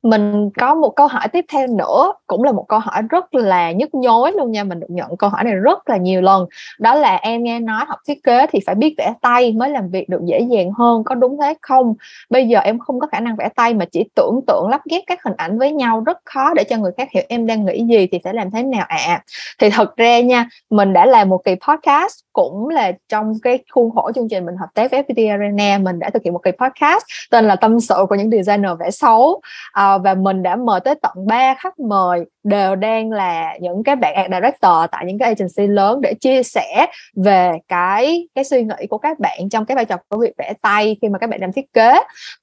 mình 0.06 0.50
có 0.60 0.76
một 0.76 0.90
câu 0.96 1.08
hỏi 1.08 1.28
tiếp 1.34 1.46
theo 1.52 1.68
nữa, 1.68 2.14
cũng 2.28 2.44
là 2.44 2.52
một 2.52 2.66
câu 2.68 2.80
hỏi 2.80 3.02
rất 3.10 3.36
là 3.36 3.72
nhức 3.72 3.94
nhối 3.94 4.32
luôn 4.32 4.52
nha, 4.52 4.64
mình 4.64 4.80
được 4.80 4.90
nhận 4.90 5.18
câu 5.18 5.30
hỏi 5.30 5.44
này 5.44 5.56
rất 5.56 5.90
là 5.90 5.98
nhiều 5.98 6.22
lần 6.22 6.46
đó 6.80 6.96
là 6.96 7.16
em 7.16 7.44
nghe 7.44 7.60
nói 7.60 7.86
học 7.88 8.00
thiết 8.08 8.24
kế 8.24 8.48
thì 8.52 8.60
phải 8.66 8.76
biết 8.76 8.96
vẽ 8.98 9.14
tay 9.22 9.52
mới 9.52 9.70
làm 9.70 9.90
việc 9.90 10.10
được 10.10 10.22
dễ 10.26 10.40
dàng 10.40 10.72
hơn, 10.72 11.04
có 11.04 11.16
đúng 11.16 11.38
thế 11.42 11.54
không 11.62 11.94
bây 12.30 12.48
giờ 12.48 12.60
em 12.60 12.80
không 12.80 13.00
có 13.00 13.08
khả 13.08 13.20
năng 13.20 13.36
vẽ 13.36 13.50
tay 13.56 13.74
mà 13.74 13.86
chỉ 13.86 14.04
tưởng 14.16 14.40
tượng 14.48 14.68
lắp 14.70 14.82
ghép 14.90 15.04
các 15.08 15.24
hình 15.24 15.36
ảnh 15.38 15.60
với 15.60 15.72
nhau 15.72 16.04
rất 16.06 16.18
khó 16.26 16.54
để 16.54 16.64
cho 16.64 16.78
người 16.78 16.92
khác 16.98 17.08
hiểu 17.12 17.24
em 17.30 17.46
đang 17.46 17.66
nghĩ 17.66 17.86
gì 17.90 18.08
thì 18.12 18.20
phải 18.24 18.34
làm 18.34 18.52
thế 18.52 18.64
nào 18.64 18.86
ạ 18.88 18.98
à? 19.08 19.24
thì 19.60 19.70
thật 19.70 19.98
ra 19.98 20.20
nha, 20.20 20.50
mình 20.70 20.94
đã 20.94 21.06
làm 21.06 21.30
một 21.30 21.42
kỳ 21.46 21.56
podcast 21.68 22.25
cũng 22.36 22.70
là 22.70 22.92
trong 23.10 23.34
cái 23.44 23.60
khuôn 23.72 23.92
khổ 23.96 24.12
chương 24.16 24.30
trình 24.30 24.46
mình 24.46 24.56
hợp 24.56 24.68
tác 24.74 24.92
với 24.92 25.04
FPT 25.04 25.32
Arena 25.32 25.78
mình 25.78 26.00
đã 26.00 26.10
thực 26.10 26.24
hiện 26.24 26.34
một 26.34 26.40
cái 26.40 26.54
podcast 26.54 27.04
tên 27.32 27.46
là 27.46 27.56
tâm 27.56 27.80
sự 27.80 27.96
của 28.10 28.16
những 28.16 28.32
designer 28.32 28.72
vẽ 28.80 28.92
xấu. 28.92 29.42
À, 29.72 29.98
và 29.98 30.14
mình 30.14 30.44
đã 30.44 30.56
mời 30.56 30.80
tới 30.80 30.96
tận 31.02 31.14
3 31.28 31.54
khách 31.54 31.80
mời 31.80 32.26
đều 32.44 32.76
đang 32.76 33.12
là 33.12 33.58
những 33.62 33.84
cái 33.84 33.96
bạn 33.96 34.16
art 34.16 34.32
director 34.32 34.90
tại 34.92 35.06
những 35.06 35.18
cái 35.20 35.28
agency 35.28 35.74
lớn 35.74 36.02
để 36.02 36.14
chia 36.14 36.44
sẻ 36.44 36.86
về 37.16 37.52
cái 37.68 38.28
cái 38.36 38.44
suy 38.44 38.64
nghĩ 38.64 38.88
của 38.90 38.98
các 38.98 39.20
bạn 39.20 39.50
trong 39.52 39.66
cái 39.66 39.76
vai 39.76 39.86
trò 39.86 39.96
của 40.10 40.18
việc 40.18 40.34
vẽ 40.38 40.54
tay 40.62 40.98
khi 41.02 41.10
mà 41.10 41.20
các 41.20 41.30
bạn 41.30 41.42
làm 41.42 41.52
thiết 41.52 41.74
kế. 41.74 41.94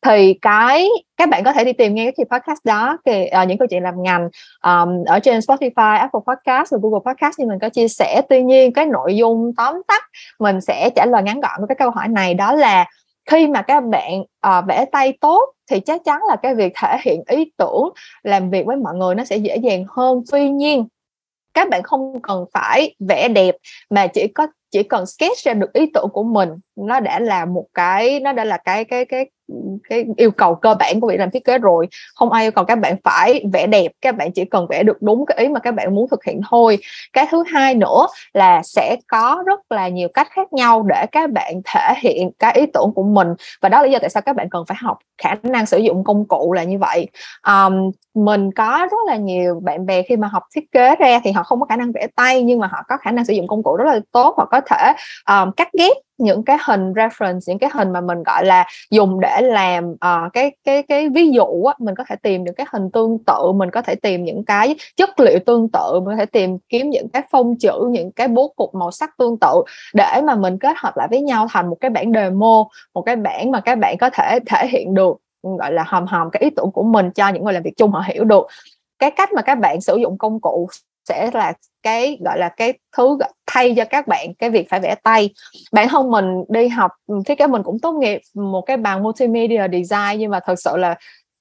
Thì 0.07 0.39
cái 0.43 0.89
các 1.17 1.29
bạn 1.29 1.45
có 1.45 1.53
thể 1.53 1.65
đi 1.65 1.73
tìm 1.73 1.95
nghe 1.95 2.13
cái 2.17 2.27
podcast 2.31 2.59
đó 2.65 2.99
thì 3.07 3.23
uh, 3.23 3.31
à, 3.31 3.45
những 3.45 3.59
câu 3.59 3.69
chuyện 3.71 3.83
làm 3.83 4.03
ngành 4.03 4.29
um, 4.65 5.05
ở 5.07 5.19
trên 5.19 5.39
Spotify, 5.39 5.99
Apple 5.99 6.21
Podcast 6.27 6.73
và 6.73 6.79
Google 6.83 7.01
Podcast 7.13 7.39
như 7.39 7.47
mình 7.47 7.59
có 7.59 7.69
chia 7.69 7.89
sẻ. 7.89 8.23
Tuy 8.29 8.43
nhiên 8.43 8.73
cái 8.73 8.87
nội 8.87 9.17
dung 9.17 9.53
tóm 9.57 9.82
tắt 9.89 10.05
mình 10.39 10.61
sẽ 10.61 10.91
trả 10.97 11.07
lời 11.07 11.23
ngắn 11.23 11.41
gọn 11.41 11.69
cái 11.69 11.77
câu 11.79 11.91
hỏi 11.91 12.09
này 12.09 12.35
đó 12.35 12.53
là 12.55 12.87
khi 13.31 13.47
mà 13.47 13.63
các 13.63 13.85
bạn 13.85 14.21
uh, 14.21 14.65
vẽ 14.69 14.85
tay 14.93 15.19
tốt 15.21 15.53
thì 15.71 15.81
chắc 15.81 16.05
chắn 16.05 16.21
là 16.29 16.37
cái 16.37 16.55
việc 16.55 16.73
thể 16.83 16.99
hiện 17.03 17.23
ý 17.27 17.53
tưởng 17.57 17.89
làm 18.23 18.51
việc 18.51 18.67
với 18.67 18.77
mọi 18.77 18.95
người 18.95 19.15
nó 19.15 19.25
sẽ 19.25 19.37
dễ 19.37 19.57
dàng 19.57 19.85
hơn. 19.89 20.23
Tuy 20.33 20.51
nhiên 20.51 20.87
các 21.55 21.69
bạn 21.69 21.83
không 21.83 22.23
cần 22.23 22.45
phải 22.53 22.95
vẽ 23.09 23.29
đẹp 23.29 23.57
mà 23.91 24.07
chỉ 24.07 24.27
có 24.27 24.47
chỉ 24.71 24.83
cần 24.83 25.07
sketch 25.07 25.39
ra 25.39 25.55
được 25.55 25.73
ý 25.73 25.91
tưởng 25.95 26.09
của 26.13 26.23
mình. 26.23 26.49
Nó 26.77 27.01
đã 27.01 27.19
là 27.19 27.45
một 27.45 27.67
cái 27.75 28.21
nó 28.21 28.33
đã 28.33 28.45
là 28.45 28.57
cái 28.57 28.85
cái 28.85 29.05
cái 29.05 29.31
cái 29.89 30.05
yêu 30.17 30.31
cầu 30.31 30.55
cơ 30.55 30.75
bản 30.75 31.01
của 31.01 31.09
việc 31.09 31.17
làm 31.17 31.31
thiết 31.31 31.45
kế 31.45 31.59
rồi. 31.59 31.89
Không 32.15 32.33
ai 32.33 32.45
yêu 32.45 32.53
cầu 32.53 32.65
các 32.65 32.79
bạn 32.79 32.97
phải 33.05 33.45
vẽ 33.53 33.67
đẹp 33.67 33.93
các 34.01 34.17
bạn 34.17 34.33
chỉ 34.33 34.45
cần 34.45 34.67
vẽ 34.71 34.83
được 34.83 35.03
đúng 35.03 35.27
cái 35.27 35.39
ý 35.39 35.49
mà 35.49 35.61
các 35.61 35.75
bạn 35.75 35.95
muốn 35.95 36.09
thực 36.11 36.25
hiện 36.25 36.41
thôi. 36.51 36.79
Cái 37.13 37.27
thứ 37.31 37.45
hai 37.53 37.75
nữa 37.75 38.07
là 38.33 38.63
sẽ 38.65 38.97
có 39.09 39.43
rất 39.47 39.73
là 39.73 39.89
nhiều 39.89 40.09
cách 40.15 40.29
khác 40.31 40.53
nhau 40.53 40.83
để 40.83 41.07
các 41.13 41.31
bạn 41.31 41.55
thể 41.65 41.95
hiện 42.01 42.31
cái 42.39 42.53
ý 42.53 42.67
tưởng 42.67 42.93
của 42.95 43.03
mình. 43.03 43.29
Và 43.61 43.69
đó 43.69 43.79
là 43.79 43.85
lý 43.85 43.93
do 43.93 43.99
tại 43.99 44.11
sao 44.11 44.23
các 44.23 44.37
bạn 44.37 44.49
cần 44.51 44.65
phải 44.69 44.77
học 44.81 44.99
khả 45.23 45.35
năng 45.43 45.67
sử 45.67 45.79
dụng 45.79 46.05
công 46.05 46.25
cụ 46.29 46.53
là 46.53 46.63
như 46.65 46.79
vậy. 46.79 47.09
Um, 47.47 47.91
mình 48.15 48.53
có 48.53 48.89
rất 48.91 48.97
là 49.07 49.17
nhiều 49.17 49.61
bạn 49.63 49.87
bè 49.87 50.03
khi 50.03 50.17
mà 50.17 50.29
học 50.29 50.43
thiết 50.55 50.73
kế 50.73 50.97
ra 50.97 51.21
thì 51.25 51.33
họ 51.33 51.43
không 51.43 51.61
có 51.61 51.67
khả 51.67 51.77
năng 51.77 51.93
vẽ 51.93 52.07
tay 52.17 52.43
nhưng 52.43 52.59
mà 52.59 52.67
họ 52.67 52.79
có 52.89 52.97
khả 52.97 53.11
năng 53.11 53.25
sử 53.25 53.33
dụng 53.33 53.47
công 53.47 53.63
cụ 53.63 53.77
rất 53.77 53.85
là 53.85 54.01
tốt. 54.13 54.35
Họ 54.39 54.49
có 54.51 54.61
thể 54.61 54.93
um, 55.29 55.51
cắt 55.57 55.69
ghép 55.79 55.97
những 56.19 56.43
cái 56.43 56.57
hình 56.67 56.93
reference 56.93 57.41
những 57.47 57.59
cái 57.59 57.71
hình 57.73 57.93
mà 57.93 58.01
mình 58.01 58.23
gọi 58.23 58.47
là 58.47 58.67
dùng 58.91 59.21
để 59.21 59.41
làm 59.43 59.91
uh, 59.91 60.33
cái 60.33 60.57
cái 60.65 60.83
cái 60.83 61.09
ví 61.09 61.31
dụ 61.31 61.65
á, 61.65 61.75
mình 61.79 61.95
có 61.95 62.05
thể 62.09 62.17
tìm 62.17 62.45
những 62.45 62.55
cái 62.55 62.67
hình 62.73 62.91
tương 62.91 63.19
tự 63.27 63.53
mình 63.53 63.71
có 63.71 63.83
thể 63.83 63.95
tìm 63.95 64.25
những 64.25 64.45
cái 64.45 64.77
chất 64.97 65.21
liệu 65.21 65.39
tương 65.47 65.69
tự 65.73 66.01
mình 66.01 66.05
có 66.05 66.17
thể 66.17 66.27
tìm 66.27 66.59
kiếm 66.69 66.91
những 66.91 67.09
cái 67.09 67.23
phông 67.31 67.57
chữ 67.59 67.89
những 67.91 68.13
cái 68.13 68.29
bố 68.29 68.53
cục 68.57 68.75
màu 68.75 68.91
sắc 68.91 69.11
tương 69.19 69.39
tự 69.41 69.63
để 69.95 70.21
mà 70.25 70.35
mình 70.35 70.59
kết 70.59 70.77
hợp 70.77 70.97
lại 70.97 71.09
với 71.11 71.21
nhau 71.21 71.47
thành 71.51 71.71
một 71.71 71.77
cái 71.81 71.91
bản 71.91 72.13
demo 72.13 72.65
một 72.95 73.03
cái 73.03 73.17
bản 73.17 73.51
mà 73.51 73.61
các 73.61 73.79
bạn 73.79 73.97
có 73.99 74.11
thể 74.11 74.39
thể 74.47 74.67
hiện 74.67 74.95
được 74.95 75.17
gọi 75.43 75.73
là 75.73 75.85
hòm 75.87 76.07
hòm 76.07 76.31
cái 76.31 76.43
ý 76.43 76.51
tưởng 76.51 76.71
của 76.73 76.83
mình 76.83 77.11
cho 77.11 77.29
những 77.29 77.45
người 77.45 77.53
làm 77.53 77.63
việc 77.63 77.77
chung 77.77 77.91
họ 77.91 78.03
hiểu 78.07 78.25
được. 78.25 78.47
Cái 78.99 79.11
cách 79.11 79.33
mà 79.33 79.43
các 79.43 79.55
bạn 79.55 79.81
sử 79.81 79.97
dụng 79.97 80.19
công 80.19 80.41
cụ 80.41 80.69
sẽ 81.05 81.31
là 81.35 81.53
cái 81.83 82.19
gọi 82.25 82.39
là 82.39 82.49
cái 82.49 82.79
thứ 82.97 83.19
thay 83.47 83.75
cho 83.77 83.85
các 83.85 84.07
bạn 84.09 84.35
cái 84.39 84.51
việc 84.51 84.71
phải 84.71 84.81
vẽ 84.81 84.95
tay. 85.03 85.31
Bản 85.73 85.89
thân 85.89 86.11
mình 86.11 86.45
đi 86.49 86.69
học 86.69 86.91
ừ, 87.07 87.15
thiết 87.27 87.39
kế 87.39 87.47
mình 87.47 87.63
cũng 87.63 87.79
tốt 87.79 87.93
nghiệp 87.93 88.21
một 88.35 88.61
cái 88.61 88.77
bằng 88.77 89.03
multimedia 89.03 89.67
design 89.73 90.19
nhưng 90.19 90.31
mà 90.31 90.41
thật 90.41 90.61
sự 90.61 90.77
là 90.77 90.95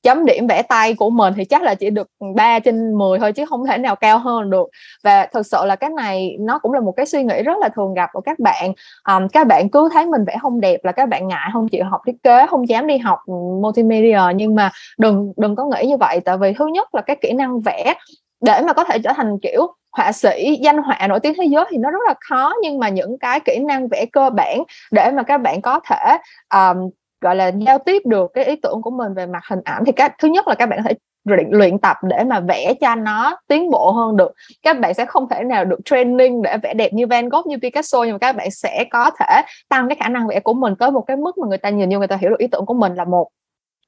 chấm 0.04 0.26
điểm 0.26 0.48
vẽ 0.48 0.62
tay 0.62 0.94
của 0.94 1.10
mình 1.10 1.34
thì 1.38 1.46
chắc 1.46 1.62
là 1.62 1.76
chỉ 1.76 1.90
được 1.90 2.08
3 2.36 2.60
trên 2.60 2.98
10 2.98 3.20
thôi 3.20 3.32
chứ 3.32 3.46
không 3.46 3.66
thể 3.66 3.78
nào 3.78 3.96
cao 3.96 4.20
hơn 4.20 4.50
được. 4.50 4.70
Và 5.04 5.26
thực 5.26 5.46
sự 5.46 5.58
là 5.66 5.76
cái 5.76 5.90
này 5.90 6.38
nó 6.40 6.60
cũng 6.60 6.74
là 6.74 6.80
một 6.80 6.92
cái 6.92 7.06
suy 7.06 7.24
nghĩ 7.24 7.44
rất 7.44 7.58
là 7.62 7.70
thường 7.70 7.94
gặp 7.94 8.10
của 8.14 8.22
các 8.22 8.40
bạn. 8.40 8.74
Um, 9.08 9.28
các 9.28 9.48
bạn 9.48 9.70
cứ 9.70 9.90
thấy 9.94 10.06
mình 10.06 10.26
vẽ 10.26 10.38
không 10.42 10.62
đẹp 10.62 10.86
là 10.86 10.92
các 10.92 11.10
bạn 11.10 11.28
ngại 11.28 11.50
không 11.54 11.70
chịu 11.70 11.86
học 11.86 12.02
thiết 12.06 12.24
kế 12.24 12.48
không 12.48 12.70
dám 12.70 12.88
đi 12.88 12.98
học 12.98 13.20
ừ, 13.26 13.34
multimedia. 13.62 14.22
Nhưng 14.36 14.56
mà 14.56 14.72
đừng 14.98 15.34
đừng 15.38 15.56
có 15.56 15.66
nghĩ 15.66 15.88
như 15.88 15.98
vậy 15.98 16.20
tại 16.26 16.38
vì 16.38 16.54
thứ 16.54 16.68
nhất 16.68 16.96
là 16.96 17.02
cái 17.02 17.16
kỹ 17.22 17.34
năng 17.34 17.62
vẽ 17.62 17.94
để 18.42 18.62
mà 18.68 18.74
có 18.74 18.84
thể 18.84 19.00
trở 19.04 19.14
thành 19.14 19.40
kiểu 19.42 19.68
họa 19.92 20.12
sĩ 20.12 20.60
danh 20.62 20.78
họa 20.78 21.08
nổi 21.08 21.20
tiếng 21.20 21.34
thế 21.38 21.46
giới 21.46 21.66
thì 21.70 21.78
nó 21.78 21.92
rất 21.92 22.00
là 22.08 22.14
khó 22.30 22.54
nhưng 22.62 22.80
mà 22.80 22.90
những 22.90 23.18
cái 23.20 23.40
kỹ 23.40 23.60
năng 23.60 23.88
vẽ 23.88 24.06
cơ 24.12 24.30
bản 24.30 24.64
để 24.92 25.12
mà 25.12 25.24
các 25.24 25.38
bạn 25.38 25.62
có 25.62 25.80
thể 25.90 26.18
um, 26.54 26.90
gọi 27.22 27.36
là 27.36 27.52
giao 27.66 27.78
tiếp 27.78 28.02
được 28.06 28.32
cái 28.34 28.46
ý 28.46 28.56
tưởng 28.56 28.82
của 28.82 28.92
mình 28.92 29.14
về 29.14 29.26
mặt 29.26 29.44
hình 29.50 29.62
ảnh 29.64 29.84
thì 29.86 29.92
các 29.92 30.16
thứ 30.20 30.28
nhất 30.28 30.48
là 30.48 30.56
các 30.56 30.66
bạn 30.66 30.80
có 30.84 30.90
thể 30.90 30.96
luyện, 31.24 31.48
luyện 31.52 31.80
tập 31.80 31.98
để 32.04 32.24
mà 32.24 32.40
vẽ 32.40 32.74
cho 32.82 32.96
nó 32.96 33.38
tiến 33.48 33.70
bộ 33.70 33.92
hơn 33.92 34.18
được. 34.18 34.32
Các 34.64 34.80
bạn 34.80 34.94
sẽ 34.94 35.06
không 35.06 35.30
thể 35.30 35.44
nào 35.44 35.66
được 35.66 35.80
training 35.86 36.42
để 36.42 36.58
vẽ 36.64 36.74
đẹp 36.74 36.94
như 36.94 37.08
Van 37.08 37.30
Gogh 37.30 37.48
như 37.48 37.58
Picasso 37.62 38.04
nhưng 38.04 38.12
mà 38.12 38.18
các 38.18 38.36
bạn 38.36 38.52
sẽ 38.52 38.86
có 38.92 39.12
thể 39.20 39.42
tăng 39.70 39.90
cái 39.90 39.96
khả 40.00 40.10
năng 40.10 40.28
vẽ 40.28 40.40
của 40.40 40.54
mình 40.54 40.76
tới 40.76 40.92
một 40.92 41.02
cái 41.02 41.18
mức 41.18 41.38
mà 41.38 41.48
người 41.48 41.58
ta 41.58 41.70
nhìn 41.70 41.90
như 41.90 41.98
người 41.98 42.08
ta 42.08 42.18
hiểu 42.22 42.30
được 42.30 42.40
ý 42.40 42.48
tưởng 42.48 42.66
của 42.66 42.74
mình 42.74 42.96
là 42.96 43.06
một 43.06 43.28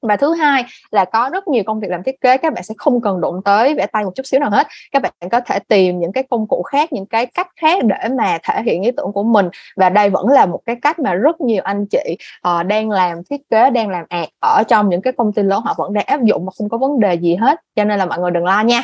và 0.04 0.16
thứ 0.16 0.34
hai 0.34 0.64
là 0.92 1.06
có 1.06 1.30
rất 1.34 1.48
nhiều 1.48 1.64
công 1.66 1.80
việc 1.80 1.90
làm 1.90 2.04
thiết 2.04 2.22
kế 2.22 2.38
các 2.38 2.54
bạn 2.54 2.64
sẽ 2.64 2.74
không 2.78 3.02
cần 3.02 3.22
đụng 3.22 3.42
tới 3.46 3.74
vẽ 3.74 3.86
tay 3.86 4.04
một 4.04 4.12
chút 4.16 4.26
xíu 4.26 4.40
nào 4.40 4.50
hết. 4.50 4.68
Các 4.92 5.02
bạn 5.02 5.14
có 5.32 5.40
thể 5.40 5.60
tìm 5.60 6.00
những 6.00 6.12
cái 6.12 6.24
công 6.30 6.48
cụ 6.48 6.64
khác 6.64 6.94
những 6.94 7.06
cái 7.06 7.26
cách 7.26 7.48
khác 7.56 7.84
để 7.84 8.10
mà 8.18 8.38
thể 8.44 8.64
hiện 8.64 8.84
ý 8.84 8.92
tưởng 8.98 9.14
của 9.14 9.24
mình. 9.24 9.50
Và 9.76 9.90
đây 9.90 10.10
vẫn 10.10 10.28
là 10.28 10.46
một 10.46 10.60
cái 10.66 10.76
cách 10.82 11.00
mà 11.00 11.14
rất 11.14 11.42
nhiều 11.42 11.62
anh 11.64 11.86
chị 11.86 12.18
uh, 12.48 12.66
đang 12.66 12.90
làm 12.90 13.24
thiết 13.30 13.50
kế 13.50 13.70
đang 13.70 13.90
làm 13.90 14.06
ạt 14.10 14.30
ở 14.40 14.64
trong 14.68 14.90
những 14.90 15.02
cái 15.02 15.14
công 15.14 15.34
ty 15.34 15.44
lớn 15.44 15.62
họ 15.66 15.74
vẫn 15.78 15.94
đang 15.94 16.06
áp 16.06 16.24
dụng 16.24 16.46
mà 16.46 16.52
không 16.58 16.70
có 16.70 16.78
vấn 16.78 17.00
đề 17.00 17.14
gì 17.14 17.36
hết. 17.36 17.60
Cho 17.76 17.84
nên 17.84 18.00
là 18.00 18.06
mọi 18.06 18.20
người 18.20 18.32
đừng 18.32 18.46
lo 18.46 18.62
nha. 18.62 18.84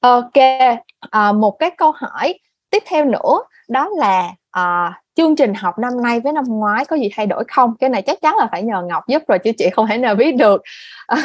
Ok 0.00 0.38
uh, 1.06 1.34
một 1.34 1.58
cái 1.58 1.70
câu 1.70 1.92
hỏi 1.96 2.38
tiếp 2.70 2.82
theo 2.86 3.04
nữa 3.04 3.40
đó 3.68 3.88
là 3.98 4.30
uh, 4.58 4.94
chương 5.16 5.36
trình 5.36 5.54
học 5.54 5.78
năm 5.78 5.92
nay 6.02 6.20
với 6.20 6.32
năm 6.32 6.44
ngoái 6.48 6.84
có 6.84 6.96
gì 6.96 7.08
thay 7.16 7.26
đổi 7.26 7.44
không? 7.48 7.74
Cái 7.80 7.90
này 7.90 8.02
chắc 8.02 8.20
chắn 8.22 8.36
là 8.36 8.48
phải 8.52 8.62
nhờ 8.62 8.82
ngọc 8.88 9.08
giúp 9.08 9.22
rồi 9.28 9.38
chứ 9.38 9.52
chị 9.58 9.70
không 9.72 9.86
thể 9.86 9.98
nào 9.98 10.14
biết 10.14 10.36
được. 10.36 10.62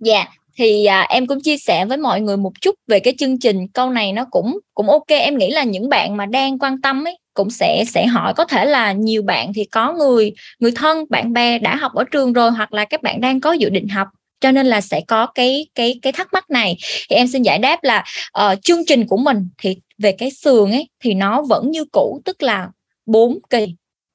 Dạ 0.00 0.14
yeah, 0.14 0.28
thì 0.56 0.84
à, 0.84 1.06
em 1.08 1.26
cũng 1.26 1.40
chia 1.40 1.56
sẻ 1.56 1.84
với 1.84 1.96
mọi 1.96 2.20
người 2.20 2.36
một 2.36 2.52
chút 2.60 2.74
về 2.86 3.00
cái 3.00 3.14
chương 3.18 3.38
trình. 3.38 3.68
Câu 3.68 3.90
này 3.90 4.12
nó 4.12 4.24
cũng 4.30 4.58
cũng 4.74 4.90
ok. 4.90 5.06
Em 5.08 5.38
nghĩ 5.38 5.50
là 5.50 5.64
những 5.64 5.88
bạn 5.88 6.16
mà 6.16 6.26
đang 6.26 6.58
quan 6.58 6.80
tâm 6.80 7.04
ấy 7.04 7.18
cũng 7.34 7.50
sẽ 7.50 7.84
sẽ 7.86 8.06
hỏi. 8.06 8.34
Có 8.34 8.44
thể 8.44 8.64
là 8.64 8.92
nhiều 8.92 9.22
bạn 9.22 9.52
thì 9.54 9.64
có 9.64 9.92
người 9.92 10.32
người 10.58 10.72
thân 10.72 11.04
bạn 11.10 11.32
bè 11.32 11.58
đã 11.58 11.76
học 11.76 11.92
ở 11.94 12.04
trường 12.04 12.32
rồi 12.32 12.50
hoặc 12.50 12.72
là 12.72 12.84
các 12.84 13.02
bạn 13.02 13.20
đang 13.20 13.40
có 13.40 13.52
dự 13.52 13.68
định 13.68 13.88
học. 13.88 14.08
Cho 14.40 14.50
nên 14.50 14.66
là 14.66 14.80
sẽ 14.80 15.00
có 15.08 15.26
cái 15.26 15.66
cái 15.74 15.98
cái 16.02 16.12
thắc 16.12 16.28
mắc 16.32 16.50
này. 16.50 16.76
Thì 17.10 17.16
em 17.16 17.26
xin 17.26 17.42
giải 17.42 17.58
đáp 17.58 17.84
là 17.84 18.04
uh, 18.42 18.62
chương 18.62 18.86
trình 18.86 19.06
của 19.06 19.16
mình 19.16 19.48
thì 19.58 19.76
về 19.98 20.12
cái 20.12 20.30
sườn 20.30 20.70
ấy 20.70 20.88
thì 21.00 21.14
nó 21.14 21.42
vẫn 21.42 21.70
như 21.70 21.84
cũ 21.92 22.20
tức 22.24 22.42
là 22.42 22.68
4 23.10 23.38
kỳ 23.50 23.66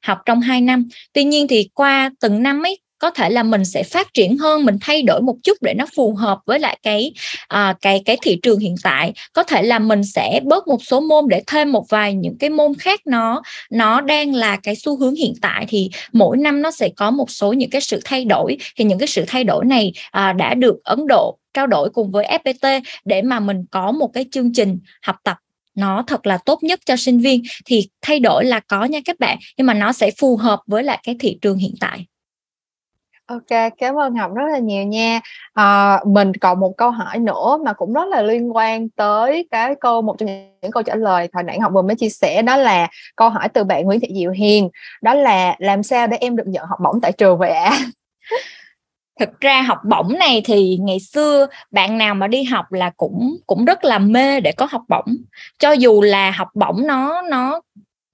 học 0.06 0.18
trong 0.26 0.42
2 0.42 0.62
năm. 0.62 0.88
Tuy 1.14 1.24
nhiên 1.24 1.48
thì 1.48 1.70
qua 1.74 2.12
từng 2.20 2.44
năm 2.44 2.64
ấy 2.64 2.80
có 3.00 3.10
thể 3.10 3.30
là 3.30 3.44
mình 3.44 3.66
sẽ 3.66 3.84
phát 3.84 4.14
triển 4.14 4.38
hơn 4.38 4.66
mình 4.66 4.78
thay 4.82 5.02
đổi 5.02 5.22
một 5.22 5.36
chút 5.44 5.58
để 5.62 5.74
nó 5.74 5.86
phù 5.96 6.16
hợp 6.16 6.40
với 6.46 6.60
lại 6.60 6.80
cái 6.84 7.14
à, 7.48 7.76
cái 7.82 8.02
cái 8.06 8.18
thị 8.22 8.40
trường 8.44 8.60
hiện 8.60 8.76
tại. 8.84 9.14
Có 9.34 9.44
thể 9.44 9.64
là 9.64 9.80
mình 9.80 10.04
sẽ 10.04 10.40
bớt 10.44 10.68
một 10.68 10.84
số 10.84 11.00
môn 11.00 11.26
để 11.28 11.44
thêm 11.48 11.72
một 11.72 11.86
vài 11.90 12.14
những 12.14 12.38
cái 12.38 12.50
môn 12.50 12.74
khác 12.80 13.02
nó 13.06 13.42
nó 13.72 14.02
đang 14.02 14.34
là 14.34 14.58
cái 14.64 14.76
xu 14.76 14.98
hướng 14.98 15.16
hiện 15.16 15.34
tại 15.42 15.66
thì 15.68 15.90
mỗi 16.14 16.38
năm 16.38 16.62
nó 16.62 16.72
sẽ 16.72 16.90
có 16.96 17.12
một 17.12 17.32
số 17.32 17.54
những 17.54 17.70
cái 17.70 17.82
sự 17.82 18.00
thay 18.06 18.26
đổi. 18.26 18.58
Thì 18.78 18.86
những 18.86 19.00
cái 19.00 19.08
sự 19.08 19.24
thay 19.28 19.44
đổi 19.44 19.66
này 19.66 19.94
à, 20.12 20.34
đã 20.34 20.54
được 20.54 20.84
Ấn 20.84 21.08
Độ 21.08 21.38
trao 21.54 21.68
đổi 21.68 21.90
cùng 21.90 22.12
với 22.12 22.40
FPT 22.44 22.82
để 23.06 23.22
mà 23.22 23.40
mình 23.40 23.66
có 23.72 23.92
một 23.92 24.08
cái 24.14 24.26
chương 24.32 24.54
trình 24.54 24.80
học 25.02 25.16
tập 25.24 25.38
nó 25.76 26.04
thật 26.08 26.28
là 26.28 26.38
tốt 26.46 26.64
nhất 26.64 26.80
cho 26.86 26.96
sinh 26.96 27.20
viên 27.20 27.42
thì 27.66 27.90
thay 28.02 28.20
đổi 28.20 28.46
là 28.46 28.60
có 28.60 28.86
nha 28.86 29.00
các 29.06 29.20
bạn 29.20 29.38
nhưng 29.58 29.68
mà 29.68 29.74
nó 29.74 29.92
sẽ 29.92 30.12
phù 30.20 30.38
hợp 30.38 30.60
với 30.68 30.84
lại 30.84 31.00
cái 31.04 31.16
thị 31.20 31.38
trường 31.42 31.58
hiện 31.58 31.74
tại 31.80 32.06
OK, 33.28 33.74
cảm 33.78 33.96
ơn 33.96 34.14
Ngọc 34.14 34.34
rất 34.34 34.46
là 34.52 34.60
nhiều 34.60 34.84
nha. 34.84 35.20
À, 35.54 36.00
mình 36.06 36.34
còn 36.34 36.60
một 36.60 36.74
câu 36.78 36.92
hỏi 36.92 37.20
nữa 37.20 37.58
mà 37.66 37.74
cũng 37.74 37.94
rất 37.94 38.08
là 38.08 38.22
liên 38.22 38.56
quan 38.56 38.90
tới 38.90 39.48
cái 39.52 39.76
câu 39.82 40.02
một 40.02 40.16
trong 40.18 40.28
những 40.62 40.72
câu 40.72 40.84
trả 40.84 40.96
lời 40.96 41.30
hồi 41.34 41.44
nãy 41.44 41.60
Ngọc 41.60 41.72
vừa 41.74 41.82
mới 41.82 41.96
chia 41.96 42.10
sẻ 42.10 42.42
đó 42.42 42.58
là 42.58 42.88
câu 43.16 43.30
hỏi 43.30 43.50
từ 43.50 43.64
bạn 43.64 43.84
Nguyễn 43.86 44.00
Thị 44.00 44.08
Diệu 44.16 44.32
Hiền, 44.32 44.70
đó 45.02 45.14
là 45.14 45.56
làm 45.60 45.84
sao 45.84 46.08
để 46.08 46.18
em 46.22 46.36
được 46.36 46.48
nhận 46.48 46.66
học 46.66 46.80
bổng 46.84 47.02
tại 47.02 47.12
trường 47.12 47.38
vậy 47.38 47.52
ạ? 47.52 47.78
thực 49.20 49.40
ra 49.42 49.62
học 49.62 49.78
bổng 49.90 50.14
này 50.20 50.42
thì 50.46 50.78
ngày 50.82 51.00
xưa 51.00 51.48
bạn 51.72 51.98
nào 51.98 52.16
mà 52.16 52.28
đi 52.28 52.44
học 52.44 52.66
là 52.72 52.92
cũng 52.98 53.38
cũng 53.48 53.66
rất 53.66 53.84
là 53.84 54.00
mê 54.00 54.40
để 54.40 54.52
có 54.52 54.68
học 54.72 54.82
bổng 54.90 55.16
cho 55.60 55.72
dù 55.72 56.02
là 56.02 56.32
học 56.32 56.48
bổng 56.54 56.88
nó 56.88 57.22
nó 57.22 57.62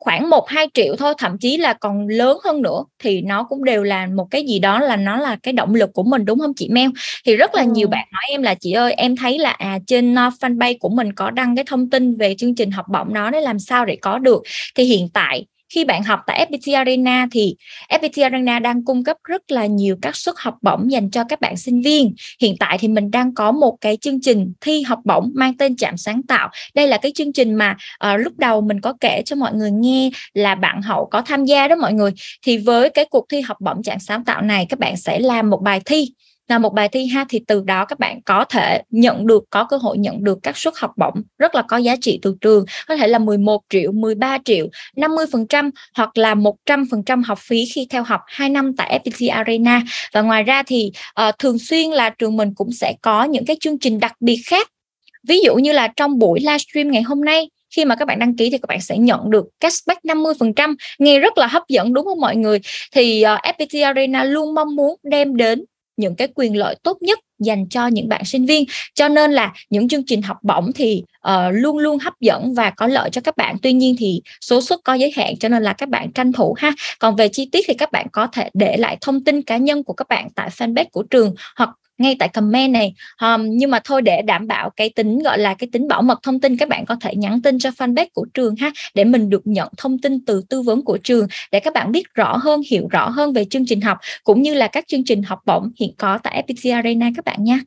khoảng 0.02 0.30
1 0.30 0.50
2 0.50 0.68
triệu 0.74 0.96
thôi, 0.96 1.14
thậm 1.18 1.38
chí 1.38 1.58
là 1.58 1.74
còn 1.74 2.08
lớn 2.08 2.38
hơn 2.44 2.62
nữa 2.62 2.84
thì 3.00 3.22
nó 3.22 3.44
cũng 3.44 3.64
đều 3.64 3.84
là 3.84 4.08
một 4.08 4.28
cái 4.32 4.44
gì 4.46 4.60
đó 4.60 4.80
là 4.80 4.96
nó 4.96 5.18
là 5.18 5.38
cái 5.44 5.54
động 5.54 5.76
lực 5.76 5.90
của 5.94 6.04
mình 6.04 6.26
đúng 6.26 6.40
không 6.40 6.54
chị 6.54 6.70
Mel? 6.70 6.90
Thì 7.26 7.36
rất 7.36 7.56
là 7.56 7.62
ừ. 7.62 7.70
nhiều 7.72 7.88
bạn 7.88 8.08
nói 8.12 8.22
em 8.30 8.42
là 8.44 8.56
chị 8.56 8.72
ơi 8.72 8.94
em 8.94 9.16
thấy 9.16 9.40
là 9.40 9.50
à 9.52 9.80
trên 9.88 10.16
fanpage 10.16 10.78
của 10.80 10.90
mình 10.90 11.14
có 11.14 11.32
đăng 11.32 11.56
cái 11.56 11.66
thông 11.68 11.90
tin 11.90 12.16
về 12.16 12.36
chương 12.38 12.56
trình 12.56 12.72
học 12.72 12.86
bổng 12.90 13.14
đó 13.14 13.30
để 13.30 13.42
làm 13.42 13.60
sao 13.60 13.86
để 13.86 13.98
có 14.02 14.20
được. 14.20 14.44
Thì 14.76 14.84
hiện 14.84 15.10
tại 15.14 15.46
khi 15.72 15.86
bạn 15.86 16.04
học 16.04 16.20
tại 16.28 16.48
FPT 16.50 16.78
Arena 16.78 17.28
thì 17.32 17.56
FPT 17.90 18.24
Arena 18.24 18.60
đang 18.60 18.86
cung 18.86 19.04
cấp 19.04 19.18
rất 19.24 19.52
là 19.52 19.66
nhiều 19.66 19.96
các 20.02 20.16
suất 20.16 20.36
học 20.38 20.56
bổng 20.62 20.92
dành 20.92 21.10
cho 21.10 21.24
các 21.30 21.42
bạn 21.42 21.58
sinh 21.58 21.82
viên. 21.82 22.14
Hiện 22.42 22.56
tại 22.60 22.78
thì 22.78 22.88
mình 22.88 23.12
đang 23.12 23.34
có 23.34 23.52
một 23.52 23.78
cái 23.82 23.98
chương 23.98 24.22
trình 24.22 24.54
thi 24.62 24.82
học 24.82 25.00
bổng 25.04 25.32
mang 25.36 25.58
tên 25.58 25.76
Chạm 25.76 25.98
sáng 25.98 26.24
tạo. 26.24 26.50
Đây 26.76 26.88
là 26.88 26.98
cái 26.98 27.12
chương 27.16 27.34
trình 27.34 27.54
mà 27.54 27.76
uh, 28.14 28.20
lúc 28.20 28.34
đầu 28.38 28.62
mình 28.62 28.82
có 28.82 28.94
kể 29.02 29.22
cho 29.26 29.36
mọi 29.36 29.54
người 29.54 29.72
nghe 29.72 30.10
là 30.34 30.56
bạn 30.56 30.82
hậu 30.82 31.06
có 31.06 31.22
tham 31.22 31.46
gia 31.46 31.68
đó 31.68 31.76
mọi 31.76 31.94
người. 31.94 32.12
Thì 32.42 32.58
với 32.58 32.90
cái 32.90 33.06
cuộc 33.06 33.26
thi 33.30 33.42
học 33.42 33.58
bổng 33.60 33.84
Chạm 33.84 34.00
sáng 34.00 34.24
tạo 34.24 34.42
này 34.42 34.66
các 34.70 34.80
bạn 34.80 34.98
sẽ 34.98 35.20
làm 35.20 35.50
một 35.50 35.62
bài 35.62 35.82
thi 35.86 36.14
là 36.52 36.60
một 36.60 36.74
bài 36.74 36.90
thi 36.90 37.06
ha 37.06 37.26
thì 37.30 37.42
từ 37.48 37.62
đó 37.62 37.86
các 37.86 38.00
bạn 38.00 38.22
có 38.22 38.46
thể 38.46 38.82
nhận 38.90 39.28
được 39.28 39.44
có 39.50 39.64
cơ 39.64 39.78
hội 39.78 39.98
nhận 39.98 40.24
được 40.24 40.40
các 40.44 40.58
suất 40.58 40.74
học 40.78 40.92
bổng 40.98 41.22
rất 41.38 41.56
là 41.56 41.62
có 41.62 41.78
giá 41.78 41.96
trị 42.02 42.20
từ 42.22 42.36
trường. 42.42 42.66
Có 42.88 42.96
thể 42.96 43.08
là 43.08 43.20
11 43.20 43.62
triệu 43.70 43.92
13 43.92 44.38
triệu 44.46 44.68
50 44.96 45.26
phần 45.32 45.48
trăm 45.48 45.70
hoặc 45.96 46.18
là 46.18 46.36
100 46.36 46.86
phần 46.92 47.04
trăm 47.04 47.24
học 47.24 47.40
phí 47.42 47.66
khi 47.66 47.88
theo 47.90 48.04
học 48.04 48.22
2 48.28 48.50
năm 48.50 48.76
tại 48.78 49.00
FPT 49.04 49.34
Arena. 49.34 49.82
Và 50.14 50.22
ngoài 50.22 50.44
ra 50.44 50.64
thì 50.64 50.92
uh, 51.28 51.40
thường 51.40 51.60
xuyên 51.60 51.90
là 51.90 52.10
trường 52.10 52.38
mình 52.38 52.54
cũng 52.56 52.72
sẽ 52.72 52.94
có 53.02 53.24
những 53.24 53.46
cái 53.46 53.58
chương 53.60 53.80
trình 53.80 54.00
đặc 54.00 54.14
biệt 54.20 54.42
khác. 54.46 54.68
Ví 55.28 55.40
dụ 55.40 55.56
như 55.56 55.72
là 55.72 55.88
trong 55.88 56.20
buổi 56.20 56.40
livestream 56.40 56.92
ngày 56.92 57.02
hôm 57.02 57.26
nay 57.26 57.50
khi 57.76 57.86
mà 57.86 57.96
các 57.96 58.06
bạn 58.06 58.20
đăng 58.20 58.36
ký 58.36 58.50
thì 58.50 58.58
các 58.58 58.68
bạn 58.68 58.82
sẽ 58.82 58.98
nhận 58.98 59.30
được 59.30 59.46
cashback 59.60 60.04
50% 60.04 60.76
nghe 61.00 61.20
rất 61.20 61.38
là 61.38 61.48
hấp 61.48 61.64
dẫn 61.68 61.94
đúng 61.94 62.06
không 62.06 62.20
mọi 62.20 62.36
người? 62.36 62.60
Thì 62.92 63.22
ờ, 63.22 63.34
uh, 63.34 63.40
FPT 63.58 63.86
Arena 63.86 64.24
luôn 64.24 64.54
mong 64.54 64.76
muốn 64.76 64.96
đem 65.04 65.36
đến 65.36 65.66
những 66.02 66.16
cái 66.16 66.28
quyền 66.36 66.58
lợi 66.58 66.76
tốt 66.84 66.98
nhất 67.02 67.20
dành 67.40 67.70
cho 67.70 67.88
những 67.88 68.10
bạn 68.10 68.26
sinh 68.26 68.46
viên. 68.46 68.66
Cho 68.94 69.08
nên 69.08 69.32
là 69.32 69.54
những 69.70 69.88
chương 69.88 70.06
trình 70.06 70.22
học 70.22 70.38
bổng 70.44 70.72
thì 70.76 71.04
uh, 71.28 71.34
luôn 71.52 71.78
luôn 71.78 72.00
hấp 72.00 72.14
dẫn 72.20 72.54
và 72.54 72.70
có 72.70 72.88
lợi 72.88 73.10
cho 73.10 73.22
các 73.22 73.38
bạn. 73.38 73.56
Tuy 73.62 73.74
nhiên 73.74 73.96
thì 74.00 74.22
số 74.42 74.62
suất 74.62 74.80
có 74.84 74.94
giới 74.94 75.12
hạn 75.16 75.38
cho 75.38 75.50
nên 75.50 75.64
là 75.64 75.74
các 75.74 75.90
bạn 75.90 76.12
tranh 76.12 76.32
thủ 76.32 76.56
ha. 76.58 76.72
Còn 77.00 77.16
về 77.16 77.28
chi 77.28 77.50
tiết 77.52 77.66
thì 77.68 77.74
các 77.74 77.92
bạn 77.92 78.08
có 78.12 78.28
thể 78.28 78.50
để 78.54 78.78
lại 78.78 78.98
thông 79.02 79.24
tin 79.24 79.42
cá 79.42 79.58
nhân 79.58 79.84
của 79.84 79.94
các 79.94 80.08
bạn 80.08 80.28
tại 80.36 80.50
fanpage 80.50 80.86
của 80.92 81.04
trường 81.04 81.36
hoặc 81.56 81.70
ngay 82.02 82.16
tại 82.20 82.30
comment 82.30 82.74
này. 82.74 82.94
Um, 83.22 83.50
nhưng 83.50 83.72
mà 83.72 83.80
thôi 83.84 84.02
để 84.02 84.22
đảm 84.22 84.48
bảo 84.48 84.70
cái 84.70 84.90
tính 84.90 85.20
gọi 85.20 85.40
là 85.40 85.54
cái 85.54 85.70
tính 85.72 85.88
bảo 85.88 86.02
mật 86.02 86.20
thông 86.24 86.40
tin 86.40 86.58
các 86.58 86.70
bạn 86.70 86.86
có 86.86 86.96
thể 87.02 87.16
nhắn 87.16 87.42
tin 87.42 87.60
cho 87.60 87.70
fanpage 87.70 88.08
của 88.14 88.26
trường 88.34 88.56
ha 88.56 88.72
để 88.94 89.04
mình 89.04 89.30
được 89.30 89.42
nhận 89.46 89.68
thông 89.78 90.00
tin 90.00 90.26
từ 90.26 90.44
tư 90.50 90.62
vấn 90.62 90.86
của 90.86 90.98
trường 90.98 91.28
để 91.52 91.60
các 91.60 91.74
bạn 91.74 91.92
biết 91.92 92.14
rõ 92.14 92.38
hơn 92.38 92.62
hiểu 92.72 92.88
rõ 92.92 93.10
hơn 93.10 93.34
về 93.34 93.46
chương 93.46 93.66
trình 93.66 93.82
học 93.82 93.98
cũng 94.24 94.42
như 94.42 94.54
là 94.54 94.68
các 94.68 94.88
chương 94.88 95.04
trình 95.06 95.24
học 95.24 95.40
bổng 95.46 95.72
hiện 95.80 95.94
có 95.98 96.20
tại 96.24 96.44
FPT 96.48 96.76
Arena 96.76 97.10
các 97.16 97.26
bạn 97.26 97.44
nha. 97.44 97.60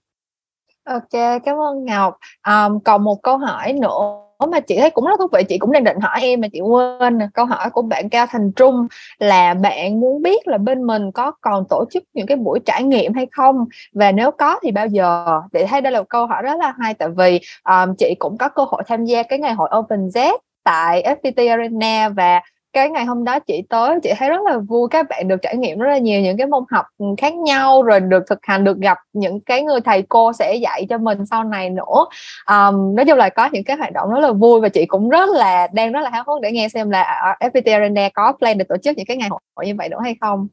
Ok, 0.85 1.41
cảm 1.45 1.57
ơn 1.57 1.85
Ngọc. 1.85 2.18
Um, 2.47 2.80
còn 2.85 3.05
một 3.05 3.22
câu 3.22 3.39
hỏi 3.39 3.72
nữa 3.72 4.24
mà 4.47 4.61
chị 4.61 4.76
thấy 4.78 4.90
cũng 4.90 5.07
rất 5.07 5.20
thú 5.20 5.26
vị 5.32 5.42
chị 5.49 5.59
cũng 5.59 5.72
đang 5.72 5.84
định 5.84 6.01
hỏi 6.01 6.20
em 6.20 6.40
mà 6.40 6.49
chị 6.53 6.61
quên 6.61 7.18
câu 7.34 7.47
hỏi 7.47 7.70
của 7.70 7.82
bạn 7.82 8.09
Cao 8.09 8.26
Thành 8.30 8.53
Trung 8.53 8.86
là 9.18 9.55
bạn 9.55 10.01
muốn 10.01 10.22
biết 10.22 10.49
là 10.49 10.59
bên 10.59 10.86
mình 10.86 11.12
có 11.12 11.32
còn 11.40 11.64
tổ 11.68 11.84
chức 11.90 12.03
những 12.14 12.26
cái 12.26 12.36
buổi 12.36 12.61
trải 12.64 12.82
nghiệm 12.82 13.14
hay 13.14 13.26
không? 13.32 13.64
Và 13.92 14.12
nếu 14.12 14.30
có 14.30 14.59
thì 14.62 14.70
bao 14.70 14.86
giờ? 14.86 15.40
Chị 15.53 15.64
thấy 15.68 15.80
đây 15.80 15.92
là 15.92 15.99
một 15.99 16.09
câu 16.09 16.26
hỏi 16.26 16.42
rất 16.42 16.59
là 16.59 16.74
hay 16.78 16.95
tại 16.95 17.09
vì 17.16 17.40
um, 17.64 17.95
chị 17.99 18.14
cũng 18.18 18.38
có 18.38 18.49
cơ 18.49 18.64
hội 18.68 18.82
tham 18.86 19.05
gia 19.05 19.22
cái 19.22 19.38
ngày 19.38 19.53
hội 19.53 19.68
Open 19.78 20.07
Z 20.07 20.38
tại 20.64 21.16
FPT 21.22 21.51
Arena 21.51 22.09
và 22.09 22.40
cái 22.75 22.91
ngày 22.91 23.05
hôm 23.05 23.25
đó 23.25 23.39
chị 23.39 23.62
tới 23.68 23.99
chị 24.03 24.12
thấy 24.18 24.29
rất 24.29 24.41
là 24.45 24.59
vui 24.59 24.89
các 24.91 25.07
bạn 25.09 25.29
được 25.29 25.37
trải 25.43 25.57
nghiệm 25.57 25.79
rất 25.79 25.91
là 25.91 25.99
nhiều 25.99 26.20
những 26.20 26.37
cái 26.37 26.47
môn 26.47 26.64
học 26.70 26.87
khác 27.18 27.35
nhau 27.35 27.83
rồi 27.83 28.01
được 28.01 28.22
thực 28.29 28.39
hành 28.43 28.64
được 28.64 28.79
gặp 28.79 28.99
những 29.12 29.41
cái 29.41 29.62
người 29.62 29.81
thầy 29.81 30.03
cô 30.09 30.33
sẽ 30.33 30.55
dạy 30.55 30.87
cho 30.89 30.99
mình 30.99 31.27
sau 31.27 31.45
này 31.45 31.70
nữa. 31.70 32.07
Um, 32.47 32.95
nói 32.95 33.05
chung 33.07 33.18
là 33.18 33.29
có 33.29 33.49
những 33.53 33.64
cái 33.64 33.77
hoạt 33.77 33.93
động 33.93 34.11
rất 34.11 34.20
là 34.20 34.33
vui 34.33 34.61
và 34.61 34.68
chị 34.68 34.87
cũng 34.87 35.09
rất 35.09 35.29
là 35.31 35.68
đang 35.72 35.93
rất 35.93 36.01
là 36.01 36.11
háo 36.11 36.25
hức 36.27 36.41
để 36.43 36.53
nghe 36.53 36.68
xem 36.68 36.91
là 36.91 37.37
FPT 37.41 37.72
Arena 37.72 38.09
có 38.14 38.33
plan 38.39 38.59
để 38.59 38.64
tổ 38.68 38.77
chức 38.85 38.97
những 38.97 39.07
cái 39.07 39.16
ngày 39.16 39.29
hội 39.29 39.66
như 39.66 39.75
vậy 39.79 39.89
nữa 39.89 39.99
hay 40.03 40.16
không. 40.20 40.49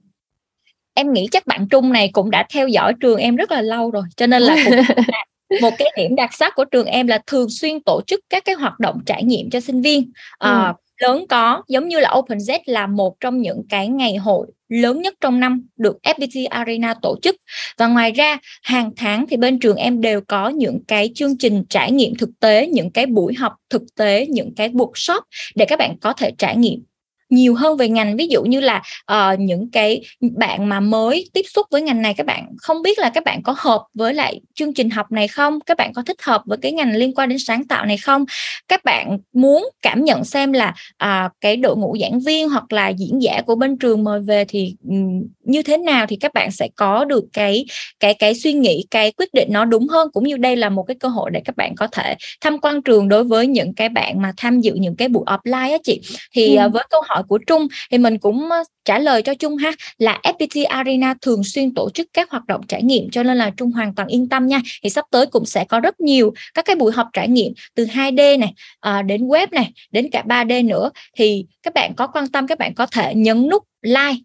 Em 0.93 1.13
nghĩ 1.13 1.27
chắc 1.31 1.47
bạn 1.47 1.67
Trung 1.67 1.91
này 1.93 2.09
cũng 2.13 2.31
đã 2.31 2.45
theo 2.53 2.67
dõi 2.67 2.93
trường 2.99 3.19
em 3.19 3.35
rất 3.35 3.51
là 3.51 3.61
lâu 3.61 3.91
rồi 3.91 4.03
cho 4.15 4.27
nên 4.27 4.41
là 4.41 4.55
cũng 4.65 4.75
một 5.61 5.73
cái 5.77 5.91
điểm 5.97 6.15
đặc 6.15 6.33
sắc 6.33 6.53
của 6.55 6.65
trường 6.65 6.85
em 6.85 7.07
là 7.07 7.21
thường 7.27 7.49
xuyên 7.49 7.79
tổ 7.85 8.01
chức 8.07 8.19
các 8.29 8.45
cái 8.45 8.55
hoạt 8.55 8.79
động 8.79 8.99
trải 9.05 9.23
nghiệm 9.23 9.49
cho 9.49 9.59
sinh 9.59 9.81
viên. 9.81 10.11
À, 10.37 10.67
ừ. 10.67 10.73
lớn 11.07 11.25
có 11.29 11.63
giống 11.67 11.87
như 11.87 11.99
là 11.99 12.09
OpenZ 12.09 12.59
là 12.65 12.87
một 12.87 13.19
trong 13.19 13.41
những 13.41 13.61
cái 13.69 13.87
ngày 13.87 14.15
hội 14.15 14.47
lớn 14.69 15.01
nhất 15.01 15.13
trong 15.21 15.39
năm 15.39 15.67
được 15.77 15.97
FPT 16.03 16.47
Arena 16.49 16.93
tổ 17.01 17.15
chức. 17.21 17.35
Và 17.77 17.87
ngoài 17.87 18.11
ra 18.11 18.37
hàng 18.63 18.91
tháng 18.95 19.25
thì 19.27 19.37
bên 19.37 19.59
trường 19.59 19.77
em 19.77 20.01
đều 20.01 20.21
có 20.21 20.49
những 20.49 20.79
cái 20.87 21.09
chương 21.15 21.37
trình 21.37 21.63
trải 21.69 21.91
nghiệm 21.91 22.15
thực 22.15 22.29
tế 22.39 22.67
những 22.67 22.91
cái 22.91 23.05
buổi 23.05 23.33
học 23.33 23.53
thực 23.69 23.83
tế 23.97 24.27
những 24.29 24.55
cái 24.55 24.69
workshop 24.69 25.21
để 25.55 25.65
các 25.65 25.79
bạn 25.79 25.97
có 26.01 26.13
thể 26.13 26.31
trải 26.37 26.55
nghiệm 26.55 26.83
nhiều 27.31 27.55
hơn 27.55 27.77
về 27.77 27.89
ngành. 27.89 28.17
Ví 28.17 28.27
dụ 28.27 28.43
như 28.43 28.59
là 28.59 28.81
uh, 29.11 29.39
những 29.39 29.71
cái 29.71 30.01
bạn 30.21 30.69
mà 30.69 30.79
mới 30.79 31.29
tiếp 31.33 31.45
xúc 31.53 31.67
với 31.71 31.81
ngành 31.81 32.01
này 32.01 32.13
các 32.13 32.25
bạn 32.25 32.45
không 32.57 32.81
biết 32.81 32.99
là 32.99 33.09
các 33.09 33.23
bạn 33.23 33.43
có 33.43 33.55
hợp 33.57 33.83
với 33.93 34.13
lại 34.13 34.41
chương 34.55 34.73
trình 34.73 34.89
học 34.89 35.11
này 35.11 35.27
không? 35.27 35.59
Các 35.65 35.77
bạn 35.77 35.93
có 35.93 36.01
thích 36.01 36.21
hợp 36.21 36.41
với 36.45 36.57
cái 36.61 36.71
ngành 36.71 36.95
liên 36.95 37.13
quan 37.13 37.29
đến 37.29 37.39
sáng 37.39 37.67
tạo 37.67 37.85
này 37.85 37.97
không? 37.97 38.25
Các 38.67 38.85
bạn 38.85 39.17
muốn 39.33 39.69
cảm 39.81 40.03
nhận 40.03 40.23
xem 40.23 40.53
là 40.53 40.73
uh, 41.03 41.31
cái 41.41 41.55
đội 41.55 41.77
ngũ 41.77 41.97
giảng 42.01 42.19
viên 42.19 42.49
hoặc 42.49 42.73
là 42.73 42.89
diễn 42.89 43.21
giả 43.21 43.41
của 43.45 43.55
bên 43.55 43.77
trường 43.77 44.03
mời 44.03 44.19
về 44.21 44.45
thì 44.47 44.75
um, 44.89 45.23
như 45.43 45.63
thế 45.63 45.77
nào 45.77 46.05
thì 46.09 46.15
các 46.15 46.33
bạn 46.33 46.51
sẽ 46.51 46.67
có 46.75 47.05
được 47.05 47.23
cái 47.33 47.65
cái 47.99 48.13
cái 48.13 48.35
suy 48.35 48.53
nghĩ 48.53 48.85
cái 48.91 49.11
quyết 49.11 49.33
định 49.33 49.47
nó 49.51 49.65
đúng 49.65 49.87
hơn. 49.87 50.07
Cũng 50.13 50.23
như 50.23 50.37
đây 50.37 50.55
là 50.55 50.69
một 50.69 50.83
cái 50.83 50.95
cơ 50.99 51.07
hội 51.07 51.31
để 51.33 51.41
các 51.45 51.57
bạn 51.57 51.75
có 51.75 51.87
thể 51.87 52.15
tham 52.41 52.57
quan 52.61 52.81
trường 52.81 53.09
đối 53.09 53.23
với 53.23 53.47
những 53.47 53.73
cái 53.73 53.89
bạn 53.89 54.21
mà 54.21 54.31
tham 54.37 54.61
dự 54.61 54.73
những 54.73 54.95
cái 54.95 55.07
buổi 55.07 55.23
offline 55.25 55.71
á 55.71 55.77
chị. 55.83 56.01
Thì 56.35 56.55
ừ. 56.55 56.65
uh, 56.65 56.73
với 56.73 56.83
câu 56.89 57.01
hỏi 57.07 57.20
hỏi 57.21 57.27
của 57.27 57.37
Trung. 57.47 57.67
Thì 57.91 57.97
mình 57.97 58.17
cũng 58.17 58.51
ờ, 58.51 58.63
trả 58.85 58.99
lời 58.99 59.21
cho 59.21 59.33
Trung 59.33 59.57
ha 59.57 59.71
là 59.97 60.19
FPT 60.23 60.65
Arena 60.67 61.13
thường 61.21 61.43
xuyên 61.43 61.73
tổ 61.73 61.89
chức 61.89 62.07
các 62.13 62.29
hoạt 62.29 62.45
động 62.47 62.61
trải 62.67 62.83
nghiệm 62.83 63.09
cho 63.11 63.23
nên 63.23 63.37
là 63.37 63.49
Trung 63.49 63.71
hoàn 63.71 63.95
toàn 63.95 64.07
yên 64.07 64.29
tâm 64.29 64.47
nha. 64.47 64.61
Thì 64.83 64.89
sắp 64.89 65.05
tới 65.11 65.25
cũng 65.25 65.45
sẽ 65.45 65.65
có 65.65 65.79
rất 65.79 65.99
nhiều 65.99 66.33
các 66.53 66.65
cái 66.65 66.75
buổi 66.75 66.91
học 66.91 67.07
trải 67.13 67.27
nghiệm 67.27 67.53
từ 67.75 67.85
2D 67.85 68.39
này 68.39 68.53
à, 68.79 69.01
đến 69.01 69.27
web 69.27 69.47
này 69.51 69.71
đến 69.91 70.09
cả 70.11 70.23
3D 70.27 70.65
nữa. 70.67 70.89
Thì 71.17 71.45
các 71.63 71.73
bạn 71.73 71.93
có 71.95 72.07
quan 72.07 72.27
tâm 72.27 72.47
các 72.47 72.57
bạn 72.57 72.73
có 72.73 72.85
thể 72.85 73.13
nhấn 73.15 73.49
nút 73.49 73.63
like 73.81 74.21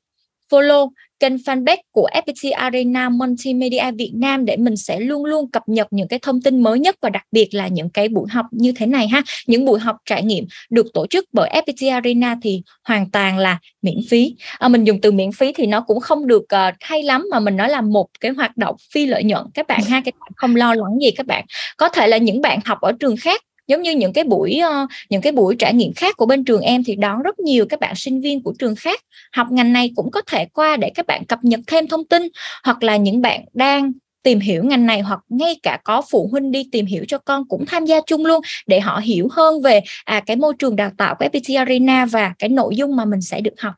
follow 0.50 0.90
kênh 1.20 1.36
fanpage 1.36 1.82
của 1.90 2.08
FPT 2.12 2.52
Arena 2.56 3.08
Multimedia 3.08 3.90
Việt 3.98 4.12
Nam 4.14 4.44
để 4.44 4.56
mình 4.56 4.76
sẽ 4.76 5.00
luôn 5.00 5.24
luôn 5.24 5.50
cập 5.50 5.62
nhật 5.66 5.86
những 5.90 6.08
cái 6.08 6.18
thông 6.22 6.42
tin 6.42 6.62
mới 6.62 6.78
nhất 6.78 6.96
và 7.02 7.10
đặc 7.10 7.22
biệt 7.32 7.54
là 7.54 7.68
những 7.68 7.90
cái 7.90 8.08
buổi 8.08 8.28
học 8.30 8.46
như 8.50 8.72
thế 8.72 8.86
này 8.86 9.08
ha. 9.08 9.22
Những 9.46 9.64
buổi 9.64 9.80
học 9.80 9.96
trải 10.04 10.22
nghiệm 10.22 10.46
được 10.70 10.86
tổ 10.94 11.06
chức 11.06 11.24
bởi 11.32 11.50
FPT 11.50 11.92
Arena 11.92 12.36
thì 12.42 12.62
hoàn 12.84 13.10
toàn 13.10 13.38
là 13.38 13.58
miễn 13.82 13.98
phí. 14.10 14.34
À, 14.58 14.68
mình 14.68 14.84
dùng 14.84 15.00
từ 15.00 15.12
miễn 15.12 15.32
phí 15.32 15.52
thì 15.52 15.66
nó 15.66 15.80
cũng 15.80 16.00
không 16.00 16.26
được 16.26 16.42
uh, 16.42 16.74
hay 16.80 17.02
lắm 17.02 17.26
mà 17.30 17.40
mình 17.40 17.56
nói 17.56 17.68
là 17.68 17.80
một 17.80 18.06
cái 18.20 18.30
hoạt 18.30 18.56
động 18.56 18.76
phi 18.92 19.06
lợi 19.06 19.24
nhuận 19.24 19.42
các 19.54 19.66
bạn 19.66 19.80
ha, 19.88 20.02
các 20.04 20.14
bạn 20.20 20.32
không 20.36 20.56
lo 20.56 20.74
lắng 20.74 20.98
gì 21.02 21.10
các 21.10 21.26
bạn. 21.26 21.44
Có 21.76 21.88
thể 21.88 22.06
là 22.06 22.16
những 22.16 22.40
bạn 22.40 22.58
học 22.64 22.80
ở 22.80 22.92
trường 23.00 23.16
khác 23.16 23.42
giống 23.66 23.82
như 23.82 23.92
những 23.92 24.12
cái 24.12 24.24
buổi 24.24 24.58
ờ, 24.58 24.86
những 25.10 25.22
cái 25.22 25.32
buổi 25.32 25.56
trải 25.58 25.74
nghiệm 25.74 25.92
khác 25.92 26.16
của 26.16 26.26
bên 26.26 26.44
trường 26.44 26.60
em 26.60 26.84
thì 26.84 26.94
đón 26.96 27.22
rất 27.22 27.38
nhiều 27.38 27.66
các 27.68 27.80
bạn 27.80 27.94
sinh 27.96 28.20
viên 28.20 28.42
của 28.42 28.54
trường 28.58 28.76
khác. 28.76 29.00
Học 29.32 29.46
ngành 29.50 29.72
này 29.72 29.90
cũng 29.96 30.10
có 30.10 30.22
thể 30.26 30.44
qua 30.52 30.76
để 30.76 30.90
các 30.94 31.06
bạn 31.06 31.24
cập 31.24 31.38
nhật 31.42 31.60
thêm 31.66 31.88
thông 31.88 32.04
tin 32.04 32.22
hoặc 32.64 32.82
là 32.82 32.96
những 32.96 33.20
bạn 33.22 33.44
đang 33.52 33.92
tìm 34.22 34.40
hiểu 34.40 34.64
ngành 34.64 34.86
này 34.86 35.00
hoặc 35.00 35.20
ngay 35.28 35.54
cả 35.62 35.78
có 35.84 36.02
phụ 36.10 36.28
huynh 36.32 36.50
đi 36.50 36.68
tìm 36.72 36.86
hiểu 36.86 37.04
cho 37.08 37.18
con 37.18 37.48
cũng 37.48 37.66
tham 37.66 37.84
gia 37.84 38.00
chung 38.06 38.26
luôn 38.26 38.40
để 38.66 38.80
họ 38.80 39.00
hiểu 39.04 39.28
hơn 39.30 39.62
về 39.62 39.80
à 40.04 40.22
cái 40.26 40.36
môi 40.36 40.52
trường 40.58 40.76
đào 40.76 40.90
tạo 40.98 41.14
của 41.18 41.24
FPT 41.24 41.58
Arena 41.58 42.06
và 42.06 42.34
cái 42.38 42.48
nội 42.48 42.76
dung 42.76 42.96
mà 42.96 43.04
mình 43.04 43.20
sẽ 43.20 43.40
được 43.40 43.60
học. 43.60 43.74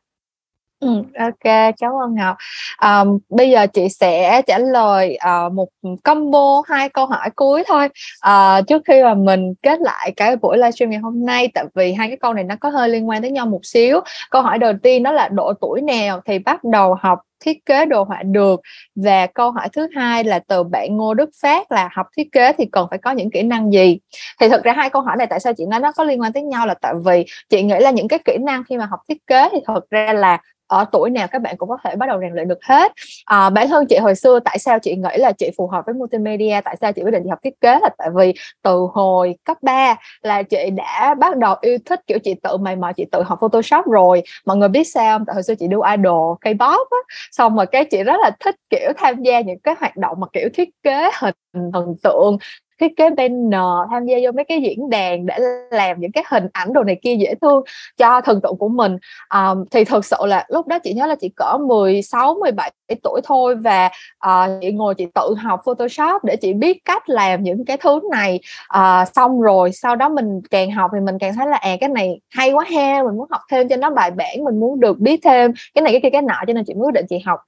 Ừ, 0.79 0.87
ok, 1.19 1.73
cảm 1.77 1.91
ơn 2.03 2.15
Ngọc. 2.15 2.35
Um, 2.81 3.19
bây 3.29 3.49
giờ 3.49 3.67
chị 3.67 3.89
sẽ 3.89 4.41
trả 4.47 4.57
lời 4.57 5.17
uh, 5.47 5.53
một 5.53 5.67
combo 6.03 6.61
hai 6.67 6.89
câu 6.89 7.05
hỏi 7.05 7.29
cuối 7.35 7.63
thôi 7.67 7.89
uh, 8.27 8.67
trước 8.67 8.81
khi 8.87 9.03
mà 9.03 9.13
mình 9.13 9.53
kết 9.63 9.81
lại 9.81 10.13
cái 10.15 10.35
buổi 10.35 10.57
livestream 10.57 10.89
ngày 10.89 10.99
hôm 10.99 11.25
nay 11.25 11.49
tại 11.53 11.65
vì 11.75 11.93
hai 11.93 12.07
cái 12.07 12.17
câu 12.21 12.33
này 12.33 12.43
nó 12.43 12.55
có 12.61 12.69
hơi 12.69 12.89
liên 12.89 13.09
quan 13.09 13.21
tới 13.21 13.31
nhau 13.31 13.45
một 13.45 13.59
xíu. 13.63 13.99
Câu 14.31 14.41
hỏi 14.41 14.57
đầu 14.57 14.73
tiên 14.83 15.03
đó 15.03 15.11
là 15.11 15.27
độ 15.27 15.53
tuổi 15.61 15.81
nào 15.81 16.21
thì 16.25 16.39
bắt 16.39 16.63
đầu 16.63 16.95
học 17.01 17.19
thiết 17.45 17.65
kế 17.65 17.85
đồ 17.85 18.03
họa 18.03 18.23
được 18.23 18.61
và 18.95 19.27
câu 19.27 19.51
hỏi 19.51 19.67
thứ 19.73 19.87
hai 19.95 20.23
là 20.23 20.39
từ 20.47 20.63
bạn 20.63 20.97
Ngô 20.97 21.13
Đức 21.13 21.29
Phát 21.41 21.71
là 21.71 21.89
học 21.91 22.07
thiết 22.17 22.31
kế 22.31 22.53
thì 22.53 22.65
cần 22.71 22.87
phải 22.89 22.99
có 22.99 23.11
những 23.11 23.31
kỹ 23.31 23.43
năng 23.43 23.73
gì 23.73 23.99
thì 24.39 24.49
thực 24.49 24.63
ra 24.63 24.73
hai 24.73 24.89
câu 24.89 25.01
hỏi 25.01 25.15
này 25.17 25.27
tại 25.27 25.39
sao 25.39 25.53
chị 25.57 25.65
nói 25.65 25.79
nó 25.79 25.91
có 25.91 26.03
liên 26.03 26.21
quan 26.21 26.33
tới 26.33 26.43
nhau 26.43 26.67
là 26.67 26.73
tại 26.73 26.93
vì 27.05 27.25
chị 27.49 27.63
nghĩ 27.63 27.75
là 27.79 27.91
những 27.91 28.07
cái 28.07 28.19
kỹ 28.25 28.37
năng 28.41 28.63
khi 28.63 28.77
mà 28.77 28.85
học 28.85 28.99
thiết 29.09 29.27
kế 29.27 29.49
thì 29.51 29.57
thật 29.67 29.89
ra 29.89 30.13
là 30.13 30.37
ở 30.69 30.85
tuổi 30.91 31.09
nào 31.09 31.27
các 31.27 31.41
bạn 31.41 31.57
cũng 31.57 31.69
có 31.69 31.77
thể 31.83 31.95
bắt 31.95 32.05
đầu 32.09 32.19
rèn 32.19 32.33
luyện 32.33 32.47
được 32.47 32.63
hết. 32.63 32.91
À, 33.25 33.49
bản 33.49 33.67
thân 33.67 33.85
chị 33.89 33.97
hồi 33.97 34.15
xưa 34.15 34.39
tại 34.39 34.59
sao 34.59 34.79
chị 34.79 34.95
nghĩ 34.95 35.17
là 35.17 35.31
chị 35.31 35.51
phù 35.57 35.67
hợp 35.67 35.85
với 35.85 35.95
multimedia 35.95 36.59
tại 36.65 36.75
sao 36.81 36.93
chị 36.93 37.01
quyết 37.03 37.11
định 37.11 37.23
chị 37.23 37.29
học 37.29 37.39
thiết 37.43 37.61
kế 37.61 37.79
là 37.81 37.89
tại 37.97 38.09
vì 38.15 38.33
từ 38.63 38.87
hồi 38.93 39.35
cấp 39.43 39.57
3 39.61 39.95
là 40.21 40.43
chị 40.43 40.69
đã 40.69 41.15
bắt 41.19 41.37
đầu 41.37 41.55
yêu 41.61 41.77
thích 41.85 41.99
kiểu 42.07 42.19
chị 42.23 42.33
tự 42.43 42.57
mày 42.57 42.75
mò 42.75 42.91
chị 42.91 43.05
tự 43.11 43.23
học 43.23 43.37
photoshop 43.41 43.85
rồi. 43.85 44.21
Mọi 44.45 44.57
người 44.57 44.69
biết 44.69 44.83
sao 44.83 45.17
không? 45.17 45.25
Tại 45.25 45.33
hồi 45.33 45.43
xưa 45.43 45.55
chị 45.55 45.67
đu 45.67 45.81
idol 45.81 46.35
K-pop 46.41 46.85
á. 46.89 46.97
Xong 47.31 47.55
rồi 47.55 47.65
cái 47.65 47.85
chị 47.85 48.03
rất 48.03 48.15
là 48.21 48.31
thích 48.39 48.55
kiểu 48.69 48.91
tham 48.97 49.23
gia 49.23 49.41
những 49.41 49.59
cái 49.59 49.75
hoạt 49.79 49.97
động 49.97 50.19
mà 50.19 50.27
kiểu 50.33 50.49
thiết 50.53 50.69
kế 50.83 51.09
hình 51.19 51.35
thần 51.73 51.95
tượng 52.03 52.37
thiết 52.79 52.97
kế 52.97 53.09
banner 53.09 53.89
tham 53.91 54.05
gia 54.05 54.17
vô 54.23 54.31
mấy 54.31 54.45
cái 54.45 54.61
diễn 54.61 54.89
đàn 54.89 55.25
để 55.25 55.37
làm 55.71 55.99
những 55.99 56.11
cái 56.11 56.23
hình 56.27 56.47
ảnh 56.53 56.73
đồ 56.73 56.83
này 56.83 56.97
kia 57.01 57.15
dễ 57.15 57.33
thương 57.41 57.63
cho 57.97 58.21
thần 58.21 58.41
tượng 58.41 58.57
của 58.57 58.69
mình. 58.69 58.97
Um, 59.33 59.65
thì 59.71 59.83
thực 59.83 60.05
sự 60.05 60.17
là 60.21 60.45
lúc 60.49 60.67
đó 60.67 60.79
chị 60.79 60.93
nhớ 60.93 61.05
là 61.05 61.15
chị 61.15 61.29
cỡ 61.35 61.57
16 61.67 62.35
17 62.39 62.71
tuổi 63.03 63.21
thôi 63.23 63.55
và 63.55 63.89
uh, 64.27 64.61
chị 64.61 64.71
ngồi 64.71 64.95
chị 64.95 65.07
tự 65.15 65.35
học 65.43 65.61
Photoshop 65.65 66.23
để 66.23 66.35
chị 66.35 66.53
biết 66.53 66.85
cách 66.85 67.09
làm 67.09 67.43
những 67.43 67.65
cái 67.65 67.77
thứ 67.77 67.99
này. 68.11 68.39
Uh, 68.77 69.07
xong 69.15 69.41
rồi 69.41 69.71
sau 69.71 69.95
đó 69.95 70.09
mình 70.09 70.41
càng 70.51 70.71
học 70.71 70.91
thì 70.93 70.99
mình 70.99 71.19
càng 71.19 71.35
thấy 71.35 71.47
là 71.47 71.57
à 71.57 71.75
cái 71.79 71.89
này 71.89 72.19
hay 72.29 72.51
quá 72.51 72.65
ha 72.71 73.03
mình 73.03 73.17
muốn 73.17 73.27
học 73.31 73.41
thêm 73.51 73.69
cho 73.69 73.75
nó 73.75 73.89
bài 73.89 74.11
bản 74.11 74.43
mình 74.43 74.59
muốn 74.59 74.79
được 74.79 74.99
biết 74.99 75.19
thêm 75.23 75.51
cái 75.73 75.81
này 75.81 75.91
cái 75.93 76.01
kia 76.01 76.09
cái 76.09 76.21
nọ 76.21 76.35
cho 76.47 76.53
nên 76.53 76.63
chị 76.65 76.73
mới 76.73 76.83
quyết 76.83 76.93
định 76.93 77.05
chị 77.09 77.19
học 77.25 77.39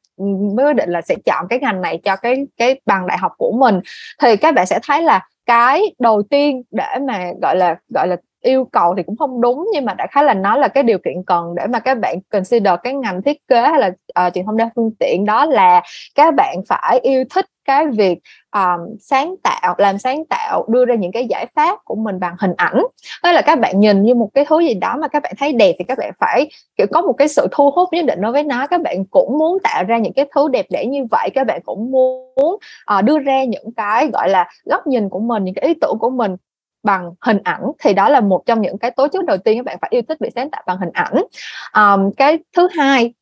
mới 0.56 0.66
quyết 0.66 0.76
định 0.76 0.90
là 0.90 1.02
sẽ 1.02 1.16
chọn 1.26 1.48
cái 1.50 1.60
ngành 1.60 1.82
này 1.82 2.00
cho 2.04 2.16
cái 2.16 2.36
cái 2.58 2.82
bằng 2.86 3.08
đại 3.08 3.18
học 3.18 3.32
của 3.38 3.52
mình, 3.52 3.80
thì 4.22 4.36
các 4.36 4.54
bạn 4.56 4.66
sẽ 4.66 4.80
thấy 4.84 5.02
là 5.02 5.28
cái 5.46 5.82
đầu 6.00 6.24
tiên 6.30 6.64
để 6.72 6.98
mà 7.08 7.32
gọi 7.42 7.56
là 7.56 7.76
gọi 7.90 8.08
là 8.08 8.16
yêu 8.42 8.66
cầu 8.72 8.94
thì 8.98 9.04
cũng 9.04 9.18
không 9.18 9.42
đúng 9.42 9.68
nhưng 9.74 9.86
mà 9.86 9.94
đại 9.94 10.08
khái 10.12 10.24
là 10.24 10.34
nó 10.34 10.58
là 10.58 10.68
cái 10.68 10.84
điều 10.84 10.98
kiện 10.98 11.24
cần 11.26 11.56
để 11.56 11.68
mà 11.68 11.80
các 11.80 12.00
bạn 12.00 12.18
consider 12.30 12.74
cái 12.84 12.94
ngành 12.94 13.22
thiết 13.22 13.48
kế 13.48 13.62
hay 13.62 13.80
là 13.80 13.92
uh, 14.28 14.34
truyền 14.34 14.46
thông 14.46 14.58
đa 14.58 14.70
phương 14.76 14.92
tiện 15.00 15.26
đó 15.26 15.46
là 15.46 15.82
các 16.16 16.34
bạn 16.36 16.58
phải 16.68 17.00
yêu 17.00 17.24
thích 17.30 17.46
cái 17.66 17.86
việc 17.88 18.20
um, 18.52 18.98
sáng 19.00 19.36
tạo 19.44 19.76
làm 19.78 19.98
sáng 19.98 20.26
tạo 20.26 20.66
đưa 20.68 20.86
ra 20.86 20.96
những 20.96 21.12
cái 21.12 21.28
giải 21.28 21.46
pháp 21.56 21.80
của 21.86 21.96
mình 21.96 22.20
bằng 22.20 22.36
hình 22.40 22.54
ảnh. 22.58 22.84
Hay 23.24 23.34
là 23.34 23.42
các 23.42 23.60
bạn 23.60 23.80
nhìn 23.80 24.04
như 24.04 24.16
một 24.16 24.30
cái 24.34 24.46
thứ 24.46 24.60
gì 24.60 24.74
đó 24.74 24.98
mà 25.02 25.08
các 25.08 25.24
bạn 25.24 25.34
thấy 25.38 25.54
đẹp 25.54 25.76
thì 25.80 25.86
các 25.88 25.98
bạn 25.98 26.12
phải 26.20 26.50
kiểu 26.78 26.88
có 26.92 27.02
một 27.02 27.14
cái 27.14 27.28
sự 27.28 27.48
thu 27.52 27.72
hút 27.72 27.90
nhất 27.92 28.06
định 28.06 28.22
đối 28.22 28.32
với 28.32 28.44
nó. 28.44 28.68
Các 28.68 28.82
bạn 28.82 29.06
cũng 29.06 29.38
muốn 29.38 29.58
tạo 29.64 29.84
ra 29.84 29.98
những 29.98 30.14
cái 30.14 30.26
thứ 30.36 30.48
đẹp 30.50 30.66
đẽ 30.70 30.86
như 30.86 31.06
vậy 31.12 31.30
các 31.34 31.48
bạn 31.48 31.62
cũng 31.66 31.92
muốn 31.92 32.60
uh, 32.98 33.04
đưa 33.04 33.20
ra 33.20 33.44
những 33.44 33.72
cái 33.78 34.08
gọi 34.14 34.30
là 34.30 34.50
góc 34.66 34.88
nhìn 34.88 35.10
của 35.10 35.20
mình 35.20 35.44
những 35.44 35.56
cái 35.56 35.68
ý 35.68 35.74
tưởng 35.82 36.00
của 36.00 36.10
mình 36.10 36.36
bằng 36.84 37.12
hình 37.22 37.40
ảnh 37.44 37.64
thì 37.80 37.94
đó 37.94 38.10
là 38.10 38.22
một 38.22 38.44
trong 38.46 38.62
những 38.62 38.78
cái 38.78 38.92
tố 38.92 39.08
chất 39.08 39.26
đầu 39.26 39.38
tiên 39.38 39.58
các 39.58 39.66
bạn 39.66 39.78
phải 39.82 39.90
yêu 39.94 40.02
thích 40.08 40.18
việc 40.20 40.32
sáng 40.36 40.50
tạo 40.50 40.64
bằng 40.66 40.78
hình 40.78 40.92
ảnh. 40.94 41.24
Um, 41.76 42.12
cái 42.12 42.40
thứ 42.56 42.68
hai 42.78 43.14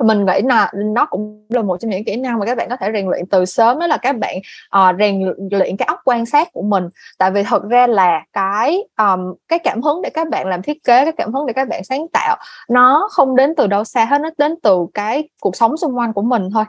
mình 0.00 0.26
nghĩ 0.26 0.40
là 0.44 0.70
nó 0.74 1.06
cũng 1.06 1.46
là 1.48 1.62
một 1.62 1.76
trong 1.80 1.90
những 1.90 2.04
kỹ 2.04 2.16
năng 2.16 2.38
mà 2.38 2.46
các 2.46 2.56
bạn 2.56 2.68
có 2.68 2.76
thể 2.76 2.90
rèn 2.94 3.06
luyện 3.06 3.26
từ 3.26 3.44
sớm 3.44 3.78
đó 3.78 3.86
là 3.86 3.96
các 3.96 4.16
bạn 4.16 4.36
uh, 4.76 4.96
rèn 4.98 5.22
luyện 5.50 5.76
cái 5.76 5.86
óc 5.86 6.00
quan 6.04 6.26
sát 6.26 6.48
của 6.52 6.62
mình. 6.62 6.88
Tại 7.18 7.30
vì 7.30 7.42
thật 7.42 7.62
ra 7.70 7.86
là 7.86 8.24
cái 8.32 8.84
um, 8.98 9.34
cái 9.48 9.58
cảm 9.58 9.82
hứng 9.82 10.02
để 10.02 10.10
các 10.10 10.28
bạn 10.28 10.46
làm 10.46 10.62
thiết 10.62 10.84
kế 10.84 11.04
cái 11.04 11.12
cảm 11.12 11.34
hứng 11.34 11.46
để 11.46 11.52
các 11.52 11.68
bạn 11.68 11.84
sáng 11.84 12.06
tạo 12.12 12.36
nó 12.68 13.08
không 13.10 13.36
đến 13.36 13.54
từ 13.56 13.66
đâu 13.66 13.84
xa 13.84 14.04
hết 14.04 14.20
nó 14.20 14.30
đến 14.38 14.54
từ 14.62 14.86
cái 14.94 15.28
cuộc 15.40 15.56
sống 15.56 15.76
xung 15.76 15.98
quanh 15.98 16.12
của 16.12 16.22
mình 16.22 16.48
thôi 16.54 16.64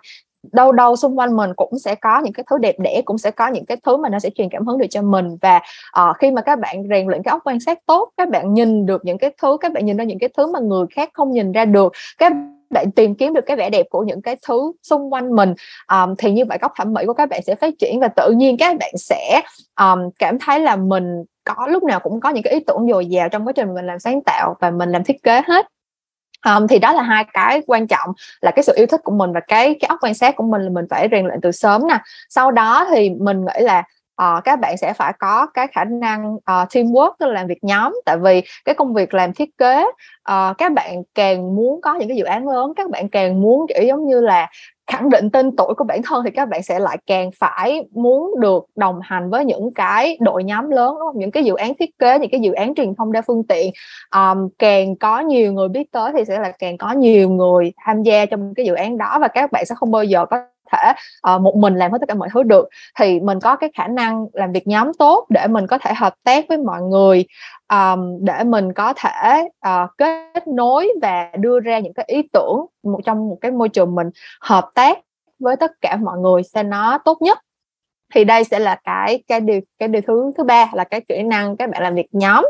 đâu 0.51 0.71
đâu 0.71 0.95
xung 0.95 1.19
quanh 1.19 1.35
mình 1.35 1.53
cũng 1.55 1.79
sẽ 1.79 1.95
có 1.95 2.19
những 2.19 2.33
cái 2.33 2.43
thứ 2.49 2.57
đẹp 2.57 2.75
đẽ 2.79 3.01
cũng 3.05 3.17
sẽ 3.17 3.31
có 3.31 3.47
những 3.47 3.65
cái 3.65 3.77
thứ 3.85 3.97
mà 3.97 4.09
nó 4.09 4.19
sẽ 4.19 4.29
truyền 4.29 4.49
cảm 4.49 4.65
hứng 4.65 4.77
được 4.77 4.87
cho 4.89 5.01
mình. 5.01 5.37
Và 5.41 5.61
uh, 5.99 6.17
khi 6.17 6.31
mà 6.31 6.41
các 6.41 6.59
bạn 6.59 6.83
rèn 6.89 7.07
luyện 7.07 7.23
cái 7.23 7.31
óc 7.31 7.41
quan 7.45 7.59
sát 7.59 7.79
tốt 7.85 8.09
các 8.17 8.29
bạn 8.29 8.53
nhìn 8.53 8.85
được 8.85 9.05
những 9.05 9.17
cái 9.17 9.31
thứ 9.41 9.57
các 9.61 9.73
bạn 9.73 9.85
nhìn 9.85 9.97
ra 9.97 10.03
những 10.03 10.19
cái 10.19 10.29
thứ 10.37 10.51
mà 10.51 10.59
người 10.59 10.85
khác 10.95 11.09
không 11.13 11.31
nhìn 11.31 11.51
ra 11.51 11.65
được 11.65 11.93
các 12.17 12.33
bạn 12.69 12.91
tìm 12.91 13.15
kiếm 13.15 13.33
được 13.33 13.45
cái 13.45 13.57
vẻ 13.57 13.69
đẹp 13.69 13.85
của 13.89 14.03
những 14.03 14.21
cái 14.21 14.35
thứ 14.47 14.71
xung 14.83 15.13
quanh 15.13 15.35
mình 15.35 15.53
um, 15.91 16.15
thì 16.17 16.31
như 16.31 16.45
vậy 16.45 16.57
góc 16.61 16.71
thẩm 16.75 16.93
mỹ 16.93 17.03
của 17.05 17.13
các 17.13 17.29
bạn 17.29 17.41
sẽ 17.43 17.55
phát 17.55 17.73
triển 17.79 17.99
và 17.99 18.07
tự 18.07 18.31
nhiên 18.31 18.57
các 18.57 18.77
bạn 18.79 18.91
sẽ 18.97 19.41
um, 19.79 20.09
cảm 20.19 20.39
thấy 20.39 20.59
là 20.59 20.75
mình 20.75 21.23
có 21.43 21.67
lúc 21.67 21.83
nào 21.83 21.99
cũng 21.99 22.19
có 22.19 22.29
những 22.29 22.43
cái 22.43 22.53
ý 22.53 22.59
tưởng 22.59 22.87
dồi 22.91 23.05
dào 23.05 23.29
trong 23.29 23.47
quá 23.47 23.53
trình 23.53 23.73
mình 23.73 23.85
làm 23.85 23.99
sáng 23.99 24.21
tạo 24.21 24.55
và 24.59 24.71
mình 24.71 24.91
làm 24.91 25.03
thiết 25.03 25.23
kế 25.23 25.41
hết 25.47 25.67
um, 26.45 26.67
thì 26.67 26.79
đó 26.79 26.93
là 26.93 27.03
hai 27.03 27.25
cái 27.33 27.61
quan 27.67 27.88
trọng 27.88 28.09
là 28.41 28.51
cái 28.51 28.63
sự 28.63 28.73
yêu 28.75 28.86
thích 28.86 29.01
của 29.03 29.11
mình 29.11 29.33
và 29.33 29.39
cái 29.39 29.75
cái 29.79 29.88
óc 29.88 29.99
quan 30.01 30.13
sát 30.13 30.36
của 30.36 30.43
mình 30.43 30.61
là 30.61 30.69
mình 30.69 30.86
phải 30.89 31.07
rèn 31.11 31.25
luyện 31.25 31.39
từ 31.41 31.51
sớm 31.51 31.88
nè. 31.88 31.97
Sau 32.29 32.51
đó 32.51 32.88
thì 32.91 33.09
mình 33.09 33.45
nghĩ 33.45 33.63
là 33.63 33.83
uh, 34.22 34.43
các 34.43 34.59
bạn 34.59 34.78
sẽ 34.78 34.93
phải 34.93 35.13
có 35.20 35.47
cái 35.53 35.68
khả 35.68 35.84
năng 35.84 36.36
uh, 36.36 36.41
teamwork 36.45 37.11
tức 37.20 37.26
là 37.26 37.34
làm 37.34 37.47
việc 37.47 37.63
nhóm 37.63 37.95
tại 38.05 38.18
vì 38.18 38.43
cái 38.66 38.76
công 38.76 38.93
việc 38.93 39.13
làm 39.13 39.34
thiết 39.34 39.57
kế 39.57 39.84
uh, 40.32 40.57
các 40.57 40.74
bạn 40.74 41.03
càng 41.16 41.55
muốn 41.55 41.82
có 41.82 41.93
những 41.93 42.07
cái 42.07 42.18
dự 42.18 42.24
án 42.24 42.47
lớn 42.47 42.74
các 42.76 42.89
bạn 42.89 43.09
càng 43.09 43.41
muốn 43.41 43.66
kiểu 43.68 43.84
giống 43.84 44.07
như 44.07 44.22
là 44.22 44.49
khẳng 44.88 45.09
định 45.09 45.30
tên 45.30 45.55
tuổi 45.55 45.74
của 45.78 45.84
bản 45.84 46.01
thân 46.03 46.24
thì 46.26 46.32
các 46.32 46.49
bạn 46.49 46.63
sẽ 46.63 46.80
lại 46.80 46.97
càng 47.05 47.30
phải 47.39 47.82
muốn 47.91 48.39
được 48.39 48.66
đồng 48.76 48.99
hành 49.03 49.30
với 49.30 49.45
những 49.45 49.74
cái 49.74 50.18
đội 50.22 50.43
nhóm 50.43 50.70
lớn 50.70 50.95
đúng 50.99 51.07
không? 51.07 51.20
những 51.20 51.32
cái 51.32 51.43
dự 51.43 51.55
án 51.55 51.74
thiết 51.80 51.99
kế 51.99 52.20
những 52.20 52.32
cái 52.32 52.39
dự 52.39 52.53
án 52.53 52.76
truyền 52.76 52.95
thông 52.95 53.11
đa 53.11 53.22
phương 53.22 53.43
tiện 53.47 53.72
um, 54.16 54.49
càng 54.59 54.95
có 54.95 55.20
nhiều 55.20 55.53
người 55.53 55.70
biết 55.70 55.91
tới 55.91 56.11
thì 56.18 56.26
sẽ 56.26 56.39
là 56.39 56.51
càng 56.59 56.78
có 56.78 56.91
nhiều 56.91 57.30
người 57.30 57.74
tham 57.86 58.03
gia 58.03 58.26
trong 58.26 58.53
cái 58.55 58.66
dự 58.66 58.74
án 58.74 58.97
đó 58.97 59.18
và 59.22 59.28
các 59.28 59.51
bạn 59.51 59.66
sẽ 59.66 59.76
không 59.76 59.91
bao 59.91 60.03
giờ 60.03 60.26
có 60.26 60.38
thể 60.72 60.93
uh, 61.36 61.41
một 61.41 61.55
mình 61.55 61.76
làm 61.76 61.91
hết 61.91 61.97
tất 62.01 62.05
cả 62.07 62.16
mọi 62.16 62.30
thứ 62.34 62.43
được 62.43 62.70
thì 62.99 63.20
mình 63.20 63.39
có 63.39 63.55
cái 63.55 63.72
khả 63.76 63.88
năng 63.88 64.26
làm 64.34 64.51
việc 64.51 64.68
nhóm 64.68 64.91
tốt 64.99 65.26
để 65.30 65.47
mình 65.47 65.68
có 65.68 65.78
thể 65.78 65.93
hợp 65.93 66.13
tác 66.24 66.45
với 66.49 66.57
mọi 66.57 66.82
người 66.82 67.26
um, 67.70 68.26
để 68.26 68.43
mình 68.43 68.74
có 68.74 68.93
thể 68.93 69.49
uh, 69.68 69.89
kết 69.97 70.47
nối 70.47 70.91
và 71.01 71.30
đưa 71.39 71.59
ra 71.59 71.80
những 71.80 71.93
cái 71.93 72.05
ý 72.07 72.22
tưởng 72.34 72.66
một 72.84 72.99
trong 73.05 73.30
một 73.30 73.38
cái 73.41 73.51
môi 73.51 73.70
trường 73.70 73.95
mình 73.95 74.09
hợp 74.41 74.70
tác 74.76 74.99
với 75.39 75.55
tất 75.55 75.72
cả 75.82 75.95
mọi 75.95 76.18
người 76.18 76.43
sẽ 76.43 76.63
nó 76.63 76.97
tốt 77.05 77.22
nhất. 77.22 77.39
Thì 78.13 78.24
đây 78.24 78.43
sẽ 78.43 78.59
là 78.59 78.76
cái 78.84 79.24
cái 79.28 79.39
điều 79.39 79.61
cái 79.80 79.88
điều 79.88 80.01
thứ 80.07 80.32
thứ 80.38 80.43
ba 80.43 80.70
là 80.74 80.84
cái 80.84 81.01
kỹ 81.01 81.24
năng 81.24 81.57
các 81.57 81.70
bạn 81.70 81.84
làm 81.84 81.95
việc 81.95 82.07
nhóm. 82.11 82.45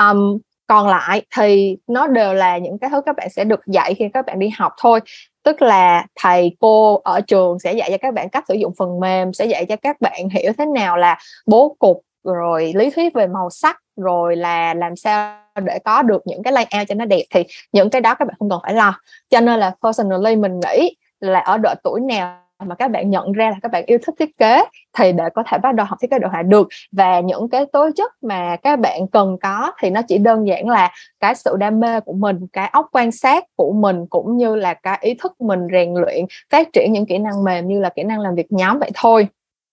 Um, 0.00 0.38
còn 0.66 0.88
lại 0.88 1.26
thì 1.36 1.76
nó 1.86 2.06
đều 2.06 2.34
là 2.34 2.58
những 2.58 2.78
cái 2.78 2.90
thứ 2.90 3.00
các 3.06 3.16
bạn 3.16 3.28
sẽ 3.30 3.44
được 3.44 3.60
dạy 3.66 3.94
khi 3.94 4.08
các 4.14 4.26
bạn 4.26 4.38
đi 4.38 4.48
học 4.48 4.72
thôi 4.80 5.00
tức 5.42 5.62
là 5.62 6.06
thầy 6.20 6.56
cô 6.60 7.00
ở 7.04 7.20
trường 7.20 7.58
sẽ 7.58 7.72
dạy 7.72 7.90
cho 7.90 7.98
các 7.98 8.14
bạn 8.14 8.28
cách 8.28 8.44
sử 8.48 8.54
dụng 8.54 8.72
phần 8.78 9.00
mềm, 9.00 9.32
sẽ 9.32 9.46
dạy 9.46 9.66
cho 9.66 9.76
các 9.76 10.00
bạn 10.00 10.28
hiểu 10.28 10.52
thế 10.58 10.66
nào 10.66 10.96
là 10.96 11.18
bố 11.46 11.76
cục, 11.78 12.02
rồi 12.24 12.72
lý 12.74 12.90
thuyết 12.90 13.14
về 13.14 13.26
màu 13.26 13.50
sắc, 13.50 13.80
rồi 13.96 14.36
là 14.36 14.74
làm 14.74 14.96
sao 14.96 15.36
để 15.62 15.78
có 15.84 16.02
được 16.02 16.22
những 16.26 16.42
cái 16.42 16.52
layout 16.52 16.88
cho 16.88 16.94
nó 16.94 17.04
đẹp. 17.04 17.22
Thì 17.30 17.44
những 17.72 17.90
cái 17.90 18.00
đó 18.00 18.14
các 18.14 18.24
bạn 18.28 18.36
không 18.38 18.50
cần 18.50 18.60
phải 18.62 18.74
lo. 18.74 19.00
Cho 19.30 19.40
nên 19.40 19.60
là 19.60 19.74
personally 19.82 20.36
mình 20.36 20.60
nghĩ 20.60 20.96
là 21.20 21.40
ở 21.40 21.58
độ 21.58 21.74
tuổi 21.84 22.00
nào 22.00 22.36
mà 22.66 22.74
các 22.74 22.90
bạn 22.90 23.10
nhận 23.10 23.32
ra 23.32 23.50
là 23.50 23.56
các 23.62 23.72
bạn 23.72 23.84
yêu 23.86 23.98
thích 24.06 24.14
thiết 24.18 24.38
kế 24.38 24.64
thì 24.98 25.12
để 25.12 25.24
có 25.34 25.42
thể 25.46 25.58
bắt 25.58 25.74
đầu 25.74 25.86
học 25.86 25.98
thiết 26.02 26.10
kế 26.10 26.18
đồ 26.18 26.28
họa 26.28 26.42
được. 26.42 26.68
Và 26.92 27.20
những 27.20 27.48
cái 27.48 27.66
tố 27.72 27.90
chất 27.96 28.12
mà 28.22 28.56
các 28.56 28.78
bạn 28.78 29.08
cần 29.08 29.36
có 29.42 29.72
thì 29.80 29.90
nó 29.90 30.02
chỉ 30.02 30.18
đơn 30.18 30.46
giản 30.46 30.68
là 30.68 30.92
cái 31.20 31.34
sự 31.34 31.56
đam 31.56 31.80
mê 31.80 32.00
của 32.00 32.12
mình 32.12 32.46
cái 32.52 32.68
óc 32.68 32.88
quan 32.92 33.12
sát 33.12 33.44
của 33.56 33.72
mình 33.72 34.06
cũng 34.10 34.36
như 34.36 34.54
là 34.54 34.74
cái 34.74 34.98
ý 35.00 35.14
thức 35.14 35.40
mình 35.40 35.66
rèn 35.72 35.94
luyện 35.94 36.24
phát 36.50 36.68
triển 36.72 36.92
những 36.92 37.06
kỹ 37.06 37.18
năng 37.18 37.44
mềm 37.44 37.68
như 37.68 37.80
là 37.80 37.88
kỹ 37.88 38.02
năng 38.02 38.20
làm 38.20 38.34
việc 38.34 38.52
nhóm 38.52 38.78
vậy 38.78 38.90
thôi. 38.94 39.28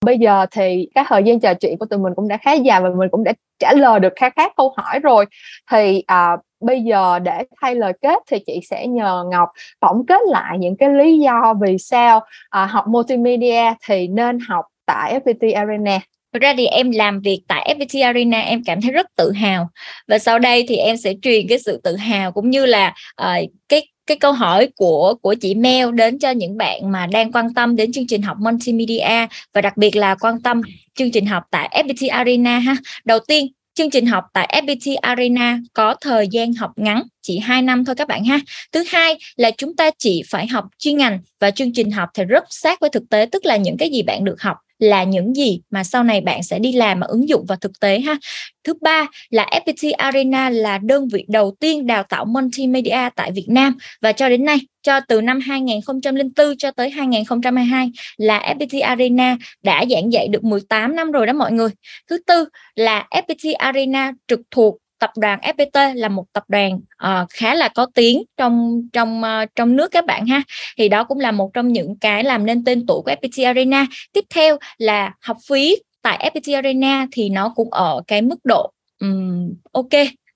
Bây 0.06 0.18
giờ 0.20 0.46
thì 0.52 0.90
cái 0.96 1.06
thời 1.08 1.24
gian 1.24 1.40
trò 1.40 1.54
chuyện 1.54 1.78
của 1.78 1.86
tụi 1.86 2.00
mình 2.00 2.14
cũng 2.16 2.28
đã 2.28 2.38
khá 2.38 2.54
dài 2.54 2.82
và 2.82 2.90
mình 2.90 3.10
cũng 3.10 3.24
đã 3.24 3.34
trả 3.60 3.74
lời 3.74 4.00
được 4.00 4.14
khá 4.16 4.30
khá 4.30 4.50
câu 4.58 4.74
hỏi 4.78 5.00
rồi. 5.00 5.26
Thì 5.72 6.04
uh, 6.14 6.40
bây 6.60 6.82
giờ 6.82 7.20
để 7.20 7.44
thay 7.62 7.76
lời 7.76 7.94
kết 8.02 8.24
thì 8.28 8.38
chị 8.46 8.60
sẽ 8.70 8.88
nhờ 8.88 9.26
Ngọc 9.32 9.50
tổng 9.80 10.06
kết 10.06 10.22
lại 10.28 10.58
những 10.60 10.78
cái 10.78 10.90
lý 10.90 11.20
do 11.20 11.54
vì 11.62 11.78
sao 11.78 12.22
à, 12.50 12.66
học 12.66 12.86
multimedia 12.88 13.74
thì 13.88 14.08
nên 14.08 14.40
học 14.40 14.66
tại 14.86 15.20
FPT 15.26 15.56
Arena. 15.56 16.00
Thực 16.34 16.42
ra 16.42 16.54
thì 16.58 16.66
em 16.66 16.92
làm 16.92 17.22
việc 17.22 17.42
tại 17.48 17.76
FPT 17.80 18.06
Arena 18.06 18.40
em 18.40 18.64
cảm 18.64 18.82
thấy 18.82 18.92
rất 18.92 19.16
tự 19.16 19.32
hào 19.32 19.70
và 20.08 20.20
sau 20.20 20.40
đây 20.40 20.66
thì 20.68 20.76
em 20.76 20.98
sẽ 20.98 21.14
truyền 21.22 21.48
cái 21.48 21.60
sự 21.60 21.82
tự 21.84 21.96
hào 21.96 22.32
cũng 22.32 22.50
như 22.50 22.66
là 22.66 22.94
uh, 23.22 23.50
cái 23.70 23.88
cái 24.08 24.18
câu 24.18 24.32
hỏi 24.32 24.70
của 24.76 25.16
của 25.22 25.34
chị 25.34 25.56
Mel 25.56 25.92
đến 25.92 26.20
cho 26.20 26.32
những 26.32 26.58
bạn 26.58 26.92
mà 26.92 27.08
đang 27.08 27.32
quan 27.32 27.54
tâm 27.54 27.76
đến 27.76 27.92
chương 27.92 28.08
trình 28.08 28.22
học 28.22 28.38
multimedia 28.40 29.28
và 29.54 29.62
đặc 29.62 29.78
biệt 29.78 29.96
là 29.96 30.16
quan 30.16 30.42
tâm 30.42 30.62
chương 30.96 31.12
trình 31.12 31.26
học 31.26 31.44
tại 31.52 31.84
FPT 31.86 32.12
Arena 32.12 32.60
ha. 32.60 32.76
Đầu 33.06 33.20
tiên 33.28 33.48
chương 33.78 33.90
trình 33.90 34.06
học 34.06 34.24
tại 34.34 34.62
FPT 34.64 34.96
Arena 35.02 35.60
có 35.74 35.96
thời 36.02 36.28
gian 36.28 36.54
học 36.54 36.72
ngắn, 36.76 37.04
chỉ 37.22 37.40
2 37.40 37.62
năm 37.62 37.86
thôi 37.86 37.96
các 37.96 38.08
bạn 38.08 38.26
ha. 38.26 38.40
Thứ 38.72 38.84
hai 38.88 39.18
là 39.36 39.52
chúng 39.58 39.76
ta 39.76 39.90
chỉ 39.98 40.24
phải 40.30 40.48
học 40.48 40.66
chuyên 40.78 40.98
ngành 40.98 41.20
và 41.40 41.52
chương 41.52 41.74
trình 41.74 41.92
học 41.92 42.10
thì 42.14 42.24
rất 42.24 42.44
sát 42.50 42.80
với 42.80 42.90
thực 42.90 43.04
tế, 43.10 43.26
tức 43.32 43.46
là 43.46 43.58
những 43.58 43.78
cái 43.78 43.90
gì 43.90 44.02
bạn 44.02 44.24
được 44.24 44.42
học 44.42 44.58
là 44.80 45.04
những 45.04 45.36
gì 45.36 45.62
mà 45.70 45.84
sau 45.84 46.04
này 46.04 46.22
bạn 46.22 46.44
sẽ 46.44 46.60
đi 46.60 46.72
làm 46.72 47.00
mà 47.00 47.08
ứng 47.08 47.30
dụng 47.30 47.46
vào 47.48 47.58
thực 47.62 47.80
tế 47.80 48.00
ha. 48.00 48.18
Thứ 48.64 48.74
ba 48.82 49.08
là 49.30 49.50
FPT 49.66 49.94
Arena 49.98 50.50
là 50.50 50.78
đơn 50.78 51.08
vị 51.08 51.26
đầu 51.28 51.56
tiên 51.60 51.88
đào 51.88 52.04
tạo 52.04 52.26
multimedia 52.26 53.10
tại 53.16 53.32
Việt 53.32 53.48
Nam 53.50 53.78
và 54.02 54.12
cho 54.12 54.30
đến 54.30 54.46
nay, 54.46 54.58
cho 54.82 55.00
từ 55.08 55.22
năm 55.22 55.40
2004 55.40 56.58
cho 56.58 56.72
tới 56.72 56.90
2022 56.90 57.92
là 58.18 58.56
FPT 58.58 58.84
Arena 58.84 59.38
đã 59.64 59.86
giảng 59.90 60.14
dạy 60.14 60.28
được 60.28 60.44
18 60.44 60.96
năm 60.96 61.12
rồi 61.12 61.26
đó 61.26 61.34
mọi 61.34 61.52
người. 61.52 61.70
Thứ 62.10 62.18
tư 62.28 62.46
là 62.76 63.08
FPT 63.12 63.54
Arena 63.58 64.12
trực 64.28 64.40
thuộc 64.52 64.78
tập 65.00 65.12
đoàn 65.18 65.40
FPT 65.40 65.96
là 65.96 66.10
một 66.10 66.26
tập 66.34 66.44
đoàn 66.48 66.80
uh, 67.04 67.30
khá 67.30 67.56
là 67.56 67.70
có 67.70 67.88
tiếng 67.94 68.24
trong 68.38 68.82
trong 68.94 69.22
uh, 69.22 69.50
trong 69.56 69.76
nước 69.76 69.92
các 69.92 70.06
bạn 70.06 70.26
ha. 70.26 70.42
Thì 70.78 70.90
đó 70.90 71.04
cũng 71.04 71.20
là 71.20 71.32
một 71.32 71.50
trong 71.54 71.74
những 71.74 72.00
cái 72.00 72.24
làm 72.24 72.46
nên 72.46 72.64
tên 72.64 72.86
tuổi 72.88 73.02
của 73.02 73.12
FPT 73.12 73.46
Arena. 73.46 73.86
Tiếp 74.14 74.24
theo 74.36 74.58
là 74.78 75.14
học 75.22 75.38
phí 75.50 75.76
tại 76.02 76.32
FPT 76.34 76.56
Arena 76.56 77.08
thì 77.12 77.30
nó 77.30 77.54
cũng 77.56 77.74
ở 77.74 78.02
cái 78.08 78.22
mức 78.22 78.40
độ 78.44 78.72
um, 79.00 79.54
ok 79.72 79.90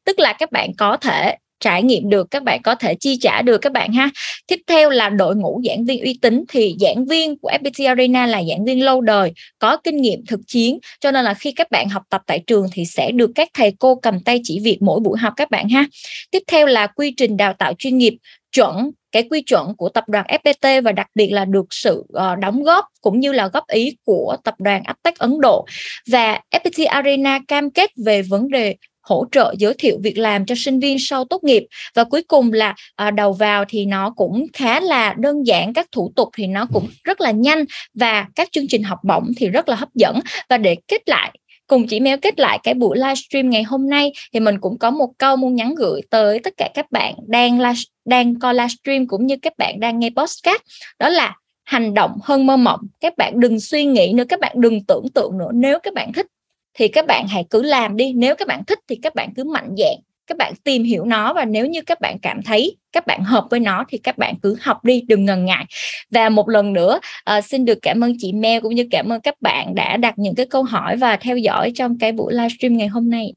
tức 0.06 0.20
là 0.20 0.34
các 0.34 0.52
bạn 0.52 0.72
có 0.78 0.98
thể 0.98 1.38
trải 1.62 1.84
nghiệm 1.84 2.10
được 2.10 2.32
các 2.32 2.44
bạn 2.44 2.62
có 2.62 2.76
thể 2.76 2.96
chi 2.96 3.18
trả 3.22 3.42
được 3.42 3.58
các 3.58 3.72
bạn 3.72 3.94
ha. 3.94 4.10
Tiếp 4.48 4.60
theo 4.68 4.90
là 4.90 5.10
đội 5.10 5.36
ngũ 5.36 5.62
giảng 5.66 5.86
viên 5.86 6.04
uy 6.04 6.20
tín. 6.22 6.44
Thì 6.50 6.76
giảng 6.80 7.06
viên 7.06 7.38
của 7.40 7.52
FPT 7.62 7.88
Arena 7.88 8.26
là 8.26 8.44
giảng 8.44 8.66
viên 8.66 8.86
lâu 8.86 9.02
đời 9.02 9.32
có 9.60 9.78
kinh 9.78 9.98
nghiệm 9.98 10.26
thực 10.26 10.40
chiến 10.48 10.80
cho 11.00 11.12
nên 11.12 11.26
là 11.26 11.34
khi 11.34 11.52
các 11.52 11.72
bạn 11.72 11.90
học 11.90 12.04
tập 12.10 12.22
tại 12.28 12.40
trường 12.48 12.68
thì 12.74 12.86
sẽ 12.86 13.12
được 13.12 13.32
các 13.36 13.50
thầy 13.54 13.74
cô 13.80 13.96
cầm 13.96 14.20
tay 14.20 14.40
chỉ 14.44 14.60
việc 14.60 14.78
mỗi 14.82 15.00
buổi 15.00 15.18
học 15.18 15.34
các 15.38 15.52
bạn 15.52 15.70
ha. 15.70 15.86
Tiếp 16.32 16.44
theo 16.48 16.66
là 16.66 16.88
quy 16.88 17.14
trình 17.18 17.38
đào 17.38 17.54
tạo 17.54 17.74
chuyên 17.78 17.98
nghiệp 17.98 18.14
chuẩn 18.52 18.92
cái 19.12 19.24
quy 19.30 19.42
chuẩn 19.42 19.76
của 19.76 19.90
tập 19.90 20.04
đoàn 20.08 20.26
FPT 20.44 20.82
và 20.82 20.92
đặc 20.92 21.08
biệt 21.16 21.30
là 21.30 21.46
được 21.46 21.66
sự 21.70 22.04
uh, 22.04 22.40
đóng 22.40 22.64
góp 22.64 22.86
cũng 23.02 23.20
như 23.20 23.32
là 23.32 23.48
góp 23.48 23.68
ý 23.68 23.98
của 24.06 24.36
tập 24.44 24.56
đoàn 24.60 24.84
Aptech 24.84 25.18
Ấn 25.18 25.42
Độ. 25.42 25.66
Và 26.08 26.40
FPT 26.52 26.88
Arena 26.88 27.40
cam 27.48 27.72
kết 27.72 27.92
về 28.06 28.22
vấn 28.22 28.50
đề 28.50 28.76
hỗ 29.04 29.26
trợ 29.32 29.54
giới 29.58 29.74
thiệu 29.74 29.98
việc 30.04 30.18
làm 30.18 30.46
cho 30.46 30.56
sinh 30.58 30.80
viên 30.80 30.98
sau 31.00 31.26
tốt 31.26 31.44
nghiệp. 31.44 31.64
Và 31.96 32.04
cuối 32.04 32.24
cùng 32.24 32.54
là 32.54 32.76
à, 32.96 33.12
đầu 33.12 33.34
vào 33.34 33.66
thì 33.70 33.86
nó 33.86 34.10
cũng 34.10 34.48
khá 34.54 34.80
là 34.80 35.14
đơn 35.14 35.48
giản 35.48 35.74
các 35.74 35.88
thủ 35.92 36.12
tục 36.16 36.30
thì 36.38 36.48
nó 36.48 36.68
cũng 36.74 36.88
rất 37.04 37.22
là 37.22 37.32
nhanh 37.32 37.66
và 37.94 38.26
các 38.36 38.50
chương 38.52 38.68
trình 38.68 38.84
học 38.84 39.00
bổng 39.04 39.32
thì 39.38 39.50
rất 39.50 39.70
là 39.70 39.76
hấp 39.76 39.90
dẫn. 39.96 40.20
Và 40.50 40.58
để 40.58 40.76
kết 40.88 41.10
lại 41.10 41.32
cùng 41.68 41.88
chị 41.88 42.00
Mel 42.00 42.20
kết 42.20 42.40
lại 42.40 42.60
cái 42.64 42.74
buổi 42.74 42.98
livestream 42.98 43.50
ngày 43.50 43.64
hôm 43.64 43.90
nay 43.90 44.12
thì 44.34 44.40
mình 44.40 44.60
cũng 44.62 44.80
có 44.80 44.92
một 44.92 45.10
câu 45.18 45.36
muốn 45.36 45.56
nhắn 45.56 45.76
gửi 45.76 46.02
tới 46.10 46.40
tất 46.40 46.54
cả 46.58 46.70
các 46.74 46.92
bạn 46.92 47.16
đang 47.28 47.60
live, 47.60 47.82
đang 48.06 48.40
coi 48.40 48.54
livestream 48.54 49.08
cũng 49.08 49.26
như 49.26 49.36
các 49.42 49.54
bạn 49.58 49.80
đang 49.80 50.00
nghe 50.00 50.10
podcast 50.18 50.62
đó 51.00 51.10
là 51.10 51.36
hành 51.64 51.94
động 51.94 52.12
hơn 52.24 52.46
mơ 52.46 52.58
mộng. 52.58 52.80
Các 53.00 53.14
bạn 53.18 53.40
đừng 53.40 53.60
suy 53.60 53.86
nghĩ 53.86 54.14
nữa 54.14 54.24
các 54.30 54.40
bạn 54.40 54.56
đừng 54.56 54.86
tưởng 54.86 55.06
tượng 55.14 55.38
nữa. 55.38 55.50
Nếu 55.54 55.80
các 55.80 55.94
bạn 55.94 56.14
thích 56.14 56.28
thì 56.74 56.88
các 56.88 57.06
bạn 57.08 57.28
hãy 57.28 57.46
cứ 57.50 57.62
làm 57.62 57.96
đi. 57.96 58.14
Nếu 58.14 58.36
các 58.36 58.48
bạn 58.48 58.64
thích 58.68 58.80
thì 58.88 59.00
các 59.04 59.16
bạn 59.16 59.34
cứ 59.36 59.44
mạnh 59.44 59.76
dạn 59.78 59.96
các 60.32 60.38
bạn 60.38 60.54
tìm 60.64 60.84
hiểu 60.84 61.06
nó 61.06 61.34
và 61.34 61.46
nếu 61.46 61.68
như 61.68 61.82
các 61.82 62.02
bạn 62.02 62.20
cảm 62.20 62.42
thấy 62.44 62.78
các 62.92 63.08
bạn 63.08 63.24
hợp 63.24 63.48
với 63.50 63.60
nó 63.60 63.86
thì 63.90 63.98
các 63.98 64.18
bạn 64.18 64.36
cứ 64.44 64.58
học 64.62 64.84
đi 64.84 65.02
đừng 65.08 65.26
ngần 65.26 65.46
ngại. 65.46 65.66
Và 66.12 66.30
một 66.30 66.50
lần 66.50 66.74
nữa 66.74 67.00
uh, 67.38 67.46
xin 67.46 67.66
được 67.66 67.80
cảm 67.82 68.04
ơn 68.04 68.14
chị 68.18 68.34
Mel 68.34 68.62
cũng 68.62 68.76
như 68.76 68.88
cảm 68.92 69.12
ơn 69.12 69.22
các 69.22 69.42
bạn 69.42 69.76
đã 69.76 69.98
đặt 69.98 70.14
những 70.18 70.36
cái 70.36 70.46
câu 70.46 70.64
hỏi 70.64 70.98
và 70.98 71.16
theo 71.16 71.38
dõi 71.38 71.72
trong 71.76 71.98
cái 71.98 72.12
buổi 72.12 72.34
livestream 72.34 72.78
ngày 72.78 72.88
hôm 72.88 73.10
nay. 73.10 73.34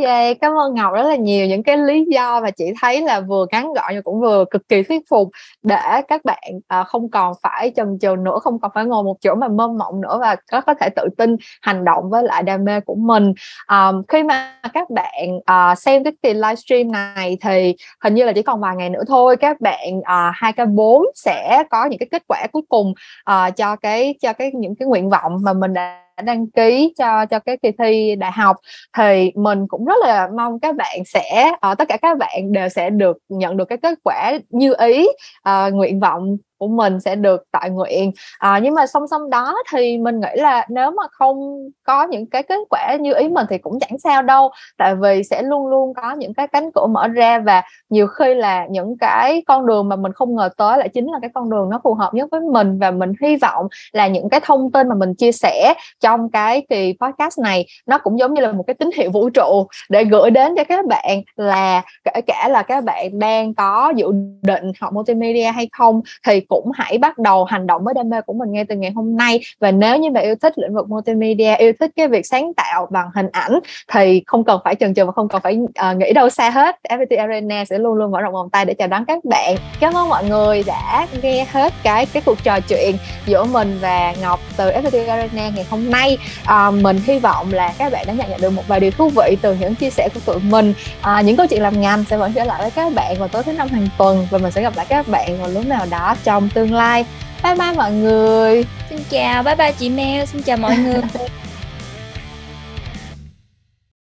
Yeah, 0.00 0.36
cảm 0.40 0.52
ơn 0.58 0.74
Ngọc 0.74 0.92
rất 0.92 1.02
là 1.02 1.16
nhiều 1.16 1.46
những 1.46 1.62
cái 1.62 1.76
lý 1.76 2.04
do 2.10 2.40
và 2.40 2.50
chị 2.50 2.64
thấy 2.80 3.02
là 3.02 3.20
vừa 3.20 3.46
ngắn 3.52 3.72
gọn 3.72 3.84
nhưng 3.92 4.02
cũng 4.02 4.20
vừa 4.20 4.44
cực 4.50 4.68
kỳ 4.68 4.82
thuyết 4.82 5.02
phục 5.10 5.28
để 5.62 6.02
các 6.08 6.24
bạn 6.24 6.52
à, 6.68 6.84
không 6.84 7.10
còn 7.10 7.32
phải 7.42 7.72
chần 7.76 7.98
chừ 8.00 8.16
nữa, 8.16 8.38
không 8.42 8.60
còn 8.60 8.70
phải 8.74 8.84
ngồi 8.84 9.02
một 9.02 9.16
chỗ 9.20 9.34
mà 9.34 9.48
mơ 9.48 9.68
mộng 9.68 10.00
nữa 10.00 10.18
và 10.20 10.36
có 10.52 10.60
có 10.60 10.74
thể 10.74 10.88
tự 10.96 11.08
tin 11.18 11.36
hành 11.62 11.84
động 11.84 12.10
với 12.10 12.22
lại 12.22 12.42
đam 12.42 12.64
mê 12.64 12.80
của 12.80 12.94
mình. 12.94 13.32
À, 13.66 13.92
khi 14.08 14.22
mà 14.22 14.60
các 14.72 14.90
bạn 14.90 15.40
à, 15.44 15.74
xem 15.74 16.04
cái 16.04 16.12
kỳ 16.22 16.34
livestream 16.34 16.92
này 16.92 17.38
thì 17.40 17.76
hình 18.04 18.14
như 18.14 18.24
là 18.24 18.32
chỉ 18.32 18.42
còn 18.42 18.60
vài 18.60 18.76
ngày 18.76 18.90
nữa 18.90 19.02
thôi 19.08 19.36
các 19.36 19.60
bạn 19.60 20.00
à, 20.04 20.32
2K4 20.34 21.04
sẽ 21.14 21.62
có 21.70 21.84
những 21.84 21.98
cái 21.98 22.08
kết 22.10 22.22
quả 22.28 22.46
cuối 22.52 22.62
cùng 22.68 22.94
à, 23.24 23.50
cho 23.50 23.76
cái 23.76 24.14
cho 24.20 24.32
cái 24.32 24.50
những 24.54 24.74
cái 24.76 24.88
nguyện 24.88 25.10
vọng 25.10 25.36
mà 25.42 25.52
mình 25.52 25.72
đã 25.74 26.07
đăng 26.24 26.50
ký 26.50 26.94
cho 26.98 27.26
cho 27.26 27.38
cái 27.38 27.56
kỳ 27.62 27.70
thi 27.78 28.16
đại 28.16 28.32
học 28.32 28.56
thì 28.96 29.32
mình 29.34 29.68
cũng 29.68 29.84
rất 29.84 29.96
là 30.06 30.28
mong 30.36 30.60
các 30.60 30.76
bạn 30.76 30.98
sẽ 31.06 31.50
uh, 31.70 31.78
tất 31.78 31.88
cả 31.88 31.96
các 32.02 32.18
bạn 32.18 32.52
đều 32.52 32.68
sẽ 32.68 32.90
được 32.90 33.18
nhận 33.28 33.56
được 33.56 33.64
cái 33.64 33.78
kết 33.78 33.98
quả 34.04 34.38
như 34.48 34.74
ý 34.78 35.06
uh, 35.48 35.74
nguyện 35.74 36.00
vọng 36.00 36.36
của 36.58 36.68
mình 36.68 37.00
sẽ 37.00 37.16
được 37.16 37.44
tại 37.50 37.70
nguyện. 37.70 38.12
À, 38.38 38.60
nhưng 38.62 38.74
mà 38.74 38.86
song 38.86 39.06
song 39.06 39.30
đó 39.30 39.56
thì 39.72 39.98
mình 39.98 40.20
nghĩ 40.20 40.40
là 40.40 40.66
nếu 40.68 40.90
mà 40.90 41.02
không 41.10 41.68
có 41.82 42.06
những 42.06 42.26
cái 42.26 42.42
kết 42.42 42.58
quả 42.70 42.96
như 43.00 43.14
ý 43.14 43.28
mình 43.28 43.46
thì 43.50 43.58
cũng 43.58 43.78
chẳng 43.80 43.98
sao 43.98 44.22
đâu 44.22 44.50
tại 44.78 44.94
vì 44.94 45.22
sẽ 45.22 45.42
luôn 45.42 45.66
luôn 45.66 45.94
có 45.94 46.12
những 46.12 46.34
cái 46.34 46.48
cánh 46.48 46.72
cửa 46.74 46.86
mở 46.86 47.08
ra 47.08 47.38
và 47.38 47.62
nhiều 47.88 48.06
khi 48.06 48.34
là 48.34 48.66
những 48.70 48.98
cái 48.98 49.42
con 49.46 49.66
đường 49.66 49.88
mà 49.88 49.96
mình 49.96 50.12
không 50.12 50.36
ngờ 50.36 50.48
tới 50.56 50.78
lại 50.78 50.88
chính 50.88 51.06
là 51.12 51.18
cái 51.20 51.30
con 51.34 51.50
đường 51.50 51.70
nó 51.70 51.80
phù 51.84 51.94
hợp 51.94 52.14
nhất 52.14 52.28
với 52.30 52.40
mình 52.40 52.78
và 52.78 52.90
mình 52.90 53.12
hy 53.22 53.36
vọng 53.36 53.66
là 53.92 54.06
những 54.06 54.28
cái 54.28 54.40
thông 54.44 54.72
tin 54.72 54.88
mà 54.88 54.94
mình 54.94 55.14
chia 55.14 55.32
sẻ 55.32 55.74
trong 56.00 56.30
cái 56.30 56.66
kỳ 56.68 56.94
podcast 57.00 57.38
này 57.38 57.66
nó 57.86 57.98
cũng 57.98 58.18
giống 58.18 58.34
như 58.34 58.42
là 58.42 58.52
một 58.52 58.64
cái 58.66 58.74
tín 58.74 58.90
hiệu 58.96 59.10
vũ 59.10 59.30
trụ 59.30 59.66
để 59.90 60.04
gửi 60.04 60.30
đến 60.30 60.54
cho 60.56 60.64
các 60.64 60.86
bạn 60.86 61.22
là 61.36 61.82
kể 62.04 62.20
cả 62.26 62.48
là 62.48 62.62
các 62.62 62.84
bạn 62.84 63.18
đang 63.18 63.54
có 63.54 63.92
dự 63.96 64.06
định 64.42 64.72
học 64.80 64.92
multimedia 64.92 65.44
hay 65.44 65.68
không 65.72 66.00
thì 66.26 66.40
cũng 66.48 66.70
hãy 66.74 66.98
bắt 66.98 67.18
đầu 67.18 67.44
hành 67.44 67.66
động 67.66 67.84
với 67.84 67.94
đam 67.94 68.10
mê 68.10 68.20
của 68.20 68.32
mình 68.32 68.52
ngay 68.52 68.64
từ 68.64 68.76
ngày 68.76 68.90
hôm 68.90 69.16
nay. 69.16 69.40
Và 69.60 69.70
nếu 69.70 69.96
như 69.96 70.10
bạn 70.10 70.24
yêu 70.24 70.34
thích 70.42 70.58
lĩnh 70.58 70.74
vực 70.74 70.88
multimedia 70.88 71.56
yêu 71.56 71.72
thích 71.80 71.90
cái 71.96 72.08
việc 72.08 72.26
sáng 72.26 72.54
tạo 72.54 72.86
bằng 72.90 73.10
hình 73.14 73.28
ảnh 73.32 73.58
thì 73.92 74.22
không 74.26 74.44
cần 74.44 74.60
phải 74.64 74.74
chần 74.74 74.94
chừ 74.94 75.04
và 75.04 75.12
không 75.12 75.28
cần 75.28 75.42
phải 75.42 75.58
uh, 75.58 75.96
nghĩ 75.96 76.12
đâu 76.12 76.28
xa 76.28 76.50
hết. 76.50 76.76
FPT 76.88 77.18
Arena 77.18 77.64
sẽ 77.64 77.78
luôn 77.78 77.94
luôn 77.94 78.10
mở 78.10 78.20
rộng 78.20 78.32
vòng 78.32 78.50
tay 78.50 78.64
để 78.64 78.74
chào 78.74 78.88
đón 78.88 79.04
các 79.04 79.24
bạn. 79.24 79.56
Cảm 79.80 79.94
ơn 79.94 80.08
mọi 80.08 80.24
người 80.24 80.62
đã 80.66 81.06
nghe 81.22 81.46
hết 81.52 81.72
cái 81.82 82.06
cái 82.06 82.22
cuộc 82.26 82.44
trò 82.44 82.60
chuyện 82.60 82.96
giữa 83.26 83.44
mình 83.44 83.78
và 83.80 84.14
Ngọc 84.22 84.40
từ 84.56 84.70
FPT 84.70 85.08
Arena 85.08 85.48
ngày 85.48 85.66
hôm 85.70 85.90
nay. 85.90 86.18
Uh, 86.42 86.74
mình 86.74 87.00
hy 87.04 87.18
vọng 87.18 87.52
là 87.52 87.74
các 87.78 87.92
bạn 87.92 88.04
đã 88.06 88.12
nhận 88.12 88.30
nhận 88.30 88.40
được 88.40 88.50
một 88.50 88.62
vài 88.68 88.80
điều 88.80 88.90
thú 88.90 89.08
vị 89.08 89.36
từ 89.42 89.56
những 89.60 89.74
chia 89.74 89.90
sẻ 89.90 90.08
của 90.14 90.20
tụi 90.26 90.38
mình. 90.42 90.74
Uh, 91.00 91.24
những 91.24 91.36
câu 91.36 91.46
chuyện 91.46 91.62
làm 91.62 91.80
ngành 91.80 92.04
sẽ 92.04 92.16
vẫn 92.16 92.32
trở 92.32 92.44
lại 92.44 92.60
với 92.60 92.70
các 92.70 92.94
bạn 92.94 93.16
vào 93.18 93.28
tối 93.28 93.42
thứ 93.42 93.52
năm 93.52 93.68
hàng 93.68 93.88
tuần 93.98 94.26
và 94.30 94.38
mình 94.38 94.52
sẽ 94.52 94.62
gặp 94.62 94.72
lại 94.76 94.86
các 94.88 95.08
bạn 95.08 95.38
vào 95.40 95.48
lúc 95.48 95.66
nào 95.66 95.86
đó 95.90 96.16
trong 96.24 96.37
trong 96.40 96.48
tương 96.48 96.74
lai. 96.74 97.04
Bye 97.42 97.54
bye 97.54 97.72
mọi 97.76 97.92
người. 97.92 98.64
Xin 98.90 98.98
chào. 99.10 99.42
Bye 99.42 99.54
bye 99.54 99.72
chị 99.72 99.88
Mel. 99.88 100.26
Xin 100.26 100.42
chào 100.42 100.56
mọi 100.56 100.76
người. 100.76 101.02